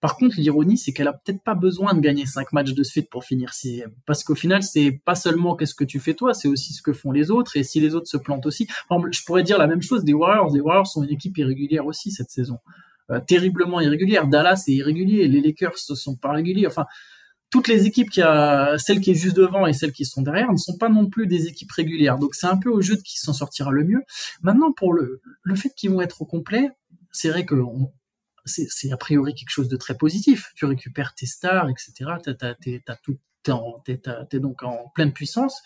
Par 0.00 0.16
contre, 0.16 0.36
l'ironie, 0.38 0.76
c'est 0.76 0.92
qu'elle 0.92 1.08
a 1.08 1.14
peut-être 1.14 1.42
pas 1.42 1.54
besoin 1.54 1.94
de 1.94 2.00
gagner 2.00 2.26
cinq 2.26 2.52
matchs 2.52 2.74
de 2.74 2.82
suite 2.82 3.08
pour 3.08 3.24
finir 3.24 3.54
sixième. 3.54 3.92
Parce 4.04 4.24
qu'au 4.24 4.34
final, 4.34 4.62
c'est 4.62 5.00
pas 5.04 5.14
seulement 5.14 5.56
qu'est-ce 5.56 5.74
que 5.74 5.84
tu 5.84 6.00
fais 6.00 6.14
toi, 6.14 6.34
c'est 6.34 6.48
aussi 6.48 6.74
ce 6.74 6.82
que 6.82 6.92
font 6.92 7.12
les 7.12 7.30
autres. 7.30 7.56
Et 7.56 7.64
si 7.64 7.80
les 7.80 7.94
autres 7.94 8.08
se 8.08 8.18
plantent 8.18 8.46
aussi, 8.46 8.68
je 8.90 9.24
pourrais 9.24 9.42
dire 9.42 9.58
la 9.58 9.66
même 9.66 9.82
chose 9.82 10.04
des 10.04 10.12
Warriors. 10.12 10.52
Les 10.52 10.60
Warriors 10.60 10.86
sont 10.86 11.02
une 11.02 11.12
équipe 11.12 11.38
irrégulière 11.38 11.86
aussi 11.86 12.10
cette 12.10 12.30
saison. 12.30 12.58
Euh, 13.10 13.20
terriblement 13.20 13.80
irrégulière. 13.80 14.26
Dallas 14.26 14.64
est 14.68 14.72
irrégulier. 14.72 15.28
Les 15.28 15.40
Lakers 15.40 15.78
sont 15.78 16.16
pas 16.16 16.32
réguliers. 16.32 16.66
Enfin, 16.66 16.84
toutes 17.50 17.68
les 17.68 17.86
équipes 17.86 18.10
qui 18.10 18.20
a, 18.20 18.76
celles 18.78 19.00
qui 19.00 19.12
est 19.12 19.14
juste 19.14 19.36
devant 19.36 19.66
et 19.66 19.72
celles 19.72 19.92
qui 19.92 20.04
sont 20.04 20.22
derrière 20.22 20.50
ne 20.50 20.56
sont 20.56 20.76
pas 20.76 20.88
non 20.88 21.08
plus 21.08 21.26
des 21.26 21.46
équipes 21.46 21.72
régulières. 21.72 22.18
Donc 22.18 22.34
c'est 22.34 22.48
un 22.48 22.56
peu 22.56 22.68
au 22.68 22.80
jeu 22.80 22.96
de 22.96 23.02
qui 23.02 23.18
s'en 23.18 23.32
sortira 23.32 23.70
le 23.70 23.84
mieux. 23.84 24.02
Maintenant, 24.42 24.72
pour 24.72 24.92
le, 24.92 25.20
le 25.42 25.54
fait 25.54 25.70
qu'ils 25.70 25.90
vont 25.90 26.00
être 26.00 26.22
au 26.22 26.26
complet, 26.26 26.70
c'est 27.12 27.30
vrai 27.30 27.44
que 27.46 27.54
c'est 28.46 28.92
a 28.92 28.96
priori 28.96 29.34
quelque 29.34 29.50
chose 29.50 29.68
de 29.68 29.76
très 29.76 29.96
positif. 29.96 30.52
Tu 30.54 30.64
récupères 30.64 31.14
tes 31.14 31.26
stars, 31.26 31.68
etc. 31.68 32.12
T'es 32.22 32.80
es, 34.32 34.40
donc 34.40 34.62
en 34.62 34.90
pleine 34.94 35.12
puissance. 35.12 35.62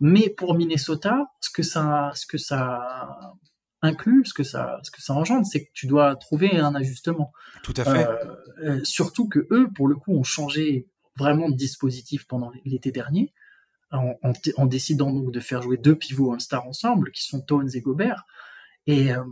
Mais 0.00 0.30
pour 0.30 0.54
Minnesota, 0.54 1.26
ce 1.40 1.50
que 1.50 1.62
ça, 1.62 2.10
ce 2.14 2.26
que 2.26 2.38
ça 2.38 3.34
inclut, 3.82 4.24
ce 4.24 4.34
que 4.34 4.42
ça, 4.42 4.80
ce 4.82 4.90
que 4.90 5.02
ça 5.02 5.14
engendre, 5.14 5.46
c'est 5.46 5.66
que 5.66 5.70
tu 5.74 5.86
dois 5.86 6.16
trouver 6.16 6.58
un 6.58 6.74
ajustement. 6.74 7.32
Tout 7.62 7.74
à 7.76 7.84
fait. 7.84 8.06
Euh, 8.06 8.36
euh, 8.64 8.80
surtout 8.84 9.28
que 9.28 9.46
eux, 9.50 9.68
pour 9.74 9.88
le 9.88 9.96
coup, 9.96 10.14
ont 10.14 10.24
changé 10.24 10.88
vraiment 11.16 11.48
de 11.48 11.56
dispositif 11.56 12.26
pendant 12.26 12.50
l'été 12.64 12.90
dernier. 12.90 13.32
En, 13.92 14.66
décidant 14.66 15.12
donc 15.12 15.30
de 15.30 15.38
faire 15.38 15.62
jouer 15.62 15.76
deux 15.76 15.94
pivots 15.94 16.32
All-Star 16.32 16.66
ensemble, 16.66 17.12
qui 17.12 17.22
sont 17.22 17.40
Tones 17.40 17.70
et 17.74 17.80
Gobert. 17.80 18.24
Et, 18.88 19.14
euh, 19.14 19.22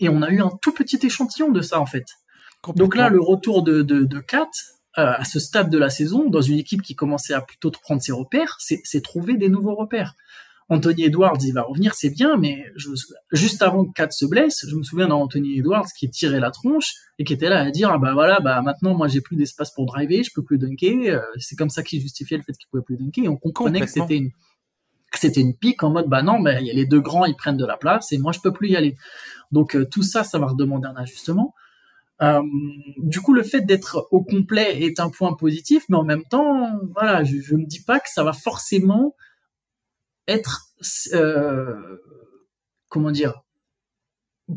et, 0.00 0.08
on 0.08 0.22
a 0.22 0.30
eu 0.30 0.40
un 0.40 0.50
tout 0.60 0.72
petit 0.72 0.98
échantillon 1.06 1.52
de 1.52 1.60
ça, 1.60 1.80
en 1.80 1.86
fait. 1.86 2.04
Donc 2.74 2.96
là, 2.96 3.08
le 3.08 3.20
retour 3.20 3.62
de, 3.62 3.82
de, 3.82 4.04
de 4.04 4.18
Kat, 4.18 4.50
euh, 4.98 5.12
à 5.16 5.24
ce 5.24 5.38
stade 5.38 5.70
de 5.70 5.78
la 5.78 5.90
saison, 5.90 6.28
dans 6.28 6.42
une 6.42 6.58
équipe 6.58 6.82
qui 6.82 6.94
commençait 6.94 7.34
à 7.34 7.40
plutôt 7.40 7.70
prendre 7.70 8.02
ses 8.02 8.12
repères, 8.12 8.56
c'est 8.58 9.02
trouver 9.02 9.36
des 9.36 9.48
nouveaux 9.48 9.74
repères. 9.74 10.14
Anthony 10.70 11.04
Edwards, 11.04 11.38
il 11.42 11.52
va 11.52 11.62
revenir, 11.62 11.94
c'est 11.94 12.10
bien, 12.10 12.36
mais 12.36 12.66
juste 13.32 13.62
avant 13.62 13.86
que 13.86 13.92
Kat 13.94 14.10
se 14.10 14.26
blesse, 14.26 14.66
je 14.68 14.76
me 14.76 14.82
souviens 14.82 15.08
d'Anthony 15.08 15.58
Edwards 15.58 15.86
qui 15.98 16.10
tirait 16.10 16.40
la 16.40 16.50
tronche 16.50 16.94
et 17.18 17.24
qui 17.24 17.32
était 17.32 17.48
là 17.48 17.60
à 17.60 17.70
dire, 17.70 17.90
ah 17.90 17.98
bah 17.98 18.12
voilà, 18.12 18.40
bah 18.40 18.60
maintenant 18.60 18.94
moi 18.94 19.08
j'ai 19.08 19.22
plus 19.22 19.36
d'espace 19.36 19.72
pour 19.72 19.86
driver, 19.86 20.22
je 20.22 20.30
peux 20.34 20.42
plus 20.42 20.58
dunker. 20.58 21.14
Euh, 21.14 21.20
c'est 21.38 21.56
comme 21.56 21.70
ça 21.70 21.82
qu'il 21.82 22.02
justifiait 22.02 22.36
le 22.36 22.42
fait 22.42 22.52
qu'il 22.52 22.68
pouvait 22.70 22.82
plus 22.82 22.96
dunker. 22.98 23.24
Et 23.24 23.28
on 23.28 23.36
comprenait 23.36 23.80
que 23.80 23.86
c'était 23.86 24.18
une 24.18 24.30
que 25.10 25.18
c'était 25.18 25.40
une 25.40 25.56
pique 25.56 25.82
en 25.82 25.90
mode 25.90 26.06
bah 26.06 26.20
non, 26.20 26.38
mais 26.38 26.56
a 26.56 26.60
les 26.60 26.84
deux 26.84 27.00
grands, 27.00 27.24
ils 27.24 27.34
prennent 27.34 27.56
de 27.56 27.64
la 27.64 27.78
place 27.78 28.12
et 28.12 28.18
moi 28.18 28.32
je 28.32 28.40
peux 28.40 28.52
plus 28.52 28.68
y 28.68 28.76
aller. 28.76 28.96
Donc 29.52 29.74
euh, 29.74 29.86
tout 29.90 30.02
ça, 30.02 30.22
ça 30.22 30.38
va 30.38 30.48
redemander 30.48 30.86
un 30.86 30.96
ajustement. 30.96 31.54
Euh, 32.20 32.42
du 32.96 33.20
coup, 33.20 33.32
le 33.32 33.42
fait 33.42 33.60
d'être 33.60 34.08
au 34.10 34.22
complet 34.22 34.82
est 34.82 35.00
un 35.00 35.08
point 35.08 35.34
positif, 35.34 35.84
mais 35.88 35.96
en 35.96 36.04
même 36.04 36.24
temps, 36.24 36.70
voilà, 36.94 37.24
je, 37.24 37.40
je 37.40 37.54
me 37.54 37.64
dis 37.64 37.80
pas 37.80 38.00
que 38.00 38.08
ça 38.08 38.24
va 38.24 38.32
forcément 38.32 39.14
être, 40.26 40.68
euh, 41.14 41.96
comment 42.88 43.10
dire, 43.10 43.42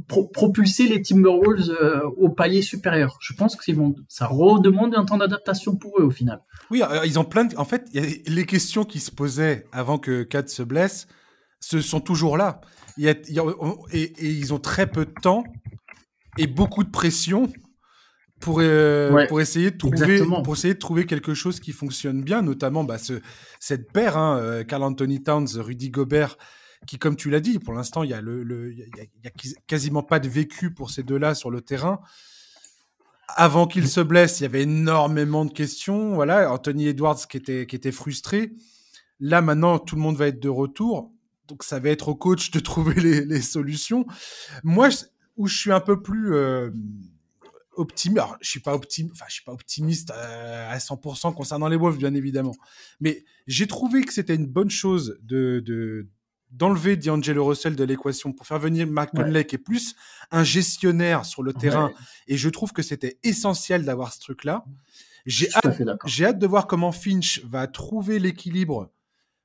propulser 0.07 0.87
les 0.87 1.01
Timberwolves 1.01 1.69
euh, 1.69 2.03
au 2.17 2.29
palier 2.29 2.61
supérieur. 2.61 3.17
Je 3.21 3.33
pense 3.33 3.55
que 3.55 3.71
vont, 3.73 3.95
ça 4.07 4.25
redemande 4.25 4.95
un 4.95 5.05
temps 5.05 5.17
d'adaptation 5.17 5.75
pour 5.75 5.99
eux 5.99 6.03
au 6.03 6.11
final. 6.11 6.41
Oui, 6.69 6.81
ils 7.05 7.19
ont 7.19 7.25
plein 7.25 7.47
en 7.57 7.65
fait, 7.65 7.89
les 7.93 8.45
questions 8.45 8.85
qui 8.85 8.99
se 8.99 9.11
posaient 9.11 9.65
avant 9.73 9.97
que 9.97 10.23
Kat 10.23 10.47
se 10.47 10.63
blesse, 10.63 11.07
ce 11.59 11.81
sont 11.81 11.99
toujours 11.99 12.37
là. 12.37 12.61
Et, 12.97 13.13
ils 14.21 14.53
ont 14.53 14.59
très 14.59 14.87
peu 14.87 15.05
de 15.05 15.13
temps 15.21 15.43
et 16.37 16.47
beaucoup 16.47 16.83
de 16.83 16.89
pression 16.89 17.51
pour, 18.39 18.59
euh, 18.59 19.27
pour, 19.27 19.39
essayer 19.39 19.71
de 19.71 19.77
trouver, 19.77 20.23
pour 20.43 20.53
essayer 20.55 20.73
de 20.73 20.79
trouver 20.79 21.05
quelque 21.05 21.33
chose 21.33 21.59
qui 21.59 21.71
fonctionne 21.71 22.23
bien, 22.23 22.41
notamment 22.41 22.83
bah, 22.83 22.97
ce, 22.97 23.21
cette 23.59 23.91
paire, 23.91 24.17
hein, 24.17 24.63
Carl 24.67 24.83
Anthony 24.83 25.21
Towns, 25.21 25.47
Rudy 25.57 25.91
Gobert, 25.91 26.37
qui, 26.87 26.97
comme 26.97 27.15
tu 27.15 27.29
l'as 27.29 27.39
dit, 27.39 27.59
pour 27.59 27.73
l'instant, 27.73 28.03
il 28.03 28.09
y, 28.09 28.13
a 28.13 28.21
le, 28.21 28.73
y, 28.73 28.83
a, 29.27 29.29
quasiment 29.67 30.03
pas 30.03 30.19
de 30.19 30.27
vécu 30.27 30.73
pour 30.73 30.89
ces 30.89 31.03
deux-là 31.03 31.35
sur 31.35 31.51
le 31.51 31.61
terrain. 31.61 32.01
Avant 33.35 33.67
qu'il 33.67 33.87
se 33.87 34.01
blesse, 34.01 34.39
il 34.39 34.43
y 34.43 34.45
avait 34.45 34.63
énormément 34.63 35.45
de 35.45 35.53
questions. 35.53 36.15
Voilà, 36.15 36.51
Anthony 36.51 36.87
Edwards 36.87 37.27
qui 37.29 37.37
était, 37.37 37.65
qui 37.65 37.75
était 37.75 37.91
frustré. 37.91 38.53
Là, 39.19 39.41
maintenant, 39.41 39.77
tout 39.79 39.95
le 39.95 40.01
monde 40.01 40.17
va 40.17 40.27
être 40.27 40.41
de 40.41 40.49
retour. 40.49 41.11
Donc, 41.47 41.63
ça 41.63 41.79
va 41.79 41.89
être 41.89 42.09
au 42.09 42.15
coach 42.15 42.51
de 42.51 42.59
trouver 42.61 42.95
les, 42.95 43.25
les 43.25 43.41
solutions. 43.41 44.05
Moi, 44.63 44.89
où 45.41 45.47
je 45.47 45.57
suis 45.57 45.71
un 45.71 45.79
peu 45.79 46.03
plus 46.03 46.35
euh, 46.35 46.69
optimiste, 47.73 48.23
je 48.41 48.49
suis 48.49 48.59
pas 48.59 48.75
optimiste, 48.75 49.15
enfin, 49.15 49.25
je 49.27 49.33
suis 49.33 49.43
pas 49.43 49.53
optimiste 49.53 50.11
euh, 50.11 50.71
à 50.71 50.77
100% 50.77 51.33
concernant 51.33 51.67
les 51.67 51.77
Wolves, 51.77 51.97
bien 51.97 52.13
évidemment. 52.13 52.55
Mais 52.99 53.25
j'ai 53.47 53.65
trouvé 53.65 54.03
que 54.03 54.13
c'était 54.13 54.35
une 54.35 54.45
bonne 54.45 54.69
chose 54.69 55.17
de, 55.23 55.59
de 55.65 56.07
d'enlever 56.51 56.95
D'Angelo 56.95 57.45
Russell 57.45 57.75
de 57.75 57.83
l'équation 57.83 58.33
pour 58.33 58.45
faire 58.45 58.59
venir 58.59 58.85
Mark 58.85 59.15
Conley 59.15 59.45
qui 59.45 59.55
est 59.55 59.57
plus 59.57 59.95
un 60.31 60.43
gestionnaire 60.43 61.25
sur 61.25 61.41
le 61.41 61.53
terrain. 61.53 61.91
Et 62.27 62.37
je 62.37 62.49
trouve 62.49 62.71
que 62.73 62.81
c'était 62.83 63.17
essentiel 63.23 63.83
d'avoir 63.85 64.13
ce 64.13 64.19
truc-là. 64.19 64.65
J'ai 65.25 65.47
hâte, 65.55 65.81
hâte, 66.21 66.39
de 66.39 66.47
voir 66.47 66.67
comment 66.67 66.91
Finch 66.91 67.41
va 67.45 67.67
trouver 67.67 68.19
l'équilibre. 68.19 68.91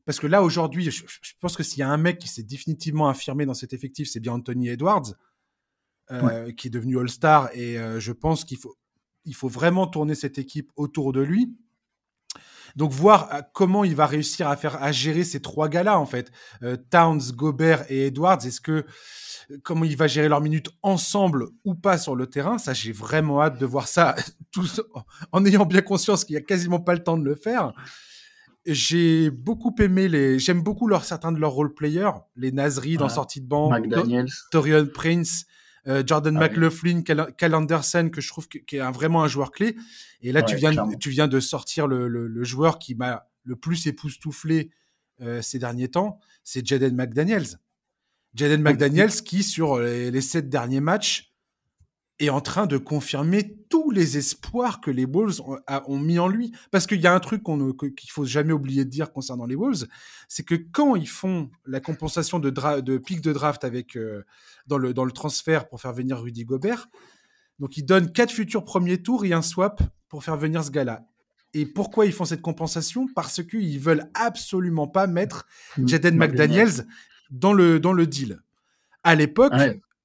Parce 0.04 0.18
que 0.18 0.26
là, 0.26 0.42
aujourd'hui, 0.42 0.90
je, 0.90 1.04
pense 1.40 1.56
que 1.56 1.62
s'il 1.62 1.78
y 1.78 1.82
a 1.82 1.88
un 1.88 1.96
mec 1.96 2.18
qui 2.18 2.28
s'est 2.28 2.42
définitivement 2.42 3.08
affirmé 3.08 3.46
dans 3.46 3.54
cet 3.54 3.72
effectif, 3.72 4.08
c'est 4.08 4.20
bien 4.20 4.32
Anthony 4.32 4.68
Edwards, 4.68 5.14
euh, 6.10 6.52
qui 6.52 6.68
est 6.68 6.70
devenu 6.70 6.98
All-Star. 6.98 7.50
Et 7.54 7.78
euh, 7.78 8.00
je 8.00 8.12
pense 8.12 8.44
qu'il 8.44 8.58
faut, 8.58 8.76
il 9.24 9.34
faut 9.34 9.48
vraiment 9.48 9.86
tourner 9.86 10.14
cette 10.14 10.38
équipe 10.38 10.70
autour 10.76 11.12
de 11.12 11.20
lui. 11.20 11.56
Donc 12.76 12.92
voir 12.92 13.34
euh, 13.34 13.40
comment 13.52 13.84
il 13.84 13.96
va 13.96 14.06
réussir 14.06 14.48
à 14.48 14.56
faire 14.56 14.82
à 14.82 14.92
gérer 14.92 15.24
ces 15.24 15.40
trois 15.40 15.68
gars-là 15.68 15.98
en 15.98 16.06
fait, 16.06 16.30
euh, 16.62 16.76
Towns, 16.90 17.32
Gobert 17.34 17.84
et 17.90 18.06
Edwards. 18.06 18.38
Est-ce 18.44 18.60
que 18.60 18.84
comment 19.62 19.84
il 19.84 19.96
va 19.96 20.06
gérer 20.06 20.28
leurs 20.28 20.42
minutes 20.42 20.68
ensemble 20.82 21.46
ou 21.64 21.74
pas 21.74 21.96
sur 21.98 22.14
le 22.14 22.26
terrain? 22.26 22.58
Ça, 22.58 22.74
j'ai 22.74 22.92
vraiment 22.92 23.42
hâte 23.42 23.58
de 23.58 23.66
voir 23.66 23.88
ça, 23.88 24.14
tous 24.52 24.80
en 25.32 25.44
ayant 25.44 25.64
bien 25.64 25.80
conscience 25.80 26.24
qu'il 26.24 26.34
y 26.34 26.38
a 26.38 26.42
quasiment 26.42 26.80
pas 26.80 26.94
le 26.94 27.02
temps 27.02 27.16
de 27.16 27.24
le 27.24 27.34
faire. 27.34 27.72
J'ai 28.66 29.30
beaucoup 29.30 29.74
aimé 29.78 30.08
les, 30.08 30.40
j'aime 30.40 30.60
beaucoup 30.60 30.88
leur, 30.88 31.04
certains 31.04 31.30
de 31.30 31.38
leurs 31.38 31.52
role 31.52 31.72
players, 31.72 32.10
les 32.34 32.50
Nasri 32.50 32.96
dans 32.96 33.08
sortie 33.08 33.40
de 33.40 33.46
banc, 33.46 33.70
Torian 34.50 34.86
Prince, 34.92 35.46
euh, 35.88 36.02
Jordan 36.04 36.36
ah 36.36 36.40
McLaughlin, 36.40 37.02
Cal, 37.02 37.54
Anderson, 37.54 38.10
que 38.12 38.20
je 38.20 38.28
trouve 38.28 38.48
qui 38.48 38.76
est 38.76 38.90
vraiment 38.90 39.22
un 39.22 39.28
joueur 39.28 39.52
clé. 39.52 39.76
Et 40.22 40.32
là, 40.32 40.42
tu, 40.42 40.56
viens, 40.56 40.74
tu 40.98 41.10
viens 41.10 41.28
de 41.28 41.40
sortir 41.40 41.86
le, 41.86 42.44
joueur 42.44 42.78
qui 42.78 42.94
m'a 42.94 43.28
le 43.44 43.56
plus 43.56 43.86
époustouflé 43.86 44.70
euh, 45.20 45.40
ces 45.40 45.58
derniers 45.58 45.88
temps, 45.88 46.18
c'est 46.42 46.66
Jaden 46.66 46.94
McDaniels. 46.94 47.58
Jaden 48.34 48.60
McDaniels 48.60 49.22
qui, 49.22 49.42
sur 49.42 49.78
les, 49.78 50.20
sept 50.20 50.48
derniers 50.48 50.80
matchs, 50.80 51.25
est 52.18 52.30
en 52.30 52.40
train 52.40 52.66
de 52.66 52.78
confirmer 52.78 53.56
tous 53.68 53.90
les 53.90 54.16
espoirs 54.16 54.80
que 54.80 54.90
les 54.90 55.04
Wolves 55.04 55.42
ont, 55.86 55.98
mis 55.98 56.18
en 56.18 56.28
lui. 56.28 56.52
Parce 56.70 56.86
qu'il 56.86 57.00
y 57.00 57.06
a 57.06 57.14
un 57.14 57.20
truc 57.20 57.42
qu'on 57.42 57.72
qu'il 57.72 58.10
faut 58.10 58.24
jamais 58.24 58.52
oublier 58.52 58.84
de 58.84 58.90
dire 58.90 59.12
concernant 59.12 59.44
les 59.44 59.54
Wolves, 59.54 59.86
c'est 60.28 60.42
que 60.42 60.54
quand 60.54 60.96
ils 60.96 61.08
font 61.08 61.50
la 61.66 61.80
compensation 61.80 62.38
de, 62.38 62.50
de 62.80 62.98
pic 62.98 63.20
de 63.20 63.32
draft 63.32 63.64
avec 63.64 63.96
euh, 63.96 64.24
dans 64.66 64.78
le, 64.78 64.94
dans 64.94 65.04
le 65.04 65.12
transfert 65.12 65.68
pour 65.68 65.80
faire 65.80 65.92
venir 65.92 66.20
Rudy 66.20 66.44
Gobert. 66.44 66.88
Donc, 67.58 67.76
ils 67.76 67.84
donnent 67.84 68.12
quatre 68.12 68.32
futurs 68.32 68.64
premiers 68.64 69.02
tours 69.02 69.24
et 69.24 69.32
un 69.32 69.42
swap 69.42 69.82
pour 70.08 70.24
faire 70.24 70.36
venir 70.36 70.62
ce 70.64 70.70
gars-là. 70.70 71.06
Et 71.54 71.64
pourquoi 71.64 72.04
ils 72.06 72.12
font 72.12 72.26
cette 72.26 72.42
compensation? 72.42 73.08
Parce 73.14 73.42
qu'ils 73.42 73.80
veulent 73.80 74.10
absolument 74.14 74.86
pas 74.86 75.06
mettre. 75.06 75.46
Jaden 75.82 76.16
McDaniels 76.16 76.86
dans 77.30 77.52
le, 77.52 77.80
dans 77.80 77.92
le 77.92 78.06
deal. 78.06 78.40
À 79.04 79.14
l'époque, 79.14 79.54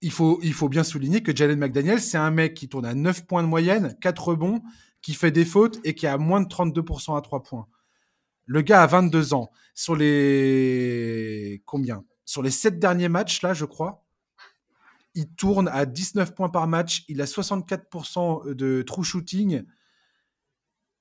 il, 0.01 0.11
faut, 0.11 0.69
bien 0.69 0.83
souligner 0.83 1.21
que 1.21 1.35
Jaden 1.35 1.59
McDaniels, 1.59 2.01
c'est 2.01 2.17
un 2.17 2.31
mec 2.31 2.55
qui 2.55 2.67
tourne 2.67 2.85
à 2.85 2.95
9 2.95 3.25
points 3.27 3.43
de 3.43 3.47
moyenne, 3.47 3.95
4 4.01 4.29
rebonds, 4.29 4.61
qui 5.01 5.13
fait 5.13 5.31
des 5.31 5.45
fautes 5.45 5.79
et 5.83 5.93
qui 5.93 6.07
a 6.07 6.17
moins 6.17 6.41
de 6.41 6.47
32% 6.47 7.17
à 7.17 7.21
3 7.21 7.43
points. 7.43 7.67
Le 8.45 8.61
gars 8.61 8.81
a 8.81 8.87
22 8.87 9.33
ans. 9.33 9.51
Sur 9.75 9.95
les 9.95 11.61
combien? 11.65 12.03
Sur 12.25 12.41
les 12.41 12.51
7 12.51 12.79
derniers 12.79 13.09
matchs, 13.09 13.41
là, 13.43 13.53
je 13.53 13.65
crois, 13.65 14.03
il 15.13 15.29
tourne 15.29 15.67
à 15.67 15.85
19 15.85 16.33
points 16.33 16.49
par 16.49 16.67
match, 16.67 17.03
il 17.07 17.21
a 17.21 17.25
64% 17.25 18.53
de 18.53 18.81
true 18.81 19.03
shooting 19.03 19.63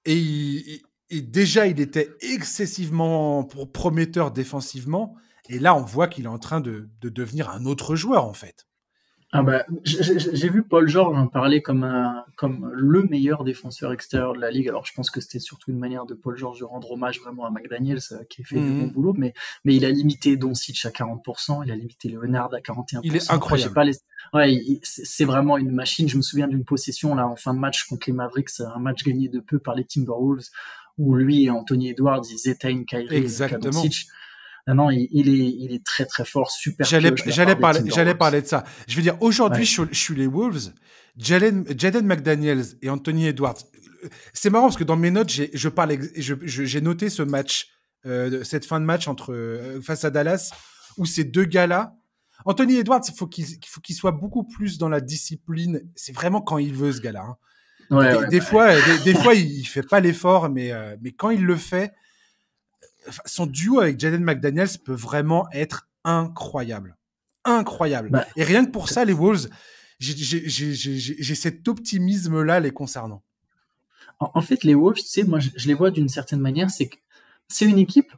et, 0.04 0.82
déjà 1.10 1.66
il 1.66 1.80
était 1.80 2.10
excessivement 2.20 3.44
prometteur 3.44 4.30
défensivement 4.30 5.16
et 5.48 5.58
là 5.58 5.74
on 5.74 5.82
voit 5.82 6.06
qu'il 6.06 6.24
est 6.24 6.28
en 6.28 6.38
train 6.38 6.60
de 6.60 6.88
devenir 7.02 7.50
un 7.50 7.66
autre 7.66 7.96
joueur 7.96 8.24
en 8.24 8.32
fait. 8.32 8.66
Ah 9.32 9.44
bah, 9.44 9.64
j'ai 9.84 10.48
vu 10.48 10.64
Paul 10.64 10.88
George 10.88 11.16
en 11.16 11.28
parler 11.28 11.62
comme, 11.62 11.84
un, 11.84 12.24
comme 12.36 12.68
le 12.74 13.04
meilleur 13.04 13.44
défenseur 13.44 13.92
extérieur 13.92 14.32
de 14.32 14.40
la 14.40 14.50
ligue. 14.50 14.68
Alors 14.68 14.84
je 14.84 14.92
pense 14.92 15.08
que 15.08 15.20
c'était 15.20 15.38
surtout 15.38 15.70
une 15.70 15.78
manière 15.78 16.04
de 16.04 16.14
Paul 16.14 16.36
George 16.36 16.58
de 16.58 16.64
rendre 16.64 16.90
hommage 16.90 17.20
vraiment 17.20 17.46
à 17.46 17.50
McDaniels 17.50 18.00
euh, 18.10 18.24
qui 18.28 18.42
a 18.42 18.44
fait 18.44 18.56
du 18.56 18.68
bon 18.68 18.86
mhm. 18.86 18.90
boulot, 18.90 19.14
mais, 19.16 19.32
mais 19.64 19.76
il 19.76 19.84
a 19.84 19.90
limité 19.90 20.36
Doncic 20.36 20.84
à 20.84 20.88
40%, 20.88 21.62
il 21.64 21.70
a 21.70 21.76
limité 21.76 22.08
Leonard 22.08 22.52
à 22.52 22.58
41%. 22.58 23.00
Il 23.04 23.14
est 23.14 23.30
incroyable. 23.30 23.72
Pas 23.72 23.84
les... 23.84 23.94
Ouais, 24.32 24.80
c'est 24.82 25.24
vraiment 25.24 25.58
une 25.58 25.70
machine. 25.70 26.08
Je 26.08 26.16
me 26.16 26.22
souviens 26.22 26.48
d'une 26.48 26.64
possession 26.64 27.14
là 27.14 27.28
en 27.28 27.36
fin 27.36 27.54
de 27.54 27.60
match 27.60 27.84
contre 27.84 28.08
les 28.08 28.12
Mavericks, 28.12 28.60
un 28.60 28.80
match 28.80 29.04
gagné 29.04 29.28
de 29.28 29.38
peu 29.38 29.60
par 29.60 29.76
les 29.76 29.84
Timberwolves 29.84 30.48
où 30.98 31.14
lui 31.14 31.44
et 31.44 31.50
Anthony 31.50 31.90
Edwards 31.90 32.24
ils 32.30 32.50
éteignent 32.50 32.84
Kyrie 32.84 33.14
Exactement. 33.14 33.82
Et 33.84 33.90
non, 34.66 34.90
il, 34.90 35.28
est, 35.28 35.54
il 35.58 35.72
est 35.72 35.84
très 35.84 36.04
très 36.04 36.24
fort, 36.24 36.50
super. 36.50 36.86
J'allais, 36.86 37.12
j'allais 37.26 37.56
parler, 37.56 37.80
j'allais 37.86 38.14
parler 38.14 38.42
de 38.42 38.46
ça. 38.46 38.64
Je 38.86 38.96
veux 38.96 39.02
dire, 39.02 39.16
aujourd'hui, 39.20 39.64
je, 39.64 39.82
suis 39.92 40.14
les 40.14 40.26
Wolves, 40.26 40.72
Jaden, 41.16 41.64
Jaden 41.76 42.06
McDaniels 42.06 42.64
et 42.82 42.90
Anthony 42.90 43.26
Edwards. 43.26 43.58
C'est 44.32 44.50
marrant 44.50 44.66
parce 44.66 44.76
que 44.76 44.84
dans 44.84 44.96
mes 44.96 45.10
notes, 45.10 45.28
j'ai, 45.28 45.50
je 45.52 45.68
parle, 45.68 45.96
j'ai 46.16 46.80
noté 46.80 47.10
ce 47.10 47.22
match, 47.22 47.68
euh, 48.06 48.44
cette 48.44 48.64
fin 48.64 48.80
de 48.80 48.84
match 48.84 49.08
entre 49.08 49.32
euh, 49.32 49.80
face 49.80 50.04
à 50.04 50.10
Dallas, 50.10 50.50
où 50.96 51.06
ces 51.06 51.24
deux 51.24 51.44
gars-là. 51.44 51.94
Anthony 52.46 52.76
Edwards, 52.76 53.02
il 53.06 53.14
faut 53.14 53.26
qu'il, 53.26 53.44
faut 53.66 53.80
qu'il 53.82 53.94
soit 53.94 54.12
beaucoup 54.12 54.44
plus 54.44 54.78
dans 54.78 54.88
la 54.88 55.02
discipline. 55.02 55.82
C'est 55.94 56.12
vraiment 56.12 56.40
quand 56.40 56.56
il 56.56 56.74
veut 56.74 56.92
ce 56.92 57.00
gars-là. 57.00 57.36
Hein. 57.90 58.28
des, 58.30 58.40
fois, 58.40 58.70
des, 59.04 59.14
fois, 59.14 59.34
il, 59.34 59.64
fait 59.64 59.82
pas 59.82 60.00
l'effort, 60.00 60.48
mais 60.48 60.72
euh, 60.72 60.96
mais 61.02 61.12
quand 61.12 61.30
il 61.30 61.44
le 61.44 61.56
fait, 61.56 61.92
son 63.26 63.46
duo 63.46 63.80
avec 63.80 63.98
Jaden 63.98 64.22
McDaniels 64.22 64.78
peut 64.84 64.94
vraiment 64.94 65.48
être 65.52 65.88
incroyable. 66.04 66.96
Incroyable. 67.44 68.10
Bah, 68.10 68.26
et 68.36 68.44
rien 68.44 68.64
que 68.64 68.70
pour 68.70 68.88
ça, 68.88 69.04
les 69.04 69.12
Wolves, 69.12 69.48
j'ai 69.98 71.34
cet 71.34 71.68
optimisme-là 71.68 72.60
les 72.60 72.70
concernant. 72.70 73.22
En, 74.18 74.42
fait, 74.42 74.64
les 74.64 74.74
Wolves, 74.74 74.98
tu 74.98 75.06
sais, 75.06 75.24
moi, 75.24 75.38
je, 75.38 75.66
les 75.66 75.74
vois 75.74 75.90
d'une 75.90 76.08
certaine 76.10 76.40
manière, 76.40 76.70
c'est 76.70 76.88
que 76.88 76.96
c'est 77.48 77.64
une 77.64 77.78
équipe 77.78 78.12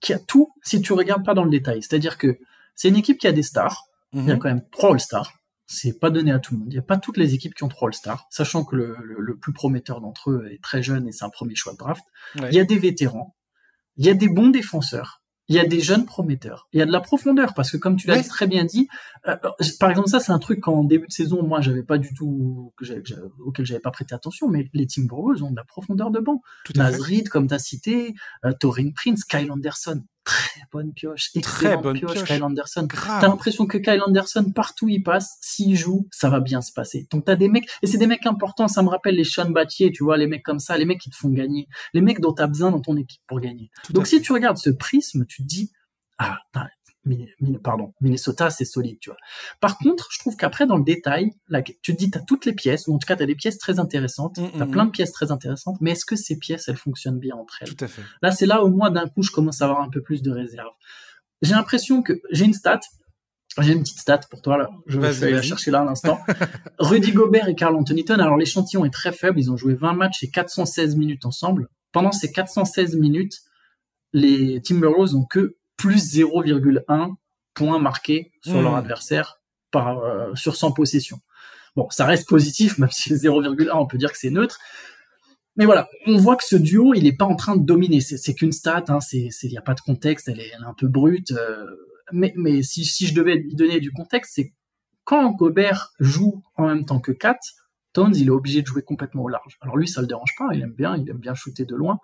qui 0.00 0.12
a 0.12 0.18
tout 0.18 0.52
si 0.62 0.80
tu 0.80 0.92
regardes 0.92 1.24
pas 1.24 1.34
dans 1.34 1.44
le 1.44 1.50
détail. 1.50 1.82
C'est-à-dire 1.82 2.18
que 2.18 2.38
c'est 2.74 2.88
une 2.88 2.96
équipe 2.96 3.18
qui 3.18 3.26
a 3.28 3.32
des 3.32 3.42
stars. 3.42 3.84
Il 4.12 4.24
y 4.24 4.30
a 4.30 4.34
mhm. 4.34 4.40
quand 4.40 4.48
même 4.48 4.68
trois 4.70 4.92
All-Stars. 4.92 5.32
C'est 5.66 6.00
pas 6.00 6.10
donné 6.10 6.32
à 6.32 6.38
tout 6.38 6.54
le 6.54 6.60
monde. 6.60 6.72
Il 6.72 6.76
n'y 6.76 6.78
a 6.78 6.82
pas 6.82 6.96
toutes 6.96 7.18
les 7.18 7.34
équipes 7.34 7.54
qui 7.54 7.62
ont 7.62 7.68
trois 7.68 7.88
All-Stars, 7.88 8.26
sachant 8.30 8.64
que 8.64 8.74
le, 8.74 9.36
plus 9.36 9.52
prometteur 9.52 10.00
d'entre 10.00 10.30
eux 10.30 10.48
est 10.50 10.62
très 10.62 10.82
jeune 10.82 11.06
et 11.06 11.12
c'est 11.12 11.24
un 11.24 11.30
premier 11.30 11.54
choix 11.54 11.72
de 11.74 11.78
draft. 11.78 12.02
Il 12.36 12.54
y 12.54 12.60
a 12.60 12.64
des 12.64 12.78
vétérans 12.78 13.36
il 13.98 14.06
y 14.06 14.08
a 14.08 14.14
des 14.14 14.28
bons 14.28 14.48
défenseurs. 14.48 15.22
il 15.50 15.56
y 15.56 15.58
a 15.58 15.64
des 15.64 15.80
jeunes 15.80 16.04
prometteurs, 16.04 16.68
il 16.72 16.78
y 16.78 16.82
a 16.82 16.86
de 16.86 16.92
la 16.92 17.00
profondeur 17.00 17.54
parce 17.54 17.70
que 17.70 17.78
comme 17.78 17.96
tu 17.96 18.06
l'as 18.06 18.22
très 18.22 18.46
bien 18.46 18.64
dit, 18.64 18.86
euh, 19.26 19.36
par 19.80 19.90
exemple 19.90 20.08
ça 20.08 20.20
c'est 20.20 20.32
un 20.32 20.38
truc 20.38 20.60
qu'en 20.60 20.84
début 20.84 21.06
de 21.06 21.12
saison 21.12 21.42
moi 21.42 21.62
j'avais 21.62 21.82
pas 21.82 21.96
du 21.96 22.12
tout 22.12 22.74
que 22.76 22.84
j'avais, 22.84 23.02
auquel 23.44 23.64
j'avais 23.64 23.80
pas 23.80 23.90
prêté 23.90 24.14
attention, 24.14 24.48
mais 24.48 24.68
les 24.74 24.86
Timberwolves 24.86 25.42
ont 25.42 25.50
de 25.50 25.56
la 25.56 25.64
profondeur 25.64 26.10
de 26.10 26.20
banc. 26.20 26.42
Nazrid 26.74 27.28
comme 27.30 27.48
tu 27.48 27.54
as 27.54 27.58
cité, 27.58 28.14
euh, 28.44 28.52
Torin 28.60 28.90
Prince, 28.94 29.24
Kyle 29.24 29.50
Anderson, 29.50 30.02
très 30.28 30.60
bonne 30.70 30.92
pioche, 30.92 31.30
très 31.42 31.76
bonne 31.78 31.98
pioche, 31.98 32.22
Kyle 32.24 32.42
Anderson. 32.42 32.86
T'as 32.88 33.28
l'impression 33.28 33.66
que 33.66 33.78
Kyle 33.78 34.02
Anderson 34.06 34.52
partout 34.54 34.84
où 34.84 34.88
il 34.90 35.02
passe, 35.02 35.38
s'il 35.40 35.74
joue, 35.74 36.06
ça 36.10 36.28
va 36.28 36.40
bien 36.40 36.60
se 36.60 36.70
passer. 36.72 37.06
Donc 37.10 37.24
t'as 37.24 37.36
des 37.36 37.48
mecs 37.48 37.66
et 37.82 37.86
c'est 37.86 37.96
des 37.96 38.06
mecs 38.06 38.26
importants, 38.26 38.68
ça 38.68 38.82
me 38.82 38.88
rappelle 38.88 39.14
les 39.14 39.24
Sean 39.24 39.50
Battier, 39.50 39.90
tu 39.90 40.04
vois, 40.04 40.18
les 40.18 40.26
mecs 40.26 40.42
comme 40.42 40.58
ça, 40.58 40.76
les 40.76 40.84
mecs 40.84 41.00
qui 41.00 41.08
te 41.08 41.16
font 41.16 41.30
gagner, 41.30 41.66
les 41.94 42.02
mecs 42.02 42.20
dont 42.20 42.32
t'as 42.32 42.46
besoin 42.46 42.70
dans 42.70 42.80
ton 42.80 42.96
équipe 42.96 43.22
pour 43.26 43.40
gagner. 43.40 43.70
Donc 43.90 44.06
si 44.06 44.20
tu 44.20 44.32
regardes 44.32 44.58
ce 44.58 44.70
prisme, 44.70 45.24
tu 45.26 45.42
te 45.42 45.48
dis 45.48 45.72
ah, 46.18 46.38
pardon, 47.62 47.94
Minnesota, 48.00 48.50
c'est 48.50 48.64
solide, 48.64 48.98
tu 49.00 49.10
vois. 49.10 49.18
Par 49.60 49.78
contre, 49.78 50.08
je 50.10 50.18
trouve 50.18 50.36
qu'après, 50.36 50.66
dans 50.66 50.76
le 50.76 50.84
détail, 50.84 51.30
là, 51.48 51.62
tu 51.62 51.74
te 51.80 51.92
dis, 51.92 52.10
tu 52.10 52.18
as 52.18 52.20
toutes 52.20 52.44
les 52.46 52.52
pièces, 52.52 52.86
ou 52.88 52.94
en 52.94 52.98
tout 52.98 53.06
cas, 53.06 53.16
tu 53.16 53.22
as 53.22 53.26
des 53.26 53.34
pièces 53.34 53.58
très 53.58 53.78
intéressantes, 53.78 54.38
mm, 54.38 54.50
tu 54.54 54.62
as 54.62 54.66
mm, 54.66 54.70
plein 54.70 54.84
mm. 54.84 54.88
de 54.88 54.92
pièces 54.92 55.12
très 55.12 55.30
intéressantes, 55.30 55.76
mais 55.80 55.92
est-ce 55.92 56.04
que 56.04 56.16
ces 56.16 56.38
pièces, 56.38 56.68
elles 56.68 56.76
fonctionnent 56.76 57.18
bien 57.18 57.34
entre 57.36 57.58
elles? 57.60 57.74
Tout 57.74 57.84
à 57.84 57.88
fait. 57.88 58.02
Là, 58.22 58.30
c'est 58.30 58.46
là, 58.46 58.62
au 58.62 58.68
moins, 58.68 58.90
d'un 58.90 59.08
coup, 59.08 59.22
je 59.22 59.30
commence 59.30 59.62
à 59.62 59.66
avoir 59.66 59.82
un 59.82 59.90
peu 59.90 60.02
plus 60.02 60.22
de 60.22 60.30
réserve. 60.30 60.72
J'ai 61.42 61.54
l'impression 61.54 62.02
que 62.02 62.20
j'ai 62.30 62.44
une 62.44 62.54
stat, 62.54 62.80
j'ai 63.60 63.72
une 63.72 63.80
petite 63.80 63.98
stat 63.98 64.20
pour 64.30 64.42
toi, 64.42 64.56
là. 64.56 64.70
Je, 64.86 64.98
vais 64.98 65.30
la 65.30 65.42
chercher 65.42 65.70
là 65.70 65.80
à 65.80 65.84
l'instant. 65.84 66.20
Rudy 66.78 67.12
Gobert 67.12 67.48
et 67.48 67.54
Carl 67.54 67.76
Anthony 67.76 68.04
alors 68.08 68.36
l'échantillon 68.36 68.84
est 68.84 68.92
très 68.92 69.12
faible, 69.12 69.38
ils 69.38 69.50
ont 69.50 69.56
joué 69.56 69.74
20 69.74 69.94
matchs 69.94 70.22
et 70.22 70.30
416 70.30 70.96
minutes 70.96 71.24
ensemble. 71.24 71.68
Pendant 71.92 72.12
ces 72.12 72.30
416 72.30 72.96
minutes, 72.96 73.40
les 74.12 74.60
Timberwolves 74.62 75.14
ont 75.14 75.24
que 75.24 75.56
plus 75.78 76.14
0,1 76.14 77.14
points 77.54 77.78
marqués 77.78 78.32
sur 78.42 78.60
leur 78.60 78.72
hmm. 78.72 78.76
adversaire 78.76 79.40
par, 79.70 79.98
euh, 79.98 80.34
sur 80.34 80.56
100 80.56 80.72
possessions. 80.72 81.20
Bon, 81.76 81.88
ça 81.90 82.04
reste 82.04 82.28
positif, 82.28 82.76
même 82.78 82.90
si 82.90 83.14
0,1, 83.14 83.70
on 83.72 83.86
peut 83.86 83.96
dire 83.96 84.12
que 84.12 84.18
c'est 84.18 84.30
neutre. 84.30 84.58
Mais 85.56 85.64
voilà, 85.64 85.88
on 86.06 86.16
voit 86.16 86.36
que 86.36 86.44
ce 86.44 86.56
duo, 86.56 86.94
il 86.94 87.04
n'est 87.04 87.16
pas 87.16 87.24
en 87.24 87.34
train 87.34 87.56
de 87.56 87.64
dominer. 87.64 88.00
C'est 88.00 88.34
qu'une 88.34 88.52
stat, 88.52 88.84
hein, 88.88 88.98
il 89.12 89.30
n'y 89.44 89.58
a 89.58 89.62
pas 89.62 89.74
de 89.74 89.80
contexte, 89.80 90.28
elle 90.28 90.40
est, 90.40 90.52
un 90.54 90.74
peu 90.74 90.86
brute. 90.86 91.32
Euh, 91.32 91.64
mais, 92.12 92.32
mais 92.36 92.62
si, 92.62 92.84
si, 92.84 93.06
je 93.06 93.14
devais 93.14 93.36
lui 93.36 93.54
donner 93.54 93.80
du 93.80 93.90
contexte, 93.90 94.32
c'est 94.36 94.52
quand 95.04 95.32
Gobert 95.32 95.92
joue 95.98 96.42
en 96.56 96.66
même 96.66 96.84
temps 96.84 97.00
que 97.00 97.12
Kat, 97.12 97.38
Towns, 97.92 98.14
il 98.14 98.28
est 98.28 98.30
obligé 98.30 98.62
de 98.62 98.66
jouer 98.66 98.82
complètement 98.82 99.24
au 99.24 99.28
large. 99.28 99.58
Alors 99.60 99.76
lui, 99.76 99.88
ça 99.88 100.00
le 100.00 100.06
dérange 100.06 100.34
pas, 100.38 100.48
il 100.52 100.62
aime 100.62 100.74
bien, 100.74 100.96
il 100.96 101.08
aime 101.10 101.18
bien 101.18 101.34
shooter 101.34 101.64
de 101.64 101.74
loin 101.74 101.98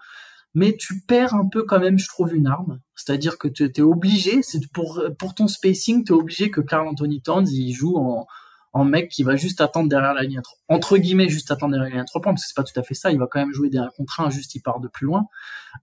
mais 0.54 0.76
tu 0.76 1.00
perds 1.00 1.34
un 1.34 1.48
peu 1.48 1.64
quand 1.64 1.80
même, 1.80 1.98
je 1.98 2.08
trouve, 2.08 2.34
une 2.34 2.46
arme. 2.46 2.80
C'est-à-dire 2.94 3.38
que 3.38 3.48
tu 3.48 3.64
es 3.64 3.80
obligé, 3.80 4.42
c'est 4.42 4.60
pour, 4.72 5.02
pour 5.18 5.34
ton 5.34 5.48
spacing, 5.48 6.04
tu 6.04 6.12
es 6.12 6.16
obligé 6.16 6.50
que 6.50 6.60
Carl 6.60 6.86
Anthony 6.86 7.20
Towns, 7.20 7.48
il 7.48 7.72
joue 7.72 7.96
en, 7.96 8.26
en 8.74 8.84
mec 8.84 9.08
qui 9.08 9.22
va 9.22 9.36
juste 9.36 9.60
attendre 9.60 9.88
derrière 9.88 10.14
la 10.14 10.22
ligne 10.22 10.40
3. 10.42 10.58
Entre 10.68 10.98
guillemets, 10.98 11.28
juste 11.28 11.50
attendre 11.50 11.72
derrière 11.72 11.90
la 11.90 11.96
ligne 11.96 12.06
3 12.06 12.20
points, 12.20 12.32
parce 12.32 12.42
que 12.42 12.48
c'est 12.48 12.56
pas 12.56 12.64
tout 12.64 12.78
à 12.78 12.82
fait 12.82 12.94
ça, 12.94 13.12
il 13.12 13.18
va 13.18 13.28
quand 13.30 13.38
même 13.38 13.52
jouer 13.52 13.70
1 13.72 13.88
contre 13.96 14.20
1, 14.20 14.30
juste 14.30 14.54
il 14.56 14.60
part 14.60 14.80
de 14.80 14.88
plus 14.88 15.06
loin. 15.06 15.26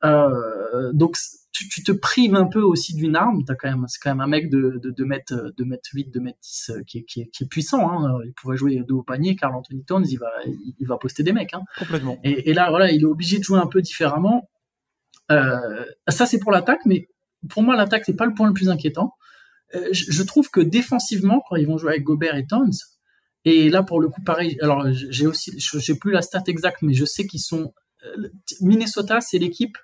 Euh, 0.04 0.92
donc, 0.94 1.16
tu, 1.54 1.70
tu, 1.70 1.84
te 1.84 1.92
prives 1.94 2.36
un 2.36 2.46
peu 2.46 2.62
aussi 2.62 2.94
d'une 2.94 3.16
arme, 3.16 3.44
t'as 3.46 3.56
quand 3.56 3.70
même, 3.70 3.86
c'est 3.88 4.00
quand 4.02 4.12
même 4.12 4.22
un 4.22 4.28
mec 4.28 4.50
de, 4.50 4.80
de, 4.84 4.90
de 4.90 5.04
mètres, 5.06 5.54
de 5.58 5.64
mètres 5.64 5.90
8, 5.94 6.14
de 6.14 6.20
mètres 6.20 6.40
10, 6.42 6.70
euh, 6.70 6.84
qui 6.86 7.00
est, 7.00 7.04
qui 7.04 7.22
est, 7.22 7.28
qui 7.28 7.44
est 7.46 7.48
puissant, 7.48 7.90
hein. 7.90 8.20
Il 8.26 8.34
pourrait 8.34 8.58
jouer 8.58 8.84
deux 8.88 8.96
au 8.96 9.04
panier, 9.04 9.38
Carl 9.38 9.56
Anthony 9.56 9.86
Towns, 9.86 10.06
il 10.10 10.18
va, 10.18 10.30
il, 10.46 10.86
va 10.86 10.98
poster 10.98 11.24
des 11.24 11.34
mecs, 11.34 11.54
hein. 11.54 11.62
Complètement. 11.78 12.18
Et, 12.24 12.50
et 12.50 12.54
là, 12.54 12.70
voilà, 12.70 12.92
il 12.92 13.02
est 13.02 13.06
obligé 13.06 13.38
de 13.38 13.44
jouer 13.44 13.60
un 13.60 13.68
peu 13.68 13.82
différemment. 13.82 14.50
Euh, 15.30 15.86
ça, 16.08 16.26
c'est 16.26 16.40
pour 16.40 16.52
l'attaque, 16.52 16.82
mais 16.86 17.08
pour 17.50 17.64
moi, 17.64 17.76
l'attaque, 17.76 18.04
c'est 18.06 18.16
pas 18.16 18.26
le 18.26 18.34
point 18.34 18.48
le 18.48 18.54
plus 18.54 18.70
inquiétant. 18.70 19.14
Euh, 19.76 19.88
je, 19.92 20.24
trouve 20.24 20.50
que 20.50 20.60
défensivement, 20.60 21.42
quand 21.48 21.56
ils 21.56 21.68
vont 21.68 21.78
jouer 21.78 21.92
avec 21.92 22.04
Gobert 22.04 22.36
et 22.36 22.46
Towns, 22.46 22.74
et 23.46 23.70
là, 23.70 23.84
pour 23.84 24.02
le 24.02 24.10
coup, 24.10 24.22
pareil, 24.24 24.58
alors 24.62 24.86
j'ai 24.92 25.26
aussi, 25.26 25.58
je 25.60 25.80
sais 25.80 25.98
plus 25.98 26.12
la 26.12 26.22
stat 26.22 26.44
exacte, 26.48 26.82
mais 26.82 26.94
je 26.94 27.06
sais 27.06 27.26
qu'ils 27.26 27.40
sont. 27.40 27.74
Euh, 28.06 28.30
Minnesota, 28.62 29.22
c'est 29.22 29.40
l'équipe. 29.40 29.78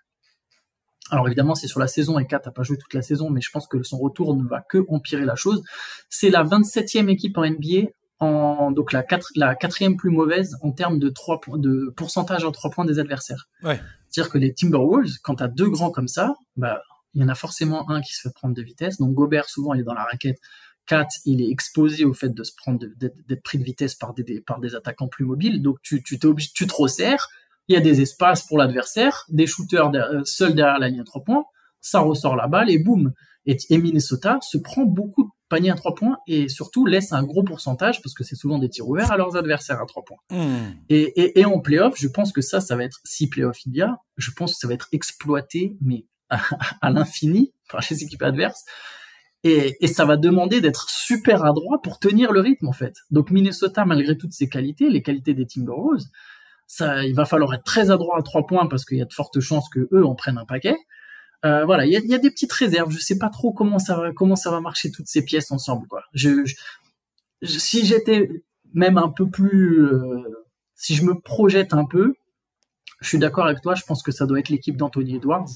Alors 1.09 1.27
évidemment, 1.27 1.55
c'est 1.55 1.67
sur 1.67 1.79
la 1.79 1.87
saison 1.87 2.19
et 2.19 2.27
Kat 2.27 2.41
n'a 2.45 2.51
pas 2.51 2.63
joué 2.63 2.77
toute 2.77 2.93
la 2.93 3.01
saison, 3.01 3.29
mais 3.29 3.39
je 3.39 3.49
pense 3.49 3.65
que 3.67 3.81
son 3.81 3.97
retour 3.97 4.35
ne 4.35 4.47
va 4.47 4.61
que 4.61 4.85
empirer 4.89 5.23
la 5.25 5.35
chose. 5.35 5.63
C'est 6.09 6.29
la 6.29 6.43
27e 6.43 7.07
équipe 7.07 7.37
en 7.37 7.49
NBA, 7.49 7.87
en, 8.19 8.71
donc 8.71 8.93
la, 8.93 9.05
la 9.35 9.55
quatrième 9.55 9.95
plus 9.95 10.09
mauvaise 10.09 10.57
en 10.61 10.71
termes 10.71 10.99
de, 10.99 11.09
3 11.09 11.39
de 11.57 11.93
pourcentage 11.95 12.43
en 12.45 12.51
3 12.51 12.71
points 12.71 12.85
des 12.85 12.99
adversaires. 12.99 13.47
Ouais. 13.63 13.79
C'est-à-dire 14.09 14.31
que 14.31 14.37
les 14.37 14.53
Timberwolves, 14.53 15.17
quand 15.21 15.35
tu 15.35 15.43
as 15.43 15.47
deux 15.47 15.69
grands 15.69 15.91
comme 15.91 16.07
ça, 16.07 16.35
bah, 16.55 16.81
il 17.13 17.21
y 17.21 17.23
en 17.23 17.29
a 17.29 17.35
forcément 17.35 17.89
un 17.89 18.01
qui 18.01 18.13
se 18.13 18.21
fait 18.21 18.33
prendre 18.33 18.55
de 18.55 18.61
vitesse. 18.61 18.97
Donc 18.97 19.13
Gobert, 19.13 19.49
souvent, 19.49 19.73
il 19.73 19.81
est 19.81 19.83
dans 19.83 19.93
la 19.93 20.03
raquette. 20.03 20.39
Kat, 20.85 21.07
il 21.25 21.41
est 21.41 21.49
exposé 21.49 22.05
au 22.05 22.13
fait 22.13 22.29
de 22.29 22.43
se 22.43 22.53
prendre, 22.55 22.85
d'être 22.97 23.43
pris 23.43 23.57
de 23.57 23.63
vitesse 23.63 23.95
par 23.95 24.13
des, 24.13 24.41
par 24.41 24.59
des 24.59 24.73
attaquants 24.73 25.07
plus 25.07 25.25
mobiles. 25.25 25.61
Donc 25.61 25.77
tu, 25.81 26.01
tu 26.01 26.17
t'es 26.17 26.27
tu 26.53 26.67
te 26.67 26.73
resserres. 26.73 27.27
Il 27.67 27.73
y 27.73 27.77
a 27.77 27.81
des 27.81 28.01
espaces 28.01 28.43
pour 28.47 28.57
l'adversaire, 28.57 29.25
des 29.27 29.45
shooters 29.45 29.91
euh, 29.93 30.21
seuls 30.23 30.55
derrière 30.55 30.79
la 30.79 30.87
ligne 30.87 31.01
à 31.01 31.03
trois 31.03 31.23
points. 31.23 31.43
Ça 31.81 31.99
ressort 31.99 32.37
la 32.37 32.47
balle 32.47 32.69
et 32.69 32.79
boum. 32.79 33.13
Et, 33.45 33.57
et 33.69 33.77
Minnesota 33.77 34.39
se 34.41 34.57
prend 34.57 34.83
beaucoup 34.83 35.23
de 35.23 35.29
panier 35.49 35.71
à 35.71 35.75
trois 35.75 35.95
points 35.95 36.17
et 36.27 36.49
surtout 36.49 36.85
laisse 36.85 37.13
un 37.13 37.23
gros 37.23 37.43
pourcentage, 37.43 38.01
parce 38.01 38.13
que 38.13 38.23
c'est 38.23 38.35
souvent 38.35 38.59
des 38.59 38.69
tirs 38.69 38.87
ouverts, 38.87 39.11
à 39.11 39.17
leurs 39.17 39.35
adversaires 39.35 39.81
à 39.81 39.85
trois 39.85 40.03
points. 40.03 40.17
Hmm. 40.29 40.71
Et, 40.89 41.21
et, 41.21 41.39
et, 41.39 41.45
en 41.45 41.59
playoff, 41.59 41.95
je 41.97 42.07
pense 42.07 42.31
que 42.31 42.41
ça, 42.41 42.61
ça 42.61 42.75
va 42.75 42.83
être, 42.83 42.99
si 43.03 43.29
playoff 43.29 43.65
il 43.65 43.75
y 43.75 43.81
a, 43.81 43.97
je 44.17 44.31
pense 44.31 44.53
que 44.53 44.59
ça 44.59 44.67
va 44.67 44.73
être 44.73 44.87
exploité, 44.91 45.77
mais 45.81 46.05
à, 46.29 46.89
l'infini 46.89 47.53
par 47.69 47.81
les 47.89 48.03
équipes 48.03 48.23
adverses. 48.23 48.65
Et, 49.43 49.77
et 49.81 49.87
ça 49.87 50.03
va 50.03 50.17
demander 50.17 50.61
d'être 50.61 50.89
super 50.89 51.45
adroit 51.45 51.81
pour 51.81 51.99
tenir 51.99 52.31
le 52.31 52.41
rythme, 52.41 52.67
en 52.67 52.73
fait. 52.73 52.95
Donc 53.11 53.29
Minnesota, 53.31 53.85
malgré 53.85 54.17
toutes 54.17 54.33
ses 54.33 54.49
qualités, 54.49 54.89
les 54.89 55.01
qualités 55.01 55.33
des 55.33 55.45
Timberwolves, 55.45 56.05
ça, 56.65 57.05
il 57.05 57.15
va 57.15 57.25
falloir 57.25 57.53
être 57.53 57.63
très 57.63 57.91
adroit 57.91 58.19
à 58.19 58.21
trois 58.23 58.45
points 58.45 58.67
parce 58.67 58.83
qu'il 58.83 58.97
y 58.97 59.01
a 59.01 59.05
de 59.05 59.13
fortes 59.13 59.39
chances 59.39 59.69
que 59.69 59.87
eux 59.93 60.05
en 60.05 60.15
prennent 60.15 60.37
un 60.37 60.45
paquet. 60.45 60.75
Euh, 61.45 61.65
voilà, 61.65 61.85
il 61.85 61.91
y 61.91 61.97
a, 61.97 61.99
y 61.99 62.15
a, 62.15 62.17
des 62.17 62.31
petites 62.31 62.51
réserves. 62.51 62.91
Je 62.91 62.99
sais 62.99 63.17
pas 63.17 63.29
trop 63.29 63.53
comment 63.53 63.79
ça 63.79 63.95
va, 63.95 64.11
comment 64.11 64.35
ça 64.35 64.51
va 64.51 64.59
marcher 64.59 64.91
toutes 64.91 65.07
ces 65.07 65.23
pièces 65.23 65.51
ensemble. 65.51 65.87
Quoi. 65.87 66.03
Je, 66.13 66.45
je, 66.45 66.55
si 67.59 67.85
j'étais 67.85 68.29
même 68.73 68.97
un 68.97 69.09
peu 69.09 69.29
plus, 69.29 69.83
euh, 69.83 70.23
si 70.75 70.95
je 70.95 71.03
me 71.03 71.19
projette 71.19 71.73
un 71.73 71.85
peu, 71.85 72.15
je 73.01 73.07
suis 73.07 73.19
d'accord 73.19 73.45
avec 73.45 73.61
toi. 73.61 73.75
Je 73.75 73.83
pense 73.83 74.01
que 74.01 74.11
ça 74.11 74.25
doit 74.25 74.39
être 74.39 74.49
l'équipe 74.49 74.77
d'Anthony 74.77 75.15
Edwards. 75.15 75.49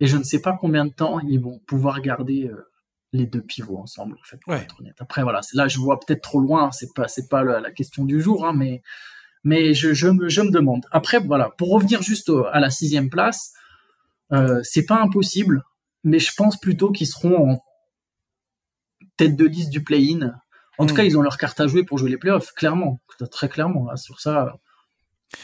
Et 0.00 0.06
je 0.06 0.16
ne 0.16 0.24
sais 0.24 0.40
pas 0.40 0.56
combien 0.60 0.84
de 0.84 0.92
temps 0.92 1.20
ils 1.20 1.40
vont 1.40 1.60
pouvoir 1.66 2.00
garder 2.00 2.48
euh, 2.48 2.68
les 3.12 3.26
deux 3.26 3.40
pivots 3.40 3.78
ensemble. 3.78 4.16
En 4.20 4.24
fait, 4.24 4.38
pour 4.38 4.54
être 4.54 4.80
honnête. 4.80 4.96
Après, 4.98 5.22
voilà, 5.22 5.40
là 5.54 5.68
je 5.68 5.78
vois 5.78 6.00
peut-être 6.00 6.22
trop 6.22 6.40
loin. 6.40 6.72
C'est 6.72 6.92
pas, 6.94 7.06
c'est 7.06 7.28
pas 7.28 7.44
la, 7.44 7.70
question 7.70 8.04
du 8.04 8.20
jour, 8.20 8.44
hein, 8.44 8.52
mais 8.52 8.82
mais 9.44 9.74
je, 9.74 9.92
je, 9.92 10.08
me, 10.08 10.28
je 10.28 10.40
me 10.40 10.50
demande. 10.50 10.84
Après, 10.90 11.20
voilà, 11.20 11.50
pour 11.58 11.70
revenir 11.70 12.02
juste 12.02 12.32
à 12.52 12.58
la 12.58 12.70
sixième 12.70 13.10
place. 13.10 13.52
Euh, 14.32 14.60
c'est 14.62 14.86
pas 14.86 15.00
impossible, 15.00 15.62
mais 16.02 16.18
je 16.18 16.32
pense 16.36 16.58
plutôt 16.58 16.90
qu'ils 16.90 17.06
seront 17.06 17.52
en 17.52 17.64
tête 19.16 19.36
de 19.36 19.44
liste 19.44 19.70
du 19.70 19.82
play-in. 19.82 20.32
En 20.78 20.86
tout 20.86 20.94
hmm. 20.94 20.96
cas, 20.96 21.04
ils 21.04 21.18
ont 21.18 21.22
leur 21.22 21.36
carte 21.36 21.60
à 21.60 21.66
jouer 21.66 21.84
pour 21.84 21.98
jouer 21.98 22.10
les 22.10 22.16
playoffs, 22.18 22.52
clairement, 22.52 23.00
très 23.30 23.48
clairement. 23.48 23.94
sur 23.96 24.20
ça. 24.20 24.56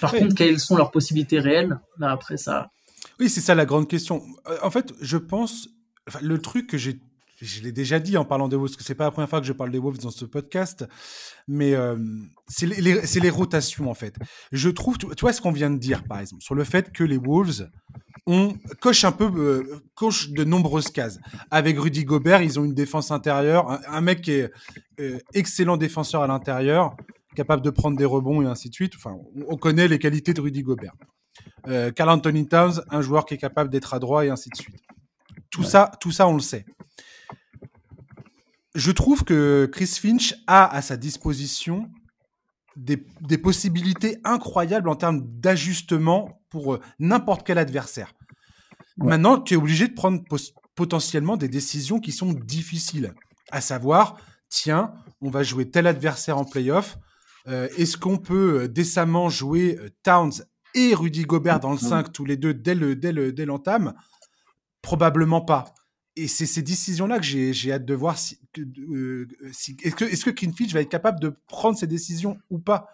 Par 0.01 0.13
contre, 0.13 0.35
quelles 0.35 0.61
sont 0.61 0.77
leurs 0.77 0.91
possibilités 0.91 1.41
réelles 1.41 1.79
Là, 1.99 2.11
après 2.11 2.37
ça? 2.37 2.71
Oui, 3.19 3.29
c'est 3.29 3.41
ça 3.41 3.55
la 3.55 3.67
grande 3.67 3.89
question. 3.89 4.23
Euh, 4.49 4.59
en 4.63 4.71
fait, 4.71 4.93
je 5.01 5.17
pense, 5.17 5.69
le 6.21 6.41
truc 6.41 6.67
que 6.69 6.79
j'ai 6.79 7.01
je 7.41 7.63
l'ai 7.63 7.73
déjà 7.73 7.99
dit 7.99 8.17
en 8.17 8.25
parlant 8.25 8.49
des 8.49 8.57
Wolves, 8.57 8.71
parce 8.71 8.77
que 8.77 8.85
c'est 8.85 8.95
pas 8.95 9.05
la 9.05 9.11
première 9.11 9.29
fois 9.29 9.41
que 9.41 9.47
je 9.47 9.53
parle 9.53 9.71
des 9.71 9.79
Wolves 9.79 9.99
dans 9.99 10.11
ce 10.11 10.25
podcast, 10.25 10.87
mais 11.49 11.75
euh, 11.75 11.97
c'est 12.49 12.67
les, 12.67 12.81
les, 12.81 13.31
rotations 13.31 13.91
en 13.91 13.95
fait. 13.95 14.17
Je 14.53 14.69
trouve, 14.69 14.99
tu, 14.99 15.07
vois 15.21 15.33
ce 15.33 15.41
qu'on 15.41 15.53
vient 15.53 15.71
de 15.71 15.79
dire 15.79 16.05
par 16.05 16.21
exemple, 16.21 16.43
sur 16.43 16.55
le 16.55 16.65
fait 16.65 16.93
que 16.93 17.05
les 17.05 17.17
Wolves 17.17 17.71
ont 18.27 18.55
coche 18.81 19.05
un 19.05 19.13
peu, 19.13 19.31
euh, 19.37 19.83
coche 19.95 20.31
de 20.31 20.45
nombreuses 20.45 20.91
cases. 20.91 21.19
Avec 21.51 21.79
Rudy 21.79 22.05
Gobert, 22.05 22.43
ils 22.43 22.61
ont 22.61 22.65
une 22.65 22.75
défense 22.75 23.11
intérieure, 23.11 23.81
un, 23.89 24.01
mec 24.01 24.21
qui 24.21 24.33
est 24.33 24.51
euh, 25.01 25.19
excellent 25.33 25.79
défenseur 25.79 26.23
à 26.23 26.27
l'intérieur, 26.27 26.97
capable 27.35 27.63
de 27.63 27.71
prendre 27.71 27.97
des 27.97 28.05
rebonds 28.05 28.43
et 28.43 28.47
ainsi 28.47 28.69
de 28.69 28.75
suite. 28.75 28.93
Enfin, 28.97 29.17
on 29.49 29.57
connaît 29.57 29.89
les 29.89 29.99
qualités 29.99 30.35
de 30.35 30.41
Rudy 30.41 30.63
Gobert. 30.63 30.93
Carl 31.95 32.11
Anthony 32.11 32.49
Towns, 32.49 32.83
un 32.91 33.01
joueur 33.01 33.25
qui 33.25 33.35
est 33.35 33.39
capable 33.39 33.71
d'être 33.71 33.95
adroit 33.95 34.27
et 34.27 34.31
ainsi 34.31 34.51
de 34.51 34.57
suite. 34.57 34.77
Tout 35.51 35.63
ça, 35.63 35.91
tout 36.01 36.11
ça, 36.11 36.27
on 36.27 36.35
le 36.35 36.41
sait 36.41 36.65
je 38.75 38.93
trouve 38.93 39.25
que 39.25 39.69
Chris 39.73 39.87
Finch 39.87 40.35
a 40.47 40.67
à 40.67 40.83
sa 40.83 40.97
disposition 40.97 41.91
des, 42.77 43.39
possibilités 43.39 44.19
incroyables 44.25 44.89
en 44.89 44.97
termes 44.97 45.23
d'ajustement 45.41 46.41
pour 46.51 46.75
euh, 46.75 46.81
n'importe 46.99 47.47
quel 47.47 47.59
adversaire. 47.59 48.13
Maintenant, 48.97 49.41
tu 49.41 49.55
es 49.55 49.57
obligé 49.57 49.89
de 49.89 49.95
prendre 49.95 50.23
potentiellement 50.75 51.37
des 51.37 51.49
décisions 51.49 52.01
qui 52.01 52.13
sont 52.13 52.33
difficiles, 52.33 53.15
à 53.51 53.61
savoir, 53.61 54.19
tiens, 54.49 54.93
on 55.21 55.31
va 55.31 55.43
jouer 55.43 55.71
tel 55.71 55.87
adversaire 55.87 56.39
en 56.39 56.45
playoff. 56.45 56.99
Euh, 57.49 57.69
est-ce 57.77 57.97
qu'on 57.97 58.19
peut 58.19 58.63
euh, 58.63 58.69
décemment 58.69 59.31
jouer 59.31 59.79
Towns 60.03 60.33
et 60.75 60.95
Rudy 60.95 61.23
Gobert 61.23 61.61
dans 61.61 61.73
le 61.73 61.79
5 61.79 62.13
tous 62.13 62.25
les 62.25 62.37
deux 62.37 62.55
dès 62.55 63.47
l'entame? 63.47 63.95
Probablement 64.83 65.41
pas. 65.41 65.73
Et 66.23 66.29
c'est 66.29 66.47
ces 66.47 66.63
décisions-là 66.63 67.19
que 67.19 67.25
j'ai 67.25 67.73
hâte 67.73 67.85
de 67.85 67.95
voir 67.95 68.19
si, 68.19 68.39
euh, 68.59 69.27
si 69.53 69.77
est-ce 69.83 69.95
que, 69.95 70.05
est-ce 70.05 70.25
que 70.25 70.31
Greenfield 70.31 70.73
va 70.73 70.81
être 70.81 70.91
capable 70.91 71.21
de 71.21 71.35
prendre 71.47 71.79
ces 71.79 71.87
décisions 71.87 72.39
ou 72.51 72.59
pas? 72.59 72.89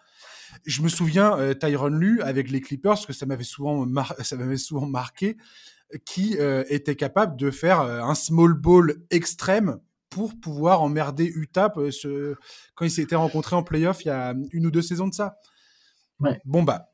Je 0.64 0.82
me 0.82 0.88
souviens 0.88 1.36
euh, 1.38 1.54
Tyron 1.54 1.88
Lu 1.88 2.22
avec 2.22 2.50
les 2.50 2.60
Clippers, 2.60 2.92
parce 2.92 3.06
que 3.06 3.12
ça 3.12 3.26
m'avait 3.26 3.44
souvent, 3.44 3.86
ça 4.20 4.36
m'avait 4.36 4.56
souvent 4.56 4.86
marqué, 4.86 5.36
qui 6.04 6.36
euh, 6.38 6.64
était 6.68 6.96
capable 6.96 7.36
de 7.36 7.50
faire 7.50 7.80
euh, 7.80 8.00
un 8.00 8.14
small 8.14 8.54
ball 8.54 8.94
extrême 9.10 9.78
pour 10.10 10.38
pouvoir 10.38 10.82
emmerder 10.82 11.24
Utah 11.24 11.72
ce, 11.90 12.36
quand 12.74 12.84
ils 12.84 12.90
s'étaient 12.90 13.16
rencontrés 13.16 13.56
en 13.56 13.62
playoff 13.62 14.04
il 14.04 14.08
y 14.08 14.10
a 14.10 14.34
une 14.52 14.66
ou 14.66 14.70
deux 14.70 14.82
saisons 14.82 15.08
de 15.08 15.14
ça. 15.14 15.36
Ouais. 16.20 16.40
Bon 16.44 16.62
bah, 16.62 16.90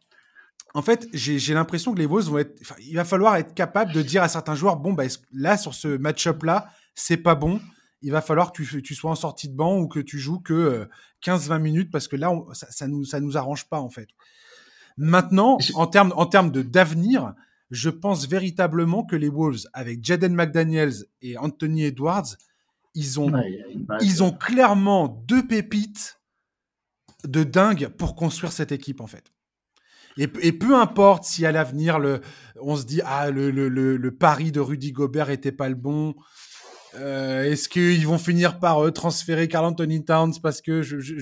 en 0.74 0.82
fait, 0.82 1.06
j'ai 1.12 1.54
l'impression 1.54 1.92
que 1.92 1.98
les 1.98 2.06
Wolves 2.06 2.30
vont 2.30 2.38
être. 2.38 2.74
il 2.80 2.94
va 2.94 3.04
falloir 3.04 3.36
être 3.36 3.54
capable 3.54 3.92
de 3.92 4.00
dire 4.00 4.22
à 4.22 4.28
certains 4.28 4.54
joueurs 4.54 4.76
bon, 4.76 4.92
bah, 4.92 5.04
là, 5.32 5.58
sur 5.58 5.74
ce 5.74 5.96
match-up-là, 5.96 6.68
c'est 6.94 7.18
pas 7.18 7.34
bon. 7.34 7.60
Il 8.00 8.10
va 8.10 8.20
falloir 8.20 8.52
que 8.52 8.62
tu, 8.62 8.82
tu, 8.82 8.94
sois 8.94 9.10
en 9.10 9.14
sortie 9.14 9.48
de 9.48 9.54
banc 9.54 9.78
ou 9.78 9.86
que 9.86 10.00
tu 10.00 10.18
joues 10.18 10.40
que 10.40 10.88
15-20 11.24 11.52
euh, 11.52 11.58
minutes 11.58 11.90
parce 11.90 12.08
que 12.08 12.16
là, 12.16 12.32
ça, 12.52 12.70
ça, 12.70 12.88
nous, 12.88 13.04
ça 13.04 13.20
nous 13.20 13.36
arrange 13.36 13.68
pas, 13.68 13.80
en 13.80 13.90
fait. 13.90 14.08
Maintenant, 14.96 15.58
en 15.74 15.86
termes 15.86 16.12
en 16.16 16.26
termes 16.26 16.50
d'avenir, 16.50 17.34
je 17.70 17.90
pense 17.90 18.26
véritablement 18.26 19.04
que 19.04 19.16
les 19.16 19.28
Wolves, 19.28 19.64
avec 19.72 20.04
Jaden 20.04 20.34
McDaniels 20.34 21.04
et 21.22 21.38
Anthony 21.38 21.84
Edwards, 21.84 22.36
ils 22.94 23.20
ont, 23.20 23.32
ils 24.00 24.22
ont 24.22 24.32
clairement 24.32 25.08
deux 25.08 25.46
pépites 25.46 26.20
de 27.24 27.42
dingue 27.44 27.88
pour 27.88 28.14
construire 28.14 28.52
cette 28.52 28.72
équipe, 28.72 29.00
en 29.00 29.06
fait. 29.06 29.31
Et, 30.18 30.52
peu 30.52 30.76
importe 30.76 31.24
si 31.24 31.46
à 31.46 31.52
l'avenir, 31.52 31.98
on 32.60 32.76
se 32.76 32.84
dit, 32.84 33.00
ah, 33.04 33.30
le, 33.30 33.50
le, 33.50 33.68
le, 33.68 34.10
pari 34.14 34.52
de 34.52 34.60
Rudy 34.60 34.92
Gobert 34.92 35.30
était 35.30 35.52
pas 35.52 35.68
le 35.68 35.74
bon. 35.74 36.14
Euh, 36.96 37.44
est-ce 37.44 37.68
qu'ils 37.68 38.06
vont 38.06 38.18
finir 38.18 38.58
par 38.58 38.84
euh, 38.84 38.90
transférer 38.90 39.48
Carl 39.48 39.64
Anthony 39.64 40.04
Towns 40.04 40.34
parce 40.42 40.60
que 40.60 40.82
je, 40.82 41.00
je, 41.00 41.14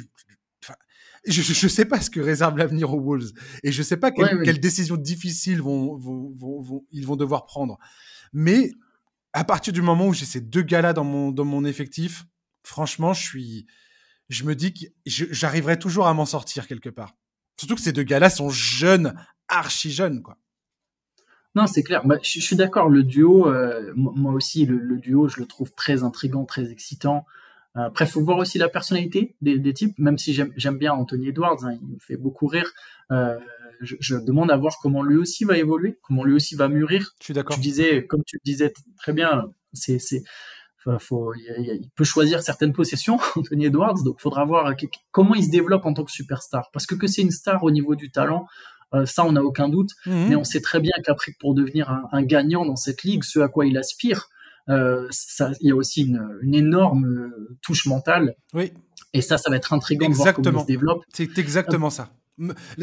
je, 1.25 1.69
sais 1.69 1.85
pas 1.85 2.01
ce 2.01 2.11
que 2.11 2.19
réserve 2.19 2.59
l'avenir 2.59 2.93
aux 2.93 3.01
Wolves 3.01 3.31
et 3.63 3.71
je 3.71 3.83
sais 3.83 3.97
pas 3.97 4.11
quelles 4.11 4.59
décisions 4.59 4.97
difficiles 4.97 5.63
vont, 5.63 5.97
vont, 5.97 6.35
vont, 6.37 6.85
ils 6.91 7.07
vont 7.07 7.17
devoir 7.17 7.47
prendre. 7.47 7.79
Mais 8.33 8.73
à 9.33 9.45
partir 9.45 9.73
du 9.73 9.83
moment 9.83 10.09
où 10.09 10.13
j'ai 10.13 10.25
ces 10.25 10.41
deux 10.41 10.63
gars-là 10.63 10.93
dans 10.93 11.05
mon, 11.05 11.31
dans 11.31 11.45
mon 11.45 11.65
effectif, 11.65 12.25
franchement, 12.65 13.13
je 13.13 13.23
suis, 13.23 13.67
je 14.29 14.45
me 14.45 14.55
dis 14.55 14.73
que 14.73 14.87
j'arriverai 15.07 15.79
toujours 15.79 16.07
à 16.09 16.15
m'en 16.15 16.27
sortir 16.27 16.67
quelque 16.67 16.91
part. 16.91 17.15
Surtout 17.61 17.75
que 17.75 17.83
ces 17.83 17.93
deux 17.93 18.05
gars-là 18.05 18.31
sont 18.31 18.49
jeunes, 18.49 19.15
archi 19.49 19.91
jeunes, 19.91 20.23
quoi. 20.23 20.39
Non, 21.55 21.67
c'est 21.67 21.83
clair. 21.83 22.07
Bah, 22.07 22.17
je, 22.23 22.41
suis 22.41 22.57
d'accord. 22.57 22.89
Le 22.89 23.03
duo, 23.03 23.49
euh, 23.49 23.93
moi 23.95 24.33
aussi, 24.33 24.65
le, 24.65 24.97
duo, 24.97 25.29
je 25.29 25.41
le 25.41 25.45
trouve 25.47 25.71
très 25.75 26.03
intrigant, 26.03 26.47
très 26.47 26.71
excitant. 26.71 27.27
Euh, 27.77 27.83
après, 27.83 28.07
il 28.07 28.11
faut 28.11 28.25
voir 28.25 28.39
aussi 28.39 28.57
la 28.57 28.71
personnalité 28.71 29.37
des, 29.43 29.75
types. 29.75 29.99
Même 29.99 30.17
si 30.17 30.33
j'aime 30.33 30.79
bien 30.79 30.95
Anthony 30.95 31.29
Edwards, 31.29 31.63
hein, 31.67 31.77
il 31.83 31.87
me 31.87 31.99
fait 31.99 32.17
beaucoup 32.17 32.47
rire. 32.47 32.73
Euh, 33.11 33.39
je, 33.83 34.17
demande 34.17 34.51
à 34.51 34.57
voir 34.57 34.79
comment 34.81 35.03
lui 35.03 35.19
aussi 35.19 35.45
va 35.45 35.59
évoluer, 35.59 35.99
comment 36.01 36.25
lui 36.25 36.33
aussi 36.33 36.55
va 36.55 36.69
mûrir. 36.69 37.15
Je 37.21 37.25
suis 37.27 37.35
d'accord. 37.35 37.57
Tu 37.57 37.61
disais, 37.61 38.07
comme 38.07 38.25
tu 38.25 38.37
le 38.37 38.51
disais 38.51 38.73
très 38.97 39.13
bien, 39.13 39.53
c'est 39.75 39.99
faut, 40.99 41.33
il, 41.35 41.89
peut 41.95 42.05
choisir 42.05 42.43
certaines 42.43 42.73
possessions, 42.73 43.19
Anthony 43.37 43.67
Edwards, 43.67 44.03
donc 44.05 44.17
il 44.19 44.23
faudra 44.23 44.45
voir 44.45 44.73
comment 45.11 45.35
il 45.35 45.45
se 45.45 45.51
développe 45.51 45.85
en 45.85 45.95
tant 45.95 46.05
que 46.05 46.13
superstar. 46.13 46.71
Parce 46.73 46.87
que 46.87 46.95
que 46.95 47.07
c'est 47.07 47.23
une 47.23 47.31
star 47.31 47.63
au 47.63 47.71
niveau 47.71 47.95
du 47.95 48.11
talent, 48.11 48.47
euh, 48.95 49.07
ça 49.07 49.25
on 49.25 49.33
n'a 49.33 49.43
aucun 49.43 49.69
doute, 49.69 49.91
mhm. 50.07 50.29
mais 50.29 50.37
on 50.37 50.45
sait 50.45 50.61
très 50.61 50.81
bien 50.81 50.93
qu'après 51.05 51.33
pour 51.39 51.55
devenir 51.55 51.91
un, 52.13 52.23
gagnant 52.23 52.65
dans 52.65 52.77
cette 52.77 53.03
ligue, 53.03 53.25
ce 53.25 53.41
à 53.41 53.49
quoi 53.49 53.67
il 53.67 53.77
aspire, 53.79 54.29
euh, 54.69 55.07
ça, 55.11 55.53
il 55.61 55.69
y 55.69 55.71
a 55.71 55.77
aussi 55.77 56.03
une, 56.03 56.55
énorme 56.55 57.07
euh, 57.07 57.57
touche 57.63 57.87
mentale. 57.87 58.35
Oui. 58.55 58.73
Et 59.13 59.23
ça, 59.23 59.39
ça 59.39 59.51
va 59.51 59.57
être 59.57 59.73
intriguant 59.73 60.09
de 60.09 60.15
voir 60.15 60.35
comment 60.35 60.61
il 60.61 60.63
se 60.63 60.67
développe. 60.67 61.05
C'est 61.13 61.39
exactement 61.39 61.91
ça. 61.91 62.11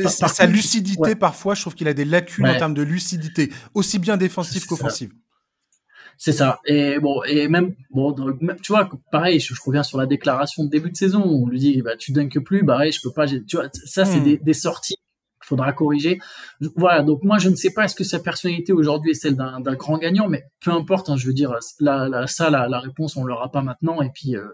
sa 0.07 0.45
lucidité, 0.45 1.15
parfois, 1.15 1.55
je 1.55 1.61
trouve 1.61 1.75
qu'il 1.75 1.87
a 1.87 1.93
des 1.93 2.05
lacunes 2.05 2.47
en 2.47 2.57
termes 2.57 2.73
de 2.73 2.83
lucidité, 2.83 3.51
aussi 3.73 3.99
bien 3.99 4.17
défensive 4.17 4.65
qu'offensive. 4.65 5.11
C'est 6.17 6.31
ça. 6.31 6.59
Et 6.65 6.99
bon, 6.99 7.21
et 7.23 7.47
même, 7.47 7.75
bon, 7.91 8.13
tu 8.61 8.71
vois, 8.71 8.89
pareil, 9.11 9.39
je, 9.39 9.53
reviens 9.63 9.83
sur 9.83 9.97
la 9.97 10.07
déclaration 10.07 10.63
de 10.63 10.69
début 10.69 10.89
de 10.89 10.95
saison. 10.95 11.21
On 11.23 11.47
lui 11.47 11.59
dit, 11.59 11.81
bah, 11.81 11.95
tu 11.95 12.11
que 12.13 12.39
plus, 12.39 12.63
bah, 12.63 12.79
ouais, 12.79 12.91
je 12.91 13.01
peux 13.01 13.11
pas, 13.11 13.27
tu 13.27 13.55
vois, 13.55 13.69
ça, 13.71 14.03
c'est 14.03 14.19
hmm. 14.19 14.37
des, 14.43 14.53
sorties 14.53 14.95
qu'il 14.95 15.47
faudra 15.47 15.71
corriger. 15.73 16.19
Voilà. 16.75 17.03
Donc, 17.03 17.23
moi, 17.23 17.37
je 17.37 17.49
ne 17.49 17.55
sais 17.55 17.71
pas 17.71 17.85
est-ce 17.85 17.95
que 17.95 18.03
sa 18.03 18.19
personnalité 18.19 18.73
aujourd'hui 18.73 19.11
est 19.11 19.15
celle 19.15 19.35
d'un 19.35 19.61
grand 19.75 19.99
gagnant, 19.99 20.27
mais 20.27 20.43
peu 20.59 20.71
importe, 20.71 21.09
hein, 21.09 21.17
je 21.17 21.27
veux 21.27 21.33
dire, 21.33 21.53
la, 21.79 22.25
ça, 22.25 22.49
la, 22.49 22.67
la, 22.67 22.79
réponse, 22.79 23.15
on 23.15 23.23
l'aura 23.23 23.51
pas 23.51 23.61
maintenant. 23.61 24.01
Et 24.01 24.09
puis, 24.09 24.35
euh, 24.35 24.47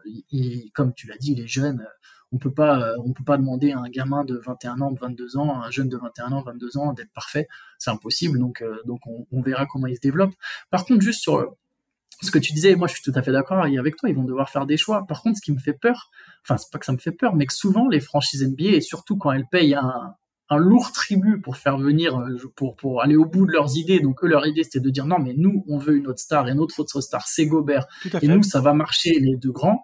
comme 0.74 0.94
tu 0.94 1.08
l'as 1.08 1.18
dit, 1.18 1.32
il 1.32 1.40
est 1.40 1.48
jeune 1.48 1.86
on 2.34 2.40
peut 2.40 2.52
pas 2.52 2.80
euh, 2.80 2.96
on 3.06 3.14
peut 3.14 3.24
pas 3.24 3.38
demander 3.38 3.72
à 3.72 3.80
un 3.80 3.90
gamin 3.90 4.26
de 4.26 4.42
21 4.44 4.82
ans, 4.82 4.92
de 4.92 5.00
22 5.00 5.38
ans, 5.38 5.62
à 5.62 5.68
un 5.68 5.72
jeune 5.72 5.88
de 5.88 5.98
21 5.98 6.32
ans, 6.32 6.42
22 6.42 6.78
ans 6.78 6.94
d'être 6.94 7.12
parfait, 7.14 7.48
c'est 7.78 7.92
impossible. 7.92 8.40
Donc 8.40 8.62
euh, 8.62 8.82
donc 8.86 9.02
on, 9.06 9.42
verra 9.42 9.66
comment 9.66 9.88
il 9.88 9.96
se 9.96 10.02
développe. 10.02 10.34
Par 10.72 10.86
contre, 10.86 11.02
juste 11.02 11.22
sur 11.22 11.56
ce 12.22 12.32
que 12.32 12.40
tu 12.40 12.54
disais, 12.54 12.76
moi 12.76 12.88
je 12.88 12.94
suis 12.94 13.04
tout 13.04 13.12
à 13.16 13.22
fait 13.22 13.32
d'accord 13.32 13.60
avec 13.64 13.96
toi, 13.98 14.10
ils 14.10 14.16
vont 14.16 14.24
devoir 14.24 14.50
faire 14.50 14.66
des 14.66 14.78
choix. 14.78 15.06
Par 15.08 15.22
contre, 15.22 15.38
ce 15.38 15.42
qui 15.42 15.52
me 15.52 15.60
fait 15.60 15.74
peur, 15.74 16.10
enfin 16.44 16.58
c'est 16.58 16.72
pas 16.72 16.80
que 16.80 16.86
ça 16.86 16.94
me 16.94 16.98
fait 16.98 17.12
peur, 17.12 17.36
mais 17.36 17.46
que 17.46 17.54
souvent 17.54 17.88
les 17.88 18.00
franchises 18.00 18.44
NBA 18.44 18.76
et 18.76 18.82
surtout 18.82 19.18
quand 19.18 19.32
elles 19.32 19.48
payent 19.50 19.76
un, 19.76 20.16
lourd 20.56 20.92
tribut 20.92 21.42
pour 21.42 21.58
faire 21.58 21.80
venir, 21.80 22.16
euh, 22.20 22.38
pour, 22.56 22.76
pour 22.76 23.02
aller 23.02 23.16
au 23.16 23.26
bout 23.26 23.48
de 23.48 23.52
leurs 23.52 23.76
idées. 23.76 24.00
Donc 24.00 24.24
eux, 24.24 24.28
leur 24.28 24.46
idée, 24.46 24.64
c'était 24.64 24.80
de 24.80 24.90
dire 24.92 25.08
non, 25.08 25.18
mais 25.18 25.34
nous, 25.36 25.66
on 25.68 25.80
veut 25.80 25.96
une 25.96 26.06
autre 26.06 26.20
star 26.20 26.48
et 26.48 26.54
notre 26.54 26.80
autre 26.80 27.02
star, 27.02 27.28
c'est 27.28 27.48
Gobert. 27.48 27.88
Et 28.22 28.28
nous, 28.28 28.44
ça 28.44 28.62
va 28.62 28.72
marcher 28.76 29.20
les 29.20 29.36
deux 29.36 29.52
grands 29.52 29.82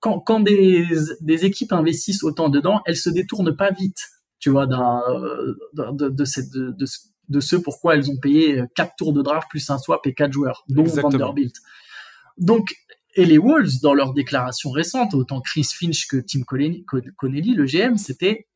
quand, 0.00 0.20
quand 0.20 0.40
des, 0.40 0.86
des, 1.20 1.44
équipes 1.44 1.72
investissent 1.72 2.22
autant 2.22 2.48
dedans, 2.48 2.80
elles 2.86 2.96
se 2.96 3.10
détournent 3.10 3.56
pas 3.56 3.70
vite, 3.70 3.98
tu 4.38 4.50
vois, 4.50 4.66
d'un, 4.66 5.02
de, 5.74 6.08
de, 6.08 6.24
cette, 6.24 6.50
de, 6.50 6.70
de, 6.70 6.86
de, 7.28 7.40
ce 7.40 7.56
pourquoi 7.56 7.94
elles 7.94 8.10
ont 8.10 8.16
payé 8.16 8.62
quatre 8.74 8.94
tours 8.96 9.12
de 9.12 9.22
draft 9.22 9.48
plus 9.50 9.68
un 9.70 9.78
swap 9.78 10.06
et 10.06 10.14
quatre 10.14 10.32
joueurs, 10.32 10.64
dont 10.68 10.84
Vanderbilt. 10.84 11.56
Donc, 12.36 12.76
et 13.14 13.24
les 13.24 13.38
Wolves, 13.38 13.80
dans 13.82 13.94
leur 13.94 14.14
déclaration 14.14 14.70
récente, 14.70 15.14
autant 15.14 15.40
Chris 15.40 15.66
Finch 15.72 16.06
que 16.06 16.18
Tim 16.18 16.42
Connelly, 16.42 17.54
le 17.54 17.64
GM, 17.64 17.96
c'était, 17.96 18.46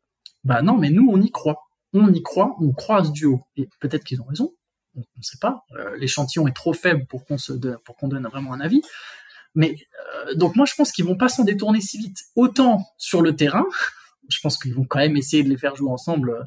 bah 0.44 0.62
non, 0.62 0.78
mais 0.78 0.90
nous, 0.90 1.08
on 1.10 1.20
y 1.20 1.30
croit. 1.30 1.62
On 1.92 2.12
y 2.12 2.22
croit, 2.22 2.56
on 2.60 2.72
croit 2.72 2.98
à 2.98 3.04
ce 3.04 3.10
duo. 3.10 3.40
Et 3.56 3.68
peut-être 3.80 4.04
qu'ils 4.04 4.20
ont 4.20 4.26
raison, 4.26 4.54
on 4.94 5.00
ne 5.00 5.22
sait 5.22 5.38
pas. 5.40 5.64
Euh, 5.72 5.96
l'échantillon 5.96 6.46
est 6.46 6.54
trop 6.54 6.72
faible 6.72 7.06
pour 7.06 7.24
qu'on 7.24 7.38
se, 7.38 7.52
pour 7.84 7.96
qu'on 7.96 8.08
donne 8.08 8.26
vraiment 8.26 8.52
un 8.52 8.60
avis. 8.60 8.82
Mais 9.54 9.76
euh, 10.26 10.34
donc 10.34 10.56
moi 10.56 10.66
je 10.66 10.74
pense 10.74 10.92
qu'ils 10.92 11.04
vont 11.04 11.16
pas 11.16 11.28
s'en 11.28 11.44
détourner 11.44 11.80
si 11.80 11.98
vite. 11.98 12.18
Autant 12.36 12.86
sur 12.96 13.22
le 13.22 13.36
terrain, 13.36 13.66
je 14.28 14.38
pense 14.42 14.58
qu'ils 14.58 14.74
vont 14.74 14.84
quand 14.84 14.98
même 14.98 15.16
essayer 15.16 15.42
de 15.42 15.48
les 15.48 15.58
faire 15.58 15.76
jouer 15.76 15.90
ensemble 15.90 16.44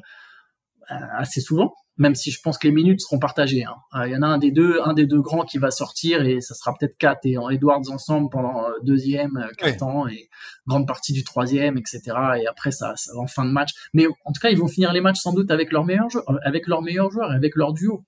euh, 0.90 0.94
assez 1.16 1.40
souvent, 1.40 1.74
même 1.98 2.16
si 2.16 2.32
je 2.32 2.40
pense 2.40 2.58
que 2.58 2.66
les 2.66 2.74
minutes 2.74 3.00
seront 3.00 3.20
partagées. 3.20 3.64
Hein. 3.64 3.76
Euh, 3.94 4.08
il 4.08 4.12
y 4.12 4.16
en 4.16 4.22
a 4.22 4.26
un 4.26 4.38
des 4.38 4.50
deux, 4.50 4.80
un 4.84 4.92
des 4.92 5.06
deux 5.06 5.20
grands 5.20 5.44
qui 5.44 5.58
va 5.58 5.70
sortir 5.70 6.24
et 6.24 6.40
ça 6.40 6.54
sera 6.54 6.74
peut-être 6.74 6.96
Kat 6.98 7.18
et 7.24 7.36
Edwards 7.50 7.88
ensemble 7.90 8.28
pendant 8.30 8.64
deuxième 8.82 9.48
quart 9.56 9.76
temps 9.76 10.08
et 10.08 10.28
grande 10.66 10.86
partie 10.88 11.12
du 11.12 11.22
troisième, 11.22 11.78
etc. 11.78 12.00
Et 12.40 12.46
après 12.48 12.72
ça, 12.72 12.94
ça 12.96 13.12
va 13.14 13.20
en 13.20 13.28
fin 13.28 13.44
de 13.44 13.52
match. 13.52 13.70
Mais 13.94 14.06
en 14.24 14.32
tout 14.32 14.40
cas 14.40 14.50
ils 14.50 14.58
vont 14.58 14.68
finir 14.68 14.92
les 14.92 15.00
matchs 15.00 15.20
sans 15.20 15.32
doute 15.32 15.52
avec 15.52 15.70
leurs 15.70 15.84
meilleurs 15.84 16.10
joueurs, 16.10 16.38
avec 16.42 16.66
leurs 16.66 16.82
meilleurs 16.82 17.10
joueurs, 17.12 17.30
avec 17.30 17.54
leur 17.54 17.72
duo. 17.72 18.04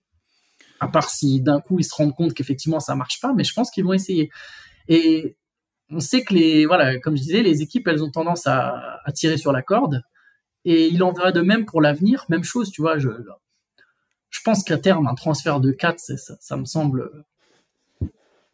À 0.80 0.86
part 0.88 1.11
si 1.11 1.40
d'un 1.40 1.61
coup 1.61 1.78
ils 1.78 1.84
se 1.84 1.94
rendent 1.94 2.14
compte 2.14 2.34
qu'effectivement 2.34 2.80
ça 2.80 2.96
marche 2.96 3.20
pas, 3.20 3.32
mais 3.32 3.44
je 3.44 3.53
pense 3.53 3.70
qu'ils 3.70 3.84
vont 3.84 3.92
essayer. 3.92 4.30
Et 4.89 5.36
on 5.91 6.01
sait 6.01 6.22
que 6.22 6.34
les, 6.34 6.66
voilà, 6.66 6.99
comme 6.99 7.16
je 7.16 7.22
disais, 7.22 7.43
les 7.43 7.62
équipes, 7.62 7.89
elles 7.89 8.03
ont 8.03 8.11
tendance 8.11 8.47
à, 8.47 9.01
tirer 9.14 9.36
sur 9.36 9.53
la 9.53 9.62
corde. 9.62 10.03
Et 10.64 10.89
il 10.89 11.03
en 11.03 11.12
va 11.12 11.32
de 11.32 11.41
même 11.41 11.64
pour 11.64 11.80
l'avenir. 11.80 12.24
Même 12.28 12.45
chose, 12.45 12.70
tu 12.70 12.82
vois. 12.82 12.99
Je, 12.99 13.09
je 14.30 14.41
pense 14.45 14.64
qu'à 14.64 14.78
terme, 14.78 15.07
un 15.07 15.14
transfert 15.14 15.61
de 15.61 15.70
4, 15.70 15.99
ça, 16.41 16.57
me 16.57 16.64
semble 16.64 17.11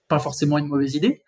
pas 0.08 0.18
forcément 0.18 0.58
une 0.58 0.66
mauvaise 0.66 0.94
idée. 0.94 1.22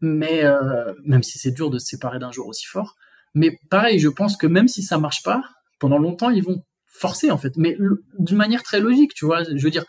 Mais 0.00 0.44
euh, 0.44 0.92
même 1.04 1.22
si 1.22 1.38
c'est 1.38 1.52
dur 1.52 1.70
de 1.70 1.78
se 1.78 1.86
séparer 1.86 2.18
d'un 2.18 2.32
joueur 2.32 2.48
aussi 2.48 2.66
fort. 2.66 2.96
Mais 3.34 3.58
pareil, 3.70 4.00
je 4.00 4.08
pense 4.08 4.36
que 4.36 4.46
même 4.46 4.66
si 4.66 4.82
ça 4.82 4.98
marche 4.98 5.22
pas, 5.22 5.42
pendant 5.78 5.98
longtemps, 5.98 6.30
ils 6.30 6.42
vont 6.42 6.64
forcer 6.86 7.30
en 7.30 7.38
fait. 7.38 7.56
Mais 7.56 7.76
d'une 8.18 8.36
manière 8.36 8.64
très 8.64 8.80
logique, 8.80 9.14
tu 9.14 9.24
vois. 9.24 9.44
Je 9.44 9.62
veux 9.62 9.70
dire, 9.70 9.84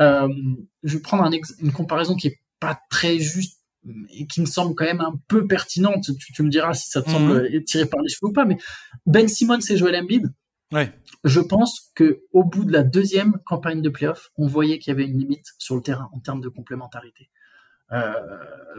euh, 0.00 0.28
je 0.82 0.96
vais 0.96 1.02
prendre 1.02 1.28
une 1.60 1.72
comparaison 1.72 2.14
qui 2.14 2.28
est 2.28 2.40
pas 2.60 2.80
très 2.88 3.18
juste 3.18 3.55
et 4.10 4.26
qui 4.26 4.40
me 4.40 4.46
semble 4.46 4.74
quand 4.74 4.84
même 4.84 5.00
un 5.00 5.20
peu 5.28 5.46
pertinente. 5.46 6.10
Tu, 6.34 6.42
me 6.42 6.48
diras 6.48 6.74
si 6.74 6.90
ça 6.90 7.02
te 7.02 7.10
semble 7.10 7.50
mhm. 7.50 7.64
tiré 7.64 7.86
par 7.86 8.00
les 8.02 8.08
cheveux 8.08 8.30
ou 8.30 8.32
pas, 8.32 8.44
mais 8.44 8.58
Ben 9.06 9.28
Simmons 9.28 9.58
et 9.68 9.76
Joel 9.76 9.96
Embiid. 9.96 10.32
Ouais. 10.72 10.92
Je 11.24 11.40
pense 11.40 11.92
que 11.94 12.22
au 12.32 12.44
bout 12.44 12.64
de 12.64 12.72
la 12.72 12.82
deuxième 12.82 13.38
campagne 13.44 13.82
de 13.82 13.88
playoff, 13.88 14.30
on 14.36 14.46
voyait 14.46 14.78
qu'il 14.78 14.90
y 14.92 14.94
avait 14.94 15.06
une 15.06 15.18
limite 15.18 15.46
sur 15.58 15.76
le 15.76 15.82
terrain 15.82 16.08
en 16.12 16.20
termes 16.20 16.40
de 16.40 16.48
complémentarité. 16.48 17.30
Euh, 17.92 18.12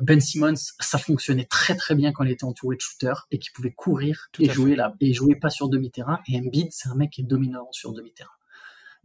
ben 0.02 0.20
Simmons, 0.20 0.56
ça 0.80 0.98
fonctionnait 0.98 1.46
très 1.46 1.76
très 1.76 1.96
bien 1.96 2.12
quand 2.12 2.26
il 2.26 2.32
était 2.32 2.44
entouré 2.44 2.76
de 2.76 2.82
shooters 2.82 3.26
et 3.32 3.40
qu'il 3.40 3.54
pouvait 3.54 3.72
courir 3.72 4.28
et 4.38 4.50
jouer 4.50 4.76
là 4.76 4.96
et 5.00 5.14
jouer 5.14 5.36
pas 5.36 5.50
sur 5.50 5.70
demi-terrain. 5.70 6.20
Et 6.28 6.38
Embiid, 6.38 6.70
c'est 6.72 6.90
un 6.90 6.96
mec 6.96 7.12
qui 7.12 7.22
est 7.22 7.26
dominant 7.26 7.70
sur 7.72 7.94
demi-terrain. 7.94 8.32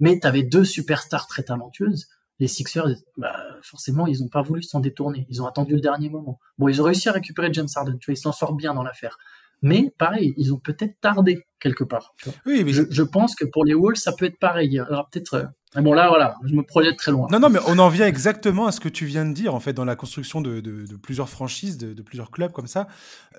Mais 0.01 0.19
tu 0.19 0.27
avais 0.27 0.43
deux 0.43 0.65
superstars 0.65 1.29
très 1.29 1.45
talentueuses 1.45 2.09
Les 2.41 2.49
Sixers, 2.49 2.97
bah, 3.17 3.37
forcément, 3.63 4.07
ils 4.07 4.21
n'ont 4.21 4.29
pas 4.29 4.43
voulu 4.43 4.63
s'en 4.63 4.81
détourner. 4.81 5.27
Ils 5.29 5.43
ont 5.43 5.47
attendu 5.47 5.75
le 5.75 5.81
dernier 5.81 6.09
moment. 6.09 6.39
Bon, 6.59 6.69
ils 6.69 6.81
ont 6.81 6.85
réussi 6.85 7.09
à 7.09 7.13
récupérer 7.13 7.53
James 7.53 7.69
Harden. 7.75 7.99
Tu 7.99 8.11
vois, 8.11 8.15
ils 8.15 8.23
s'en 8.23 8.33
sortent 8.33 8.57
bien 8.57 8.75
dans 8.75 8.83
l'affaire. 8.83 9.19
Mais 9.63 9.93
pareil, 9.97 10.35
ils 10.37 10.53
ont 10.53 10.59
peut-être 10.59 11.01
tardé 11.01 11.47
quelque 11.61 11.85
part. 11.85 12.15
Oui, 12.47 12.65
mais 12.65 12.73
je, 12.73 13.03
pense 13.03 13.37
que 13.37 13.45
pour 13.45 13.65
les 13.65 13.75
Wolves, 13.75 13.97
ça 13.97 14.13
peut 14.13 14.25
être 14.25 14.39
pareil. 14.39 14.77
Alors 14.81 15.09
peut-être. 15.09 15.35
Euh, 15.77 15.81
bon 15.81 15.93
là, 15.93 16.09
voilà, 16.09 16.35
je 16.45 16.55
me 16.55 16.63
projette 16.63 16.97
très 16.97 17.13
loin. 17.13 17.29
Non, 17.31 17.39
non, 17.39 17.49
mais 17.49 17.61
on 17.69 17.79
en 17.79 17.89
vient 17.89 18.09
exactement 18.09 18.67
à 18.67 18.73
ce 18.73 18.81
que 18.81 18.89
tu 18.89 19.07
viens 19.07 19.25
de 19.25 19.33
dire 19.33 19.55
en 19.55 19.61
fait 19.61 19.73
dans 19.73 19.85
la 19.85 19.95
construction 19.95 20.41
de, 20.41 20.85
plusieurs 21.01 21.29
franchises, 21.29 21.79
de, 21.79 22.03
plusieurs 22.03 22.33
clubs 22.33 22.51
comme 22.51 22.67
ça. 22.67 22.89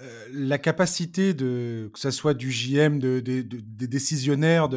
Euh, 0.02 0.26
la 0.32 0.58
capacité 0.58 1.34
de 1.34 1.92
que 1.94 2.00
ce 2.00 2.10
soit 2.10 2.34
du 2.34 2.52
JM, 2.52 3.00
des 3.00 3.44
décisionnaires, 3.44 4.70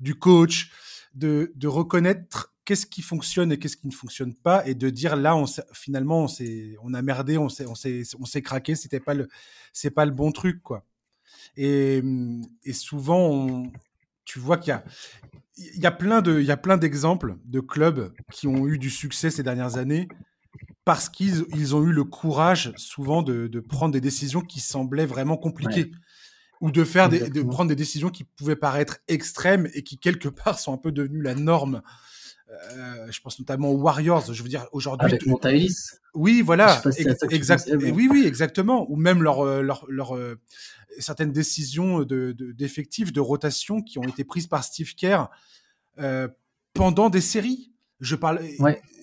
du 0.00 0.14
coach, 0.16 0.70
de, 1.14 1.50
reconnaître 1.66 2.49
qu'est-ce 2.64 2.86
qui 2.86 3.02
fonctionne 3.02 3.52
et 3.52 3.58
qu'est-ce 3.58 3.76
qui 3.76 3.88
ne 3.88 3.92
fonctionne 3.92 4.34
pas 4.34 4.66
et 4.66 4.74
de 4.74 4.90
dire 4.90 5.16
là 5.16 5.36
on 5.36 5.44
finalement 5.72 6.24
on 6.24 6.28
s'est 6.28 6.76
on 6.82 6.94
a 6.94 7.02
merdé 7.02 7.38
on 7.38 7.48
s'est 7.48 7.64
on 7.66 8.40
craqué 8.42 8.74
c'était 8.74 9.00
pas 9.00 9.14
le 9.14 9.28
c'est 9.72 9.90
pas 9.90 10.04
le 10.04 10.12
bon 10.12 10.32
truc 10.32 10.62
quoi. 10.62 10.84
Et, 11.56 12.02
et 12.64 12.72
souvent 12.72 13.64
tu 14.24 14.38
vois 14.38 14.58
qu'il 14.58 14.70
y 14.70 14.74
a 14.74 14.84
il 15.56 15.80
y 15.80 15.86
a 15.86 15.90
plein 15.90 16.22
de 16.22 16.40
il 16.40 16.46
y 16.46 16.52
a 16.52 16.56
plein 16.56 16.76
d'exemples 16.76 17.36
de 17.44 17.60
clubs 17.60 18.12
qui 18.32 18.46
ont 18.46 18.66
eu 18.66 18.78
du 18.78 18.90
succès 18.90 19.30
ces 19.30 19.42
dernières 19.42 19.76
années 19.76 20.08
parce 20.84 21.08
qu'ils 21.08 21.44
ils 21.54 21.74
ont 21.74 21.84
eu 21.84 21.92
le 21.92 22.04
courage 22.04 22.72
souvent 22.76 23.22
de, 23.22 23.46
de, 23.46 23.60
prendre 23.60 23.92
des 23.92 24.00
décisions 24.00 24.40
qui 24.40 24.60
semblaient 24.60 25.06
vraiment 25.06 25.36
compliquées 25.36 25.92
ou 26.60 26.70
de 26.70 26.84
faire 26.84 27.08
des, 27.08 27.30
de 27.30 27.42
prendre 27.42 27.68
des 27.68 27.76
décisions 27.76 28.10
qui 28.10 28.24
pouvaient 28.24 28.56
paraître 28.56 28.98
extrêmes 29.08 29.68
et 29.74 29.82
qui 29.82 29.98
quelque 29.98 30.28
part 30.28 30.58
sont 30.58 30.72
un 30.72 30.78
peu 30.78 30.92
devenues 30.92 31.22
la 31.22 31.34
norme 31.34 31.82
euh, 32.50 33.06
je 33.10 33.20
pense 33.20 33.38
notamment 33.38 33.70
aux 33.70 33.78
Warriors. 33.78 34.32
Je 34.32 34.42
veux 34.42 34.48
dire 34.48 34.66
aujourd'hui. 34.72 35.06
Avec 35.06 35.26
Montaïs. 35.26 36.00
Oui, 36.14 36.42
voilà. 36.42 36.82
exact. 37.30 37.70
Oui, 37.72 38.08
oui, 38.10 38.24
exactement. 38.26 38.90
Ou 38.90 38.96
même 38.96 39.22
leur, 39.22 39.40
euh, 39.40 39.62
leur, 39.62 39.84
leur 39.88 40.16
euh, 40.16 40.40
certaines 40.98 41.32
décisions 41.32 42.02
de, 42.02 42.32
d'effectifs, 42.32 43.12
de, 43.12 43.20
rotation 43.20 43.82
qui 43.82 43.98
ont 43.98 44.04
été 44.04 44.24
prises 44.24 44.46
par 44.46 44.64
Steve 44.64 44.94
Kerr 44.94 45.28
pendant 46.74 47.10
des 47.10 47.20
séries. 47.20 47.72
Je 48.00 48.16
parle. 48.16 48.40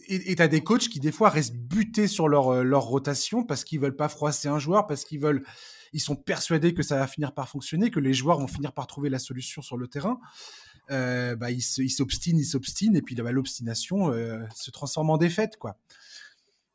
Et 0.10 0.36
tu 0.36 0.42
as 0.42 0.48
des 0.48 0.64
coachs 0.64 0.88
qui 0.88 1.02
des 1.02 1.12
fois 1.12 1.30
restent 1.30 1.56
butés 1.56 2.08
sur 2.08 2.30
leur, 2.30 2.64
leur 2.64 2.84
rotation 2.84 3.44
parce 3.44 3.66
qu'ils 3.66 3.82
veulent 3.82 3.96
pas 3.96 4.08
froisser 4.08 4.48
un 4.48 4.58
joueur, 4.58 4.88
parce 4.88 5.04
qu'ils 5.04 5.20
veulent, 5.20 5.44
ils 5.92 6.00
sont 6.00 6.16
persuadés 6.16 6.74
que 6.74 6.82
ça 6.82 6.98
va 6.98 7.08
finir 7.08 7.34
par 7.34 7.50
fonctionner, 7.50 7.92
que 7.92 8.00
les 8.00 8.14
joueurs 8.14 8.40
vont 8.40 8.48
finir 8.48 8.72
par 8.72 8.88
trouver 8.88 9.10
la 9.10 9.20
solution 9.20 9.62
sur 9.62 9.76
le 9.76 9.88
terrain. 9.88 10.20
Euh, 10.90 11.36
bah, 11.36 11.52
il 11.52 11.62
s'obstine, 11.62 12.38
il 12.38 12.46
s'obstine, 12.46 12.96
et 12.96 13.02
puis 13.02 13.16
bah, 13.16 13.32
l'obstination 13.32 14.12
euh, 14.12 14.40
se 14.56 14.72
transforme 14.72 15.10
en 15.10 15.18
défaite, 15.18 15.58
quoi. 15.58 15.78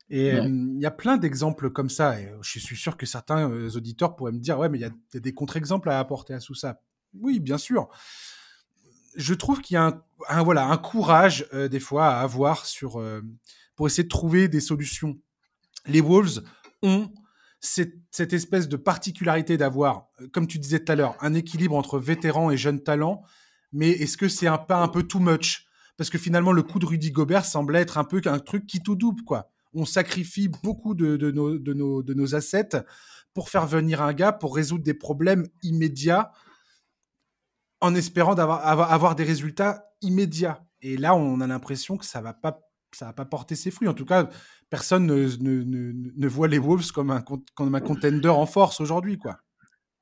Et 0.09 0.33
euh, 0.33 0.47
il 0.47 0.79
y 0.79 0.85
a 0.85 0.91
plein 0.91 1.17
d'exemples 1.17 1.71
comme 1.71 1.89
ça. 1.89 2.19
Et 2.19 2.31
je 2.41 2.59
suis 2.59 2.75
sûr 2.75 2.97
que 2.97 3.05
certains 3.05 3.49
auditeurs 3.75 4.15
pourraient 4.15 4.31
me 4.31 4.39
dire, 4.39 4.59
ouais, 4.59 4.69
mais 4.69 4.77
il 4.77 4.81
y, 4.81 4.85
a 4.85 5.19
des 5.19 5.33
contre-exemples 5.33 5.89
à 5.89 5.97
apporter 5.97 6.33
à 6.33 6.39
tout 6.39 6.53
ça. 6.53 6.81
Oui, 7.19 7.39
bien 7.39 7.57
sûr. 7.57 7.87
Je 9.15 9.33
trouve 9.33 9.61
qu'il 9.61 9.75
y 9.75 9.77
a 9.77 10.03
un, 10.29 10.43
voilà, 10.43 10.67
un 10.67 10.77
courage 10.77 11.47
des 11.51 11.79
fois 11.79 12.07
à 12.07 12.21
avoir 12.21 12.65
sur, 12.67 13.01
pour 13.75 13.87
essayer 13.87 14.03
de 14.03 14.09
trouver 14.09 14.47
des 14.47 14.59
solutions. 14.59 15.17
Les 15.87 16.01
Wolves 16.01 16.43
ont 16.83 17.09
cette, 17.59 17.95
cette 18.11 18.33
espèce 18.33 18.67
de 18.67 18.75
particularité 18.75 19.57
d'avoir, 19.57 20.09
comme 20.31 20.47
tu 20.47 20.59
disais 20.59 20.83
tout 20.83 20.91
à 20.91 20.95
l'heure, 20.95 21.15
un 21.21 21.33
équilibre 21.33 21.75
entre 21.75 21.97
vétérans 21.97 22.51
et 22.51 22.57
jeunes 22.57 22.83
talents 22.83 23.23
mais 23.73 23.89
est-ce 23.89 24.17
que 24.17 24.29
c'est 24.29 24.47
un 24.47 24.57
pas 24.57 24.77
un 24.77 24.87
peu 24.87 25.03
too 25.03 25.19
much? 25.19 25.65
Parce 25.97 26.09
que 26.09 26.17
finalement, 26.17 26.51
le 26.51 26.63
coup 26.63 26.79
de 26.79 26.85
Rudy 26.85 27.11
Gobert 27.11 27.45
semblait 27.45 27.81
être 27.81 27.97
un 27.97 28.03
peu 28.03 28.21
un 28.25 28.39
truc 28.39 28.65
qui 28.65 28.81
tout 28.81 28.95
double, 28.95 29.23
quoi. 29.23 29.49
On 29.73 29.85
sacrifie 29.85 30.49
beaucoup 30.63 30.93
de, 30.93 31.31
nos, 31.31 31.57
de, 31.57 32.35
assets 32.35 32.83
pour 33.33 33.49
faire 33.49 33.65
venir 33.65 34.01
un 34.01 34.13
gars 34.13 34.31
pour 34.31 34.55
résoudre 34.55 34.83
des 34.83 34.93
problèmes 34.93 35.47
immédiats 35.63 36.31
en 37.81 37.95
espérant 37.95 38.33
avoir, 38.35 39.15
des 39.15 39.23
résultats 39.23 39.85
immédiats. 40.01 40.63
Et 40.81 40.95
là, 40.95 41.15
on 41.15 41.41
a 41.41 41.47
l'impression 41.47 41.97
que 41.97 42.05
ça 42.05 42.21
va 42.21 42.33
pas 42.33 42.61
ça 42.95 43.07
va 43.07 43.13
pas 43.13 43.25
porter 43.25 43.55
ses 43.55 43.71
fruits. 43.71 43.87
En 43.87 43.95
tout 43.95 44.05
cas, 44.05 44.29
personne 44.69 45.07
ne, 45.07 45.27
ne, 45.39 45.63
ne, 46.15 46.27
voit 46.27 46.47
les 46.47 46.59
Wolves 46.59 46.91
comme 46.91 47.09
un, 47.09 47.23
comme 47.55 47.73
un 47.73 47.81
contender 47.81 48.29
en 48.29 48.45
force 48.45 48.79
aujourd'hui, 48.81 49.17
quoi. 49.17 49.39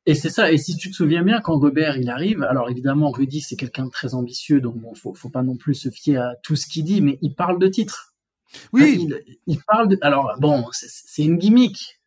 Et 0.06 0.16
c'est 0.16 0.30
ça. 0.30 0.52
Et 0.52 0.58
si 0.58 0.78
tu 0.78 0.90
te 0.90 0.96
souviens 0.96 1.24
bien, 1.24 1.42
quand 1.42 1.58
Gobert 1.58 1.98
il 1.98 2.10
arrive, 2.10 2.44
alors 2.44 2.70
évidemment 2.70 3.12
Rudy 3.12 3.42
c'est 3.42 3.56
quelqu'un 3.56 3.86
de 3.86 3.92
très 3.92 4.16
ambitieux, 4.16 4.60
donc 4.60 4.78
bon, 4.78 4.96
faut, 4.96 5.14
faut 5.14 5.30
pas 5.30 5.44
non 5.44 5.58
plus 5.58 5.76
se 5.76 5.90
fier 5.90 6.18
à 6.18 6.36
tout 6.44 6.56
ce 6.56 6.66
qu'il 6.68 6.84
dit, 6.84 7.02
mais 7.02 7.20
il 7.22 7.36
parle 7.36 7.60
de 7.60 7.68
titre. 7.68 8.16
Oui. 8.74 9.08
il, 9.48 9.60
parle 9.62 9.88
de. 9.88 9.98
Alors 10.02 10.36
bon, 10.40 10.66
c'est 10.72 11.24
une 11.24 11.38
gimmick, 11.38 12.02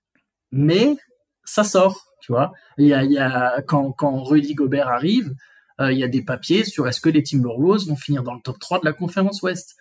mais 0.51 0.97
ça 1.45 1.65
sort, 1.65 2.13
tu 2.21 2.33
vois. 2.33 2.53
Il 2.79 2.87
y 2.87 2.95
a, 2.95 3.05
il 3.05 3.13
y 3.13 3.19
a 3.19 3.63
quand 3.63 3.93
quand 3.93 4.23
Rudy 4.23 4.55
Gobert 4.55 4.89
arrive, 4.89 5.35
euh, 5.81 5.93
il 5.93 5.99
y 5.99 6.05
a 6.05 6.09
des 6.09 6.23
papiers 6.23 6.65
sur 6.65 6.87
est-ce 6.87 7.01
que 7.01 7.09
les 7.09 7.23
Timberwolves 7.23 7.87
vont 7.87 7.97
finir 7.97 8.23
dans 8.23 8.35
le 8.35 8.41
top 8.41 8.59
3 8.59 8.81
de 8.81 8.85
la 8.85 8.93
conférence 8.93 9.43
Ouest. 9.43 9.77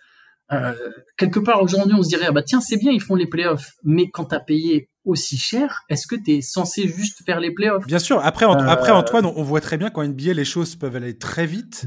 Euh, 0.52 0.74
quelque 1.16 1.40
part 1.40 1.62
aujourd'hui, 1.62 1.94
on 1.94 2.02
se 2.02 2.08
dirait 2.08 2.26
ah 2.28 2.32
bah 2.32 2.42
tiens 2.42 2.60
c'est 2.60 2.76
bien 2.76 2.92
ils 2.92 3.00
font 3.00 3.14
les 3.14 3.26
playoffs, 3.26 3.72
mais 3.82 4.10
quand 4.10 4.26
t'as 4.26 4.40
payé 4.40 4.90
aussi 5.04 5.36
cher, 5.36 5.84
est-ce 5.88 6.06
que 6.06 6.16
tu 6.16 6.32
es 6.32 6.40
censé 6.40 6.88
juste 6.88 7.24
faire 7.24 7.40
les 7.40 7.52
playoffs? 7.52 7.86
Bien 7.86 7.98
sûr. 7.98 8.24
Après, 8.24 8.46
après 8.46 8.90
euh, 8.90 8.94
Antoine, 8.94 9.26
on, 9.26 9.42
voit 9.42 9.60
très 9.60 9.76
bien 9.76 9.90
qu'en 9.90 10.06
NBA, 10.06 10.32
les 10.32 10.44
choses 10.44 10.76
peuvent 10.76 10.96
aller 10.96 11.18
très 11.18 11.46
vite 11.46 11.86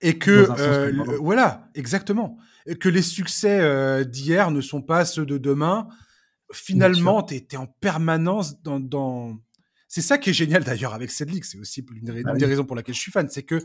et 0.00 0.18
que 0.18 0.48
euh, 0.58 0.92
voilà, 1.20 1.68
exactement, 1.74 2.38
que 2.80 2.88
les 2.88 3.02
succès 3.02 3.60
euh, 3.60 4.04
d'hier 4.04 4.50
ne 4.50 4.60
sont 4.60 4.82
pas 4.82 5.04
ceux 5.04 5.26
de 5.26 5.38
demain. 5.38 5.88
Finalement, 6.52 7.22
tu 7.22 7.34
es, 7.34 7.56
en 7.56 7.66
permanence 7.66 8.60
dans, 8.62 8.80
dans... 8.80 9.36
C'est 9.88 10.02
ça 10.02 10.18
qui 10.18 10.30
est 10.30 10.34
génial 10.34 10.64
d'ailleurs 10.64 10.94
avec 10.94 11.10
cette 11.10 11.30
ligue. 11.30 11.44
C'est 11.44 11.58
aussi 11.58 11.84
une, 11.94 12.22
des, 12.36 12.46
raisons 12.46 12.64
pour 12.64 12.76
laquelle 12.76 12.94
je 12.94 13.00
suis 13.00 13.12
fan. 13.12 13.28
C'est 13.30 13.44
que 13.44 13.60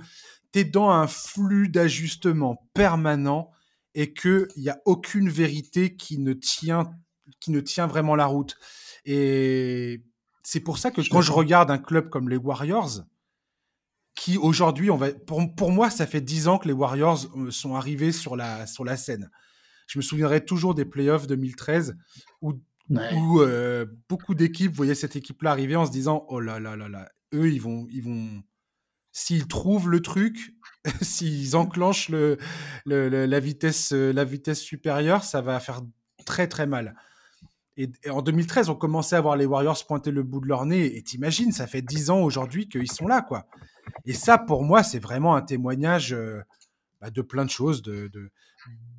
tu 0.52 0.60
es 0.60 0.64
dans 0.64 0.90
un 0.90 1.08
flux 1.08 1.70
d'ajustement 1.70 2.68
permanent 2.74 3.52
et 3.96 4.14
qu'il 4.14 4.48
n'y 4.58 4.70
a 4.70 4.80
aucune 4.86 5.30
vérité 5.30 5.96
qui 5.96 6.20
ne 6.20 6.34
tient 6.34 6.92
qui 7.40 7.52
ne 7.52 7.60
tient 7.60 7.88
vraiment 7.88 8.16
la 8.16 8.26
route. 8.26 8.58
Et 9.06 10.04
c'est 10.44 10.60
pour 10.60 10.78
ça 10.78 10.92
que 10.92 11.02
quand 11.10 11.22
je 11.22 11.32
regarde 11.32 11.72
un 11.72 11.78
club 11.78 12.10
comme 12.10 12.30
les 12.30 12.38
Warriors, 12.38 13.04
qui 14.16 14.38
aujourd'hui, 14.38 14.90
on 14.92 14.98
va, 14.98 15.12
pour, 15.12 15.56
pour, 15.56 15.72
moi, 15.72 15.90
ça 15.90 16.06
fait 16.06 16.22
dix 16.22 16.48
ans 16.48 16.58
que 16.58 16.68
les 16.68 16.74
Warriors 16.74 17.26
euh, 17.38 17.50
sont 17.52 17.76
arrivés 17.76 18.12
sur 18.12 18.36
la, 18.36 18.68
sur 18.68 18.84
la 18.84 18.98
scène. 18.98 19.30
Je 19.88 20.00
me 20.00 20.02
souviendrai 20.02 20.44
toujours 20.44 20.76
des 20.76 20.86
playoffs 20.86 21.28
2013 21.28 21.98
où, 22.42 22.54
où 22.90 23.42
euh, 23.42 23.86
beaucoup 24.10 24.36
d'équipes 24.36 24.76
voyaient 24.76 24.96
cette 24.96 25.16
équipe-là 25.16 25.52
arriver 25.52 25.76
en 25.76 25.86
se 25.86 25.92
disant 25.92 26.26
Oh 26.30 26.40
là 26.40 26.60
là 26.60 26.76
là 26.76 26.88
là, 26.88 27.10
eux, 27.34 27.52
ils 27.52 27.62
vont. 27.62 27.88
Ils 27.90 28.04
vont 28.04 28.44
S'ils 29.14 29.46
trouvent 29.48 29.90
le 29.90 30.00
truc, 30.00 30.56
s'ils 31.02 31.58
enclenchent 31.58 32.08
le, 32.08 32.38
le, 32.86 33.10
la, 33.26 33.40
vitesse, 33.42 33.92
euh, 33.92 34.14
la 34.14 34.24
vitesse 34.24 34.62
supérieure, 34.62 35.26
ça 35.26 35.42
va 35.42 35.60
faire 35.60 35.82
très 36.26 36.48
très 36.48 36.66
mal. 36.66 36.96
Et, 37.82 38.10
en 38.10 38.22
2013, 38.22 38.70
on 38.70 38.76
commençait 38.76 39.16
à 39.16 39.22
voir 39.22 39.36
les 39.36 39.46
Warriors 39.46 39.86
pointer 39.88 40.12
le 40.12 40.24
bout 40.24 40.40
de 40.40 40.48
leur 40.48 40.66
nez. 40.66 40.96
Et 40.96 41.02
t'imagines, 41.02 41.52
ça 41.52 41.68
fait 41.68 41.82
10 41.82 42.10
ans 42.12 42.22
aujourd'hui 42.22 42.70
qu'ils 42.70 42.92
sont 42.92 43.08
là, 43.08 43.22
quoi. 43.22 43.48
Et 44.06 44.14
ça, 44.14 44.38
pour 44.38 44.64
moi, 44.64 44.84
c'est 44.84 45.00
vraiment 45.00 45.36
un 45.36 45.42
témoignage 45.42 46.14
euh, 46.14 46.42
bah, 47.02 47.10
de 47.10 47.22
plein 47.22 47.46
de 47.46 47.50
choses, 47.50 47.82
de, 47.82 48.12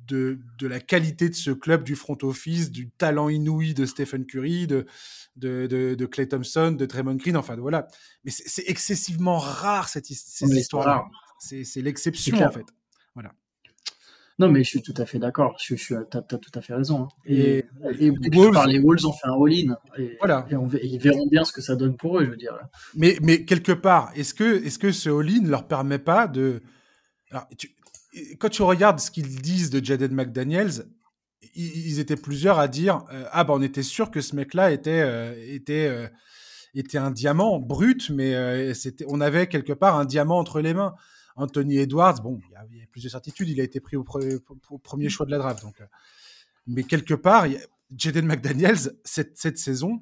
de, 0.07 0.39
de, 0.59 0.67
la 0.67 0.79
qualité 0.79 1.29
de 1.29 1.35
ce 1.35 1.51
club, 1.51 1.83
du 1.83 1.95
front 1.95 2.17
office, 2.23 2.71
du 2.71 2.89
talent 2.89 3.29
inouï 3.29 3.73
de 3.73 3.85
Stephen 3.85 4.25
Curry, 4.25 4.67
de, 4.67 4.85
de, 5.37 5.65
de, 5.67 6.05
Clay 6.05 6.27
Thompson, 6.27 6.71
de 6.71 6.85
Draymond 6.85 7.15
Green, 7.15 7.37
enfin 7.37 7.55
voilà. 7.55 7.87
Mais 8.25 8.31
c'est 8.31 8.65
excessivement 8.67 9.37
rare 9.37 9.87
cette, 9.87 10.05
ces 10.05 10.45
histoires-là. 10.45 11.05
C'est 11.39 11.81
l'exception, 11.81 12.37
en 12.41 12.51
fait. 12.51 12.65
Voilà. 13.13 13.33
Non, 14.39 14.49
mais 14.49 14.63
je 14.63 14.69
suis 14.69 14.81
tout 14.81 14.93
à 14.97 15.05
fait 15.05 15.19
d'accord. 15.19 15.55
Je, 15.59 15.75
je, 15.75 15.95
t'as, 16.09 16.19
as 16.19 16.37
tout 16.37 16.51
à 16.55 16.61
fait 16.61 16.73
raison. 16.73 17.03
Hein. 17.03 17.07
Et, 17.25 17.65
et, 17.99 18.11
les, 18.11 18.29
Wolves, 18.33 18.65
les 18.67 18.79
Wolves 18.79 19.05
ont 19.05 19.13
fait 19.13 19.27
un 19.27 19.33
all-in. 19.33 19.77
Et, 19.97 20.17
voilà. 20.19 20.47
Et, 20.49 20.87
ils 20.87 20.99
verront 20.99 21.27
bien 21.27 21.43
ce 21.43 21.51
que 21.51 21.61
ça 21.61 21.75
donne 21.75 21.95
pour 21.95 22.19
eux, 22.19 22.25
je 22.25 22.31
veux 22.31 22.37
dire. 22.37 22.57
Mais, 22.95 23.17
mais 23.21 23.45
quelque 23.45 23.71
part, 23.71 24.11
est-ce 24.15 24.33
que, 24.33 24.65
est-ce 24.65 24.79
que 24.79 24.91
ce 24.91 25.09
all-in 25.09 25.47
leur 25.47 25.67
permet 25.67 25.99
pas 25.99 26.27
de. 26.27 26.61
Alors, 27.29 27.47
quand 28.39 28.49
tu 28.49 28.63
regardes 28.63 28.99
ce 28.99 29.11
qu'ils 29.11 29.41
disent 29.41 29.69
de 29.69 29.83
Jaden 29.83 30.13
McDaniels, 30.13 30.85
ils, 31.55 31.99
étaient 31.99 32.15
plusieurs 32.15 32.59
à 32.59 32.67
dire 32.67 33.05
euh, 33.11 33.25
Ah, 33.31 33.43
bah, 33.43 33.53
on 33.55 33.61
était 33.61 33.83
sûr 33.83 34.11
que 34.11 34.21
ce 34.21 34.35
mec-là 34.35 34.71
était, 34.71 35.01
euh, 35.01 35.35
était, 35.47 35.87
euh, 35.87 36.07
était 36.73 36.97
un 36.97 37.11
diamant 37.11 37.59
brut, 37.59 38.09
mais 38.09 38.73
c'était, 38.73 39.05
on 39.07 39.21
avait 39.21 39.47
quelque 39.47 39.73
part 39.73 39.97
un 39.97 40.05
diamant 40.05 40.39
entre 40.39 40.61
les 40.61 40.73
mains. 40.73 40.95
Anthony 41.35 41.77
Edwards, 41.77 42.21
bon, 42.21 42.39
il 42.71 42.77
y, 42.77 42.81
a, 42.81 42.85
plus 42.87 43.03
de 43.03 43.09
certitude, 43.09 43.49
il 43.49 43.59
a 43.59 43.63
été 43.63 43.79
pris 43.79 43.95
au, 43.95 44.03
premier 44.03 45.09
choix 45.09 45.25
de 45.25 45.31
la 45.31 45.37
draft. 45.37 45.63
Donc, 45.63 45.81
euh, 45.81 45.85
mais 46.67 46.83
quelque 46.83 47.13
part, 47.13 47.45
Jaden 47.95 48.25
McDaniels, 48.25 48.97
cette, 49.03 49.37
cette 49.37 49.57
saison, 49.57 50.01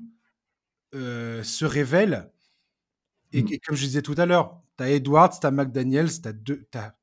euh, 0.94 1.42
se 1.44 1.66
révèle. 1.66 2.32
Et, 3.32 3.44
mm. 3.44 3.50
comme 3.66 3.76
je 3.76 3.86
disais 3.86 4.02
tout 4.02 4.16
à 4.18 4.26
l'heure, 4.26 4.62
tu 4.78 4.84
as 4.84 4.90
Edwards, 4.90 5.40
tu 5.40 5.48
as 5.48 5.52
McDaniels, 5.52 6.22
tu 6.22 6.30
as, 6.74 6.96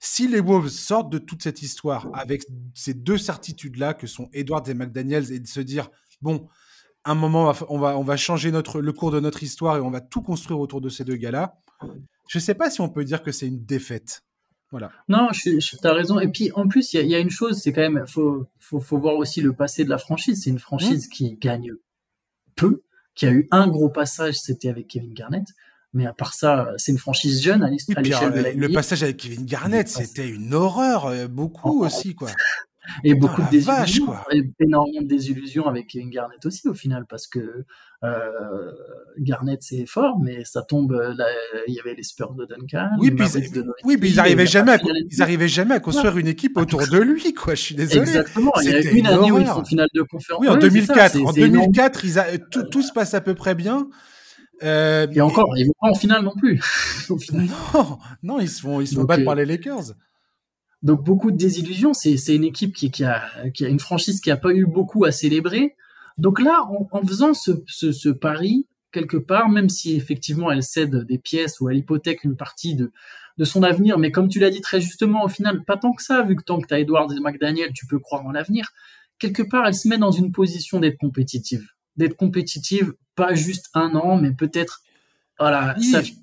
Si 0.00 0.26
les 0.26 0.40
Wolves 0.40 0.68
sortent 0.68 1.10
de 1.10 1.18
toute 1.18 1.42
cette 1.42 1.62
histoire 1.62 2.08
avec 2.14 2.44
ces 2.74 2.94
deux 2.94 3.18
certitudes-là 3.18 3.94
que 3.94 4.06
sont 4.06 4.28
Edwards 4.32 4.68
et 4.68 4.74
McDaniels 4.74 5.32
et 5.32 5.38
de 5.38 5.46
se 5.46 5.60
dire, 5.60 5.90
bon, 6.22 6.48
un 7.04 7.14
moment, 7.14 7.52
on 7.68 7.78
va, 7.78 7.96
on 7.98 8.02
va 8.02 8.16
changer 8.16 8.50
notre, 8.50 8.80
le 8.80 8.92
cours 8.92 9.10
de 9.10 9.20
notre 9.20 9.42
histoire 9.42 9.76
et 9.76 9.80
on 9.80 9.90
va 9.90 10.00
tout 10.00 10.22
construire 10.22 10.58
autour 10.58 10.80
de 10.80 10.88
ces 10.88 11.04
deux 11.04 11.16
gars-là, 11.16 11.60
je 12.28 12.38
ne 12.38 12.42
sais 12.42 12.54
pas 12.54 12.70
si 12.70 12.80
on 12.80 12.88
peut 12.88 13.04
dire 13.04 13.22
que 13.22 13.32
c'est 13.32 13.46
une 13.46 13.64
défaite. 13.64 14.22
Voilà. 14.70 14.90
Non, 15.08 15.28
tu 15.32 15.60
as 15.84 15.92
raison. 15.92 16.18
Et 16.18 16.28
puis 16.28 16.50
en 16.52 16.66
plus, 16.66 16.92
il 16.92 17.06
y, 17.06 17.14
a 17.14 17.18
une 17.18 17.30
chose, 17.30 17.60
c'est 17.62 17.72
quand 17.72 17.82
même, 17.82 18.04
faut, 18.06 18.46
faut, 18.58 18.80
faut, 18.80 18.98
voir 18.98 19.14
aussi 19.16 19.40
le 19.40 19.52
passé 19.52 19.84
de 19.84 19.90
la 19.90 19.98
franchise. 19.98 20.42
C'est 20.42 20.50
une 20.50 20.58
franchise 20.58 21.06
mmh. 21.06 21.10
qui 21.10 21.36
gagne 21.36 21.70
peu, 22.56 22.82
qui 23.14 23.26
a 23.26 23.30
eu 23.30 23.46
un 23.52 23.68
gros 23.68 23.88
passage, 23.88 24.34
c'était 24.34 24.68
avec 24.68 24.88
Kevin 24.88 25.14
Garnett. 25.14 25.46
Mais 25.92 26.04
à 26.04 26.12
part 26.12 26.34
ça, 26.34 26.72
c'est 26.76 26.92
une 26.92 26.98
franchise 26.98 27.40
jeune 27.42 27.62
à 27.62 27.70
l'échelle 27.70 28.32
de 28.32 28.40
la 28.40 28.52
Le 28.52 28.68
passage 28.68 29.02
avec 29.02 29.18
Kevin 29.18 29.46
Garnett, 29.46 29.88
c'était 29.88 30.28
une 30.28 30.52
horreur, 30.52 31.06
euh, 31.06 31.28
beaucoup 31.28 31.80
oh, 31.80 31.86
aussi, 31.86 32.14
quoi. 32.14 32.30
Et 33.04 33.14
beaucoup 33.14 33.42
de 33.42 33.50
désillusions, 33.50 34.14
énormément 34.60 35.02
de 35.02 35.06
désillusions 35.06 35.66
avec 35.66 35.88
Kevin 35.88 36.10
Garnett 36.10 36.44
aussi 36.44 36.68
au 36.68 36.74
final, 36.74 37.06
parce 37.08 37.26
que 37.26 37.64
euh, 38.04 38.72
Garnett 39.18 39.62
c'est 39.62 39.86
fort, 39.86 40.18
mais 40.20 40.44
ça 40.44 40.62
tombe. 40.62 40.92
Euh, 40.92 41.14
il 41.66 41.74
y 41.74 41.80
avait 41.80 41.94
les 41.94 42.02
Spurs 42.02 42.34
de 42.34 42.44
Duncan. 42.44 42.90
Oui, 42.98 43.10
puis, 43.10 43.26
oui, 43.84 43.98
ils 44.02 44.16
n'arrivaient 44.16 44.46
jamais, 44.46 44.72
à, 44.72 44.78
ils 45.10 45.22
arrivaient 45.22 45.48
jamais 45.48 45.74
à 45.74 45.80
construire 45.80 46.18
une 46.18 46.28
équipe 46.28 46.56
autour 46.56 46.86
de 46.86 46.98
lui, 46.98 47.32
quoi. 47.32 47.54
Je 47.54 47.62
suis 47.62 47.74
désolé. 47.74 48.00
Exactement. 48.00 48.52
Il 48.62 48.70
y 48.70 48.74
a 48.74 48.80
une, 48.80 49.06
année 49.06 49.32
où 49.32 49.38
ils 49.38 49.46
font 49.46 49.64
finale 49.64 49.88
de 49.94 50.02
conférence. 50.02 50.42
Oui, 50.42 50.48
en 50.48 50.56
2004. 50.56 51.16
en 51.24 51.32
2004, 51.32 52.04
ils 52.04 52.18
a, 52.18 52.38
tout, 52.38 52.64
tout, 52.64 52.82
se 52.82 52.92
passe 52.92 53.14
à 53.14 53.20
peu 53.20 53.34
près 53.34 53.54
bien. 53.54 53.88
Euh, 54.62 55.06
et 55.12 55.20
encore, 55.20 55.56
ils 55.56 55.66
vont 55.66 55.74
pas 55.80 55.90
en 55.90 55.94
finale 55.94 56.22
non 56.22 56.34
plus. 56.34 56.60
non, 57.32 57.98
non, 58.22 58.40
ils 58.40 58.48
se 58.48 58.60
font, 58.60 58.80
ils 58.80 58.86
se 58.86 58.94
font 58.94 59.04
battre 59.04 59.24
par 59.24 59.34
les 59.34 59.44
Lakers. 59.44 59.92
Donc 60.86 61.02
beaucoup 61.02 61.32
de 61.32 61.36
désillusions. 61.36 61.94
C'est 61.94 62.14
une 62.32 62.44
équipe 62.44 62.72
qui, 62.72 62.92
qui, 62.92 63.02
a, 63.02 63.24
qui 63.52 63.64
a 63.64 63.68
une 63.68 63.80
franchise 63.80 64.20
qui 64.20 64.30
a 64.30 64.36
pas 64.36 64.52
eu 64.52 64.66
beaucoup 64.66 65.04
à 65.04 65.10
célébrer. 65.10 65.74
Donc 66.16 66.40
là, 66.40 66.64
en, 66.92 67.04
faisant 67.04 67.34
ce, 67.34 67.50
ce, 67.66 67.90
ce, 67.90 68.08
pari, 68.08 68.68
quelque 68.92 69.16
part, 69.16 69.48
même 69.48 69.68
si 69.68 69.96
effectivement 69.96 70.48
elle 70.52 70.62
cède 70.62 71.04
des 71.04 71.18
pièces 71.18 71.58
ou 71.58 71.68
elle 71.68 71.78
hypothèque 71.78 72.22
une 72.22 72.36
partie 72.36 72.76
de, 72.76 72.92
de 73.36 73.44
son 73.44 73.64
avenir, 73.64 73.98
mais 73.98 74.12
comme 74.12 74.28
tu 74.28 74.38
l'as 74.38 74.48
dit 74.48 74.60
très 74.60 74.80
justement, 74.80 75.24
au 75.24 75.28
final, 75.28 75.64
pas 75.64 75.76
tant 75.76 75.92
que 75.92 76.04
ça, 76.04 76.22
vu 76.22 76.36
que 76.36 76.44
tant 76.44 76.60
que 76.60 76.68
tu 76.68 76.74
as 76.74 76.78
Edwards 76.78 77.12
et 77.12 77.18
McDaniel, 77.18 77.72
tu 77.72 77.88
peux 77.88 77.98
croire 77.98 78.24
en 78.24 78.30
l'avenir. 78.30 78.68
Quelque 79.18 79.42
part, 79.42 79.66
elle 79.66 79.74
se 79.74 79.88
met 79.88 79.98
dans 79.98 80.12
une 80.12 80.30
position 80.30 80.78
d'être 80.78 80.98
compétitive. 80.98 81.66
D'être 81.96 82.16
compétitive, 82.16 82.94
pas 83.16 83.34
juste 83.34 83.70
un 83.74 83.96
an, 83.96 84.18
mais 84.18 84.30
peut-être 84.30 84.82
voilà, 85.40 85.74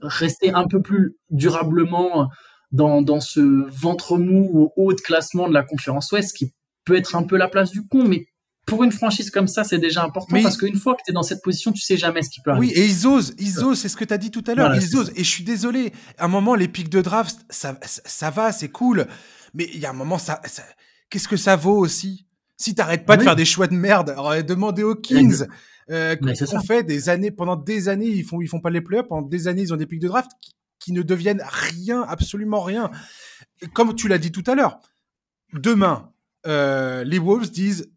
rester 0.01 0.53
un 0.53 0.68
peu 0.68 0.82
plus 0.82 1.18
durablement 1.32 2.30
dans, 2.74 3.01
dans 3.01 3.21
ce 3.21 3.39
ventre 3.39 4.17
mou 4.17 4.49
au 4.53 4.74
haut 4.76 4.93
de 4.93 4.99
classement 4.99 5.47
de 5.47 5.53
la 5.53 5.63
conférence 5.63 6.11
Ouest, 6.11 6.36
qui 6.36 6.53
peut 6.84 6.95
être 6.95 7.15
un 7.15 7.24
peu 7.24 7.38
la 7.38 7.47
place 7.47 7.71
du 7.71 7.88
con, 7.88 8.03
mais 8.03 8.26
pour 8.65 8.84
une 8.84 8.91
franchise 8.91 9.30
comme 9.30 9.47
ça, 9.47 9.63
c'est 9.63 9.78
déjà 9.78 10.03
important 10.03 10.41
parce 10.41 10.57
qu'une 10.57 10.76
fois 10.76 10.95
que 10.95 11.01
tu 11.05 11.11
es 11.11 11.13
dans 11.13 11.24
cette 11.24 11.41
position, 11.41 11.71
tu 11.71 11.82
sais 11.82 11.97
jamais 11.97 12.24
ce 12.24 12.30
qui 12.30 12.41
peut 12.41 12.51
arriver. 12.51 12.67
Oui, 12.67 12.74
et 12.76 12.86
ils 12.86 13.07
osent, 13.07 13.36
ils 13.38 13.59
osent, 13.63 13.80
c'est 13.80 13.89
ce 13.89 13.97
que 13.97 14.05
tu 14.05 14.13
as 14.13 14.17
dit 14.17 14.32
tout 14.32 14.43
à 14.47 14.55
l'heure, 14.55 14.76
ils 14.76 14.97
osent. 14.97 15.11
Et 15.15 15.24
je 15.24 15.30
suis 15.30 15.43
désolé, 15.43 15.93
à 16.17 16.26
un 16.26 16.28
moment, 16.28 16.55
les 16.55 16.67
pics 16.67 16.89
de 16.89 17.01
draft, 17.01 17.39
ça, 17.49 17.78
ça, 17.84 18.30
va, 18.30 18.51
c'est 18.51 18.69
cool, 18.69 19.05
mais 19.53 19.69
il 19.74 19.80
y 19.80 19.86
a 19.86 19.91
un 19.91 19.93
moment, 19.93 20.17
ça, 20.17 20.41
qu'est-ce 21.09 21.28
que 21.28 21.38
ça 21.38 21.55
vaut 21.55 21.78
aussi? 21.78 22.26
Si 22.57 22.74
t'arrêtes 22.74 23.05
pas 23.05 23.17
de 23.17 23.24
faire 23.24 23.36
des 23.36 23.45
choix 23.45 23.67
de 23.67 23.76
merde, 23.76 24.11
alors 24.11 24.41
demandez 24.43 24.84
aux 24.84 24.95
Kings. 24.95 25.45
Euh, 25.89 26.15
qu'on 26.15 26.61
fait 26.61 26.84
des 26.84 27.09
années, 27.09 27.30
pendant 27.30 27.57
des 27.57 27.89
années, 27.89 28.07
ils 28.07 28.24
font, 28.24 28.39
ils 28.39 28.47
font 28.47 28.61
pas 28.61 28.69
les 28.69 28.80
playoffs, 28.80 29.09
pendant 29.09 29.28
des 29.28 29.49
années, 29.49 29.63
ils 29.63 29.74
ont 29.74 29.78
des 29.78 29.86
pics 29.86 29.99
de 29.99 30.07
draft 30.07 30.32
qui 30.84 30.91
ne 30.91 31.01
deviennent 31.01 31.43
rien, 31.45 32.01
absolument 32.01 32.61
rien. 32.61 32.91
comme 33.73 33.95
tu 33.95 34.09
l'as 34.09 34.17
dit 34.17 34.34
tout 34.34 34.43
à 34.47 34.53
l'heure, 34.55 34.81
demain, 35.53 36.11
euh, 36.45 37.05
les 37.05 37.19
Wolves 37.19 37.51
disent 37.51 37.89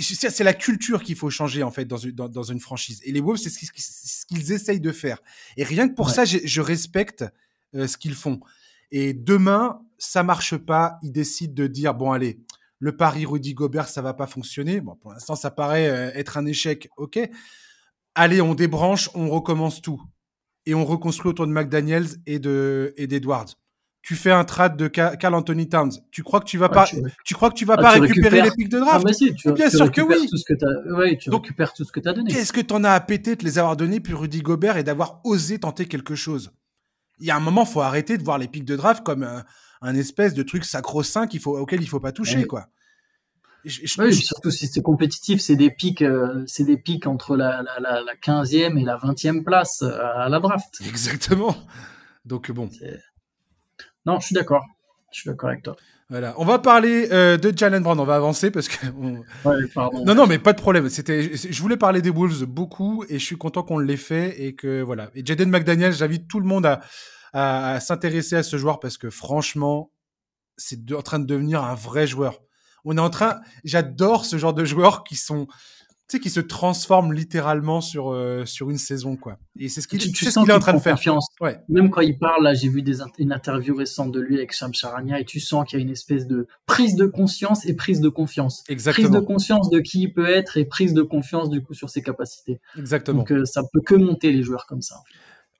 c'est 0.00 0.44
la 0.44 0.54
culture 0.54 1.02
qu'il 1.02 1.16
faut 1.16 1.30
changer 1.30 1.62
en 1.62 1.70
fait 1.70 1.84
dans 1.84 1.96
une, 1.96 2.12
dans, 2.12 2.42
une 2.42 2.58
franchise. 2.58 3.00
Et 3.04 3.12
les 3.12 3.20
Wolves, 3.20 3.38
c'est 3.38 3.50
ce 3.50 4.26
qu'ils 4.26 4.52
essayent 4.52 4.80
de 4.80 4.92
faire. 4.92 5.18
Et 5.56 5.64
rien 5.64 5.88
que 5.88 5.94
pour 5.94 6.10
ça, 6.10 6.24
je 6.24 6.60
respecte 6.60 7.24
euh, 7.74 7.86
ce 7.86 7.96
qu'ils 7.96 8.14
font. 8.14 8.40
Et 8.90 9.12
demain, 9.12 9.80
ça 9.98 10.22
marche 10.22 10.56
pas. 10.56 10.98
Ils 11.02 11.12
décident 11.12 11.54
de 11.54 11.66
dire 11.66 11.94
bon 11.94 12.12
allez, 12.12 12.40
le 12.78 12.96
pari 12.96 13.24
Rudy 13.24 13.54
Gobert, 13.54 13.88
ça 13.88 14.02
va 14.02 14.14
pas 14.14 14.26
fonctionner. 14.26 14.80
Bon, 14.80 14.96
pour 14.96 15.12
l'instant, 15.12 15.36
ça 15.36 15.50
paraît 15.50 15.88
euh, 15.88 16.10
être 16.14 16.38
un 16.38 16.46
échec. 16.46 16.88
Ok. 16.96 17.18
Allez, 18.14 18.40
on 18.40 18.54
débranche, 18.54 19.10
on 19.14 19.28
recommence 19.28 19.80
tout 19.80 20.02
et 20.66 20.74
on 20.74 20.84
reconstruit 20.84 21.30
autour 21.30 21.46
de 21.46 21.52
McDaniels 21.52 22.06
et 22.26 22.38
de 22.38 22.94
et 22.96 23.06
d'Edwards. 23.06 23.56
Tu 24.02 24.16
fais 24.16 24.32
un 24.32 24.44
trade 24.44 24.76
de 24.76 24.88
Carl 24.88 25.34
Anthony 25.34 25.68
Towns. 25.68 25.92
Tu 26.10 26.24
crois 26.24 26.40
que 26.40 26.44
tu 26.44 26.58
vas 26.58 26.68
pas, 26.68 26.86
tu, 27.24 27.34
crois 27.34 27.50
que 27.50 27.54
tu 27.54 27.64
vas 27.64 27.76
ah, 27.78 27.82
pas 27.82 27.90
récupérer 27.90 28.42
les 28.42 28.50
pics 28.50 28.68
de 28.68 28.80
draft? 28.80 29.06
Ah, 29.06 29.52
Bien 29.52 29.70
sûr 29.70 29.92
que 29.92 30.00
oui. 30.00 30.26
Tout 30.28 30.36
ce 30.36 30.44
que 30.44 30.54
as... 30.54 31.16
tu 31.16 31.30
Donc, 31.30 31.44
récupères 31.44 31.72
tout 31.72 31.84
ce 31.84 31.92
que 31.92 32.00
tu 32.00 32.08
as 32.08 32.12
donné. 32.12 32.32
Qu'est-ce 32.32 32.52
que 32.52 32.60
tu 32.60 32.74
en 32.74 32.82
as 32.82 32.90
à 32.90 33.00
péter 33.00 33.36
de 33.36 33.44
les 33.44 33.60
avoir 33.60 33.76
donnés 33.76 34.00
puis 34.00 34.12
Rudy 34.12 34.42
Gobert 34.42 34.76
et 34.76 34.82
d'avoir 34.82 35.20
osé 35.22 35.60
tenter 35.60 35.86
quelque 35.86 36.16
chose? 36.16 36.50
Il 37.20 37.26
y 37.26 37.30
a 37.30 37.36
un 37.36 37.40
moment, 37.40 37.64
faut 37.64 37.80
arrêter 37.80 38.18
de 38.18 38.24
voir 38.24 38.38
les 38.38 38.48
pics 38.48 38.64
de 38.64 38.74
draft 38.74 39.04
comme 39.04 39.22
un, 39.82 39.94
espèce 39.94 40.34
de 40.34 40.42
truc 40.42 40.64
sacro-saint 40.64 41.28
qu'il 41.28 41.38
faut 41.38 41.56
auquel 41.56 41.80
il 41.80 41.86
faut 41.86 42.00
pas 42.00 42.10
toucher, 42.10 42.44
quoi 42.44 42.66
oui, 43.64 44.14
surtout 44.14 44.50
si 44.50 44.66
c'est 44.66 44.82
compétitif, 44.82 45.40
c'est 45.40 45.56
des 45.56 45.70
pics, 45.70 46.02
euh, 46.02 46.42
c'est 46.46 46.64
des 46.64 46.76
pics 46.76 47.06
entre 47.06 47.36
la, 47.36 47.62
la, 47.80 48.02
la, 48.02 48.14
15e 48.14 48.78
et 48.78 48.84
la 48.84 48.96
20e 48.96 49.44
place 49.44 49.82
euh, 49.82 49.98
à 50.16 50.28
la 50.28 50.40
draft. 50.40 50.80
Exactement. 50.86 51.54
Donc 52.24 52.50
bon. 52.50 52.68
Non, 54.06 54.18
je 54.20 54.26
suis 54.26 54.34
d'accord. 54.34 54.64
Je 55.12 55.20
suis 55.20 55.30
d'accord 55.30 55.50
avec 55.50 55.62
toi. 55.62 55.76
Voilà. 56.08 56.34
On 56.36 56.44
va 56.44 56.58
parler 56.58 57.08
euh, 57.12 57.36
de 57.38 57.56
Jalen 57.56 57.82
Brown. 57.82 57.98
On 57.98 58.04
va 58.04 58.16
avancer 58.16 58.50
parce 58.50 58.68
que. 58.68 58.86
Ouais, 59.44 59.66
pardon. 59.74 60.04
Non, 60.04 60.14
non, 60.14 60.26
mais 60.26 60.38
pas 60.38 60.52
de 60.52 60.60
problème. 60.60 60.88
C'était, 60.88 61.34
je 61.36 61.62
voulais 61.62 61.76
parler 61.76 62.02
des 62.02 62.10
Wolves 62.10 62.44
beaucoup 62.44 63.04
et 63.08 63.18
je 63.18 63.24
suis 63.24 63.36
content 63.36 63.62
qu'on 63.62 63.78
l'ait 63.78 63.96
fait 63.96 64.42
et 64.42 64.54
que 64.54 64.82
voilà. 64.82 65.10
Et 65.14 65.24
Jaden 65.24 65.48
McDaniel, 65.48 65.92
j'invite 65.92 66.28
tout 66.28 66.40
le 66.40 66.46
monde 66.46 66.66
à, 66.66 66.80
à, 67.32 67.74
à 67.74 67.80
s'intéresser 67.80 68.36
à 68.36 68.42
ce 68.42 68.56
joueur 68.56 68.80
parce 68.80 68.98
que 68.98 69.08
franchement, 69.08 69.90
c'est 70.56 70.92
en 70.92 71.02
train 71.02 71.18
de 71.18 71.26
devenir 71.26 71.64
un 71.64 71.74
vrai 71.74 72.06
joueur 72.06 72.40
on 72.84 72.96
est 72.96 73.00
en 73.00 73.10
train. 73.10 73.40
J'adore 73.64 74.24
ce 74.24 74.38
genre 74.38 74.54
de 74.54 74.64
joueurs 74.64 75.04
qui 75.04 75.16
sont, 75.16 75.46
tu 76.08 76.16
sais, 76.16 76.20
qui 76.20 76.30
se 76.30 76.40
transforment 76.40 77.12
littéralement 77.12 77.80
sur 77.80 78.10
euh, 78.10 78.44
sur 78.44 78.70
une 78.70 78.78
saison, 78.78 79.16
quoi. 79.16 79.38
Et 79.58 79.68
c'est 79.68 79.80
ce 79.80 79.88
qu'il 79.88 80.00
est 80.02 80.38
en 80.38 80.58
train 80.58 80.74
de 80.74 80.78
faire. 80.78 80.94
Confiance. 80.94 81.26
Ouais. 81.40 81.58
Même 81.68 81.90
quand 81.90 82.00
il 82.00 82.18
parle, 82.18 82.44
là, 82.44 82.54
j'ai 82.54 82.68
vu 82.68 82.82
des 82.82 82.98
une 83.18 83.32
interview 83.32 83.74
récente 83.76 84.12
de 84.12 84.20
lui 84.20 84.36
avec 84.36 84.52
Sham 84.52 84.74
Charania, 84.74 85.20
et 85.20 85.24
tu 85.24 85.40
sens 85.40 85.68
qu'il 85.68 85.78
y 85.78 85.82
a 85.82 85.84
une 85.84 85.92
espèce 85.92 86.26
de 86.26 86.46
prise 86.66 86.96
de 86.96 87.06
conscience 87.06 87.66
et 87.66 87.74
prise 87.74 88.00
de 88.00 88.08
confiance. 88.08 88.64
Exactement. 88.68 89.08
Prise 89.08 89.20
de 89.20 89.26
conscience 89.26 89.70
de 89.70 89.80
qui 89.80 90.02
il 90.02 90.12
peut 90.12 90.28
être 90.28 90.56
et 90.56 90.64
prise 90.64 90.94
de 90.94 91.02
confiance 91.02 91.50
du 91.50 91.62
coup 91.62 91.74
sur 91.74 91.90
ses 91.90 92.02
capacités. 92.02 92.60
Exactement. 92.76 93.18
Donc 93.18 93.32
euh, 93.32 93.44
ça 93.44 93.62
peut 93.72 93.80
que 93.84 93.94
monter 93.94 94.32
les 94.32 94.42
joueurs 94.42 94.66
comme 94.66 94.82
ça. 94.82 94.96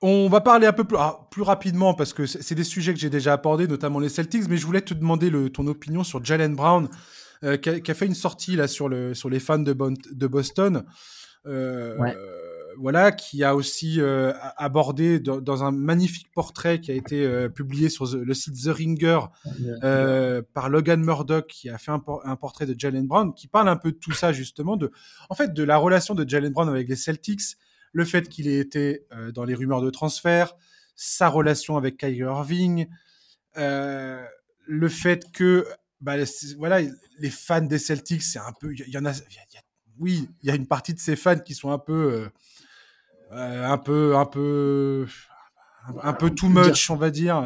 On 0.05 0.27
va 0.27 0.41
parler 0.41 0.67
un 0.67 0.73
peu 0.73 0.83
plus, 0.83 0.97
ah, 0.99 1.29
plus 1.31 1.43
rapidement 1.43 1.93
parce 1.93 2.11
que 2.11 2.25
c'est 2.25 2.55
des 2.55 2.65
sujets 2.65 2.93
que 2.93 2.99
j'ai 2.99 3.09
déjà 3.09 3.31
abordés, 3.31 3.69
notamment 3.69 3.99
les 3.99 4.09
Celtics, 4.09 4.49
mais 4.49 4.57
je 4.57 4.65
voulais 4.65 4.81
te 4.81 4.93
demander 4.93 5.29
le, 5.29 5.49
ton 5.49 5.65
opinion 5.65 6.03
sur 6.03 6.23
Jalen 6.25 6.57
Brown, 6.57 6.89
euh, 7.45 7.55
qui, 7.55 7.69
a, 7.69 7.93
fait 7.93 8.05
une 8.05 8.13
sortie 8.13 8.57
là 8.57 8.67
sur, 8.67 8.89
le, 8.89 9.13
sur 9.13 9.29
les 9.29 9.39
fans 9.39 9.59
de, 9.59 9.73
de 9.73 10.27
Boston. 10.27 10.83
Euh, 11.45 11.97
voilà, 12.77 13.13
qui 13.13 13.45
a 13.45 13.55
aussi 13.55 14.01
euh, 14.01 14.33
abordé 14.57 15.21
dans, 15.21 15.63
un 15.63 15.71
magnifique 15.71 16.27
portrait 16.33 16.81
qui 16.81 16.91
a 16.91 16.95
été 16.95 17.47
publié 17.47 17.87
sur 17.87 18.05
le 18.13 18.33
site 18.33 18.61
The 18.61 18.75
Ringer 18.75 19.19
par 20.53 20.69
Logan 20.69 21.01
Murdoch, 21.01 21.47
qui 21.47 21.69
a 21.69 21.77
fait 21.77 21.91
un, 21.91 22.03
un, 22.25 22.35
portrait 22.35 22.65
de 22.65 22.77
Jalen 22.77 23.07
Brown, 23.07 23.33
qui 23.33 23.47
parle 23.47 23.69
un 23.69 23.77
peu 23.77 23.93
de 23.93 23.97
tout 23.97 24.11
ça 24.11 24.33
justement, 24.33 24.75
de, 24.75 24.91
en 25.29 25.35
fait, 25.35 25.53
de 25.53 25.63
la 25.63 25.77
relation 25.77 26.13
de 26.13 26.27
Jalen 26.27 26.51
Brown 26.51 26.67
avec 26.67 26.89
les 26.89 26.97
Celtics, 26.97 27.55
le 27.93 28.05
fait 28.05 28.27
qu'il 28.27 28.47
ait 28.47 28.59
été 28.59 29.05
euh, 29.13 29.31
dans 29.31 29.45
les 29.45 29.55
rumeurs 29.55 29.81
de 29.81 29.89
transfert, 29.89 30.55
sa 30.95 31.29
relation 31.29 31.77
avec 31.77 31.97
Kyrie 31.97 32.17
Irving, 32.17 32.87
euh, 33.57 34.23
le 34.65 34.89
fait 34.89 35.31
que 35.31 35.65
bah, 36.01 36.15
voilà, 36.57 36.81
les 37.19 37.29
fans 37.29 37.61
des 37.61 37.79
Celtics, 37.79 38.23
c'est 38.23 38.39
un 38.39 38.51
peu, 38.59 38.73
il 38.73 38.89
y, 38.89 38.97
en 38.97 39.05
a, 39.05 39.13
oui, 39.99 40.27
il 40.41 40.49
y 40.49 40.51
a 40.51 40.55
une 40.55 40.67
partie 40.67 40.93
de 40.93 40.99
ces 40.99 41.15
fans 41.15 41.39
qui 41.39 41.53
sont 41.53 41.71
un 41.71 41.77
peu, 41.79 42.29
euh, 43.31 43.65
un 43.65 43.77
peu, 43.77 44.17
un 44.17 44.25
peu, 44.25 45.07
un, 46.01 46.13
peu 46.13 46.29
too 46.31 46.49
much, 46.49 46.89
on 46.89 46.97
va 46.97 47.09
dire 47.09 47.41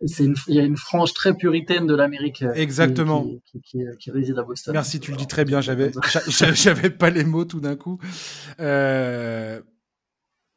il 0.00 0.54
y 0.54 0.60
a 0.60 0.64
une 0.64 0.76
frange 0.76 1.12
très 1.12 1.34
puritaine 1.34 1.86
de 1.86 1.94
l'Amérique 1.94 2.42
euh, 2.42 2.52
Exactement. 2.54 3.26
Qui, 3.64 3.80
qui, 3.98 4.10
réside 4.10 4.38
à 4.38 4.42
Boston. 4.42 4.72
Merci, 4.72 5.00
tu 5.00 5.10
le 5.10 5.16
dis 5.16 5.26
très 5.26 5.44
bien. 5.44 5.60
J'avais, 5.60 5.90
j'avais 6.28 6.90
pas 6.90 7.10
les 7.10 7.24
mots 7.24 7.44
tout 7.44 7.60
d'un 7.60 7.76
coup. 7.76 7.98
Euh, 8.60 9.60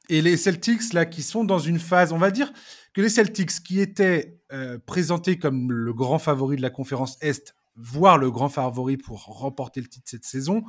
et 0.10 0.22
les 0.22 0.38
Celtics 0.38 0.94
là, 0.94 1.06
qui 1.06 1.24
sont 1.24 1.44
dans 1.44 1.60
une 1.60 1.80
phase, 1.80 2.12
on 2.14 2.18
va 2.18 2.32
dire 2.32 2.52
que 2.94 3.02
les 3.02 3.10
Celtics 3.10 3.64
qui 3.64 3.80
étaient 3.80 4.40
euh, 4.52 4.78
présentés 4.78 5.40
comme 5.40 5.72
le 5.72 5.94
grand 5.94 6.20
favori 6.20 6.58
de 6.58 6.62
la 6.62 6.70
conférence 6.70 7.18
Est, 7.22 7.56
voire 7.76 8.18
le 8.18 8.30
grand 8.30 8.50
favori 8.50 8.98
pour 8.98 9.24
remporter 9.24 9.82
le 9.82 9.88
titre 9.88 10.06
cette 10.08 10.26
saison, 10.26 10.64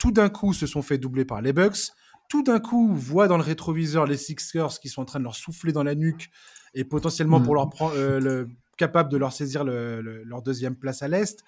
tout 0.00 0.10
d'un 0.10 0.30
coup 0.30 0.52
se 0.52 0.66
sont 0.66 0.82
fait 0.82 0.98
doubler 0.98 1.24
par 1.24 1.42
les 1.42 1.52
Bucks. 1.52 1.92
Tout 2.28 2.42
d'un 2.42 2.58
coup, 2.58 2.94
voient 2.94 3.28
dans 3.28 3.36
le 3.36 3.42
rétroviseur 3.42 4.06
les 4.06 4.16
Sixers 4.16 4.80
qui 4.80 4.88
sont 4.88 5.02
en 5.02 5.04
train 5.04 5.18
de 5.18 5.24
leur 5.24 5.36
souffler 5.36 5.72
dans 5.72 5.82
la 5.84 5.94
nuque 5.94 6.30
et 6.74 6.84
potentiellement 6.84 7.40
pour 7.40 7.54
mm. 7.54 7.56
leur 7.56 7.70
prendre, 7.70 7.94
euh, 7.96 8.46
capable 8.76 9.10
de 9.10 9.16
leur 9.16 9.32
saisir 9.32 9.64
leur 9.64 10.42
deuxième 10.42 10.76
place 10.76 11.02
à 11.02 11.08
l'Est. 11.08 11.42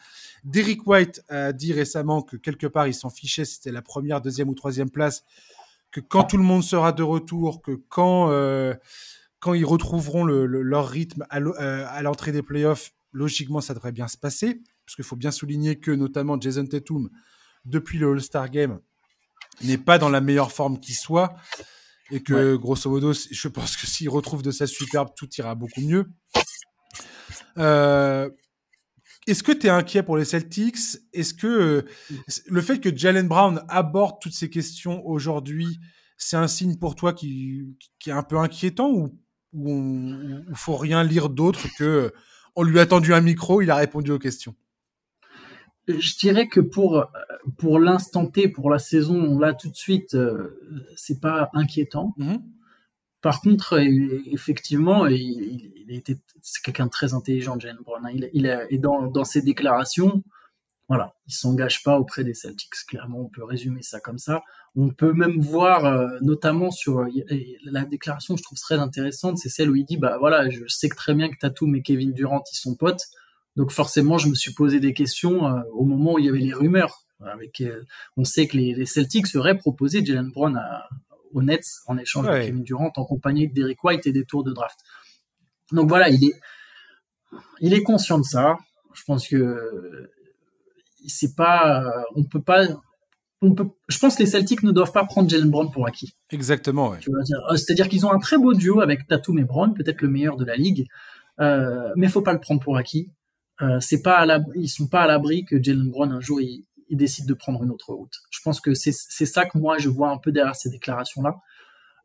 Derrick 0.45 0.87
White 0.87 1.22
a 1.29 1.53
dit 1.53 1.72
récemment 1.72 2.22
que 2.22 2.37
quelque 2.37 2.66
part, 2.66 2.89
il 2.89 2.95
s'en 2.95 3.11
fichait, 3.11 3.45
c'était 3.45 3.72
la 3.72 3.83
première, 3.83 4.20
deuxième 4.20 4.49
ou 4.49 4.55
troisième 4.55 4.91
place, 4.91 5.24
que 5.91 6.01
quand 6.01 6.24
tout 6.24 6.37
le 6.37 6.43
monde 6.43 6.62
sera 6.62 6.93
de 6.93 7.03
retour, 7.03 7.62
que 7.62 7.72
quand, 7.89 8.31
euh, 8.31 8.74
quand 9.41 9.55
ils 9.55 9.64
retrouveront 9.64 10.24
leur 10.24 10.89
rythme 10.89 11.24
euh, 11.33 11.85
à 11.89 12.03
l'entrée 12.03 12.33
des 12.33 12.43
playoffs, 12.43 12.93
logiquement, 13.12 13.61
ça 13.61 13.74
devrait 13.74 13.93
bien 13.93 14.09
se 14.09 14.16
passer. 14.16 14.62
Parce 14.85 14.97
qu'il 14.97 15.05
faut 15.05 15.16
bien 15.16 15.31
souligner 15.31 15.79
que, 15.79 15.91
notamment, 15.91 16.41
Jason 16.41 16.64
Tatum, 16.64 17.11
depuis 17.66 17.99
le 17.99 18.11
All-Star 18.11 18.51
Game, 18.51 18.81
n'est 19.63 19.79
pas 19.79 19.99
dans 19.99 20.09
la 20.09 20.21
meilleure 20.21 20.53
forme 20.53 20.81
qui 20.81 20.95
soit. 20.95 21.35
Et 22.11 22.23
que, 22.23 22.57
grosso 22.57 22.89
modo, 22.89 23.13
je 23.13 23.49
pense 23.49 23.77
que 23.77 23.87
s'il 23.87 24.09
retrouve 24.09 24.43
de 24.43 24.51
sa 24.51 24.67
superbe, 24.67 25.11
tout 25.15 25.29
ira 25.37 25.55
beaucoup 25.55 25.83
mieux. 25.83 26.07
Euh, 27.59 28.31
est-ce 29.27 29.43
que 29.43 29.53
tu 29.53 29.67
es 29.67 29.71
inquiet 29.71 30.03
pour 30.03 30.17
les 30.17 30.25
Celtics? 30.25 30.79
Est-ce 31.13 31.35
que 31.35 31.47
euh, 31.47 31.83
le 32.47 32.61
fait 32.63 32.81
que 32.81 32.95
Jalen 32.97 33.29
Brown 33.29 33.63
aborde 33.69 34.17
toutes 34.23 34.33
ces 34.33 34.49
questions 34.49 35.07
aujourd'hui, 35.07 35.79
c'est 36.17 36.37
un 36.37 36.49
signe 36.49 36.77
pour 36.79 36.95
toi 36.95 37.13
qui, 37.13 37.77
est 38.07 38.11
un 38.11 38.23
peu 38.23 38.39
inquiétant 38.39 38.91
ou 38.91 39.19
il 39.53 40.45
ne 40.49 40.55
faut 40.55 40.77
rien 40.77 41.05
lire 41.05 41.29
d'autre 41.29 41.67
que 41.79 42.13
on 42.57 42.63
lui 42.63 42.81
a 42.81 42.87
tendu 42.87 43.15
un 43.15 43.21
micro, 43.21 43.61
il 43.61 43.71
a 43.71 43.77
répondu 43.77 44.11
aux 44.11 44.19
questions? 44.19 44.55
Je 45.89 46.16
dirais 46.18 46.49
que 46.49 46.61
pour 46.61 47.07
pour 47.57 47.78
l'instant 47.78 48.26
T, 48.26 48.49
pour 48.49 48.70
la 48.70 48.78
saison 48.78 49.39
là 49.39 49.55
tout 49.55 49.70
de 49.70 49.76
suite, 49.76 50.14
euh, 50.14 50.61
c'est 50.97 51.20
pas 51.20 51.51
inquiétant. 51.55 52.14
Mmh 52.18 52.36
par 53.20 53.41
contre, 53.41 53.78
effectivement, 54.32 55.07
il, 55.07 55.72
était, 55.89 56.18
c'est 56.41 56.62
quelqu'un 56.62 56.86
de 56.86 56.91
très 56.91 57.14
intelligent, 57.14 57.59
Jalen 57.59 57.78
Brown. 57.82 58.07
Hein. 58.07 58.12
Il, 58.14 58.30
il 58.32 58.66
et 58.70 58.78
dans, 58.78 59.09
dans 59.09 59.24
ses 59.24 59.43
déclarations, 59.43 60.22
voilà, 60.89 61.14
il 61.26 61.34
s'engage 61.34 61.82
pas 61.82 61.99
auprès 61.99 62.24
des 62.24 62.34
Celtics. 62.34 62.72
Clairement, 62.86 63.20
on 63.20 63.28
peut 63.28 63.45
résumer 63.45 63.82
ça 63.82 64.01
comme 64.01 64.18
ça. 64.18 64.43
On 64.76 64.91
peut 64.91 65.12
même 65.12 65.41
voir, 65.41 65.84
euh, 65.84 66.09
notamment 66.22 66.70
sur 66.70 67.05
la 67.64 67.84
déclaration, 67.84 68.36
je 68.36 68.43
trouve 68.43 68.59
très 68.59 68.78
intéressante, 68.78 69.39
c'est 69.39 69.49
celle 69.49 69.70
où 69.70 69.76
il 69.76 69.84
dit, 69.84 69.97
bah 69.97 70.16
voilà, 70.18 70.49
je 70.49 70.66
sais 70.68 70.89
que 70.89 70.97
très 70.97 71.14
bien 71.14 71.28
que 71.28 71.36
Tatum 71.39 71.74
et 71.74 71.82
Kevin 71.82 72.12
Durant 72.12 72.43
ils 72.53 72.57
sont 72.57 72.76
potes, 72.76 73.03
donc 73.59 73.73
forcément, 73.73 74.19
je 74.19 74.29
me 74.29 74.37
suis 74.37 74.55
posé 74.55 74.79
des 74.79 74.95
questions 74.95 75.49
euh, 75.49 75.61
au 75.73 75.85
moment 75.85 76.13
où 76.13 76.19
il 76.21 76.27
y 76.27 76.29
avait 76.29 76.39
les 76.39 76.55
rumeurs. 76.55 77.05
Avec, 77.21 77.61
euh, 77.61 77.83
on 78.17 78.23
sait 78.23 78.47
que 78.47 78.57
les, 78.57 78.73
les 78.73 78.87
Celtics 78.87 79.27
seraient 79.27 79.59
proposés 79.59 80.05
Jalen 80.05 80.31
Brown 80.31 80.57
à, 80.57 80.89
aux 81.33 81.43
Nets 81.43 81.67
en 81.89 81.99
échange 81.99 82.29
de 82.29 82.33
Kevin 82.33 82.63
Durant 82.63 82.93
en 82.95 83.05
compagnie 83.05 83.49
de 83.49 83.55
Derek 83.55 83.83
White 83.83 84.07
et 84.07 84.13
des 84.13 84.25
tours 84.25 84.45
de 84.45 84.53
draft. 84.53 84.79
Donc 85.73 85.89
voilà, 85.89 86.09
il 86.09 86.25
est, 86.25 86.35
il 87.61 87.75
est 87.75 87.83
conscient 87.83 88.19
de 88.19 88.25
ça. 88.25 88.57
Je 88.95 89.03
pense 89.03 89.27
que 89.27 90.09
c'est 91.09 91.35
pas, 91.35 91.85
on 92.15 92.23
peut 92.23 92.41
pas, 92.41 92.69
on 93.43 93.57
peut, 93.57 93.67
je 93.89 93.99
pense 93.99 94.15
que 94.15 94.23
les 94.23 94.29
Celtics 94.29 94.63
ne 94.63 94.71
doivent 94.71 94.93
pas 94.93 95.05
prendre 95.05 95.29
Jalen 95.29 95.51
Brown 95.51 95.69
pour 95.73 95.89
acquis. 95.89 96.15
Exactement, 96.31 96.91
ouais. 96.91 96.99
Euh, 97.09 97.57
c'est-à-dire 97.57 97.89
qu'ils 97.89 98.07
ont 98.07 98.13
un 98.13 98.21
très 98.21 98.39
beau 98.39 98.55
duo 98.55 98.81
avec 98.81 99.09
Tatum 99.09 99.41
et 99.41 99.45
Brown, 99.45 99.75
peut-être 99.75 100.01
le 100.01 100.09
meilleur 100.09 100.37
de 100.37 100.45
la 100.45 100.55
ligue, 100.55 100.87
euh, 101.41 101.93
mais 101.97 102.07
faut 102.07 102.23
pas 102.23 102.33
le 102.33 102.41
prendre 102.41 102.61
pour 102.61 102.77
acquis. 102.77 103.11
Euh, 103.61 103.81
c'est 103.81 104.03
pas 104.03 104.19
à 104.19 104.39
ils 104.55 104.69
sont 104.69 104.87
pas 104.87 105.03
à 105.03 105.07
l'abri 105.07 105.45
que 105.45 105.63
Jalen 105.63 105.91
Brown 105.91 106.13
un 106.13 106.21
jour 106.21 106.41
il, 106.41 106.65
il 106.89 106.97
décide 106.97 107.27
de 107.27 107.35
prendre 107.35 107.63
une 107.63 107.71
autre 107.71 107.93
route. 107.93 108.15
Je 108.31 108.41
pense 108.43 108.61
que 108.61 108.75
c'est 108.75 108.93
ça 108.93 109.45
que 109.47 109.59
moi 109.59 109.79
je 109.79 109.89
vois 109.89 110.11
un 110.11 110.19
peu 110.19 110.33
derrière 110.33 110.57
ces 110.57 110.71
déclarations-là. 110.71 111.37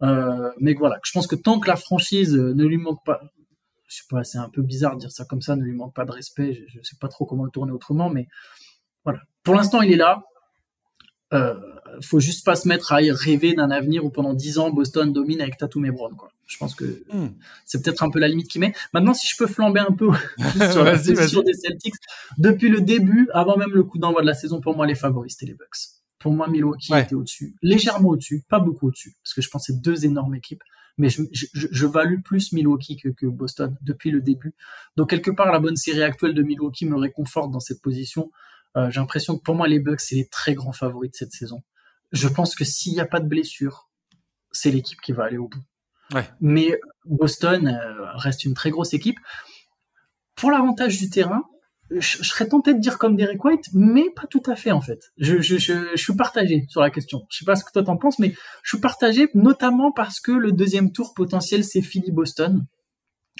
Euh, 0.01 0.51
mais 0.59 0.73
voilà, 0.73 0.99
je 1.05 1.11
pense 1.11 1.27
que 1.27 1.35
tant 1.35 1.59
que 1.59 1.67
la 1.67 1.75
franchise 1.75 2.33
ne 2.33 2.65
lui 2.65 2.77
manque 2.77 3.03
pas, 3.05 3.21
je 3.87 3.97
sais 3.97 4.03
pas, 4.09 4.23
c'est 4.23 4.37
un 4.37 4.49
peu 4.49 4.61
bizarre 4.61 4.95
de 4.95 4.99
dire 4.99 5.11
ça 5.11 5.23
comme 5.25 5.41
ça, 5.41 5.55
ne 5.55 5.63
lui 5.63 5.73
manque 5.73 5.95
pas 5.95 6.03
de 6.03 6.11
respect, 6.11 6.53
je, 6.53 6.79
je 6.79 6.83
sais 6.83 6.97
pas 6.99 7.07
trop 7.07 7.25
comment 7.25 7.45
le 7.45 7.51
tourner 7.51 7.71
autrement, 7.71 8.09
mais 8.09 8.27
voilà. 9.05 9.19
Pour 9.43 9.55
l'instant, 9.55 9.81
il 9.81 9.91
est 9.91 9.97
là. 9.97 10.23
Euh, 11.33 11.55
faut 12.01 12.19
juste 12.19 12.45
pas 12.45 12.55
se 12.55 12.67
mettre 12.67 12.91
à 12.91 12.97
rêver 12.97 13.53
d'un 13.53 13.69
avenir 13.69 14.03
où 14.03 14.09
pendant 14.09 14.33
10 14.33 14.57
ans 14.57 14.71
Boston 14.71 15.13
domine 15.13 15.41
avec 15.41 15.57
Tatum 15.57 15.85
et 15.85 15.91
Brown 15.91 16.15
quoi. 16.15 16.29
Je 16.47 16.57
pense 16.57 16.75
que 16.75 17.03
hmm. 17.11 17.29
c'est 17.65 17.83
peut-être 17.83 18.03
un 18.03 18.09
peu 18.09 18.19
la 18.19 18.27
limite 18.27 18.47
qui 18.47 18.59
met. 18.59 18.73
Maintenant 18.93 19.13
si 19.13 19.27
je 19.27 19.35
peux 19.37 19.47
flamber 19.47 19.79
un 19.79 19.93
peu 19.93 20.09
sur 20.71 20.83
la 20.83 20.97
sur 20.97 21.43
des 21.43 21.53
Celtics 21.53 21.95
depuis 22.37 22.69
le 22.69 22.81
début, 22.81 23.29
avant 23.33 23.57
même 23.57 23.71
le 23.71 23.83
coup 23.83 23.99
d'envoi 23.99 24.21
de 24.21 24.27
la 24.27 24.33
saison 24.33 24.59
pour 24.59 24.75
moi 24.75 24.87
les 24.87 24.95
favoris 24.95 25.33
c'était 25.33 25.47
les 25.47 25.53
Bucks. 25.53 25.91
Pour 26.19 26.31
moi 26.31 26.47
Milwaukee 26.47 26.93
était 26.95 27.15
au-dessus, 27.15 27.55
légèrement 27.61 28.09
au-dessus, 28.09 28.43
pas 28.49 28.59
beaucoup 28.59 28.87
au-dessus 28.87 29.15
parce 29.23 29.33
que 29.33 29.41
je 29.41 29.49
c'est 29.59 29.81
deux 29.81 30.05
énormes 30.05 30.35
équipes 30.35 30.63
mais 30.97 31.09
je, 31.09 31.23
je, 31.31 31.47
je, 31.53 31.85
value 31.87 32.21
plus 32.21 32.51
Milwaukee 32.51 32.97
que, 32.97 33.09
que 33.09 33.25
Boston 33.25 33.75
depuis 33.81 34.11
le 34.11 34.21
début. 34.21 34.53
Donc 34.95 35.09
quelque 35.09 35.31
part 35.31 35.51
la 35.51 35.59
bonne 35.59 35.75
série 35.75 36.03
actuelle 36.03 36.35
de 36.35 36.43
Milwaukee 36.43 36.85
me 36.85 36.95
réconforte 36.95 37.51
dans 37.51 37.59
cette 37.59 37.81
position. 37.81 38.31
Euh, 38.75 38.89
j'ai 38.89 38.99
l'impression 38.99 39.37
que 39.37 39.43
pour 39.43 39.55
moi, 39.55 39.67
les 39.67 39.79
Bucks, 39.79 40.01
c'est 40.01 40.15
les 40.15 40.27
très 40.27 40.53
grands 40.53 40.71
favoris 40.71 41.11
de 41.11 41.15
cette 41.15 41.31
saison. 41.31 41.63
Je 42.11 42.27
pense 42.27 42.55
que 42.55 42.63
s'il 42.63 42.93
n'y 42.93 42.99
a 42.99 43.05
pas 43.05 43.19
de 43.19 43.27
blessure, 43.27 43.89
c'est 44.51 44.71
l'équipe 44.71 45.01
qui 45.01 45.11
va 45.11 45.25
aller 45.25 45.37
au 45.37 45.47
bout. 45.47 45.63
Ouais. 46.13 46.29
Mais 46.41 46.79
Boston 47.05 47.67
euh, 47.67 48.05
reste 48.15 48.45
une 48.45 48.53
très 48.53 48.69
grosse 48.69 48.93
équipe. 48.93 49.17
Pour 50.35 50.51
l'avantage 50.51 50.97
du 50.97 51.09
terrain, 51.09 51.43
je, 51.91 52.23
serais 52.23 52.47
tenté 52.47 52.73
de 52.73 52.79
dire 52.79 52.97
comme 52.97 53.15
Derek 53.15 53.43
White, 53.43 53.69
mais 53.73 54.09
pas 54.15 54.27
tout 54.27 54.43
à 54.47 54.55
fait 54.55 54.71
en 54.71 54.81
fait. 54.81 55.11
Je, 55.17 55.41
je, 55.41 55.57
je, 55.57 55.91
je 55.95 56.01
suis 56.01 56.15
partagé 56.15 56.65
sur 56.69 56.81
la 56.81 56.89
question. 56.89 57.25
Je 57.29 57.39
sais 57.39 57.45
pas 57.45 57.55
ce 57.55 57.63
que 57.63 57.71
toi 57.71 57.83
t'en 57.83 57.97
penses, 57.97 58.19
mais 58.19 58.33
je 58.63 58.69
suis 58.69 58.79
partagé 58.79 59.29
notamment 59.33 59.91
parce 59.91 60.19
que 60.19 60.31
le 60.31 60.51
deuxième 60.51 60.91
tour 60.91 61.13
potentiel 61.13 61.63
c'est 61.63 61.81
Philly 61.81 62.11
Boston. 62.11 62.65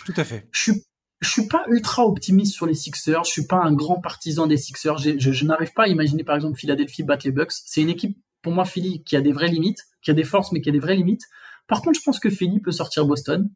Tout 0.06 0.14
à 0.18 0.24
fait. 0.24 0.48
Je 0.52 0.60
suis 0.62 0.84
je 1.24 1.30
suis 1.30 1.48
pas 1.48 1.64
ultra 1.68 2.06
optimiste 2.06 2.54
sur 2.54 2.66
les 2.66 2.74
Sixers. 2.74 3.24
Je 3.24 3.32
suis 3.32 3.48
pas 3.48 3.58
un 3.58 3.74
grand 3.74 4.00
partisan 4.00 4.46
des 4.46 4.58
Sixers. 4.58 4.98
Je, 4.98 5.18
je, 5.18 5.46
n'arrive 5.46 5.74
pas 5.74 5.84
à 5.84 5.88
imaginer 5.88 6.24
par 6.24 6.36
exemple 6.36 6.58
Philadelphie 6.58 7.04
battre 7.04 7.26
les 7.26 7.32
Bucks. 7.32 7.54
C'est 7.66 7.82
une 7.82 7.90
équipe 7.90 8.18
pour 8.42 8.54
moi 8.54 8.66
Philly 8.66 9.04
qui 9.04 9.16
a 9.16 9.22
des 9.22 9.32
vraies 9.32 9.48
limites, 9.48 9.84
qui 10.02 10.12
a 10.12 10.14
des 10.14 10.24
forces 10.24 10.52
mais 10.52 10.62
qui 10.62 10.70
a 10.70 10.72
des 10.72 10.80
vraies 10.80 10.96
limites. 10.96 11.24
Par 11.68 11.82
contre, 11.82 11.98
je 11.98 12.04
pense 12.04 12.20
que 12.20 12.30
Philly 12.30 12.60
peut 12.60 12.72
sortir 12.72 13.06
Boston. 13.06 13.50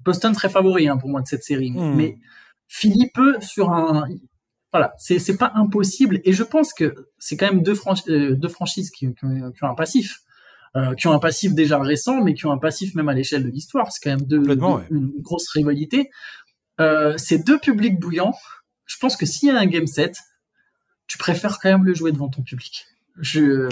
Boston 0.00 0.32
très 0.32 0.48
favori 0.48 0.88
hein, 0.88 0.98
pour 0.98 1.08
moi 1.08 1.22
de 1.22 1.26
cette 1.26 1.42
série, 1.42 1.70
hmm. 1.70 1.94
mais 1.96 2.18
Philly 2.68 3.10
peut 3.12 3.40
sur 3.40 3.70
un 3.70 4.06
voilà, 4.72 4.92
c'est 4.98 5.18
c'est 5.18 5.38
pas 5.38 5.52
impossible 5.54 6.20
et 6.24 6.32
je 6.32 6.42
pense 6.42 6.74
que 6.74 6.94
c'est 7.18 7.36
quand 7.36 7.50
même 7.50 7.62
deux, 7.62 7.74
euh, 8.08 8.34
deux 8.34 8.48
franchises 8.48 8.90
qui, 8.90 9.06
qui, 9.14 9.24
ont, 9.24 9.52
un 9.62 9.74
passif. 9.74 10.20
Euh, 10.76 10.94
qui 10.94 11.06
ont 11.06 11.12
un 11.12 11.18
passif 11.18 11.54
déjà 11.54 11.78
récent, 11.78 12.22
mais 12.22 12.34
qui 12.34 12.44
ont 12.44 12.52
un 12.52 12.58
passif 12.58 12.94
même 12.94 13.08
à 13.08 13.14
l'échelle 13.14 13.42
de 13.42 13.48
l'histoire. 13.48 13.90
C'est 13.90 14.00
quand 14.02 14.14
même 14.14 14.26
deux, 14.26 14.42
une 14.90 15.12
grosse 15.22 15.48
rivalité. 15.48 16.10
Euh, 16.80 17.16
ces 17.16 17.38
deux 17.38 17.58
publics 17.58 17.98
bouillants, 17.98 18.34
je 18.84 18.96
pense 18.98 19.16
que 19.16 19.26
s'il 19.26 19.48
y 19.48 19.52
a 19.52 19.58
un 19.58 19.66
game 19.66 19.86
set, 19.86 20.18
tu 21.06 21.18
préfères 21.18 21.58
quand 21.60 21.70
même 21.70 21.84
le 21.84 21.94
jouer 21.94 22.12
devant 22.12 22.28
ton 22.28 22.42
public. 22.42 22.86
Je... 23.18 23.68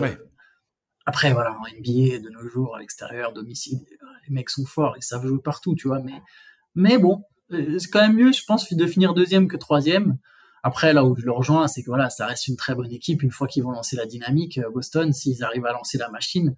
Après, 1.07 1.33
voilà, 1.33 1.53
en 1.53 1.65
NBA, 1.65 2.21
de 2.21 2.31
nos 2.31 2.49
jours, 2.49 2.77
à 2.77 2.79
l'extérieur, 2.79 3.33
domicile, 3.33 3.81
les 4.27 4.35
mecs 4.35 4.49
sont 4.49 4.65
forts, 4.65 4.95
ils 4.97 5.03
savent 5.03 5.27
jouer 5.27 5.41
partout, 5.43 5.75
tu 5.75 5.89
vois, 5.89 6.01
mais, 6.01 6.23
mais 6.75 6.97
bon, 6.97 7.23
euh, 7.53 7.79
c'est 7.79 7.91
quand 7.91 8.01
même 8.01 8.17
mieux, 8.17 8.33
je 8.33 8.43
pense, 8.45 8.73
de 8.73 8.87
finir 8.87 9.13
deuxième 9.13 9.49
que 9.49 9.57
troisième. 9.57 10.19
Après, 10.63 10.95
là 10.95 11.05
où 11.05 11.15
je 11.15 11.27
le 11.27 11.33
rejoins, 11.33 11.69
c'est 11.69 11.83
que 11.83 11.89
voilà, 11.89 12.09
ça 12.09 12.27
reste 12.27 12.49
une 12.49 12.57
très 12.57 12.75
bonne 12.75 12.91
équipe. 12.91 13.23
Une 13.23 13.31
fois 13.31 13.47
qu'ils 13.47 13.63
vont 13.63 13.73
lancer 13.73 13.97
la 13.97 14.07
dynamique, 14.07 14.59
euh, 14.59 14.71
Boston, 14.71 15.13
s'ils 15.13 15.45
arrivent 15.45 15.67
à 15.67 15.73
lancer 15.73 15.99
la 15.99 16.09
machine, 16.09 16.57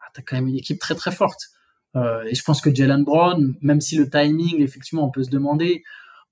ah, 0.00 0.10
t'as 0.12 0.22
quand 0.22 0.36
même 0.36 0.48
une 0.48 0.56
équipe 0.56 0.78
très 0.78 0.94
très 0.94 1.10
forte. 1.10 1.48
Euh, 1.96 2.24
et 2.24 2.34
je 2.34 2.42
pense 2.42 2.60
que 2.60 2.74
Jalen 2.74 3.04
Brown, 3.04 3.54
même 3.62 3.80
si 3.80 3.96
le 3.96 4.08
timing, 4.08 4.60
effectivement, 4.60 5.04
on 5.06 5.10
peut 5.10 5.24
se 5.24 5.30
demander, 5.30 5.82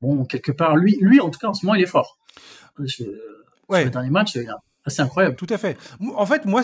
bon, 0.01 0.25
quelque 0.25 0.53
part, 0.53 0.77
lui, 0.77 0.99
lui 1.01 1.21
en 1.21 1.31
tout 1.31 1.39
cas, 1.39 1.49
en 1.49 1.55
ce 1.55 1.65
moment, 1.65 1.75
il 1.75 1.83
est 1.83 1.87
fort. 1.87 2.19
Je, 2.79 3.05
ouais. 3.69 3.85
le 3.85 3.91
dernier 3.91 4.11
match, 4.11 4.35
il 4.35 4.47
assez 4.87 5.01
incroyable. 5.01 5.37
Tout 5.37 5.47
à 5.49 5.57
fait. 5.57 5.79
En 6.15 6.27
fait, 6.27 6.45
moi, 6.45 6.61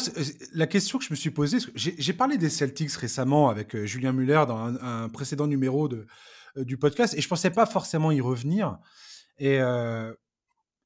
la 0.53 0.67
question 0.67 0.99
que 0.99 1.05
je 1.07 1.11
me 1.11 1.17
suis 1.17 1.31
posée, 1.31 1.57
j'ai 1.75 2.13
parlé 2.13 2.37
des 2.37 2.51
Celtics 2.51 2.93
récemment 2.93 3.49
avec 3.49 3.75
euh, 3.75 3.87
Julien 3.87 4.13
Muller 4.13 4.45
dans 4.47 4.59
un, 4.59 5.09
précédent 5.09 5.47
numéro 5.47 5.89
de, 5.89 6.07
euh, 6.59 6.65
du 6.65 6.77
podcast, 6.77 7.15
et 7.15 7.23
je 7.23 7.29
pensais 7.29 7.49
pas 7.49 7.65
forcément 7.65 8.13
y 8.13 8.21
revenir. 8.21 8.79
Et, 9.39 9.59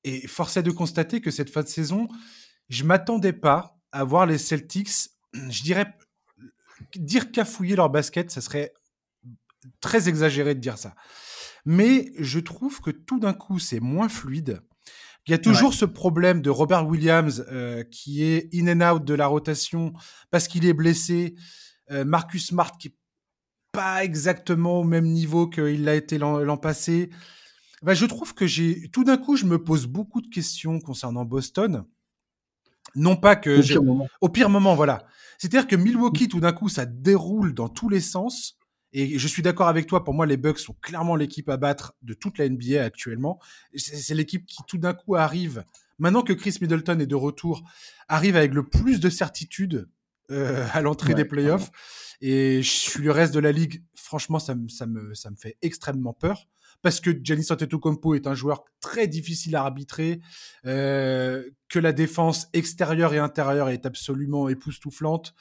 et 0.04 0.28
force 0.28 0.56
est 0.56 0.62
de 0.62 0.70
constater 0.70 1.20
que 1.20 1.32
cette 1.32 1.50
fin 1.50 1.62
de 1.62 1.66
saison, 1.66 2.06
je 2.68 2.84
m'attendais 2.84 3.32
pas 3.32 3.80
à 3.90 4.04
voir 4.04 4.26
les 4.26 4.38
Celtics, 4.38 5.10
je 5.32 5.62
dirais 5.64 5.92
dire 6.96 7.32
cafouiller 7.32 7.76
leur 7.76 7.90
basket, 7.90 8.30
ça 8.30 8.40
serait 8.40 8.72
très 9.80 10.08
exagéré 10.08 10.54
de 10.54 10.60
dire 10.60 10.78
ça. 10.78 10.94
Mais 11.64 12.12
je 12.18 12.38
trouve 12.40 12.80
que 12.80 12.90
tout 12.90 13.18
d'un 13.18 13.32
coup, 13.32 13.58
c'est 13.58 13.80
moins 13.80 14.08
fluide. 14.08 14.60
Il 15.26 15.30
y 15.30 15.34
a 15.34 15.38
toujours 15.38 15.72
ce 15.72 15.86
problème 15.86 16.42
de 16.42 16.50
Robert 16.50 16.86
Williams 16.86 17.46
euh, 17.50 17.82
qui 17.84 18.22
est 18.22 18.50
in 18.54 18.68
and 18.68 18.96
out 18.96 19.04
de 19.04 19.14
la 19.14 19.26
rotation 19.26 19.94
parce 20.30 20.48
qu'il 20.48 20.66
est 20.66 20.74
blessé. 20.74 21.34
Euh, 21.90 22.04
Marcus 22.04 22.48
Smart 22.48 22.76
qui 22.76 22.88
est 22.88 22.96
pas 23.72 24.04
exactement 24.04 24.80
au 24.80 24.84
même 24.84 25.06
niveau 25.06 25.48
qu'il 25.48 25.84
l'a 25.84 25.94
été 25.94 26.18
l'an 26.18 26.56
passé. 26.58 27.08
Ben, 27.82 27.94
je 27.94 28.04
trouve 28.04 28.34
que 28.34 28.46
j'ai 28.46 28.88
tout 28.90 29.04
d'un 29.04 29.16
coup, 29.16 29.36
je 29.36 29.46
me 29.46 29.62
pose 29.62 29.86
beaucoup 29.86 30.20
de 30.20 30.28
questions 30.28 30.78
concernant 30.78 31.24
Boston. 31.24 31.84
Non 32.94 33.16
pas 33.16 33.34
que 33.34 33.58
au 33.58 33.62
pire 33.62 33.82
moment. 33.82 34.08
Au 34.20 34.28
pire 34.28 34.50
moment, 34.50 34.74
voilà. 34.74 35.06
C'est-à-dire 35.38 35.66
que 35.66 35.76
Milwaukee, 35.76 36.28
tout 36.28 36.40
d'un 36.40 36.52
coup, 36.52 36.68
ça 36.68 36.86
déroule 36.86 37.54
dans 37.54 37.68
tous 37.68 37.88
les 37.88 38.00
sens. 38.00 38.58
Et 38.92 39.18
je 39.18 39.28
suis 39.28 39.42
d'accord 39.42 39.68
avec 39.68 39.86
toi. 39.86 40.04
Pour 40.04 40.14
moi, 40.14 40.26
les 40.26 40.36
Bucks 40.36 40.58
sont 40.58 40.74
clairement 40.80 41.16
l'équipe 41.16 41.48
à 41.48 41.56
battre 41.56 41.94
de 42.02 42.14
toute 42.14 42.38
la 42.38 42.48
NBA 42.48 42.82
actuellement. 42.82 43.40
C'est 43.74 44.14
l'équipe 44.14 44.46
qui 44.46 44.62
tout 44.68 44.78
d'un 44.78 44.94
coup 44.94 45.16
arrive. 45.16 45.64
Maintenant 45.98 46.22
que 46.22 46.32
Chris 46.32 46.58
Middleton 46.60 46.98
est 47.00 47.06
de 47.06 47.14
retour, 47.14 47.68
arrive 48.08 48.36
avec 48.36 48.54
le 48.54 48.68
plus 48.68 49.00
de 49.00 49.10
certitude 49.10 49.88
euh, 50.30 50.66
à 50.72 50.80
l'entrée 50.80 51.14
des 51.14 51.24
playoffs. 51.24 51.70
Et 52.20 52.62
je 52.62 52.70
suis 52.70 53.02
le 53.02 53.10
reste 53.10 53.34
de 53.34 53.40
la 53.40 53.52
ligue. 53.52 53.82
Franchement, 53.94 54.38
ça, 54.38 54.54
me, 54.54 54.68
ça, 54.68 54.86
me, 54.86 55.14
ça 55.14 55.30
me 55.30 55.36
fait 55.36 55.56
extrêmement 55.60 56.12
peur 56.12 56.46
parce 56.84 57.00
que 57.00 57.10
Giannis 57.10 57.46
Antetokounmpo 57.48 58.14
est 58.14 58.26
un 58.26 58.34
joueur 58.34 58.62
très 58.82 59.08
difficile 59.08 59.56
à 59.56 59.62
arbitrer, 59.62 60.20
euh, 60.66 61.42
que 61.70 61.78
la 61.78 61.92
défense 61.92 62.48
extérieure 62.52 63.14
et 63.14 63.18
intérieure 63.18 63.70
est 63.70 63.86
absolument 63.86 64.50
époustouflante. 64.50 65.34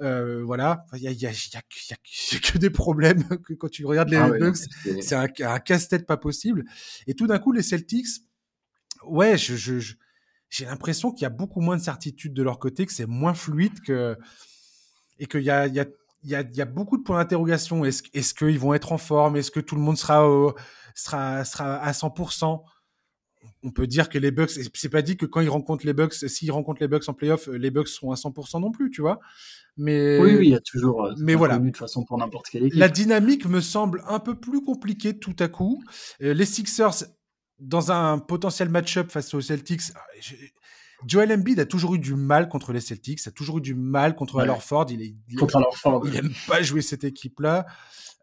Euh, 0.00 0.42
voilà, 0.44 0.84
il 0.94 1.02
y 1.02 1.06
a, 1.06 1.12
y, 1.12 1.26
a, 1.26 1.30
y, 1.30 1.56
a, 1.56 1.60
y 1.60 1.92
a, 1.92 2.38
que 2.40 2.58
des 2.58 2.70
problèmes 2.70 3.22
quand 3.60 3.68
tu 3.68 3.86
regardes 3.86 4.08
les 4.08 4.16
ah 4.16 4.28
Bucks. 4.28 4.56
c'est 5.00 5.14
un, 5.14 5.28
un 5.46 5.60
casse-tête 5.60 6.06
pas 6.06 6.16
possible. 6.16 6.64
Et 7.06 7.14
tout 7.14 7.28
d'un 7.28 7.38
coup, 7.38 7.52
les 7.52 7.62
Celtics, 7.62 8.08
ouais, 9.06 9.38
je, 9.38 9.54
je, 9.54 9.94
j'ai 10.50 10.64
l'impression 10.64 11.12
qu'il 11.12 11.22
y 11.22 11.26
a 11.26 11.30
beaucoup 11.30 11.60
moins 11.60 11.76
de 11.76 11.82
certitude 11.82 12.34
de 12.34 12.42
leur 12.42 12.58
côté, 12.58 12.84
que 12.84 12.92
c'est 12.92 13.06
moins 13.06 13.34
fluide 13.34 13.80
que 13.80 14.18
et 15.20 15.26
qu'il 15.26 15.42
y 15.42 15.50
a, 15.50 15.68
y 15.68 15.78
a 15.78 15.86
il 16.24 16.30
y 16.30 16.34
a, 16.34 16.42
y 16.42 16.60
a, 16.60 16.64
beaucoup 16.64 16.96
de 16.96 17.02
points 17.02 17.18
d'interrogation. 17.18 17.84
Est-ce 17.84 18.02
est 18.12 18.36
qu'ils 18.36 18.58
vont 18.58 18.74
être 18.74 18.92
en 18.92 18.98
forme? 18.98 19.36
Est-ce 19.36 19.50
que 19.50 19.60
tout 19.60 19.76
le 19.76 19.82
monde 19.82 19.98
sera, 19.98 20.26
sera, 20.94 21.44
sera 21.44 21.76
à 21.76 21.92
100% 21.92 22.62
On 23.62 23.70
peut 23.70 23.86
dire 23.86 24.08
que 24.08 24.18
les 24.18 24.30
Bucks, 24.30 24.50
c'est 24.50 24.88
pas 24.88 25.02
dit 25.02 25.16
que 25.16 25.26
quand 25.26 25.40
ils 25.40 25.50
rencontrent 25.50 25.86
les 25.86 25.92
Bucks, 25.92 26.14
s'ils 26.14 26.50
rencontrent 26.50 26.80
les 26.80 26.88
Bucks 26.88 27.08
en 27.08 27.14
playoff, 27.14 27.48
les 27.48 27.70
Bucks 27.70 27.88
seront 27.88 28.12
à 28.12 28.16
100% 28.16 28.60
non 28.60 28.70
plus, 28.70 28.90
tu 28.90 29.02
vois? 29.02 29.20
Mais 29.76 30.18
oui, 30.20 30.36
oui, 30.36 30.46
il 30.46 30.50
y 30.50 30.54
a 30.54 30.60
toujours. 30.60 31.04
Euh, 31.04 31.14
mais 31.18 31.34
voilà. 31.34 31.58
De 31.58 31.76
façon, 31.76 32.04
pour 32.04 32.16
n'importe 32.18 32.46
quelle 32.48 32.64
équipe. 32.64 32.78
La 32.78 32.88
dynamique 32.88 33.46
me 33.46 33.60
semble 33.60 34.02
un 34.06 34.20
peu 34.20 34.34
plus 34.34 34.62
compliquée 34.62 35.18
tout 35.18 35.36
à 35.40 35.48
coup. 35.48 35.82
Euh, 36.22 36.32
les 36.32 36.46
Sixers, 36.46 37.04
dans 37.58 37.90
un 37.90 38.18
potentiel 38.18 38.68
match-up 38.68 39.10
face 39.10 39.34
aux 39.34 39.40
Celtics, 39.40 39.82
Joel 41.06 41.32
Embiid 41.32 41.60
a 41.60 41.66
toujours 41.66 41.94
eu 41.94 41.98
du 41.98 42.14
mal 42.14 42.48
contre 42.48 42.72
les 42.72 42.80
Celtics, 42.80 43.26
a 43.26 43.30
toujours 43.30 43.58
eu 43.58 43.60
du 43.60 43.74
mal 43.74 44.14
contre 44.14 44.36
ouais. 44.36 44.44
Il, 44.90 45.02
est, 45.02 45.14
il, 45.28 45.36
contre 45.36 45.60
il 46.04 46.16
aime 46.16 46.32
pas 46.46 46.62
jouer 46.62 46.82
cette 46.82 47.04
équipe-là. 47.04 47.66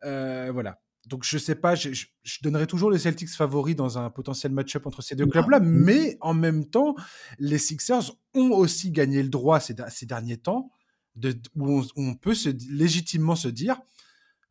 Euh, 0.04 0.50
voilà. 0.52 0.80
Donc 1.08 1.24
je 1.24 1.38
sais 1.38 1.56
pas, 1.56 1.74
je, 1.76 1.90
je, 1.92 2.38
donnerais 2.44 2.68
toujours 2.68 2.92
les 2.92 3.00
Celtics 3.00 3.30
favoris 3.30 3.76
dans 3.76 3.98
un 3.98 4.10
potentiel 4.10 4.52
match-up 4.52 4.86
entre 4.86 5.02
ces 5.02 5.16
deux 5.16 5.26
clubs-là, 5.26 5.60
mais 5.60 6.18
en 6.22 6.34
même 6.34 6.66
temps, 6.66 6.96
les 7.40 7.58
Sixers 7.58 8.12
ont 8.36 8.52
aussi 8.52 8.92
gagné 8.92 9.24
le 9.24 9.30
droit 9.30 9.60
ces, 9.60 9.76
ces 9.90 10.06
derniers 10.06 10.38
temps, 10.38 10.72
de, 11.16 11.36
où, 11.56 11.80
on, 11.80 11.82
où, 11.82 11.88
on, 11.96 12.14
peut 12.14 12.36
se, 12.36 12.50
légitimement 12.70 13.36
se 13.36 13.48
dire, 13.48 13.82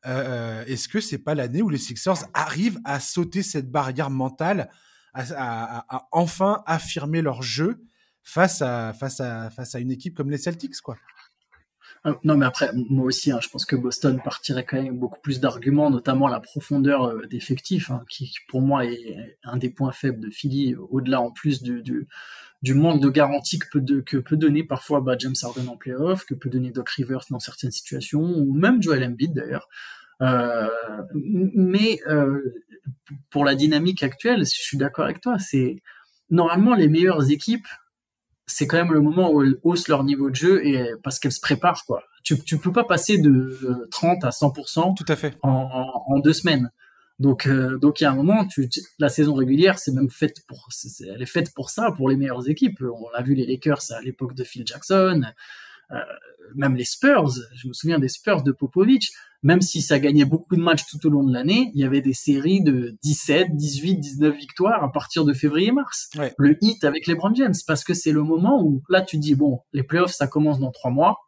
euh, 0.06 0.64
est-ce 0.66 0.88
que 0.88 1.00
c'est 1.00 1.18
pas 1.18 1.36
l'année 1.36 1.62
où 1.62 1.68
les 1.68 1.78
Sixers 1.78 2.24
arrivent 2.34 2.80
à 2.84 2.98
sauter 2.98 3.44
cette 3.44 3.70
barrière 3.70 4.10
mentale, 4.10 4.70
à, 5.14 5.22
à, 5.36 5.96
à 5.96 6.08
enfin 6.10 6.62
affirmer 6.66 7.22
leur 7.22 7.42
jeu 7.42 7.80
face 8.22 8.62
à, 8.62 8.92
face 8.92 9.20
à, 9.20 9.50
face 9.50 9.74
à 9.74 9.80
une 9.80 9.90
équipe 9.90 10.16
comme 10.16 10.30
les 10.30 10.38
Celtics, 10.38 10.80
quoi. 10.82 10.96
Ah, 12.02 12.14
non, 12.24 12.38
mais 12.38 12.46
après, 12.46 12.70
moi 12.88 13.04
aussi, 13.04 13.30
hein, 13.30 13.40
je 13.42 13.48
pense 13.50 13.66
que 13.66 13.76
Boston 13.76 14.22
partirait 14.24 14.64
quand 14.64 14.82
même 14.82 14.98
beaucoup 14.98 15.20
plus 15.20 15.38
d'arguments, 15.38 15.90
notamment 15.90 16.28
la 16.28 16.40
profondeur 16.40 17.04
euh, 17.04 17.26
d'effectifs, 17.26 17.90
hein, 17.90 18.04
qui, 18.08 18.34
pour 18.48 18.62
moi 18.62 18.86
est 18.86 19.38
un 19.44 19.58
des 19.58 19.68
points 19.68 19.92
faibles 19.92 20.20
de 20.20 20.30
Philly, 20.30 20.74
au-delà 20.76 21.20
en 21.20 21.30
plus 21.30 21.62
du, 21.62 21.82
du, 21.82 22.74
manque 22.74 23.02
de 23.02 23.10
garantie 23.10 23.58
que 23.58 23.66
peut, 23.68 24.02
que 24.02 24.16
peut 24.16 24.36
donner 24.38 24.64
parfois 24.64 25.02
bah, 25.02 25.16
James 25.18 25.34
Harden 25.42 25.68
en 25.68 25.76
playoff, 25.76 26.24
que 26.24 26.32
peut 26.34 26.48
donner 26.48 26.70
Doc 26.70 26.88
Rivers 26.88 27.24
dans 27.28 27.38
certaines 27.38 27.70
situations, 27.70 28.22
ou 28.22 28.54
même 28.54 28.82
Joel 28.82 29.04
Embiid 29.04 29.34
d'ailleurs. 29.34 29.68
Euh, 30.22 30.68
mais 31.14 32.00
euh, 32.08 32.40
pour 33.28 33.44
la 33.44 33.54
dynamique 33.54 34.02
actuelle, 34.02 34.40
je 34.40 34.44
suis 34.44 34.78
d'accord 34.78 35.04
avec 35.04 35.20
toi, 35.20 35.38
c'est 35.38 35.82
normalement 36.30 36.74
les 36.74 36.88
meilleures 36.88 37.30
équipes 37.30 37.66
c'est 38.50 38.66
quand 38.66 38.76
même 38.76 38.92
le 38.92 39.00
moment 39.00 39.32
où 39.32 39.42
elles 39.42 39.56
haussent 39.62 39.88
leur 39.88 40.04
niveau 40.04 40.30
de 40.30 40.34
jeu 40.34 40.66
et 40.66 40.84
parce 41.02 41.18
qu'elles 41.18 41.32
se 41.32 41.40
préparent 41.40 41.84
quoi. 41.86 42.02
Tu 42.22 42.38
tu 42.38 42.58
peux 42.58 42.72
pas 42.72 42.84
passer 42.84 43.18
de 43.18 43.86
30 43.90 44.24
à 44.24 44.30
100% 44.30 44.96
tout 44.96 45.04
à 45.08 45.16
fait 45.16 45.36
en, 45.42 45.50
en, 45.50 46.14
en 46.14 46.18
deux 46.18 46.32
semaines. 46.32 46.70
Donc 47.18 47.46
euh, 47.46 47.78
donc 47.78 48.00
il 48.00 48.04
y 48.04 48.06
a 48.06 48.10
un 48.10 48.14
moment 48.14 48.46
tu, 48.46 48.68
la 48.98 49.10
saison 49.10 49.34
régulière 49.34 49.78
c'est 49.78 49.92
même 49.92 50.08
faite 50.10 50.38
pour 50.48 50.68
elle 51.00 51.20
est 51.20 51.26
faite 51.26 51.52
pour 51.54 51.68
ça 51.68 51.92
pour 51.96 52.08
les 52.08 52.16
meilleures 52.16 52.48
équipes. 52.48 52.82
On 52.82 53.14
a 53.14 53.22
vu 53.22 53.34
les 53.34 53.46
Lakers 53.46 53.82
à 53.90 54.00
l'époque 54.00 54.34
de 54.34 54.42
Phil 54.42 54.66
Jackson, 54.66 55.22
euh, 55.24 55.30
même 56.54 56.76
les 56.76 56.84
Spurs, 56.84 57.30
je 57.54 57.68
me 57.68 57.72
souviens 57.72 57.98
des 57.98 58.08
Spurs 58.08 58.42
de 58.42 58.52
Popovich, 58.52 59.12
même 59.42 59.62
si 59.62 59.80
ça 59.80 59.98
gagnait 59.98 60.24
beaucoup 60.24 60.54
de 60.56 60.60
matchs 60.60 60.84
tout 60.86 61.04
au 61.06 61.10
long 61.10 61.24
de 61.24 61.32
l'année, 61.32 61.70
il 61.74 61.80
y 61.80 61.84
avait 61.84 62.02
des 62.02 62.12
séries 62.12 62.62
de 62.62 62.96
17, 63.02 63.56
18, 63.56 63.96
19 63.96 64.36
victoires 64.36 64.84
à 64.84 64.92
partir 64.92 65.24
de 65.24 65.32
février-mars. 65.32 66.10
Ouais. 66.18 66.34
Le 66.36 66.58
hit 66.60 66.84
avec 66.84 67.06
les 67.06 67.14
Brand 67.14 67.34
James, 67.34 67.54
parce 67.66 67.82
que 67.82 67.94
c'est 67.94 68.12
le 68.12 68.22
moment 68.22 68.62
où 68.62 68.82
là 68.90 69.00
tu 69.00 69.16
dis 69.16 69.34
bon, 69.34 69.60
les 69.72 69.82
playoffs 69.82 70.12
ça 70.12 70.26
commence 70.26 70.60
dans 70.60 70.70
trois 70.70 70.90
mois. 70.90 71.18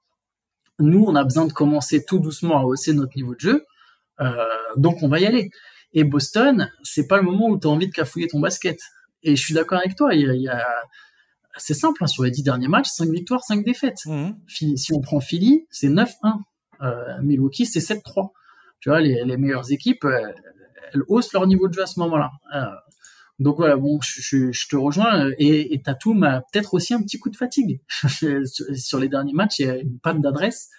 Nous, 0.78 1.04
on 1.06 1.14
a 1.14 1.24
besoin 1.24 1.46
de 1.46 1.52
commencer 1.52 2.04
tout 2.04 2.18
doucement 2.18 2.58
à 2.58 2.64
hausser 2.64 2.92
notre 2.92 3.16
niveau 3.16 3.34
de 3.34 3.40
jeu, 3.40 3.64
euh, 4.20 4.34
donc 4.76 5.02
on 5.02 5.08
va 5.08 5.20
y 5.20 5.26
aller. 5.26 5.50
Et 5.94 6.04
Boston, 6.04 6.70
c'est 6.82 7.06
pas 7.06 7.18
le 7.18 7.22
moment 7.22 7.48
où 7.48 7.58
tu 7.58 7.66
as 7.66 7.70
envie 7.70 7.86
de 7.86 7.92
cafouiller 7.92 8.28
ton 8.28 8.40
basket. 8.40 8.78
Et 9.22 9.36
je 9.36 9.42
suis 9.42 9.54
d'accord 9.54 9.78
avec 9.78 9.94
toi, 9.96 10.14
il 10.14 10.22
y 10.22 10.28
a, 10.28 10.34
il 10.34 10.42
y 10.42 10.48
a 10.48 10.66
c'est 11.56 11.74
simple, 11.74 12.02
hein, 12.02 12.06
sur 12.06 12.24
les 12.24 12.30
dix 12.30 12.42
derniers 12.42 12.68
matchs, 12.68 12.88
5 12.88 13.10
victoires, 13.10 13.42
5 13.42 13.64
défaites. 13.64 14.04
Mmh. 14.06 14.30
Si 14.48 14.92
on 14.92 15.00
prend 15.00 15.20
Philly, 15.20 15.66
c'est 15.70 15.88
9-1. 15.88 16.08
Euh, 16.82 17.22
Milwaukee, 17.22 17.66
c'est 17.66 17.80
7-3. 17.80 18.30
Tu 18.80 18.88
vois, 18.88 19.00
les, 19.00 19.24
les 19.24 19.36
meilleures 19.36 19.70
équipes, 19.70 20.04
elles, 20.04 20.34
elles, 20.92 21.02
haussent 21.08 21.32
leur 21.32 21.46
niveau 21.46 21.68
de 21.68 21.74
jeu 21.74 21.82
à 21.82 21.86
ce 21.86 22.00
moment-là. 22.00 22.30
Euh, 22.54 22.64
donc 23.38 23.56
voilà, 23.56 23.76
bon, 23.76 24.00
je, 24.02 24.20
je, 24.20 24.52
je 24.52 24.68
te 24.68 24.76
rejoins. 24.76 25.30
Et, 25.38 25.74
et 25.74 25.82
Tatum 25.82 26.22
a 26.24 26.42
peut-être 26.52 26.74
aussi 26.74 26.94
un 26.94 27.02
petit 27.02 27.18
coup 27.18 27.30
de 27.30 27.36
fatigue. 27.36 27.80
sur 28.74 28.98
les 28.98 29.08
derniers 29.08 29.32
matchs, 29.32 29.60
il 29.60 29.66
y 29.66 29.70
a 29.70 29.76
une 29.76 29.98
panne 29.98 30.20
d'adresse. 30.20 30.70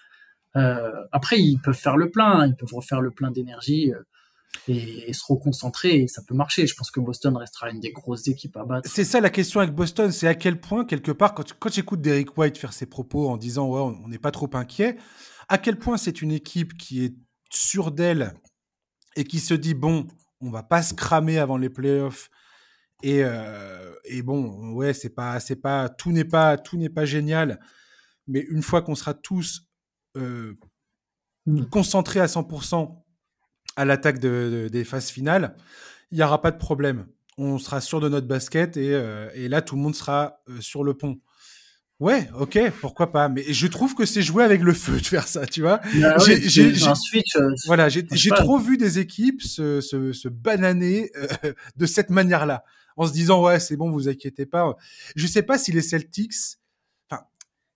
Euh, 0.56 0.92
après, 1.12 1.40
ils 1.40 1.60
peuvent 1.60 1.78
faire 1.78 1.98
le 1.98 2.10
plein, 2.12 2.40
hein, 2.40 2.48
ils 2.48 2.56
peuvent 2.56 2.74
refaire 2.74 3.02
le 3.02 3.12
plein 3.12 3.32
d'énergie 3.32 3.92
euh, 3.92 4.00
et, 4.68 5.10
et, 5.10 5.14
se 5.14 5.24
reconcentrer 5.28 6.02
et 6.02 6.08
ça 6.08 6.22
peut 6.28 6.36
marcher. 6.36 6.68
Je 6.68 6.76
pense 6.76 6.92
que 6.92 7.00
Boston 7.00 7.36
restera 7.38 7.70
une 7.70 7.80
des 7.80 7.92
grosses 7.92 8.28
équipes 8.28 8.58
à 8.58 8.66
battre. 8.66 8.90
C'est 8.92 9.04
ça 9.04 9.20
la 9.22 9.30
question 9.30 9.60
avec 9.60 9.74
Boston, 9.74 10.12
c'est 10.12 10.28
à 10.28 10.36
quel 10.36 10.60
point, 10.60 10.86
quelque 10.86 11.12
part, 11.12 11.34
quand, 11.34 11.54
quand 11.60 11.72
j'écoute 11.72 12.02
Derek 12.02 12.38
White 12.38 12.58
faire 12.58 12.74
ses 12.74 12.86
propos 12.86 13.30
en 13.30 13.38
disant 13.38 13.68
ouais, 13.68 13.82
on 14.04 14.08
n'est 14.08 14.20
pas 14.20 14.32
trop 14.32 14.50
inquiet, 14.54 14.98
à 15.50 15.58
quel 15.58 15.78
point 15.78 15.98
c'est 15.98 16.22
une 16.22 16.32
équipe 16.32 16.78
qui 16.78 17.04
est 17.04 17.16
sûre 17.52 17.92
d'elle 17.92 18.34
et 19.16 19.24
qui 19.26 19.40
se 19.40 19.54
dit 19.54 19.74
bon, 19.74 20.08
on 20.42 20.50
va 20.50 20.64
pas 20.64 20.82
se 20.82 20.94
cramer 20.94 21.40
avant 21.40 21.58
les 21.58 21.70
playoffs. 21.70 22.30
Et, 23.02 23.22
euh, 23.24 23.94
et 24.06 24.22
bon, 24.22 24.72
ouais, 24.74 24.94
c'est 24.94 25.10
pas, 25.10 25.40
c'est 25.40 25.58
pas, 25.58 25.90
tout 25.90 26.12
n'est 26.12 26.26
pas, 26.26 26.58
tout 26.58 26.78
n'est 26.78 26.90
pas 26.90 27.06
génial. 27.06 27.60
Mais 28.28 28.40
une 28.50 28.62
fois 28.62 28.82
qu'on 28.82 28.96
sera 28.96 29.14
tous 29.14 29.68
euh, 30.16 30.58
mmh. 31.46 31.66
concentrés 31.66 32.22
à 32.22 32.28
100% 32.28 33.03
à 33.76 33.86
l'attaque 33.86 34.20
de, 34.20 34.64
de, 34.64 34.68
des 34.70 34.84
phases 34.84 35.10
finales, 35.10 35.56
il 36.12 36.18
n'y 36.18 36.24
aura 36.24 36.42
pas 36.42 36.52
de 36.52 36.58
problème. 36.58 37.08
On 37.38 37.58
sera 37.58 37.82
sûr 37.82 38.00
de 38.00 38.10
notre 38.10 38.28
basket 38.28 38.78
et, 38.78 38.94
euh, 38.94 39.30
et 39.34 39.48
là, 39.48 39.62
tout 39.62 39.76
le 39.76 39.82
monde 39.82 39.96
sera 39.96 40.42
euh, 40.50 40.62
sur 40.62 40.84
le 40.84 40.94
pont. 40.94 41.20
Ouais, 42.00 42.28
ok, 42.38 42.60
pourquoi 42.82 43.12
pas. 43.12 43.30
Mais 43.30 43.46
je 43.48 43.66
trouve 43.68 43.96
que 43.96 44.06
c'est 44.06 44.22
jouer 44.22 44.44
avec 44.44 44.62
le 44.62 44.74
feu 44.74 44.98
de 45.00 45.06
faire 45.06 45.28
ça, 45.28 45.46
tu 45.46 45.62
vois. 45.62 45.80
Ah 46.04 46.18
j'ai. 46.18 46.74
Euh, 47.38 47.56
voilà, 47.66 47.88
j'ai 47.88 48.06
trop 48.30 48.60
vu 48.60 48.78
des 48.78 49.00
équipes 49.00 49.42
se, 49.42 49.80
se, 49.80 50.12
se 50.12 50.28
bananer 50.28 51.12
euh, 51.16 51.54
de 51.78 51.86
cette 51.86 52.10
manière-là, 52.10 52.66
en 52.98 53.08
se 53.08 53.14
disant 53.14 53.44
ouais, 53.44 53.60
c'est 53.60 53.78
bon, 53.78 53.90
vous 53.90 54.10
inquiétez 54.10 54.46
pas. 54.46 54.76
Je 55.16 55.26
sais 55.28 55.44
pas 55.44 55.58
si 55.58 55.72
les 55.72 55.82
Celtics, 55.82 56.34
enfin, 57.10 57.24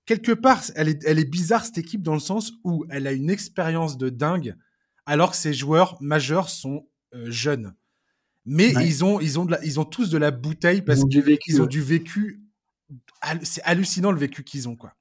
quelque 0.05 0.33
part, 0.33 0.61
elle 0.75 0.89
est, 0.89 1.03
elle 1.05 1.19
est 1.19 1.29
bizarre 1.29 1.65
cette 1.65 1.77
équipe 1.77 2.01
dans 2.01 2.15
le 2.15 2.19
sens 2.19 2.53
où 2.65 2.85
elle 2.89 3.07
a 3.07 3.13
une 3.13 3.29
expérience 3.29 3.97
de 3.97 4.09
dingue, 4.09 4.55
alors 5.07 5.31
que 5.31 5.37
ses 5.37 5.53
joueurs 5.53 5.97
majeurs 6.01 6.49
sont 6.49 6.85
euh, 7.15 7.31
jeunes. 7.31 7.73
Mais 8.45 8.75
ouais. 8.75 8.87
ils 8.87 9.03
ont, 9.03 9.19
ils 9.19 9.39
ont, 9.39 9.45
de 9.45 9.51
la, 9.51 9.65
ils 9.65 9.79
ont 9.79 9.85
tous 9.85 10.09
de 10.09 10.17
la 10.17 10.31
bouteille 10.31 10.81
parce 10.81 11.03
qu'ils 11.05 11.61
ont 11.61 11.65
du 11.65 11.81
vécu 11.81 12.41
c'est 13.43 13.61
hallucinant 13.63 14.11
le 14.11 14.19
vécu 14.19 14.43
qu'ils 14.43 14.69
ont 14.69 14.75
quoi. 14.75 14.93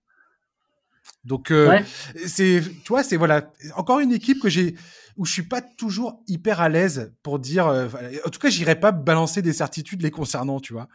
Donc 1.25 1.51
euh, 1.51 1.69
ouais. 1.69 1.85
c'est 2.27 2.63
tu 2.85 2.89
vois 2.89 3.03
c'est 3.05 3.17
voilà 3.17 3.53
encore 3.77 4.01
une 4.01 4.13
équipe 4.13 4.41
que 4.41 4.49
j'ai 4.49 4.75
où 5.17 5.25
je 5.25 5.33
suis 5.33 5.43
pas 5.43 5.61
toujours 5.61 6.23
hyper 6.27 6.61
à 6.61 6.69
l'aise 6.69 7.13
pour 7.23 7.39
dire 7.39 7.67
euh, 7.67 7.89
en 8.25 8.31
tout 8.31 8.41
cas 8.41 8.49
j'irai 8.49 8.79
pas 8.79 8.93
balancer 8.93 9.43
des 9.43 9.53
certitudes 9.53 10.03
les 10.03 10.11
concernant 10.11 10.61
tu 10.61 10.73
vois. 10.73 10.89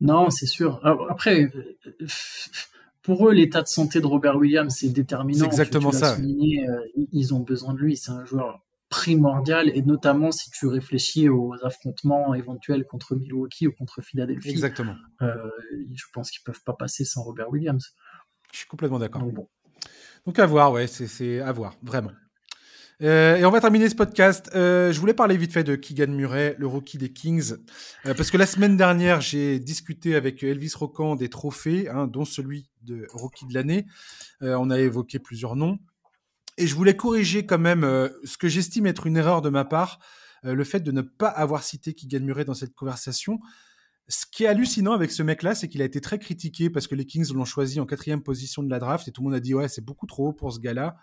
Non 0.00 0.30
c'est 0.30 0.46
sûr 0.46 0.80
après 1.10 1.50
pour 3.02 3.28
eux 3.28 3.32
l'état 3.32 3.62
de 3.62 3.68
santé 3.68 4.00
de 4.00 4.06
Robert 4.06 4.36
Williams 4.36 4.74
c'est 4.78 4.88
déterminant. 4.88 5.40
C'est 5.40 5.46
exactement 5.46 5.90
tu, 5.90 5.96
tu 5.96 6.00
ça. 6.02 6.16
Souligné, 6.16 6.68
euh, 6.68 7.06
ils 7.12 7.34
ont 7.34 7.40
besoin 7.40 7.74
de 7.74 7.78
lui 7.78 7.96
c'est 7.96 8.12
un 8.12 8.24
joueur 8.24 8.64
primordial 8.90 9.70
et 9.74 9.82
notamment 9.82 10.32
si 10.32 10.50
tu 10.50 10.66
réfléchis 10.66 11.28
aux 11.28 11.54
affrontements 11.62 12.34
éventuels 12.34 12.84
contre 12.84 13.14
Milwaukee 13.14 13.68
ou 13.68 13.72
contre 13.72 14.02
Philadelphie. 14.02 14.50
Exactement. 14.50 14.96
Euh, 15.22 15.32
je 15.94 16.04
pense 16.12 16.30
qu'ils 16.30 16.42
peuvent 16.42 16.62
pas 16.66 16.74
passer 16.74 17.04
sans 17.04 17.22
Robert 17.22 17.50
Williams. 17.50 17.94
Je 18.52 18.58
suis 18.58 18.66
complètement 18.66 18.98
d'accord. 18.98 19.22
Bon. 19.22 19.48
Donc 20.26 20.38
à 20.40 20.46
voir, 20.46 20.72
ouais, 20.72 20.88
c'est 20.88 21.40
à 21.40 21.52
voir, 21.52 21.74
vraiment. 21.82 22.10
Euh, 23.02 23.36
et 23.36 23.44
on 23.46 23.50
va 23.50 23.60
terminer 23.60 23.88
ce 23.88 23.94
podcast. 23.94 24.50
Euh, 24.54 24.92
je 24.92 25.00
voulais 25.00 25.14
parler 25.14 25.36
vite 25.36 25.52
fait 25.52 25.64
de 25.64 25.74
Keegan 25.74 26.08
Murray, 26.12 26.54
le 26.58 26.66
rookie 26.66 26.98
des 26.98 27.10
Kings, 27.10 27.54
euh, 28.04 28.14
parce 28.14 28.30
que 28.30 28.36
la 28.36 28.44
semaine 28.46 28.76
dernière, 28.76 29.22
j'ai 29.22 29.58
discuté 29.58 30.14
avec 30.16 30.42
Elvis 30.42 30.72
Rocan 30.74 31.16
des 31.16 31.30
trophées, 31.30 31.88
hein, 31.88 32.06
dont 32.06 32.26
celui 32.26 32.68
de 32.82 33.06
rookie 33.12 33.46
de 33.46 33.54
l'année. 33.54 33.86
on 34.42 34.70
a 34.70 34.78
évoqué 34.78 35.18
plusieurs 35.18 35.56
noms. 35.56 35.78
Et 36.58 36.66
je 36.66 36.74
voulais 36.74 36.96
corriger 36.96 37.46
quand 37.46 37.58
même 37.58 37.82
ce 38.24 38.36
que 38.36 38.48
j'estime 38.48 38.86
être 38.86 39.06
une 39.06 39.16
erreur 39.16 39.40
de 39.42 39.48
ma 39.48 39.64
part, 39.64 39.98
le 40.42 40.64
fait 40.64 40.80
de 40.80 40.92
ne 40.92 41.02
pas 41.02 41.28
avoir 41.28 41.62
cité 41.62 41.94
Keegan 41.94 42.20
Murray 42.20 42.44
dans 42.44 42.54
cette 42.54 42.74
conversation. 42.74 43.40
Ce 44.08 44.24
qui 44.30 44.44
est 44.44 44.46
hallucinant 44.46 44.92
avec 44.92 45.10
ce 45.10 45.22
mec-là, 45.22 45.54
c'est 45.54 45.68
qu'il 45.68 45.82
a 45.82 45.84
été 45.84 46.00
très 46.00 46.18
critiqué 46.18 46.68
parce 46.68 46.86
que 46.86 46.94
les 46.94 47.06
Kings 47.06 47.32
l'ont 47.32 47.44
choisi 47.44 47.80
en 47.80 47.86
quatrième 47.86 48.22
position 48.22 48.62
de 48.62 48.70
la 48.70 48.78
draft 48.78 49.06
et 49.08 49.12
tout 49.12 49.22
le 49.22 49.26
monde 49.26 49.34
a 49.34 49.40
dit 49.40 49.54
ouais 49.54 49.68
c'est 49.68 49.84
beaucoup 49.84 50.06
trop 50.06 50.28
haut 50.28 50.32
pour 50.32 50.52
ce 50.52 50.58
gars-là. 50.58 50.96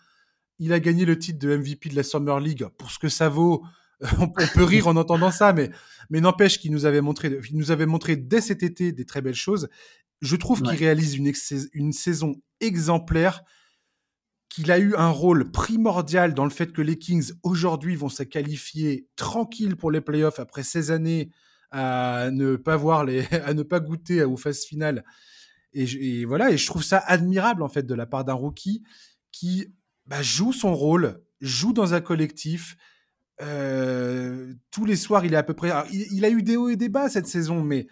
Il 0.59 0.73
a 0.73 0.79
gagné 0.79 1.05
le 1.05 1.17
titre 1.17 1.39
de 1.39 1.55
MVP 1.55 1.89
de 1.89 1.95
la 1.95 2.03
Summer 2.03 2.39
League. 2.39 2.65
Pour 2.77 2.91
ce 2.91 2.99
que 2.99 3.09
ça 3.09 3.29
vaut, 3.29 3.63
on 4.19 4.27
peut 4.29 4.63
rire 4.63 4.87
en 4.87 4.95
entendant 4.95 5.31
ça, 5.31 5.53
mais, 5.53 5.71
mais 6.09 6.21
n'empêche 6.21 6.59
qu'il 6.59 6.71
nous 6.71 6.85
avait 6.85 7.01
montré, 7.01 7.39
il 7.49 7.57
nous 7.57 7.71
avait 7.71 7.85
montré 7.85 8.15
dès 8.15 8.41
cet 8.41 8.63
été 8.63 8.91
des 8.91 9.05
très 9.05 9.21
belles 9.21 9.35
choses. 9.35 9.69
Je 10.21 10.35
trouve 10.35 10.61
qu'il 10.61 10.75
réalise 10.75 11.15
une, 11.15 11.31
une 11.73 11.91
saison 11.91 12.35
exemplaire, 12.59 13.43
qu'il 14.49 14.71
a 14.71 14.79
eu 14.79 14.95
un 14.95 15.09
rôle 15.09 15.51
primordial 15.51 16.33
dans 16.33 16.43
le 16.43 16.49
fait 16.49 16.71
que 16.71 16.81
les 16.81 16.97
Kings 16.97 17.31
aujourd'hui 17.43 17.95
vont 17.95 18.09
se 18.09 18.23
qualifier 18.23 19.07
tranquille 19.15 19.75
pour 19.75 19.91
les 19.91 20.01
playoffs 20.01 20.39
après 20.39 20.63
16 20.63 20.91
années 20.91 21.29
à 21.71 22.29
ne 22.31 22.55
pas 22.55 22.77
voir 22.77 23.03
les, 23.03 23.25
à 23.45 23.53
ne 23.53 23.63
pas 23.63 23.79
goûter 23.79 24.23
aux 24.23 24.37
phases 24.37 24.63
finales. 24.63 25.03
Et, 25.73 25.83
et, 25.83 26.25
voilà, 26.25 26.49
et 26.51 26.57
je 26.57 26.65
trouve 26.65 26.83
ça 26.83 26.97
admirable 26.97 27.61
en 27.61 27.67
fait 27.67 27.83
de 27.83 27.93
la 27.93 28.05
part 28.05 28.25
d'un 28.25 28.33
rookie 28.33 28.83
qui 29.31 29.67
bah, 30.07 30.21
joue 30.21 30.53
son 30.53 30.73
rôle, 30.75 31.21
joue 31.41 31.73
dans 31.73 31.93
un 31.93 32.01
collectif. 32.01 32.77
Euh, 33.41 34.53
tous 34.71 34.85
les 34.85 34.95
soirs, 34.95 35.25
il 35.25 35.33
est 35.33 35.37
à 35.37 35.43
peu 35.43 35.53
près. 35.53 35.71
il, 35.91 36.25
a 36.25 36.29
eu 36.29 36.41
des 36.41 36.57
hauts 36.57 36.69
et 36.69 36.75
des 36.75 36.89
bas 36.89 37.09
cette 37.09 37.27
saison, 37.27 37.61
mais, 37.63 37.87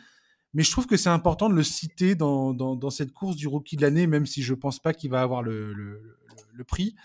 mais 0.54 0.64
je 0.64 0.72
trouve 0.72 0.88
que 0.88 0.98
c'est 0.98 1.10
important 1.10 1.50
de 1.50 1.56
le 1.56 1.64
citer 1.64 2.16
dans, 2.16 2.54
dans, 2.54 2.76
dans, 2.76 2.90
cette 2.90 3.12
course 3.12 3.36
du 3.36 3.48
rookie 3.48 3.76
de 3.76 3.82
l'année, 3.82 4.08
même 4.08 4.26
si 4.26 4.42
je 4.42 4.54
pense 4.54 4.80
pas 4.80 4.94
qu'il 4.94 5.12
va 5.12 5.22
avoir 5.22 5.44
le, 5.44 5.74
le, 5.74 6.18
le 6.54 6.64
prix. 6.64 6.96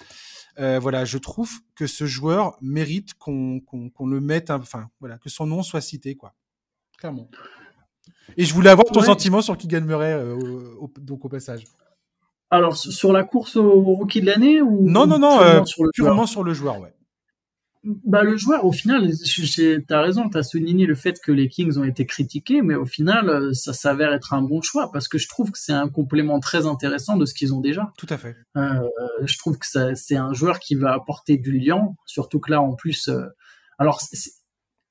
Euh, 0.59 0.79
voilà, 0.79 1.05
je 1.05 1.19
trouve 1.19 1.51
que 1.75 1.87
ce 1.87 2.07
joueur 2.07 2.57
mérite 2.61 3.15
qu'on 3.15 3.61
qu 3.61 4.07
le 4.07 4.21
mette, 4.21 4.51
enfin 4.51 4.91
voilà, 5.01 5.19
que 5.19 5.29
son 5.29 5.47
nom 5.47 5.63
soit 5.63 5.81
cité, 5.81 6.17
quoi. 6.17 6.35
Clairement. 6.99 7.31
Et 8.37 8.45
je 8.45 8.55
voulais 8.55 8.71
avoir 8.71 8.87
ton 8.87 9.03
sentiment 9.03 9.43
sur 9.43 9.57
qui 9.57 9.67
gagnerait 9.67 10.13
euh, 10.13 10.37
donc 11.01 11.25
au 11.25 11.29
passage. 11.29 11.65
Alors, 12.51 12.76
sur 12.76 13.12
la 13.12 13.24
course 13.24 13.57
au 13.57 13.80
rookie 13.80 14.20
de 14.20 14.26
l'année 14.26 14.61
ou 14.61 14.88
Non, 14.88 15.07
non, 15.07 15.18
non, 15.18 15.40
euh, 15.40 15.64
sur 15.64 15.84
le 15.84 15.90
purement 15.94 16.26
sur 16.26 16.42
le 16.42 16.53
joueur, 16.53 16.80
ouais. 16.80 16.92
Bah, 17.82 18.22
le 18.22 18.36
joueur, 18.36 18.66
au 18.66 18.72
final, 18.72 19.11
t'as 19.88 20.03
raison, 20.03 20.28
t'as 20.28 20.42
souligné 20.42 20.84
le 20.84 20.94
fait 20.94 21.18
que 21.18 21.32
les 21.32 21.48
Kings 21.48 21.78
ont 21.78 21.84
été 21.84 22.05
critiqués, 22.05 22.61
mais 22.61 22.74
au 22.74 22.84
final, 22.84 23.30
euh, 23.30 23.55
ça 23.55 23.72
s'avère 23.72 24.12
être 24.12 24.34
un 24.34 24.42
bon 24.42 24.61
choix 24.61 24.92
parce 24.92 25.09
que 25.09 25.16
je 25.16 25.26
trouve 25.28 25.51
que 25.51 25.59
c'est 25.59 25.72
un 25.72 25.88
complément 25.88 26.40
très 26.40 26.66
intéressant 26.66 27.16
de 27.16 27.24
ce 27.24 27.32
qu'ils 27.32 27.55
ont 27.55 27.61
déjà. 27.61 27.90
Tout 27.96 28.07
à 28.11 28.18
fait. 28.18 28.36
Euh, 28.59 28.86
je 29.24 29.38
trouve 29.38 29.57
que 29.57 29.66
c'est 29.94 30.16
un 30.16 30.32
joueur 30.34 30.59
qui 30.59 30.74
va 30.74 30.92
apporter 30.92 31.38
du 31.38 31.59
lien, 31.59 31.94
surtout 32.05 32.38
que 32.38 32.51
là, 32.51 32.61
en 32.61 32.74
plus, 32.74 33.09
euh, 33.09 33.24
alors 33.78 34.01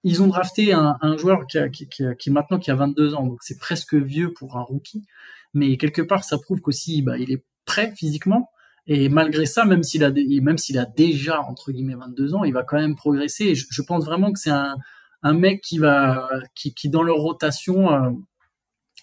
ils 0.04 0.24
ont 0.24 0.28
drafté 0.28 0.74
un, 0.74 0.98
un 1.02 1.16
joueur 1.16 1.46
qui, 1.46 1.60
a, 1.60 1.70
qui, 1.70 1.88
qui, 1.90 2.04
qui, 2.18 2.32
maintenant 2.32 2.58
qui 2.58 2.72
a 2.72 2.76
22 2.76 3.14
ans, 3.14 3.28
donc 3.28 3.38
c'est 3.44 3.60
presque 3.60 3.94
vieux 3.94 4.34
pour 4.34 4.58
un 4.58 4.64
rookie, 4.64 5.06
mais 5.54 5.78
quelque 5.78 6.02
part, 6.02 6.24
ça 6.24 6.40
prouve 6.40 6.60
qu'aussi, 6.60 7.04
bah, 7.04 7.20
il 7.20 7.32
est 7.32 7.44
prêt 7.70 7.94
physiquement. 7.96 8.50
Et 8.88 9.08
malgré 9.08 9.46
ça, 9.46 9.66
même 9.66 9.84
s'il 9.84 10.04
a, 10.04 10.12
même 10.42 10.58
s'il 10.58 10.80
a 10.80 10.86
déjà 10.86 11.42
entre 11.42 11.72
guillemets 11.72 11.96
22 11.96 12.34
ans, 12.34 12.44
il 12.44 12.54
va 12.54 12.64
quand 12.64 12.78
même 12.78 12.96
progresser. 12.96 13.46
Et 13.46 13.56
je, 13.56 13.82
pense 13.84 14.04
vraiment 14.04 14.34
que 14.34 14.40
c'est 14.40 14.50
un, 14.50 14.76
un 15.22 15.34
mec 15.34 15.62
qui 15.62 15.78
va, 15.78 16.28
qui, 16.56 16.74
qui 16.74 16.90
dans 16.90 17.04
leur 17.04 17.18
rotation 17.18 17.94
euh, 17.94 18.10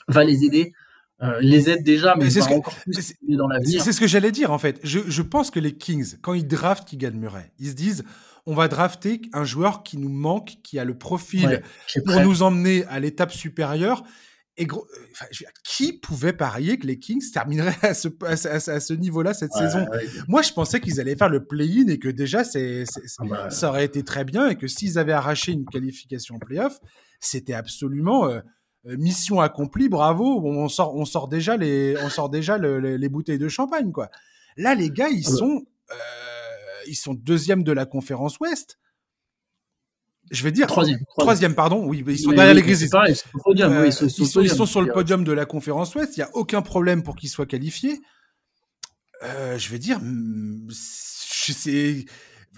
va 0.09 0.25
les 0.25 0.45
aider. 0.45 0.73
Euh, 1.23 1.39
les 1.41 1.71
aide 1.71 1.83
déjà, 1.83 2.14
mais 2.17 2.29
c'est 2.29 2.43
encore 2.53 2.75
plus 2.75 3.14
dans 3.29 3.49
l'avenir. 3.49 3.81
C'est 3.83 3.93
ce 3.93 4.01
que 4.01 4.07
j'allais 4.07 4.33
dire 4.33 4.51
en 4.51 4.59
fait. 4.59 4.81
Je, 4.83 4.99
je, 5.07 5.23
pense 5.23 5.51
que 5.51 5.61
les 5.61 5.75
Kings, 5.75 6.19
quand 6.21 6.35
ils 6.35 6.47
draftent 6.47 6.87
Keegan 6.89 7.12
Murray, 7.14 7.53
ils 7.59 7.69
se 7.69 7.75
disent 7.75 8.05
on 8.45 8.55
va 8.55 8.69
drafter 8.69 9.23
un 9.33 9.45
joueur 9.45 9.83
qui 9.83 9.97
nous 9.97 10.11
manque, 10.11 10.57
qui 10.62 10.79
a 10.79 10.85
le 10.85 10.99
profil 10.99 11.62
pour 12.05 12.21
nous 12.21 12.43
emmener 12.43 12.85
à 12.87 13.01
l'étape 13.01 13.33
supérieure 13.33 14.03
et 14.59 14.64
gros, 14.64 14.86
euh, 14.96 15.26
qui 15.64 15.92
pouvait 15.92 16.32
parier 16.32 16.78
que 16.78 16.86
les 16.86 16.98
Kings 16.98 17.22
termineraient 17.30 17.76
à 17.82 17.94
ce, 17.94 18.09
à, 18.24 18.80
ce 18.80 18.92
niveau-là 18.94 19.34
cette 19.34 19.52
saison? 19.52 19.86
Moi, 20.28 20.42
je 20.42 20.52
pensais 20.52 20.80
qu'ils 20.80 21.00
allaient 21.00 21.16
faire 21.16 21.28
le 21.28 21.44
play-in 21.44 21.88
et 21.88 21.98
que 21.98 22.09
déjà, 22.09 22.42
c'est, 22.42 22.84
ah 23.18 23.24
bah. 23.24 23.50
ça 23.50 23.68
aurait 23.68 23.84
été 23.84 24.02
très 24.02 24.24
bien 24.24 24.48
et 24.48 24.57
que 24.57 24.66
s'ils 24.66 24.98
avaient 24.98 25.12
arraché 25.12 25.52
une 25.52 25.66
qualification 25.66 26.36
en 26.36 26.38
play-off, 26.38 26.78
c'était 27.20 27.52
absolument 27.52 28.28
euh, 28.28 28.40
euh, 28.86 28.96
mission 28.96 29.40
accomplie. 29.40 29.90
Bravo, 29.90 30.40
on 30.42 30.68
sort, 30.68 30.96
on 30.96 31.04
sort 31.04 31.28
déjà 31.28 31.59
les, 31.59 31.94
on 32.02 32.09
sort 32.09 32.30
déjà 32.30 32.57
les 32.57 33.09
bouteilles 33.11 33.38
de 33.38 33.48
champagne, 33.48 33.92
quoi. 33.92 34.11
Là, 34.57 34.74
les 34.74 34.90
gars, 34.90 35.11
ils 35.11 35.24
ah 35.26 35.30
bah. 35.30 35.36
sont, 35.36 35.66
ils 36.86 36.96
sont 36.96 37.12
deuxième 37.12 37.62
de 37.62 37.72
la 37.72 37.84
conférence 37.84 38.40
Ouest 38.40 38.78
je 40.31 40.43
vais 40.43 40.53
dire 40.53 40.66
troisième, 40.66 40.99
troisième, 41.18 41.55
pardon. 41.55 41.85
Oui, 41.87 42.05
ils 42.07 42.18
sont 42.18 42.33
derrière 42.33 42.55
les 42.55 42.62
Grizzlies. 42.62 42.89
ils, 42.89 44.51
sont, 44.51 44.66
sur 44.66 44.83
le 44.83 44.93
podium 44.93 45.24
de 45.24 45.33
la 45.33 45.47
conférence 45.47 45.95
Ouest. 45.95 46.16
Il 46.16 46.20
n'y 46.20 46.24
a 46.24 46.31
aucun 46.35 46.62
problème 46.62 47.03
pour 47.03 47.16
qu'ils 47.16 47.29
soient 47.29 47.47
qualifiés. 47.47 48.01
Euh, 49.22 49.57
je 49.57 49.70
vais 49.70 49.79
dire, 49.79 50.01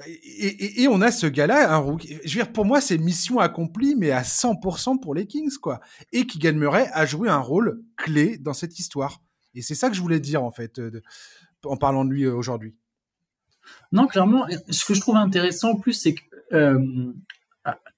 et, 0.07 0.47
et, 0.47 0.83
et, 0.83 0.89
on 0.89 1.01
a 1.01 1.11
ce 1.11 1.27
gars-là, 1.27 1.73
un 1.73 1.77
rookie. 1.79 2.19
Je 2.25 2.39
veux 2.39 2.45
dire, 2.45 2.53
pour 2.53 2.65
moi, 2.65 2.81
c'est 2.81 2.99
mission 2.99 3.39
accomplie, 3.39 3.95
mais 3.97 4.11
à 4.11 4.23
100% 4.23 5.01
pour 5.01 5.15
les 5.15 5.27
Kings, 5.27 5.57
quoi. 5.61 5.81
Et 6.13 6.27
qui 6.27 6.39
gagnerait 6.39 6.89
à 6.93 7.07
jouer 7.07 7.29
un 7.29 7.39
rôle 7.39 7.83
clé 7.97 8.39
dans 8.39 8.55
cette 8.55 8.79
histoire. 8.79 9.23
Et 9.55 9.63
c'est 9.63 9.75
ça 9.75 9.89
que 9.89 9.97
je 9.97 10.01
voulais 10.01 10.21
dire, 10.21 10.43
en 10.43 10.51
fait, 10.51 10.79
euh, 10.79 11.03
en 11.65 11.77
parlant 11.77 12.05
de 12.05 12.11
lui 12.11 12.25
euh, 12.25 12.35
aujourd'hui. 12.35 12.77
Non, 13.93 14.07
clairement, 14.07 14.47
ce 14.71 14.85
que 14.85 14.95
je 14.95 15.01
trouve 15.01 15.17
intéressant 15.17 15.73
en 15.73 15.77
plus, 15.77 15.93
c'est 15.93 16.15
que 16.15 16.23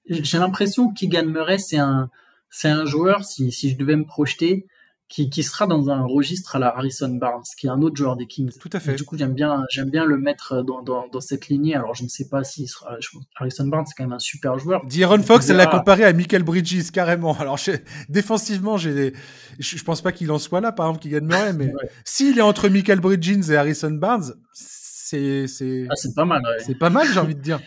j'ai 0.05 0.37
l'impression 0.37 0.91
qu'Igan 0.91 1.25
Murray, 1.25 1.57
c'est 1.57 1.77
un, 1.77 2.09
c'est 2.49 2.69
un 2.69 2.85
joueur, 2.85 3.23
si, 3.23 3.51
si 3.51 3.69
je 3.69 3.77
devais 3.77 3.95
me 3.95 4.05
projeter, 4.05 4.65
qui, 5.11 5.29
qui 5.29 5.43
sera 5.43 5.67
dans 5.67 5.89
un 5.89 6.03
registre 6.03 6.55
à 6.55 6.59
la 6.59 6.67
Harrison 6.67 7.09
Barnes, 7.09 7.43
qui 7.57 7.67
est 7.67 7.69
un 7.69 7.81
autre 7.81 7.97
joueur 7.97 8.15
des 8.15 8.27
Kings. 8.27 8.57
Tout 8.57 8.69
à 8.71 8.79
fait. 8.79 8.95
du 8.95 9.03
coup, 9.03 9.17
j'aime 9.17 9.33
bien, 9.33 9.65
j'aime 9.69 9.89
bien 9.89 10.05
le 10.05 10.17
mettre 10.17 10.63
dans, 10.63 10.81
dans, 10.81 11.09
dans, 11.09 11.19
cette 11.19 11.49
lignée. 11.49 11.75
Alors, 11.75 11.93
je 11.93 12.03
ne 12.03 12.07
sais 12.07 12.29
pas 12.29 12.45
si 12.45 12.65
sera, 12.65 12.95
Harrison 13.35 13.67
Barnes, 13.67 13.85
c'est 13.85 13.93
quand 13.97 14.05
même 14.05 14.13
un 14.13 14.19
super 14.19 14.57
joueur. 14.57 14.81
D'Aaron 14.85 15.21
Fox, 15.21 15.49
elle 15.49 15.57
l'a 15.57 15.67
comparé 15.67 16.05
à 16.05 16.13
Michael 16.13 16.43
Bridges, 16.43 16.91
carrément. 16.91 17.37
Alors, 17.37 17.59
défensivement, 18.07 18.77
j'ai, 18.77 19.13
je, 19.59 19.77
je 19.77 19.83
pense 19.83 20.01
pas 20.01 20.13
qu'il 20.13 20.31
en 20.31 20.39
soit 20.39 20.61
là, 20.61 20.71
par 20.71 20.87
exemple, 20.87 21.03
Keegan 21.03 21.25
Murray, 21.25 21.53
mais 21.57 21.73
s'il 22.05 22.37
est 22.37 22.41
entre 22.41 22.69
Michael 22.69 23.01
Bridges 23.01 23.49
et 23.49 23.57
Harrison 23.57 23.91
Barnes, 23.91 24.33
c'est, 24.53 25.45
c'est, 25.47 25.87
ah, 25.89 25.95
c'est 25.95 26.15
pas 26.15 26.23
mal, 26.23 26.41
C'est 26.65 26.79
pas 26.79 26.89
mal, 26.89 27.05
j'ai 27.13 27.19
envie 27.19 27.35
de 27.35 27.41
dire. 27.41 27.59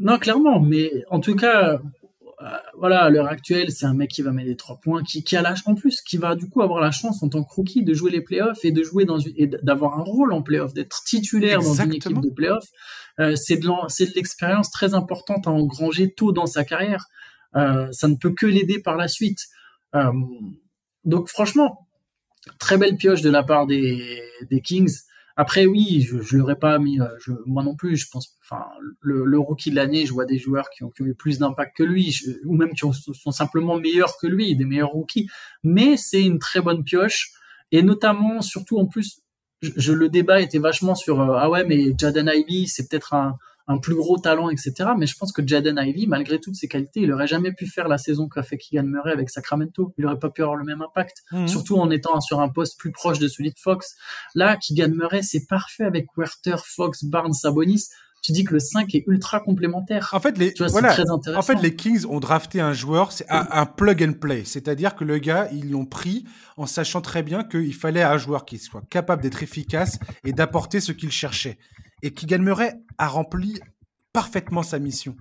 Non, 0.00 0.18
clairement, 0.18 0.60
mais 0.60 1.04
en 1.10 1.20
tout 1.20 1.36
cas, 1.36 1.74
euh, 1.74 1.78
voilà, 2.78 3.02
à 3.02 3.10
l'heure 3.10 3.26
actuelle, 3.26 3.70
c'est 3.70 3.84
un 3.84 3.92
mec 3.92 4.10
qui 4.10 4.22
va 4.22 4.32
mettre 4.32 4.48
des 4.48 4.56
trois 4.56 4.80
points, 4.80 5.02
qui, 5.02 5.22
qui 5.22 5.36
a 5.36 5.42
l'âge 5.42 5.62
en 5.66 5.74
plus, 5.74 6.00
qui 6.00 6.16
va 6.16 6.34
du 6.34 6.48
coup 6.48 6.62
avoir 6.62 6.80
la 6.80 6.90
chance 6.90 7.22
en 7.22 7.28
tant 7.28 7.44
que 7.44 7.52
rookie 7.52 7.84
de 7.84 7.92
jouer 7.92 8.10
les 8.10 8.22
playoffs 8.22 8.64
et 8.64 8.72
de 8.72 8.82
jouer 8.82 9.04
dans 9.04 9.18
une, 9.18 9.34
et 9.36 9.46
d'avoir 9.46 9.98
un 9.98 10.02
rôle 10.02 10.32
en 10.32 10.40
playoffs, 10.40 10.72
d'être 10.72 11.02
titulaire 11.04 11.60
dans 11.60 11.74
une 11.74 11.92
équipe 11.92 12.18
de 12.18 12.30
playoffs. 12.30 12.68
Euh, 13.18 13.36
c'est 13.36 13.58
de 13.58 14.14
l'expérience 14.14 14.70
très 14.70 14.94
importante 14.94 15.46
à 15.46 15.50
engranger 15.50 16.12
tôt 16.12 16.32
dans 16.32 16.46
sa 16.46 16.64
carrière. 16.64 17.06
Euh, 17.56 17.88
ça 17.92 18.08
ne 18.08 18.14
peut 18.14 18.32
que 18.32 18.46
l'aider 18.46 18.80
par 18.80 18.96
la 18.96 19.08
suite. 19.08 19.48
Euh, 19.94 20.10
donc 21.04 21.28
franchement, 21.28 21.86
très 22.58 22.78
belle 22.78 22.96
pioche 22.96 23.20
de 23.20 23.30
la 23.30 23.42
part 23.42 23.66
des, 23.66 24.22
des 24.50 24.62
Kings. 24.62 24.96
Après, 25.40 25.64
oui, 25.64 26.02
je, 26.02 26.20
je 26.20 26.36
l'aurais 26.36 26.58
pas 26.58 26.78
mis, 26.78 27.00
euh, 27.00 27.06
moi 27.46 27.62
non 27.62 27.74
plus. 27.74 27.96
Je 27.96 28.08
pense, 28.12 28.36
enfin, 28.44 28.62
le, 29.00 29.38
rookie 29.38 29.70
de 29.70 29.74
l'année, 29.74 30.04
je 30.04 30.12
vois 30.12 30.26
des 30.26 30.36
joueurs 30.36 30.68
qui 30.68 30.84
ont, 30.84 30.92
eu 31.00 31.14
plus 31.14 31.38
d'impact 31.38 31.78
que 31.78 31.82
lui, 31.82 32.14
ou 32.44 32.54
même 32.54 32.74
qui 32.74 32.84
ont, 32.84 32.92
sont 32.92 33.30
simplement 33.30 33.78
meilleurs 33.78 34.18
que 34.20 34.26
lui, 34.26 34.54
des 34.54 34.66
meilleurs 34.66 34.90
rookies. 34.90 35.30
Mais 35.64 35.96
c'est 35.96 36.22
une 36.22 36.38
très 36.38 36.60
bonne 36.60 36.84
pioche, 36.84 37.32
et 37.72 37.82
notamment, 37.82 38.42
surtout 38.42 38.76
en 38.76 38.84
plus, 38.84 39.22
je, 39.62 39.94
le 39.94 40.10
débat 40.10 40.42
était 40.42 40.58
vachement 40.58 40.94
sur 40.94 41.22
euh, 41.22 41.38
ah 41.38 41.48
ouais, 41.48 41.64
mais 41.64 41.94
Jaden 41.96 42.30
Ivey, 42.30 42.66
c'est 42.66 42.86
peut-être 42.86 43.14
un, 43.14 43.38
un 43.70 43.78
plus 43.78 43.94
gros 43.94 44.18
talent, 44.18 44.50
etc. 44.50 44.90
Mais 44.98 45.06
je 45.06 45.16
pense 45.16 45.30
que 45.32 45.46
Jaden 45.46 45.78
Ivey, 45.78 46.06
malgré 46.06 46.40
toutes 46.40 46.56
ses 46.56 46.66
qualités, 46.66 47.00
il 47.00 47.12
aurait 47.12 47.28
jamais 47.28 47.52
pu 47.52 47.66
faire 47.66 47.86
la 47.86 47.98
saison 47.98 48.28
qu'a 48.28 48.42
fait 48.42 48.58
Keegan 48.58 48.82
Murray 48.82 49.12
avec 49.12 49.30
Sacramento. 49.30 49.94
Il 49.96 50.06
aurait 50.06 50.18
pas 50.18 50.28
pu 50.28 50.42
avoir 50.42 50.56
le 50.56 50.64
même 50.64 50.82
impact, 50.82 51.22
mhm. 51.30 51.46
surtout 51.46 51.76
en 51.76 51.88
étant 51.90 52.20
sur 52.20 52.40
un 52.40 52.48
poste 52.48 52.78
plus 52.80 52.90
proche 52.90 53.20
de 53.20 53.28
celui 53.28 53.50
de 53.50 53.58
Fox. 53.58 53.94
Là, 54.34 54.56
Keegan 54.56 54.90
Murray, 54.90 55.22
c'est 55.22 55.46
parfait 55.46 55.84
avec 55.84 56.06
Werther, 56.16 56.56
Fox, 56.66 57.04
Barnes, 57.04 57.32
Sabonis 57.32 57.86
tu 58.22 58.32
dis 58.32 58.44
que 58.44 58.52
le 58.52 58.60
5 58.60 58.94
est 58.94 59.04
ultra 59.06 59.40
complémentaire. 59.40 60.10
En 60.12 60.20
fait, 60.20 60.36
les, 60.36 60.52
en 60.60 61.42
fait, 61.42 61.62
les 61.62 61.74
Kings 61.74 62.04
ont 62.04 62.20
drafté 62.20 62.60
un 62.60 62.74
joueur, 62.74 63.12
c'est 63.12 63.24
un, 63.30 63.64
plug 63.64 64.02
and 64.02 64.12
play. 64.20 64.42
C'est-à-dire 64.44 64.94
que 64.94 65.04
le 65.04 65.16
gars, 65.18 65.48
ils 65.52 65.70
l'ont 65.70 65.86
pris 65.86 66.24
en 66.58 66.66
sachant 66.66 67.00
très 67.00 67.22
bien 67.22 67.44
qu'il 67.44 67.74
fallait 67.74 68.02
un 68.02 68.18
joueur 68.18 68.44
qui 68.44 68.58
soit 68.58 68.82
capable 68.90 69.22
d'être 69.22 69.42
efficace 69.42 69.98
et 70.22 70.32
d'apporter 70.32 70.80
ce 70.80 70.92
qu'il 70.92 71.10
cherchait. 71.10 71.56
Et 72.02 72.12
Keegan 72.12 72.42
Murray 72.42 72.74
a 72.98 73.08
rempli 73.08 73.60
parfaitement 74.12 74.62
sa 74.62 74.78
mission. 74.78 75.16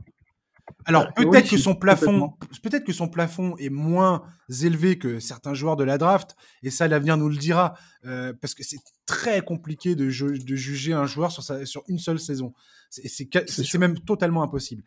Alors 0.86 1.14
peut-être 1.14 1.50
que 1.50 1.58
son 1.58 1.76
plafond, 1.76 2.34
peut-être 2.64 2.84
que 2.84 2.94
son 2.94 3.08
plafond 3.08 3.56
est 3.58 3.70
moins 3.70 4.24
élevé 4.62 4.98
que 4.98 5.20
certains 5.20 5.54
joueurs 5.54 5.76
de 5.76 5.84
la 5.84 5.98
draft, 5.98 6.36
et 6.64 6.70
ça 6.70 6.88
l'avenir 6.88 7.18
nous 7.18 7.30
le 7.30 7.36
dira, 7.36 7.76
euh, 8.06 8.34
parce 8.40 8.54
que 8.54 8.64
c'est 8.64 8.80
très 9.06 9.42
compliqué 9.42 9.96
de, 9.96 10.06
de, 10.06 10.56
juger 10.56 10.94
un 10.94 11.06
joueur 11.06 11.32
sur, 11.32 11.44
sa, 11.44 11.66
sur 11.66 11.84
une 11.88 12.00
seule 12.00 12.20
saison. 12.20 12.54
C'est 12.90 13.78
même 13.78 14.00
totalement 14.00 14.44
impossible. 14.44 14.84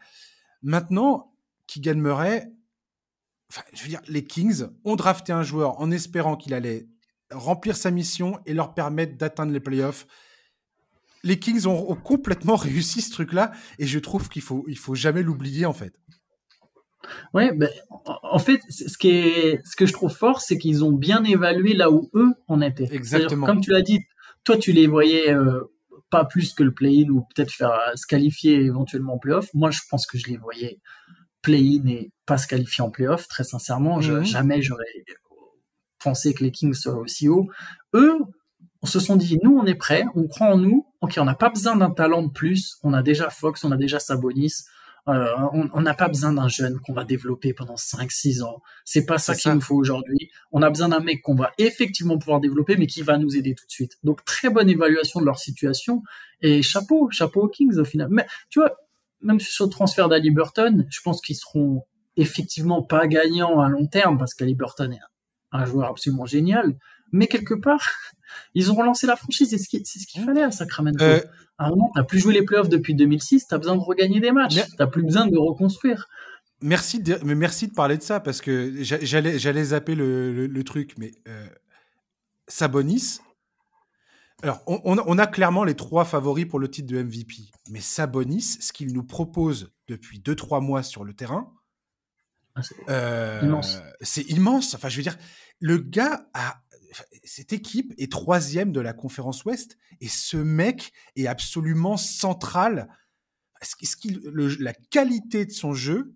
Maintenant, 0.62 1.32
Keegan 1.66 1.97
Murray, 1.97 2.51
enfin, 3.51 3.62
je 3.73 3.82
veux 3.82 3.89
dire, 3.89 4.02
les 4.09 4.24
Kings 4.24 4.64
ont 4.85 4.97
drafté 4.97 5.32
un 5.32 5.43
joueur 5.43 5.81
en 5.81 5.90
espérant 5.90 6.36
qu'il 6.36 6.55
allait 6.55 6.86
remplir 7.31 7.77
sa 7.77 7.90
mission 7.90 8.39
et 8.47 8.55
leur 8.55 8.74
permettre 8.74 9.16
d'atteindre 9.16 9.52
les 9.52 9.60
playoffs 9.60 10.06
les 11.23 11.39
Kings 11.39 11.66
ont, 11.66 11.94
complètement 11.97 12.57
réussi 12.57 13.01
ce 13.01 13.12
truc-là, 13.12 13.53
et 13.78 13.86
je 13.86 13.99
trouve 13.99 14.28
qu'il 14.28 14.43
faut, 14.43 14.65
il 14.69 14.78
faut 14.78 14.94
jamais 14.94 15.23
l'oublier 15.23 15.66
en 15.66 15.73
fait. 15.73 15.94
Ouais, 17.35 17.53
ben, 17.53 17.69
en 18.05 18.39
fait, 18.39 18.61
ce, 18.69 18.97
qui 18.97 19.09
est, 19.11 19.61
ce 19.66 19.77
que 19.77 19.86
je 19.86 19.93
trouve 19.93 20.12
fort, 20.12 20.40
c'est 20.40 20.59
qu'ils 20.59 20.85
ont 20.85 20.93
bien 20.93 21.24
évalué 21.24 21.74
là 21.74 21.90
où 21.90 22.11
eux 22.15 22.32
en 22.47 22.61
étaient. 22.61 22.89
Exactement. 22.93 23.47
Comme 23.47 23.61
tu 23.61 23.70
l'as 23.70 23.82
dit, 23.82 24.01
toi, 24.44 24.57
tu 24.57 24.73
les 24.73 24.86
voyais 24.86 25.32
euh, 25.32 25.73
pas 26.11 26.24
plus 26.24 26.53
que 26.55 26.62
le 26.62 26.73
play-in 26.73 27.09
ou 27.11 27.24
peut-être 27.35 27.51
faire 27.51 27.73
euh, 27.73 27.97
se 27.97 28.07
qualifier 28.07 28.55
éventuellement 28.55 29.15
en 29.15 29.19
play-off. 29.19 29.49
Moi, 29.55 29.70
je 29.70 29.81
pense 29.90 30.07
que 30.07 30.16
je 30.16 30.28
les 30.28 30.36
voyais 30.36 30.78
play-in 31.43 31.86
et 31.86 32.12
pas 32.24 32.39
se 32.39 32.47
qualifier 32.47 32.85
en 32.85 32.90
play-off. 32.90 33.27
Très 33.28 33.44
sincèrement, 33.44 33.99
mhm. 33.99 34.24
jamais 34.24 34.62
j'aurais 34.62 34.85
pensé 36.03 36.35
que 36.35 36.44
les 36.44 36.51
Kings 36.51 36.74
seraient 36.74 37.01
aussi 37.01 37.28
haut. 37.28 37.49
Eux, 37.94 38.19
on 38.82 38.86
se 38.86 39.00
sont 39.00 39.16
dit, 39.16 39.38
nous, 39.42 39.56
on 39.56 39.64
est 39.64 39.74
prêts, 39.74 40.04
on 40.14 40.26
croit 40.26 40.48
en 40.48 40.59
nous, 40.59 40.86
ok, 41.00 41.14
on 41.18 41.24
n'a 41.24 41.34
pas 41.34 41.50
besoin 41.50 41.76
d'un 41.76 41.90
talent 41.90 42.22
de 42.22 42.30
plus, 42.30 42.78
on 42.82 42.92
a 42.92 43.02
déjà 43.02 43.30
Fox, 43.30 43.64
on 43.64 43.70
a 43.70 43.76
déjà 43.76 44.00
Sabonis, 44.00 44.64
euh, 45.09 45.34
on 45.52 45.80
n'a 45.80 45.94
pas 45.94 46.06
besoin 46.06 46.32
d'un 46.32 46.46
jeune 46.46 46.78
qu'on 46.78 46.92
va 46.92 47.04
développer 47.04 47.52
pendant 47.52 47.74
5-6 47.74 48.42
ans. 48.42 48.62
C'est 48.84 49.04
pas 49.04 49.18
ça 49.18 49.34
qu'il 49.34 49.52
nous 49.52 49.60
faut 49.60 49.74
aujourd'hui. 49.74 50.30
On 50.52 50.62
a 50.62 50.70
besoin 50.70 50.90
d'un 50.90 51.00
mec 51.00 51.22
qu'on 51.22 51.34
va 51.34 51.50
effectivement 51.59 52.18
pouvoir 52.18 52.38
développer, 52.38 52.76
mais 52.76 52.86
qui 52.86 53.02
va 53.02 53.18
nous 53.18 53.36
aider 53.36 53.54
tout 53.56 53.66
de 53.66 53.70
suite. 53.70 53.98
Donc 54.04 54.24
très 54.24 54.48
bonne 54.48 54.68
évaluation 54.68 55.20
de 55.20 55.26
leur 55.26 55.40
situation 55.40 56.02
et 56.40 56.62
chapeau, 56.62 57.10
chapeau 57.10 57.42
aux 57.42 57.48
Kings 57.48 57.78
au 57.78 57.84
final. 57.84 58.09
Mais 58.10 58.26
tu 58.48 58.60
vois, 58.60 58.76
même 59.20 59.40
sur 59.40 59.64
le 59.64 59.70
transfert 59.70 60.09
d'Ali 60.09 60.30
Burton, 60.30 60.86
je 60.88 61.00
pense 61.00 61.20
qu'ils 61.20 61.36
seront 61.36 61.84
effectivement 62.16 62.82
pas 62.82 63.09
gagnants 63.09 63.59
à 63.60 63.68
long 63.68 63.86
terme 63.86 64.18
parce 64.18 64.34
qu'Ali 64.34 64.54
Burton 64.54 64.92
est 64.92 65.00
un 65.50 65.64
joueur 65.64 65.90
absolument 65.90 66.26
génial, 66.26 66.76
mais 67.12 67.26
quelque 67.26 67.55
part, 67.55 67.89
ils 68.55 68.70
ont 68.72 68.74
relancé 68.74 69.06
la 69.06 69.16
franchise, 69.16 69.51
c'est 69.51 69.59
ce 69.98 70.06
qu'il 70.06 70.24
fallait 70.24 70.43
à 70.43 70.51
Sacramento. 70.51 71.05
Euh, 71.05 71.20
à 71.59 71.66
un 71.66 71.70
moment, 71.70 71.90
t'as 71.94 72.02
plus 72.02 72.18
joué 72.18 72.34
les 72.34 72.43
playoffs 72.43 72.68
depuis 72.68 72.94
2006, 72.94 73.47
t'as 73.47 73.59
besoin 73.59 73.76
de 73.76 73.80
regagner 73.80 74.20
des 74.20 74.32
matchs, 74.32 74.60
t'as 74.76 74.86
plus 74.86 75.02
besoin 75.02 75.26
de 75.26 75.36
reconstruire. 75.36 76.09
Merci 76.62 77.01
de, 77.01 77.18
mais 77.24 77.34
merci 77.34 77.68
de 77.68 77.72
parler 77.72 77.97
de 77.97 78.02
ça 78.02 78.20
parce 78.20 78.40
que 78.40 78.72
j'allais, 78.82 79.39
j'allais 79.39 79.64
zapper 79.64 79.94
le, 79.94 80.62
truc, 80.64 80.94
mais 80.97 81.12
euh, 81.28 81.47
Sabonis. 82.48 83.18
Alors, 84.44 84.60
on, 84.66 85.18
a 85.18 85.26
clairement 85.28 85.62
les 85.62 85.76
trois 85.76 86.05
favoris 86.05 86.47
pour 86.47 86.59
le 86.59 86.68
titre 86.68 86.93
de 86.93 87.01
MVP, 87.01 87.52
mais 87.70 87.80
Sabonis, 87.80 88.59
ce 88.60 88.72
qu'il 88.72 88.93
nous 88.93 89.05
propose 89.05 89.72
depuis 89.86 90.18
2-3 90.18 90.60
mois 90.60 90.82
sur 90.82 91.05
le 91.05 91.14
terrain, 91.14 91.52
ah, 92.55 92.62
c'est 92.62 92.74
euh, 92.89 93.40
immense. 93.43 93.80
C'est 94.01 94.28
immense. 94.30 94.74
Enfin, 94.74 94.89
je 94.89 94.97
veux 94.97 95.02
dire, 95.02 95.16
le 95.60 95.78
gars 95.78 96.26
a 96.34 96.61
cette 97.24 97.52
équipe 97.52 97.94
est 97.98 98.10
troisième 98.10 98.73
de 98.73 98.81
la 98.81 98.93
conférence 98.93 99.44
Ouest 99.44 99.78
et 100.01 100.09
ce 100.09 100.36
mec 100.36 100.93
est 101.16 101.27
absolument 101.27 101.97
central. 101.97 102.89
ce 103.62 103.97
qu'il, 103.97 104.20
la 104.60 104.73
qualité 104.73 105.47
de 105.47 105.52
son 105.52 105.74
jeu 105.74 106.14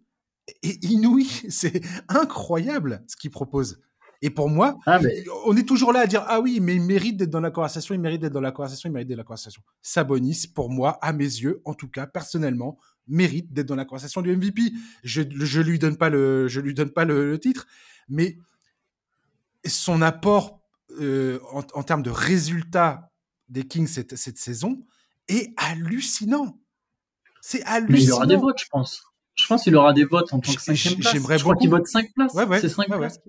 est 0.62 0.84
inouïe? 0.84 1.30
C'est 1.48 1.80
incroyable 2.08 3.04
ce 3.08 3.16
qu'il 3.16 3.30
propose. 3.30 3.80
Et 4.22 4.30
pour 4.30 4.48
moi, 4.48 4.78
ah, 4.86 4.98
on 5.44 5.56
est 5.56 5.68
toujours 5.68 5.92
là 5.92 6.00
à 6.00 6.06
dire 6.06 6.24
ah 6.26 6.40
oui, 6.40 6.58
mais 6.60 6.74
il 6.74 6.82
mérite 6.82 7.18
d'être 7.18 7.30
dans 7.30 7.40
la 7.40 7.50
conversation, 7.50 7.94
il 7.94 8.00
mérite 8.00 8.22
d'être 8.22 8.32
dans 8.32 8.40
la 8.40 8.50
conversation, 8.50 8.88
il 8.88 8.92
mérite 8.92 9.08
d'être 9.08 9.16
dans 9.16 9.20
la 9.20 9.26
conversation. 9.26 9.62
Sabonis, 9.82 10.46
pour 10.54 10.70
moi, 10.70 10.98
à 11.02 11.12
mes 11.12 11.24
yeux, 11.24 11.60
en 11.64 11.74
tout 11.74 11.88
cas 11.88 12.06
personnellement, 12.06 12.78
mérite 13.06 13.52
d'être 13.52 13.66
dans 13.66 13.76
la 13.76 13.84
conversation 13.84 14.22
du 14.22 14.34
MVP. 14.34 14.72
Je, 15.04 15.22
je 15.30 15.60
lui 15.60 15.78
donne 15.78 15.96
pas 15.96 16.08
le, 16.08 16.48
je 16.48 16.60
lui 16.60 16.72
donne 16.72 16.90
pas 16.90 17.04
le 17.04 17.38
titre, 17.38 17.66
mais 18.08 18.38
son 19.66 20.00
apport 20.00 20.65
euh, 21.00 21.38
en, 21.52 21.82
termes 21.82 22.02
de 22.02 22.10
résultats 22.10 23.10
des 23.48 23.66
Kings 23.66 23.86
cette, 23.86 24.16
cette 24.16 24.38
saison 24.38 24.84
est 25.28 25.52
hallucinant. 25.56 26.58
C'est 27.40 27.62
hallucinant. 27.64 27.92
Mais 27.92 28.02
il 28.02 28.12
aura 28.12 28.26
des 28.26 28.36
votes, 28.36 28.60
je 28.60 28.68
pense. 28.70 29.02
Je 29.34 29.46
pense 29.46 29.64
qu'il 29.64 29.76
aura 29.76 29.92
des 29.92 30.04
votes 30.04 30.32
en 30.32 30.40
tant 30.40 30.52
que 30.52 30.62
cinquième 30.62 30.98
place. 30.98 31.14
Je 31.14 31.42
crois 31.42 31.56
qu'il 31.56 31.68
vote 31.68 31.86
5 31.86 32.12
places. 32.14 32.32
C'est 32.60 32.68
5 32.68 32.86
places 32.86 33.20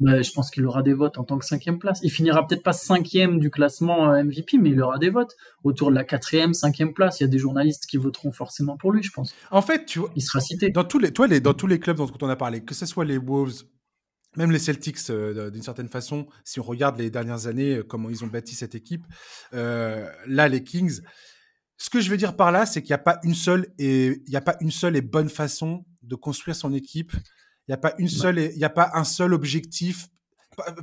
mais 0.00 0.22
je 0.22 0.32
pense 0.32 0.50
qu'il 0.50 0.66
aura 0.66 0.82
des 0.82 0.92
votes 0.92 1.18
en 1.18 1.24
tant 1.24 1.38
que 1.38 1.44
cinquième 1.44 1.78
place. 1.78 2.00
Il 2.02 2.10
finira 2.10 2.46
peut-être 2.46 2.62
pas 2.62 2.72
cinquième 2.72 3.38
du 3.38 3.50
classement 3.50 4.12
euh, 4.12 4.22
MVP, 4.22 4.58
mais 4.58 4.70
il 4.70 4.82
aura 4.82 4.98
des 4.98 5.10
votes 5.10 5.36
autour 5.62 5.90
de 5.90 5.94
la 5.94 6.04
quatrième, 6.04 6.52
cinquième 6.52 6.92
place. 6.92 7.20
Il 7.20 7.24
y 7.24 7.26
a 7.26 7.28
des 7.28 7.38
journalistes 7.38 7.86
qui 7.86 7.96
voteront 7.96 8.32
forcément 8.32 8.76
pour 8.76 8.92
lui, 8.92 9.02
je 9.02 9.12
pense. 9.12 9.34
En 9.50 9.62
fait, 9.62 9.86
tu 9.86 10.00
vois, 10.00 10.10
il 10.16 10.22
sera 10.22 10.40
cité. 10.40 10.70
Dans 10.70 10.84
tous 10.84 10.98
les, 10.98 11.12
toi, 11.12 11.26
les, 11.26 11.40
dans 11.40 11.54
tous 11.54 11.66
les 11.66 11.78
clubs 11.78 11.96
dont 11.96 12.10
on 12.20 12.28
a 12.28 12.36
parlé, 12.36 12.62
que 12.62 12.74
ce 12.74 12.86
soit 12.86 13.04
les 13.04 13.18
Wolves, 13.18 13.62
même 14.36 14.50
les 14.50 14.58
Celtics, 14.58 14.98
euh, 15.10 15.50
d'une 15.50 15.62
certaine 15.62 15.88
façon, 15.88 16.26
si 16.44 16.60
on 16.60 16.62
regarde 16.62 16.98
les 16.98 17.10
dernières 17.10 17.46
années, 17.46 17.76
euh, 17.76 17.82
comment 17.82 18.10
ils 18.10 18.24
ont 18.24 18.26
bâti 18.26 18.54
cette 18.54 18.74
équipe, 18.74 19.04
euh, 19.52 20.10
là, 20.26 20.48
les 20.48 20.64
Kings, 20.64 21.00
ce 21.76 21.90
que 21.90 22.00
je 22.00 22.10
veux 22.10 22.16
dire 22.16 22.36
par 22.36 22.52
là, 22.52 22.66
c'est 22.66 22.82
qu'il 22.82 22.90
n'y 22.90 22.94
a 22.94 22.98
pas 22.98 23.18
une 23.22 23.34
seule 23.34 23.72
et 23.78 24.22
il 24.26 24.30
n'y 24.30 24.36
a 24.36 24.40
pas 24.40 24.56
une 24.60 24.70
seule 24.70 24.96
et 24.96 25.02
bonne 25.02 25.28
façon 25.28 25.84
de 26.02 26.14
construire 26.14 26.56
son 26.56 26.72
équipe. 26.72 27.12
Il 27.66 27.70
n'y 27.70 27.74
a 27.74 27.78
pas 27.78 27.94
une 27.98 28.08
seule 28.08 28.38
il 28.38 28.56
n'y 28.56 28.64
a 28.64 28.70
pas 28.70 28.90
un 28.94 29.04
seul 29.04 29.34
objectif. 29.34 30.06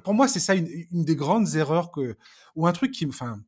Pour 0.03 0.13
moi, 0.13 0.27
c'est 0.27 0.39
ça 0.39 0.53
une, 0.53 1.05
des 1.05 1.15
grandes 1.15 1.55
erreurs 1.55 1.91
que 1.91 2.17
ou 2.55 2.67
un 2.67 2.73
truc 2.73 2.91
qui, 2.91 3.05
enfin, 3.05 3.39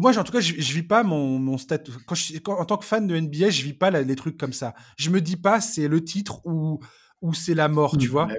moi, 0.00 0.16
en 0.16 0.24
tout 0.24 0.32
cas, 0.32 0.40
je, 0.40 0.54
je 0.56 0.72
vis 0.72 0.82
pas 0.82 1.02
mon, 1.02 1.38
mon 1.38 1.58
statut. 1.58 1.92
Quand 2.06 2.58
en 2.58 2.64
tant 2.64 2.78
que 2.78 2.84
fan 2.86 3.06
de 3.06 3.18
NBA, 3.18 3.50
je 3.50 3.62
vis 3.62 3.74
pas 3.74 3.90
les 3.90 4.16
trucs 4.16 4.38
comme 4.38 4.54
ça. 4.54 4.74
Je 4.96 5.10
me 5.10 5.20
dis 5.20 5.36
pas 5.36 5.60
c'est 5.60 5.86
le 5.86 6.02
titre 6.02 6.40
ou 6.46 6.80
ou 7.20 7.34
c'est 7.34 7.54
la 7.54 7.68
mort, 7.68 7.96
tu 7.98 8.08
mmh, 8.08 8.10
vois? 8.10 8.26
Bah 8.26 8.34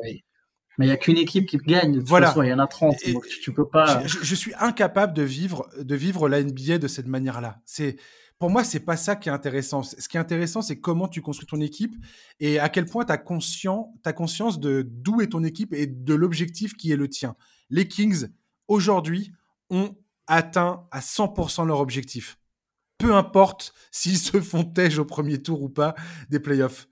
mais 0.77 0.85
il 0.85 0.89
n'y 0.89 0.93
a 0.93 0.97
qu'une 0.97 1.17
équipe 1.17 1.47
qui 1.47 1.57
gagne. 1.57 1.93
De 1.93 1.99
toute 1.99 2.07
voilà. 2.07 2.27
façon, 2.27 2.43
il 2.43 2.49
y 2.49 2.53
en 2.53 2.59
a 2.59 2.67
30. 2.67 2.95
donc 3.11 3.25
tu, 3.27 3.51
peux 3.51 3.67
pas. 3.67 4.05
Je, 4.05 4.35
suis 4.35 4.53
incapable 4.59 5.13
de 5.13 5.23
vivre, 5.23 5.67
de 5.79 5.95
vivre 5.95 6.29
la 6.29 6.43
NBA 6.43 6.77
de 6.77 6.87
cette 6.87 7.07
manière-là. 7.07 7.59
C'est, 7.65 7.97
pour 8.37 8.51
moi, 8.51 8.63
c'est 8.63 8.79
pas 8.79 8.97
ça 8.97 9.15
qui 9.15 9.29
est 9.29 9.31
intéressant. 9.31 9.81
Ce 9.81 10.07
qui 10.07 10.17
est 10.17 10.19
intéressant, 10.19 10.61
c'est 10.61 10.79
comment 10.79 11.07
tu 11.07 11.21
construis 11.21 11.47
ton 11.47 11.61
équipe 11.61 11.95
et 12.39 12.59
à 12.59 12.69
quel 12.69 12.85
point 12.85 13.05
tu 13.05 13.11
as, 13.11 13.17
conscient, 13.17 13.93
as 14.05 14.13
conscience 14.13 14.59
de 14.59 14.87
d'où 14.87 15.21
est 15.21 15.27
ton 15.27 15.43
équipe 15.43 15.73
et 15.73 15.87
de 15.87 16.13
l'objectif 16.13 16.75
qui 16.75 16.91
est 16.91 16.95
le 16.97 17.09
tien. 17.09 17.35
Les 17.71 17.87
Kings, 17.87 18.27
aujourd'hui, 18.67 19.33
ont 19.71 19.95
atteint 20.27 20.85
à 20.91 20.99
100% 20.99 21.65
leur 21.65 21.79
objectif. 21.79 22.37
Peu 22.99 23.15
importe 23.15 23.73
s'ils 23.91 24.19
se 24.19 24.39
font 24.41 24.63
tège 24.63 24.99
au 24.99 25.05
premier 25.05 25.41
tour 25.41 25.61
ou 25.63 25.69
pas 25.69 25.95
des 26.29 26.39
playoffs. 26.39 26.87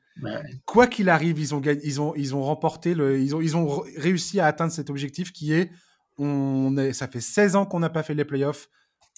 Quoi 0.65 0.87
qu'il 0.87 1.09
arrive, 1.09 1.39
ils 1.39 1.53
ont, 1.53 1.59
gagné, 1.59 1.81
ils, 1.83 2.01
ont, 2.01 2.13
ils 2.15 2.35
ont 2.35 2.41
remporté, 2.41 2.93
le, 2.93 3.19
ils, 3.19 3.35
ont, 3.35 3.41
ils 3.41 3.57
ont 3.57 3.83
réussi 3.97 4.39
à 4.39 4.47
atteindre 4.47 4.71
cet 4.71 4.89
objectif 4.89 5.31
qui 5.33 5.53
est, 5.53 5.71
on 6.17 6.77
est 6.77 6.93
ça 6.93 7.07
fait 7.07 7.21
16 7.21 7.55
ans 7.57 7.65
qu'on 7.65 7.79
n'a 7.79 7.89
pas 7.89 8.03
fait 8.03 8.13
les 8.13 8.25
playoffs, 8.25 8.69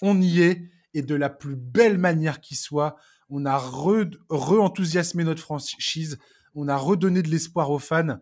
on 0.02 0.20
y 0.20 0.42
est, 0.42 0.64
et 0.94 1.02
de 1.04 1.16
la 1.16 1.30
plus 1.30 1.56
belle 1.56 1.98
manière 1.98 2.42
qui 2.42 2.56
soit, 2.56 2.96
on 3.30 3.46
a 3.46 3.58
re-enthousiasmé 3.58 5.24
notre 5.24 5.42
franchise, 5.42 6.18
on 6.56 6.68
a 6.68 6.76
redonné 6.76 7.22
de 7.22 7.30
l'espoir 7.30 7.70
aux 7.70 7.80
fans. 7.80 8.18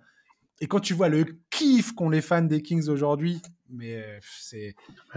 Et 0.60 0.68
quand 0.68 0.80
tu 0.80 0.93
vois 0.93 1.10
le 1.10 1.26
kiff 1.49 1.93
qu'ont 1.93 2.10
les 2.10 2.22
fans 2.22 2.41
des 2.41 2.61
Kings 2.61 2.89
aujourd'hui, 2.89 3.41
mais 3.69 3.95
euh, 3.95 4.19
c'est 4.21 4.75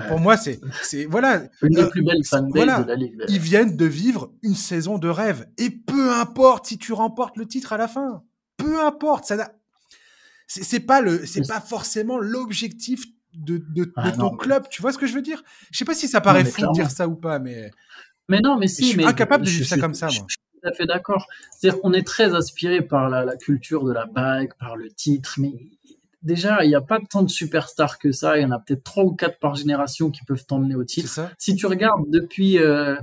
pour 0.09 0.19
moi 0.19 0.37
c'est 0.37 0.61
c'est 0.83 1.05
voilà 1.05 1.43
une 1.63 1.75
des 1.75 1.89
plus 1.89 2.03
belles 2.03 2.25
fanbases 2.25 2.85
de 2.85 2.89
la 2.89 2.95
ligue. 2.95 3.23
Ils 3.29 3.39
viennent 3.39 3.77
de 3.77 3.85
vivre 3.85 4.33
une 4.43 4.55
saison 4.55 4.99
de 4.99 5.09
rêve 5.09 5.47
et 5.59 5.71
peu 5.71 6.13
importe 6.13 6.67
si 6.67 6.79
tu 6.79 6.93
remportes 6.93 7.37
le 7.37 7.47
titre 7.47 7.73
à 7.73 7.77
la 7.77 7.89
fin, 7.89 8.23
peu 8.57 8.81
importe, 8.85 9.25
ça 9.27 9.53
c'est 10.47 10.81
pas 10.81 11.01
le 11.01 11.27
c'est 11.27 11.47
pas 11.47 11.61
forcément 11.61 12.19
l'objectif 12.19 13.05
de, 13.35 13.63
de, 13.69 13.93
ah 13.95 14.11
ton 14.13 14.37
club, 14.37 14.69
tu 14.69 14.83
vois 14.83 14.93
ce 14.93 14.99
que 14.99 15.07
je 15.07 15.15
veux 15.15 15.23
dire? 15.23 15.43
Je 15.71 15.79
sais 15.79 15.85
pas 15.85 15.95
si 15.95 16.09
ça 16.09 16.21
paraît 16.21 16.45
fou 16.45 16.63
de 16.63 16.73
dire 16.73 16.91
ça 16.91 17.07
ou 17.07 17.15
pas 17.15 17.39
mais 17.39 17.71
mais 18.29 18.41
non, 18.41 18.59
mais 18.59 18.69
si. 18.69 18.85
Je 18.85 18.91
suis 18.91 19.05
incapable 19.05 19.45
de 19.45 19.51
vivre 19.51 19.67
ça 19.67 19.79
comme 19.79 19.95
ça, 19.95 20.07
moi. 20.07 20.27
Je 20.29 20.35
suis 20.35 20.61
tout 20.61 20.69
à 20.69 20.73
fait 20.73 20.87
d'accord. 20.87 21.27
C'est-à-dire 21.51 21.81
qu'on 21.81 21.93
est 21.93 22.07
très 22.07 22.35
inspiré 22.35 22.83
par 22.83 23.09
la, 23.09 23.25
la, 23.25 23.37
culture 23.37 23.85
de 23.85 23.93
la 23.93 24.07
bague, 24.07 24.53
par 24.59 24.77
le 24.77 24.91
titre, 24.91 25.37
mais 25.39 25.53
déjà, 26.23 26.65
il 26.65 26.69
n'y 26.69 26.75
a 26.75 26.81
pas 26.81 26.99
tant 27.11 27.23
de 27.23 27.31
superstars 27.31 27.99
que 27.99 28.13
ça. 28.13 28.39
Il 28.39 28.43
y 28.43 28.45
en 28.45 28.51
a 28.51 28.59
peut-être 28.59 28.85
trois 28.85 29.05
ou 29.05 29.15
quatre 29.15 29.39
par 29.39 29.55
génération 29.55 30.11
qui 30.11 30.25
peuvent 30.25 30.45
t'emmener 30.45 30.75
au 30.75 30.85
titre. 30.85 31.21
Si 31.39 31.55
tu 31.57 31.67
regardes 31.67 32.09
depuis 32.11 32.59
euh, 32.59 32.97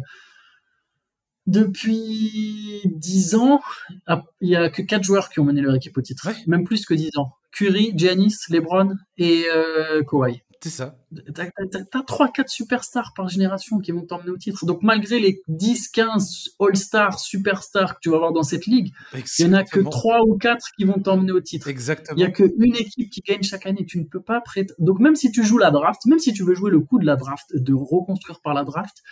depuis 1.47 2.81
dix 2.85 3.35
ans, 3.35 3.61
ah, 4.07 4.23
il 4.41 4.49
y 4.49 4.55
a 4.55 4.69
que 4.69 4.81
quatre 4.81 5.03
joueurs 5.03 5.29
qui 5.29 5.39
ont 5.39 5.45
mené 5.45 5.61
leur 5.61 5.75
équipe 5.75 5.97
au 5.97 6.01
titre, 6.01 6.29
même 6.47 6.63
plus 6.63 6.85
que 6.85 6.93
dix 6.93 7.11
ans. 7.17 7.33
Curry, 7.51 7.93
Giannis, 7.95 8.35
LeBron 8.49 8.95
et 9.17 9.45
euh, 9.53 10.03
Kawhi. 10.03 10.41
C'est 10.65 10.71
ça. 10.71 10.97
T'as 11.35 12.01
3-4 12.01 12.47
superstars 12.47 13.13
par 13.15 13.29
génération 13.29 13.77
qui 13.77 13.91
vont 13.91 14.01
t'emmener 14.01 14.31
au 14.31 14.37
titre. 14.37 14.65
Donc 14.65 14.81
malgré 14.81 15.19
les 15.19 15.43
10-15 15.47 16.55
All-Stars, 16.59 17.19
superstars 17.19 17.93
que 17.93 17.99
tu 18.01 18.09
vas 18.09 18.15
avoir 18.15 18.33
dans 18.33 18.41
cette 18.41 18.65
ligue, 18.65 18.91
il 19.13 19.45
n'y 19.45 19.51
en 19.51 19.57
a 19.59 19.63
que 19.63 19.79
3 19.79 20.23
ou 20.25 20.35
4 20.39 20.71
qui 20.75 20.85
vont 20.85 20.99
t'emmener 20.99 21.33
au 21.33 21.39
titre. 21.39 21.67
Exactement. 21.67 22.17
Il 22.17 22.21
n'y 22.21 22.25
a 22.25 22.31
qu'une 22.31 22.75
équipe 22.75 23.11
qui 23.11 23.21
gagne 23.21 23.43
chaque 23.43 23.67
année. 23.67 23.85
Tu 23.85 23.99
ne 23.99 24.05
peux 24.05 24.23
pas 24.23 24.41
prêter. 24.41 24.73
Donc 24.79 24.99
même 24.99 25.15
si 25.15 25.31
tu 25.31 25.43
joues 25.43 25.59
la 25.59 25.69
draft, 25.69 26.03
même 26.07 26.17
si 26.17 26.33
tu 26.33 26.43
veux 26.43 26.55
jouer 26.55 26.71
le 26.71 26.79
coup 26.79 26.97
de 26.97 27.05
la 27.05 27.15
draft, 27.15 27.45
de 27.53 27.73
reconstruire 27.75 28.41
par 28.41 28.55
la 28.55 28.63
draft, 28.63 29.03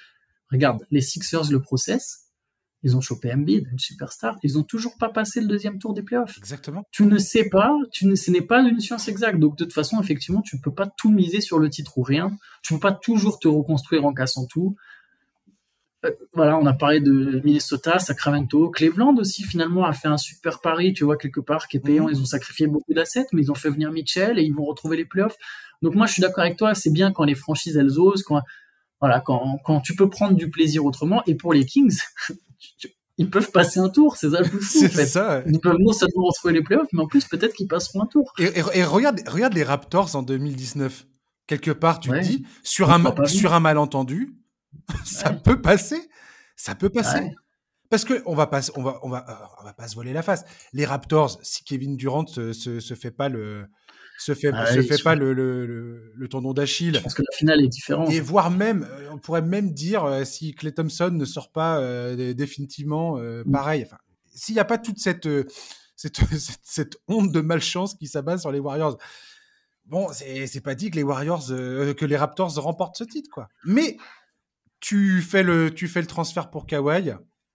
regarde, 0.52 0.84
les 0.90 1.02
Sixers 1.02 1.52
le 1.52 1.62
process, 1.62 2.23
ils 2.84 2.98
ont 2.98 3.02
chopé 3.02 3.34
Embiid, 3.34 3.68
une 3.72 3.80
superstar. 3.80 4.38
Ils 4.44 4.58
ont 4.58 4.64
toujours 4.64 4.98
pas 4.98 5.10
passé 5.10 5.40
le 5.40 5.48
deuxième 5.48 5.80
tour 5.80 5.94
des 5.94 6.04
playoffs. 6.04 6.38
Exactement. 6.38 6.84
Tu 6.92 7.06
ne 7.06 7.18
sais 7.18 7.48
pas, 7.50 7.74
tu 7.92 8.06
ne, 8.06 8.16
ce 8.16 8.30
n'est 8.30 8.42
pas 8.42 8.60
une 8.62 8.80
science 8.82 9.08
exacte. 9.08 9.40
Donc, 9.40 9.58
de 9.58 9.64
toute 9.64 9.74
façon, 9.74 10.02
effectivement, 10.02 10.42
tu 10.42 10.58
ne 10.58 10.62
peux 10.62 10.74
pas 10.74 10.88
tout 10.98 11.10
miser 11.10 11.40
sur 11.40 11.60
le 11.60 11.70
titre 11.70 11.98
ou 11.98 12.04
rien. 12.04 12.36
Tu 12.62 12.74
ne 12.74 12.80
peux 12.80 12.82
pas 12.82 12.92
toujours 12.92 13.40
te 13.40 13.48
reconstruire 13.48 14.06
en 14.06 14.14
cassant 14.14 14.46
tout. 14.48 14.76
Euh, 16.06 16.12
voilà, 16.34 16.58
on 16.58 16.66
a 16.66 16.74
parlé 16.74 17.00
de 17.00 17.42
Minnesota, 17.46 18.00
Sacramento, 18.00 18.70
Cleveland 18.70 19.16
aussi 19.16 19.44
finalement 19.44 19.86
a 19.86 19.94
fait 19.94 20.10
un 20.10 20.18
super 20.18 20.60
pari, 20.60 20.92
tu 20.92 21.06
vois 21.06 21.16
quelque 21.16 21.40
part 21.40 21.70
qui 21.70 21.78
est 21.78 21.80
payant. 21.80 22.06
Mhm. 22.06 22.12
Ils 22.12 22.22
ont 22.22 22.26
sacrifié 22.26 22.68
beaucoup 22.68 22.94
d'assets, 22.94 23.26
mais 23.32 23.44
ils 23.44 23.52
ont 23.52 23.56
fait 23.56 23.70
venir 23.70 23.92
Mitchell 23.92 24.38
et 24.38 24.44
ils 24.44 24.54
vont 24.54 24.66
retrouver 24.66 24.98
les 24.98 25.06
playoffs. 25.06 25.38
Donc 25.82 25.96
moi, 25.96 26.06
je 26.06 26.14
suis 26.14 26.22
d'accord 26.22 26.44
avec 26.44 26.58
toi. 26.58 26.76
C'est 26.76 26.92
bien 26.92 27.14
quand 27.14 27.24
les 27.24 27.36
franchises 27.36 27.78
elles 27.78 27.98
osent, 27.98 28.24
quand 28.24 28.42
voilà, 29.00 29.20
quand, 29.20 29.60
quand 29.66 29.82
tu 29.82 29.96
peux 29.96 30.10
prendre 30.10 30.36
du 30.36 30.50
plaisir 30.50 30.86
autrement. 30.86 31.24
Et 31.28 31.36
pour 31.36 31.54
les 31.54 31.66
Kings, 31.66 32.00
ils 33.18 33.30
peuvent 33.30 33.52
passer 33.52 33.80
un 33.80 33.90
tour, 33.90 34.18
c'est. 34.18 34.28
En 34.28 34.44
fait. 34.44 35.06
ça. 35.06 35.44
Ils 35.46 35.60
peuvent 35.60 35.78
non 35.80 35.94
seulement 35.94 36.26
retrouver 36.26 36.54
les 36.54 36.64
playoffs, 36.64 36.88
mais 36.94 37.02
en 37.02 37.08
plus 37.08 37.26
peut-être 37.26 37.54
qu'ils 37.54 37.68
passeront 37.68 38.04
un 38.04 38.08
tour. 38.08 38.34
Et, 38.40 38.84
regarde, 38.84 39.22
regarde 39.28 39.54
les 39.54 39.64
Raptors 39.64 40.16
en 40.16 40.24
2019. 40.24 41.06
Quelque 41.46 41.72
part, 41.72 42.00
tu 42.00 42.10
te 42.10 42.20
dis, 42.20 42.46
sur 42.64 42.92
un, 42.92 43.04
sur 43.26 43.54
un 43.54 43.60
malentendu, 43.60 44.36
ça 45.06 45.32
peut 45.32 45.62
passer. 45.62 46.10
Ça 46.56 46.74
peut 46.74 46.90
passer. 46.90 47.36
Parce 47.90 48.06
que 48.06 48.24
on 48.26 48.34
va 48.34 48.48
pas, 48.48 48.62
on 48.76 48.82
va, 48.82 49.00
on 49.04 49.10
va, 49.10 49.26
euh, 49.30 49.46
on 49.62 49.66
va 49.66 49.74
pas 49.74 49.88
se 49.88 49.96
voler 49.96 50.14
la 50.14 50.24
face. 50.24 50.46
Les 50.72 50.86
Raptors, 50.86 51.38
si 51.44 51.64
Kevin 51.64 51.96
Durant 51.96 52.26
se, 52.26 52.54
se, 52.54 52.80
se 52.80 52.94
fait 52.96 53.12
pas 53.12 53.30
le, 53.30 53.68
se 54.18 54.34
fait, 54.34 54.52
ah 54.54 54.72
se 54.72 54.82
fait 54.82 55.02
pas 55.02 55.16
le, 55.16 55.34
le, 55.34 56.14
le, 56.16 56.28
tendon 56.28 56.54
d'Achille. 56.54 57.00
Parce 57.02 57.16
que 57.16 57.22
la 57.22 57.38
finale 57.38 57.64
est 57.64 57.68
différente. 57.68 58.12
Et 58.12 58.20
voire 58.20 58.52
même, 58.52 58.88
euh, 58.90 59.10
on 59.12 59.18
pourrait 59.18 59.42
même 59.42 59.72
dire 59.72 60.06
euh, 60.06 60.24
si 60.24 60.54
Clay 60.54 60.72
Thompson 60.72 61.12
ne 61.12 61.26
sort 61.26 61.52
pas 61.52 61.80
euh, 61.80 62.34
définitivement 62.34 63.18
mm. 63.18 63.52
pareil. 63.52 63.84
Enfin, 63.86 63.98
s'il 64.34 64.56
n'y 64.56 64.62
a 64.62 64.66
pas 64.66 64.78
toute 64.78 65.00
cette, 65.00 65.28
cette, 65.96 66.20
cette, 66.64 66.98
honte 67.08 67.32
de 67.32 67.42
malchance 67.42 67.96
qui 67.96 68.08
s'abat 68.08 68.38
sur 68.38 68.52
les 68.52 68.60
Warriors. 68.60 68.98
Bon, 69.86 70.08
c'est 70.14 70.64
pas 70.64 70.76
dit 70.76 70.92
que 70.92 70.96
les 70.96 71.04
Warriors, 71.04 71.46
que 71.48 72.06
les 72.06 72.16
Raptors 72.16 72.56
remportent 72.56 72.96
ce 72.96 73.04
titre, 73.04 73.30
quoi. 73.30 73.50
Mais 73.66 73.98
tu 74.80 75.22
fais 75.22 75.44
le, 75.44 75.74
tu 75.74 75.90
fais 75.90 76.00
le 76.00 76.08
transfert 76.08 76.50
pour 76.50 76.66
Kawhi 76.66 77.12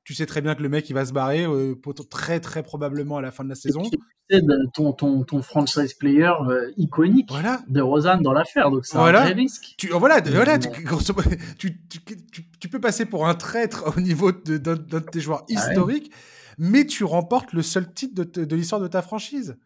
tu 0.09 0.15
sais 0.15 0.25
très 0.25 0.41
bien 0.41 0.55
que 0.55 0.63
le 0.63 0.71
mec 0.71 0.89
il 0.89 0.95
va 0.95 1.05
se 1.05 1.13
barrer 1.13 1.45
euh, 1.45 1.75
très 2.09 2.41
très 2.41 2.63
probablement 2.63 3.19
à 3.19 3.21
la 3.21 3.31
fin 3.31 3.45
de 3.45 3.51
la 3.51 3.55
saison. 3.55 3.83
Sais, 4.31 4.41
ton, 4.73 4.95
ton, 4.95 5.23
ton 5.23 5.43
franchise 5.43 5.93
player 5.93 6.33
euh, 6.49 6.73
iconique 6.79 7.29
de 7.69 7.81
Rosanne 7.83 8.23
dans 8.23 8.33
l'affaire, 8.33 8.71
donc 8.71 8.87
c'est 8.87 8.97
un 8.97 9.03
vrai 9.03 9.33
risque. 9.35 9.75
Tu, 9.77 9.89
voilà, 9.89 10.23
voilà 10.23 10.59
tu, 11.59 11.79
tu, 12.59 12.69
peux 12.71 12.81
passer 12.81 13.05
pour 13.05 13.29
un 13.29 13.35
traître 13.35 13.95
au 13.95 14.01
niveau 14.01 14.33
d'un 14.33 14.77
de, 14.77 14.99
tes 14.99 15.21
joueurs 15.21 15.45
ah 15.47 15.53
historiques, 15.53 16.11
mais 16.57 16.87
tu 16.87 17.05
remportes 17.05 17.53
le 17.53 17.61
seul 17.61 17.93
titre 17.93 18.25
de, 18.25 18.57
l'histoire 18.57 18.81
de 18.81 18.89
ta 18.89 19.03
franchise. 19.03 19.59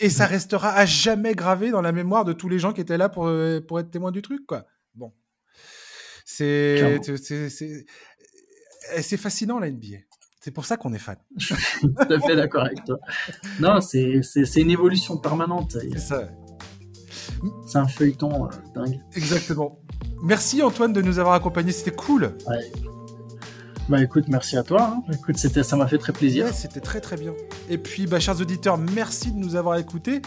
Et 0.00 0.10
ça 0.10 0.26
restera 0.26 0.74
à 0.74 0.84
jamais 0.84 1.34
gravé 1.34 1.70
dans 1.70 1.80
la 1.80 1.92
mémoire 1.92 2.26
de 2.26 2.34
tous 2.34 2.50
les 2.50 2.58
gens 2.58 2.74
qui 2.74 2.82
étaient 2.82 2.98
là 2.98 3.08
pour, 3.08 3.26
euh, 3.26 3.60
pour 3.66 3.80
être 3.80 3.90
témoins 3.90 4.12
du 4.12 4.20
truc, 4.20 4.44
quoi. 4.46 4.66
Bon. 4.94 5.14
C'est 6.26 7.00
c'est 9.00 9.16
fascinant 9.16 9.58
la 9.58 9.70
NBA. 9.70 9.98
C'est 10.40 10.50
pour 10.50 10.64
ça 10.64 10.76
qu'on 10.76 10.92
est 10.92 10.98
fan. 10.98 11.16
Je 11.36 11.54
suis 11.54 11.80
tout 11.80 12.12
à 12.12 12.20
fait 12.20 12.34
d'accord 12.34 12.64
avec 12.64 12.84
toi. 12.84 12.98
Non, 13.60 13.80
c'est 13.80 14.20
une 14.56 14.70
évolution 14.70 15.16
permanente. 15.16 15.76
C'est 15.80 15.98
ça. 15.98 16.28
C'est 17.66 17.78
un 17.78 17.86
feuilleton 17.86 18.46
euh, 18.46 18.48
dingue. 18.74 19.00
Exactement. 19.14 19.80
Merci 20.22 20.62
Antoine 20.62 20.92
de 20.92 21.02
nous 21.02 21.18
avoir 21.18 21.34
accompagnés, 21.34 21.72
c'était 21.72 21.94
cool. 21.94 22.34
Ouais. 22.48 22.72
Bah 23.92 24.02
écoute, 24.02 24.24
merci 24.28 24.56
à 24.56 24.62
toi. 24.62 24.94
Hein. 24.96 25.12
Écoute, 25.12 25.36
c'était, 25.36 25.62
ça 25.62 25.76
m'a 25.76 25.86
fait 25.86 25.98
très 25.98 26.14
plaisir. 26.14 26.46
Ouais, 26.46 26.52
c'était 26.54 26.80
très 26.80 27.02
très 27.02 27.18
bien. 27.18 27.34
Et 27.68 27.76
puis, 27.76 28.06
bah, 28.06 28.20
chers 28.20 28.40
auditeurs, 28.40 28.78
merci 28.78 29.32
de 29.32 29.36
nous 29.36 29.54
avoir 29.54 29.76
écoutés. 29.76 30.22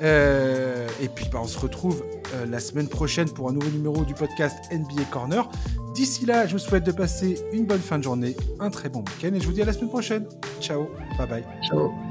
Euh, 0.00 0.88
et 1.02 1.08
puis, 1.08 1.26
bah, 1.30 1.38
on 1.42 1.46
se 1.46 1.58
retrouve 1.58 2.02
euh, 2.34 2.46
la 2.46 2.60
semaine 2.60 2.88
prochaine 2.88 3.28
pour 3.28 3.50
un 3.50 3.52
nouveau 3.52 3.68
numéro 3.68 4.06
du 4.06 4.14
podcast 4.14 4.56
NBA 4.72 5.04
Corner. 5.10 5.50
D'ici 5.94 6.24
là, 6.24 6.46
je 6.46 6.52
vous 6.52 6.58
souhaite 6.58 6.86
de 6.86 6.92
passer 6.92 7.38
une 7.52 7.66
bonne 7.66 7.82
fin 7.82 7.98
de 7.98 8.04
journée, 8.04 8.34
un 8.58 8.70
très 8.70 8.88
bon 8.88 9.00
week-end 9.00 9.34
et 9.34 9.40
je 9.40 9.46
vous 9.46 9.52
dis 9.52 9.60
à 9.60 9.66
la 9.66 9.74
semaine 9.74 9.90
prochaine. 9.90 10.24
Ciao, 10.62 10.88
bye 11.18 11.28
bye. 11.28 11.44
Ciao. 11.68 12.09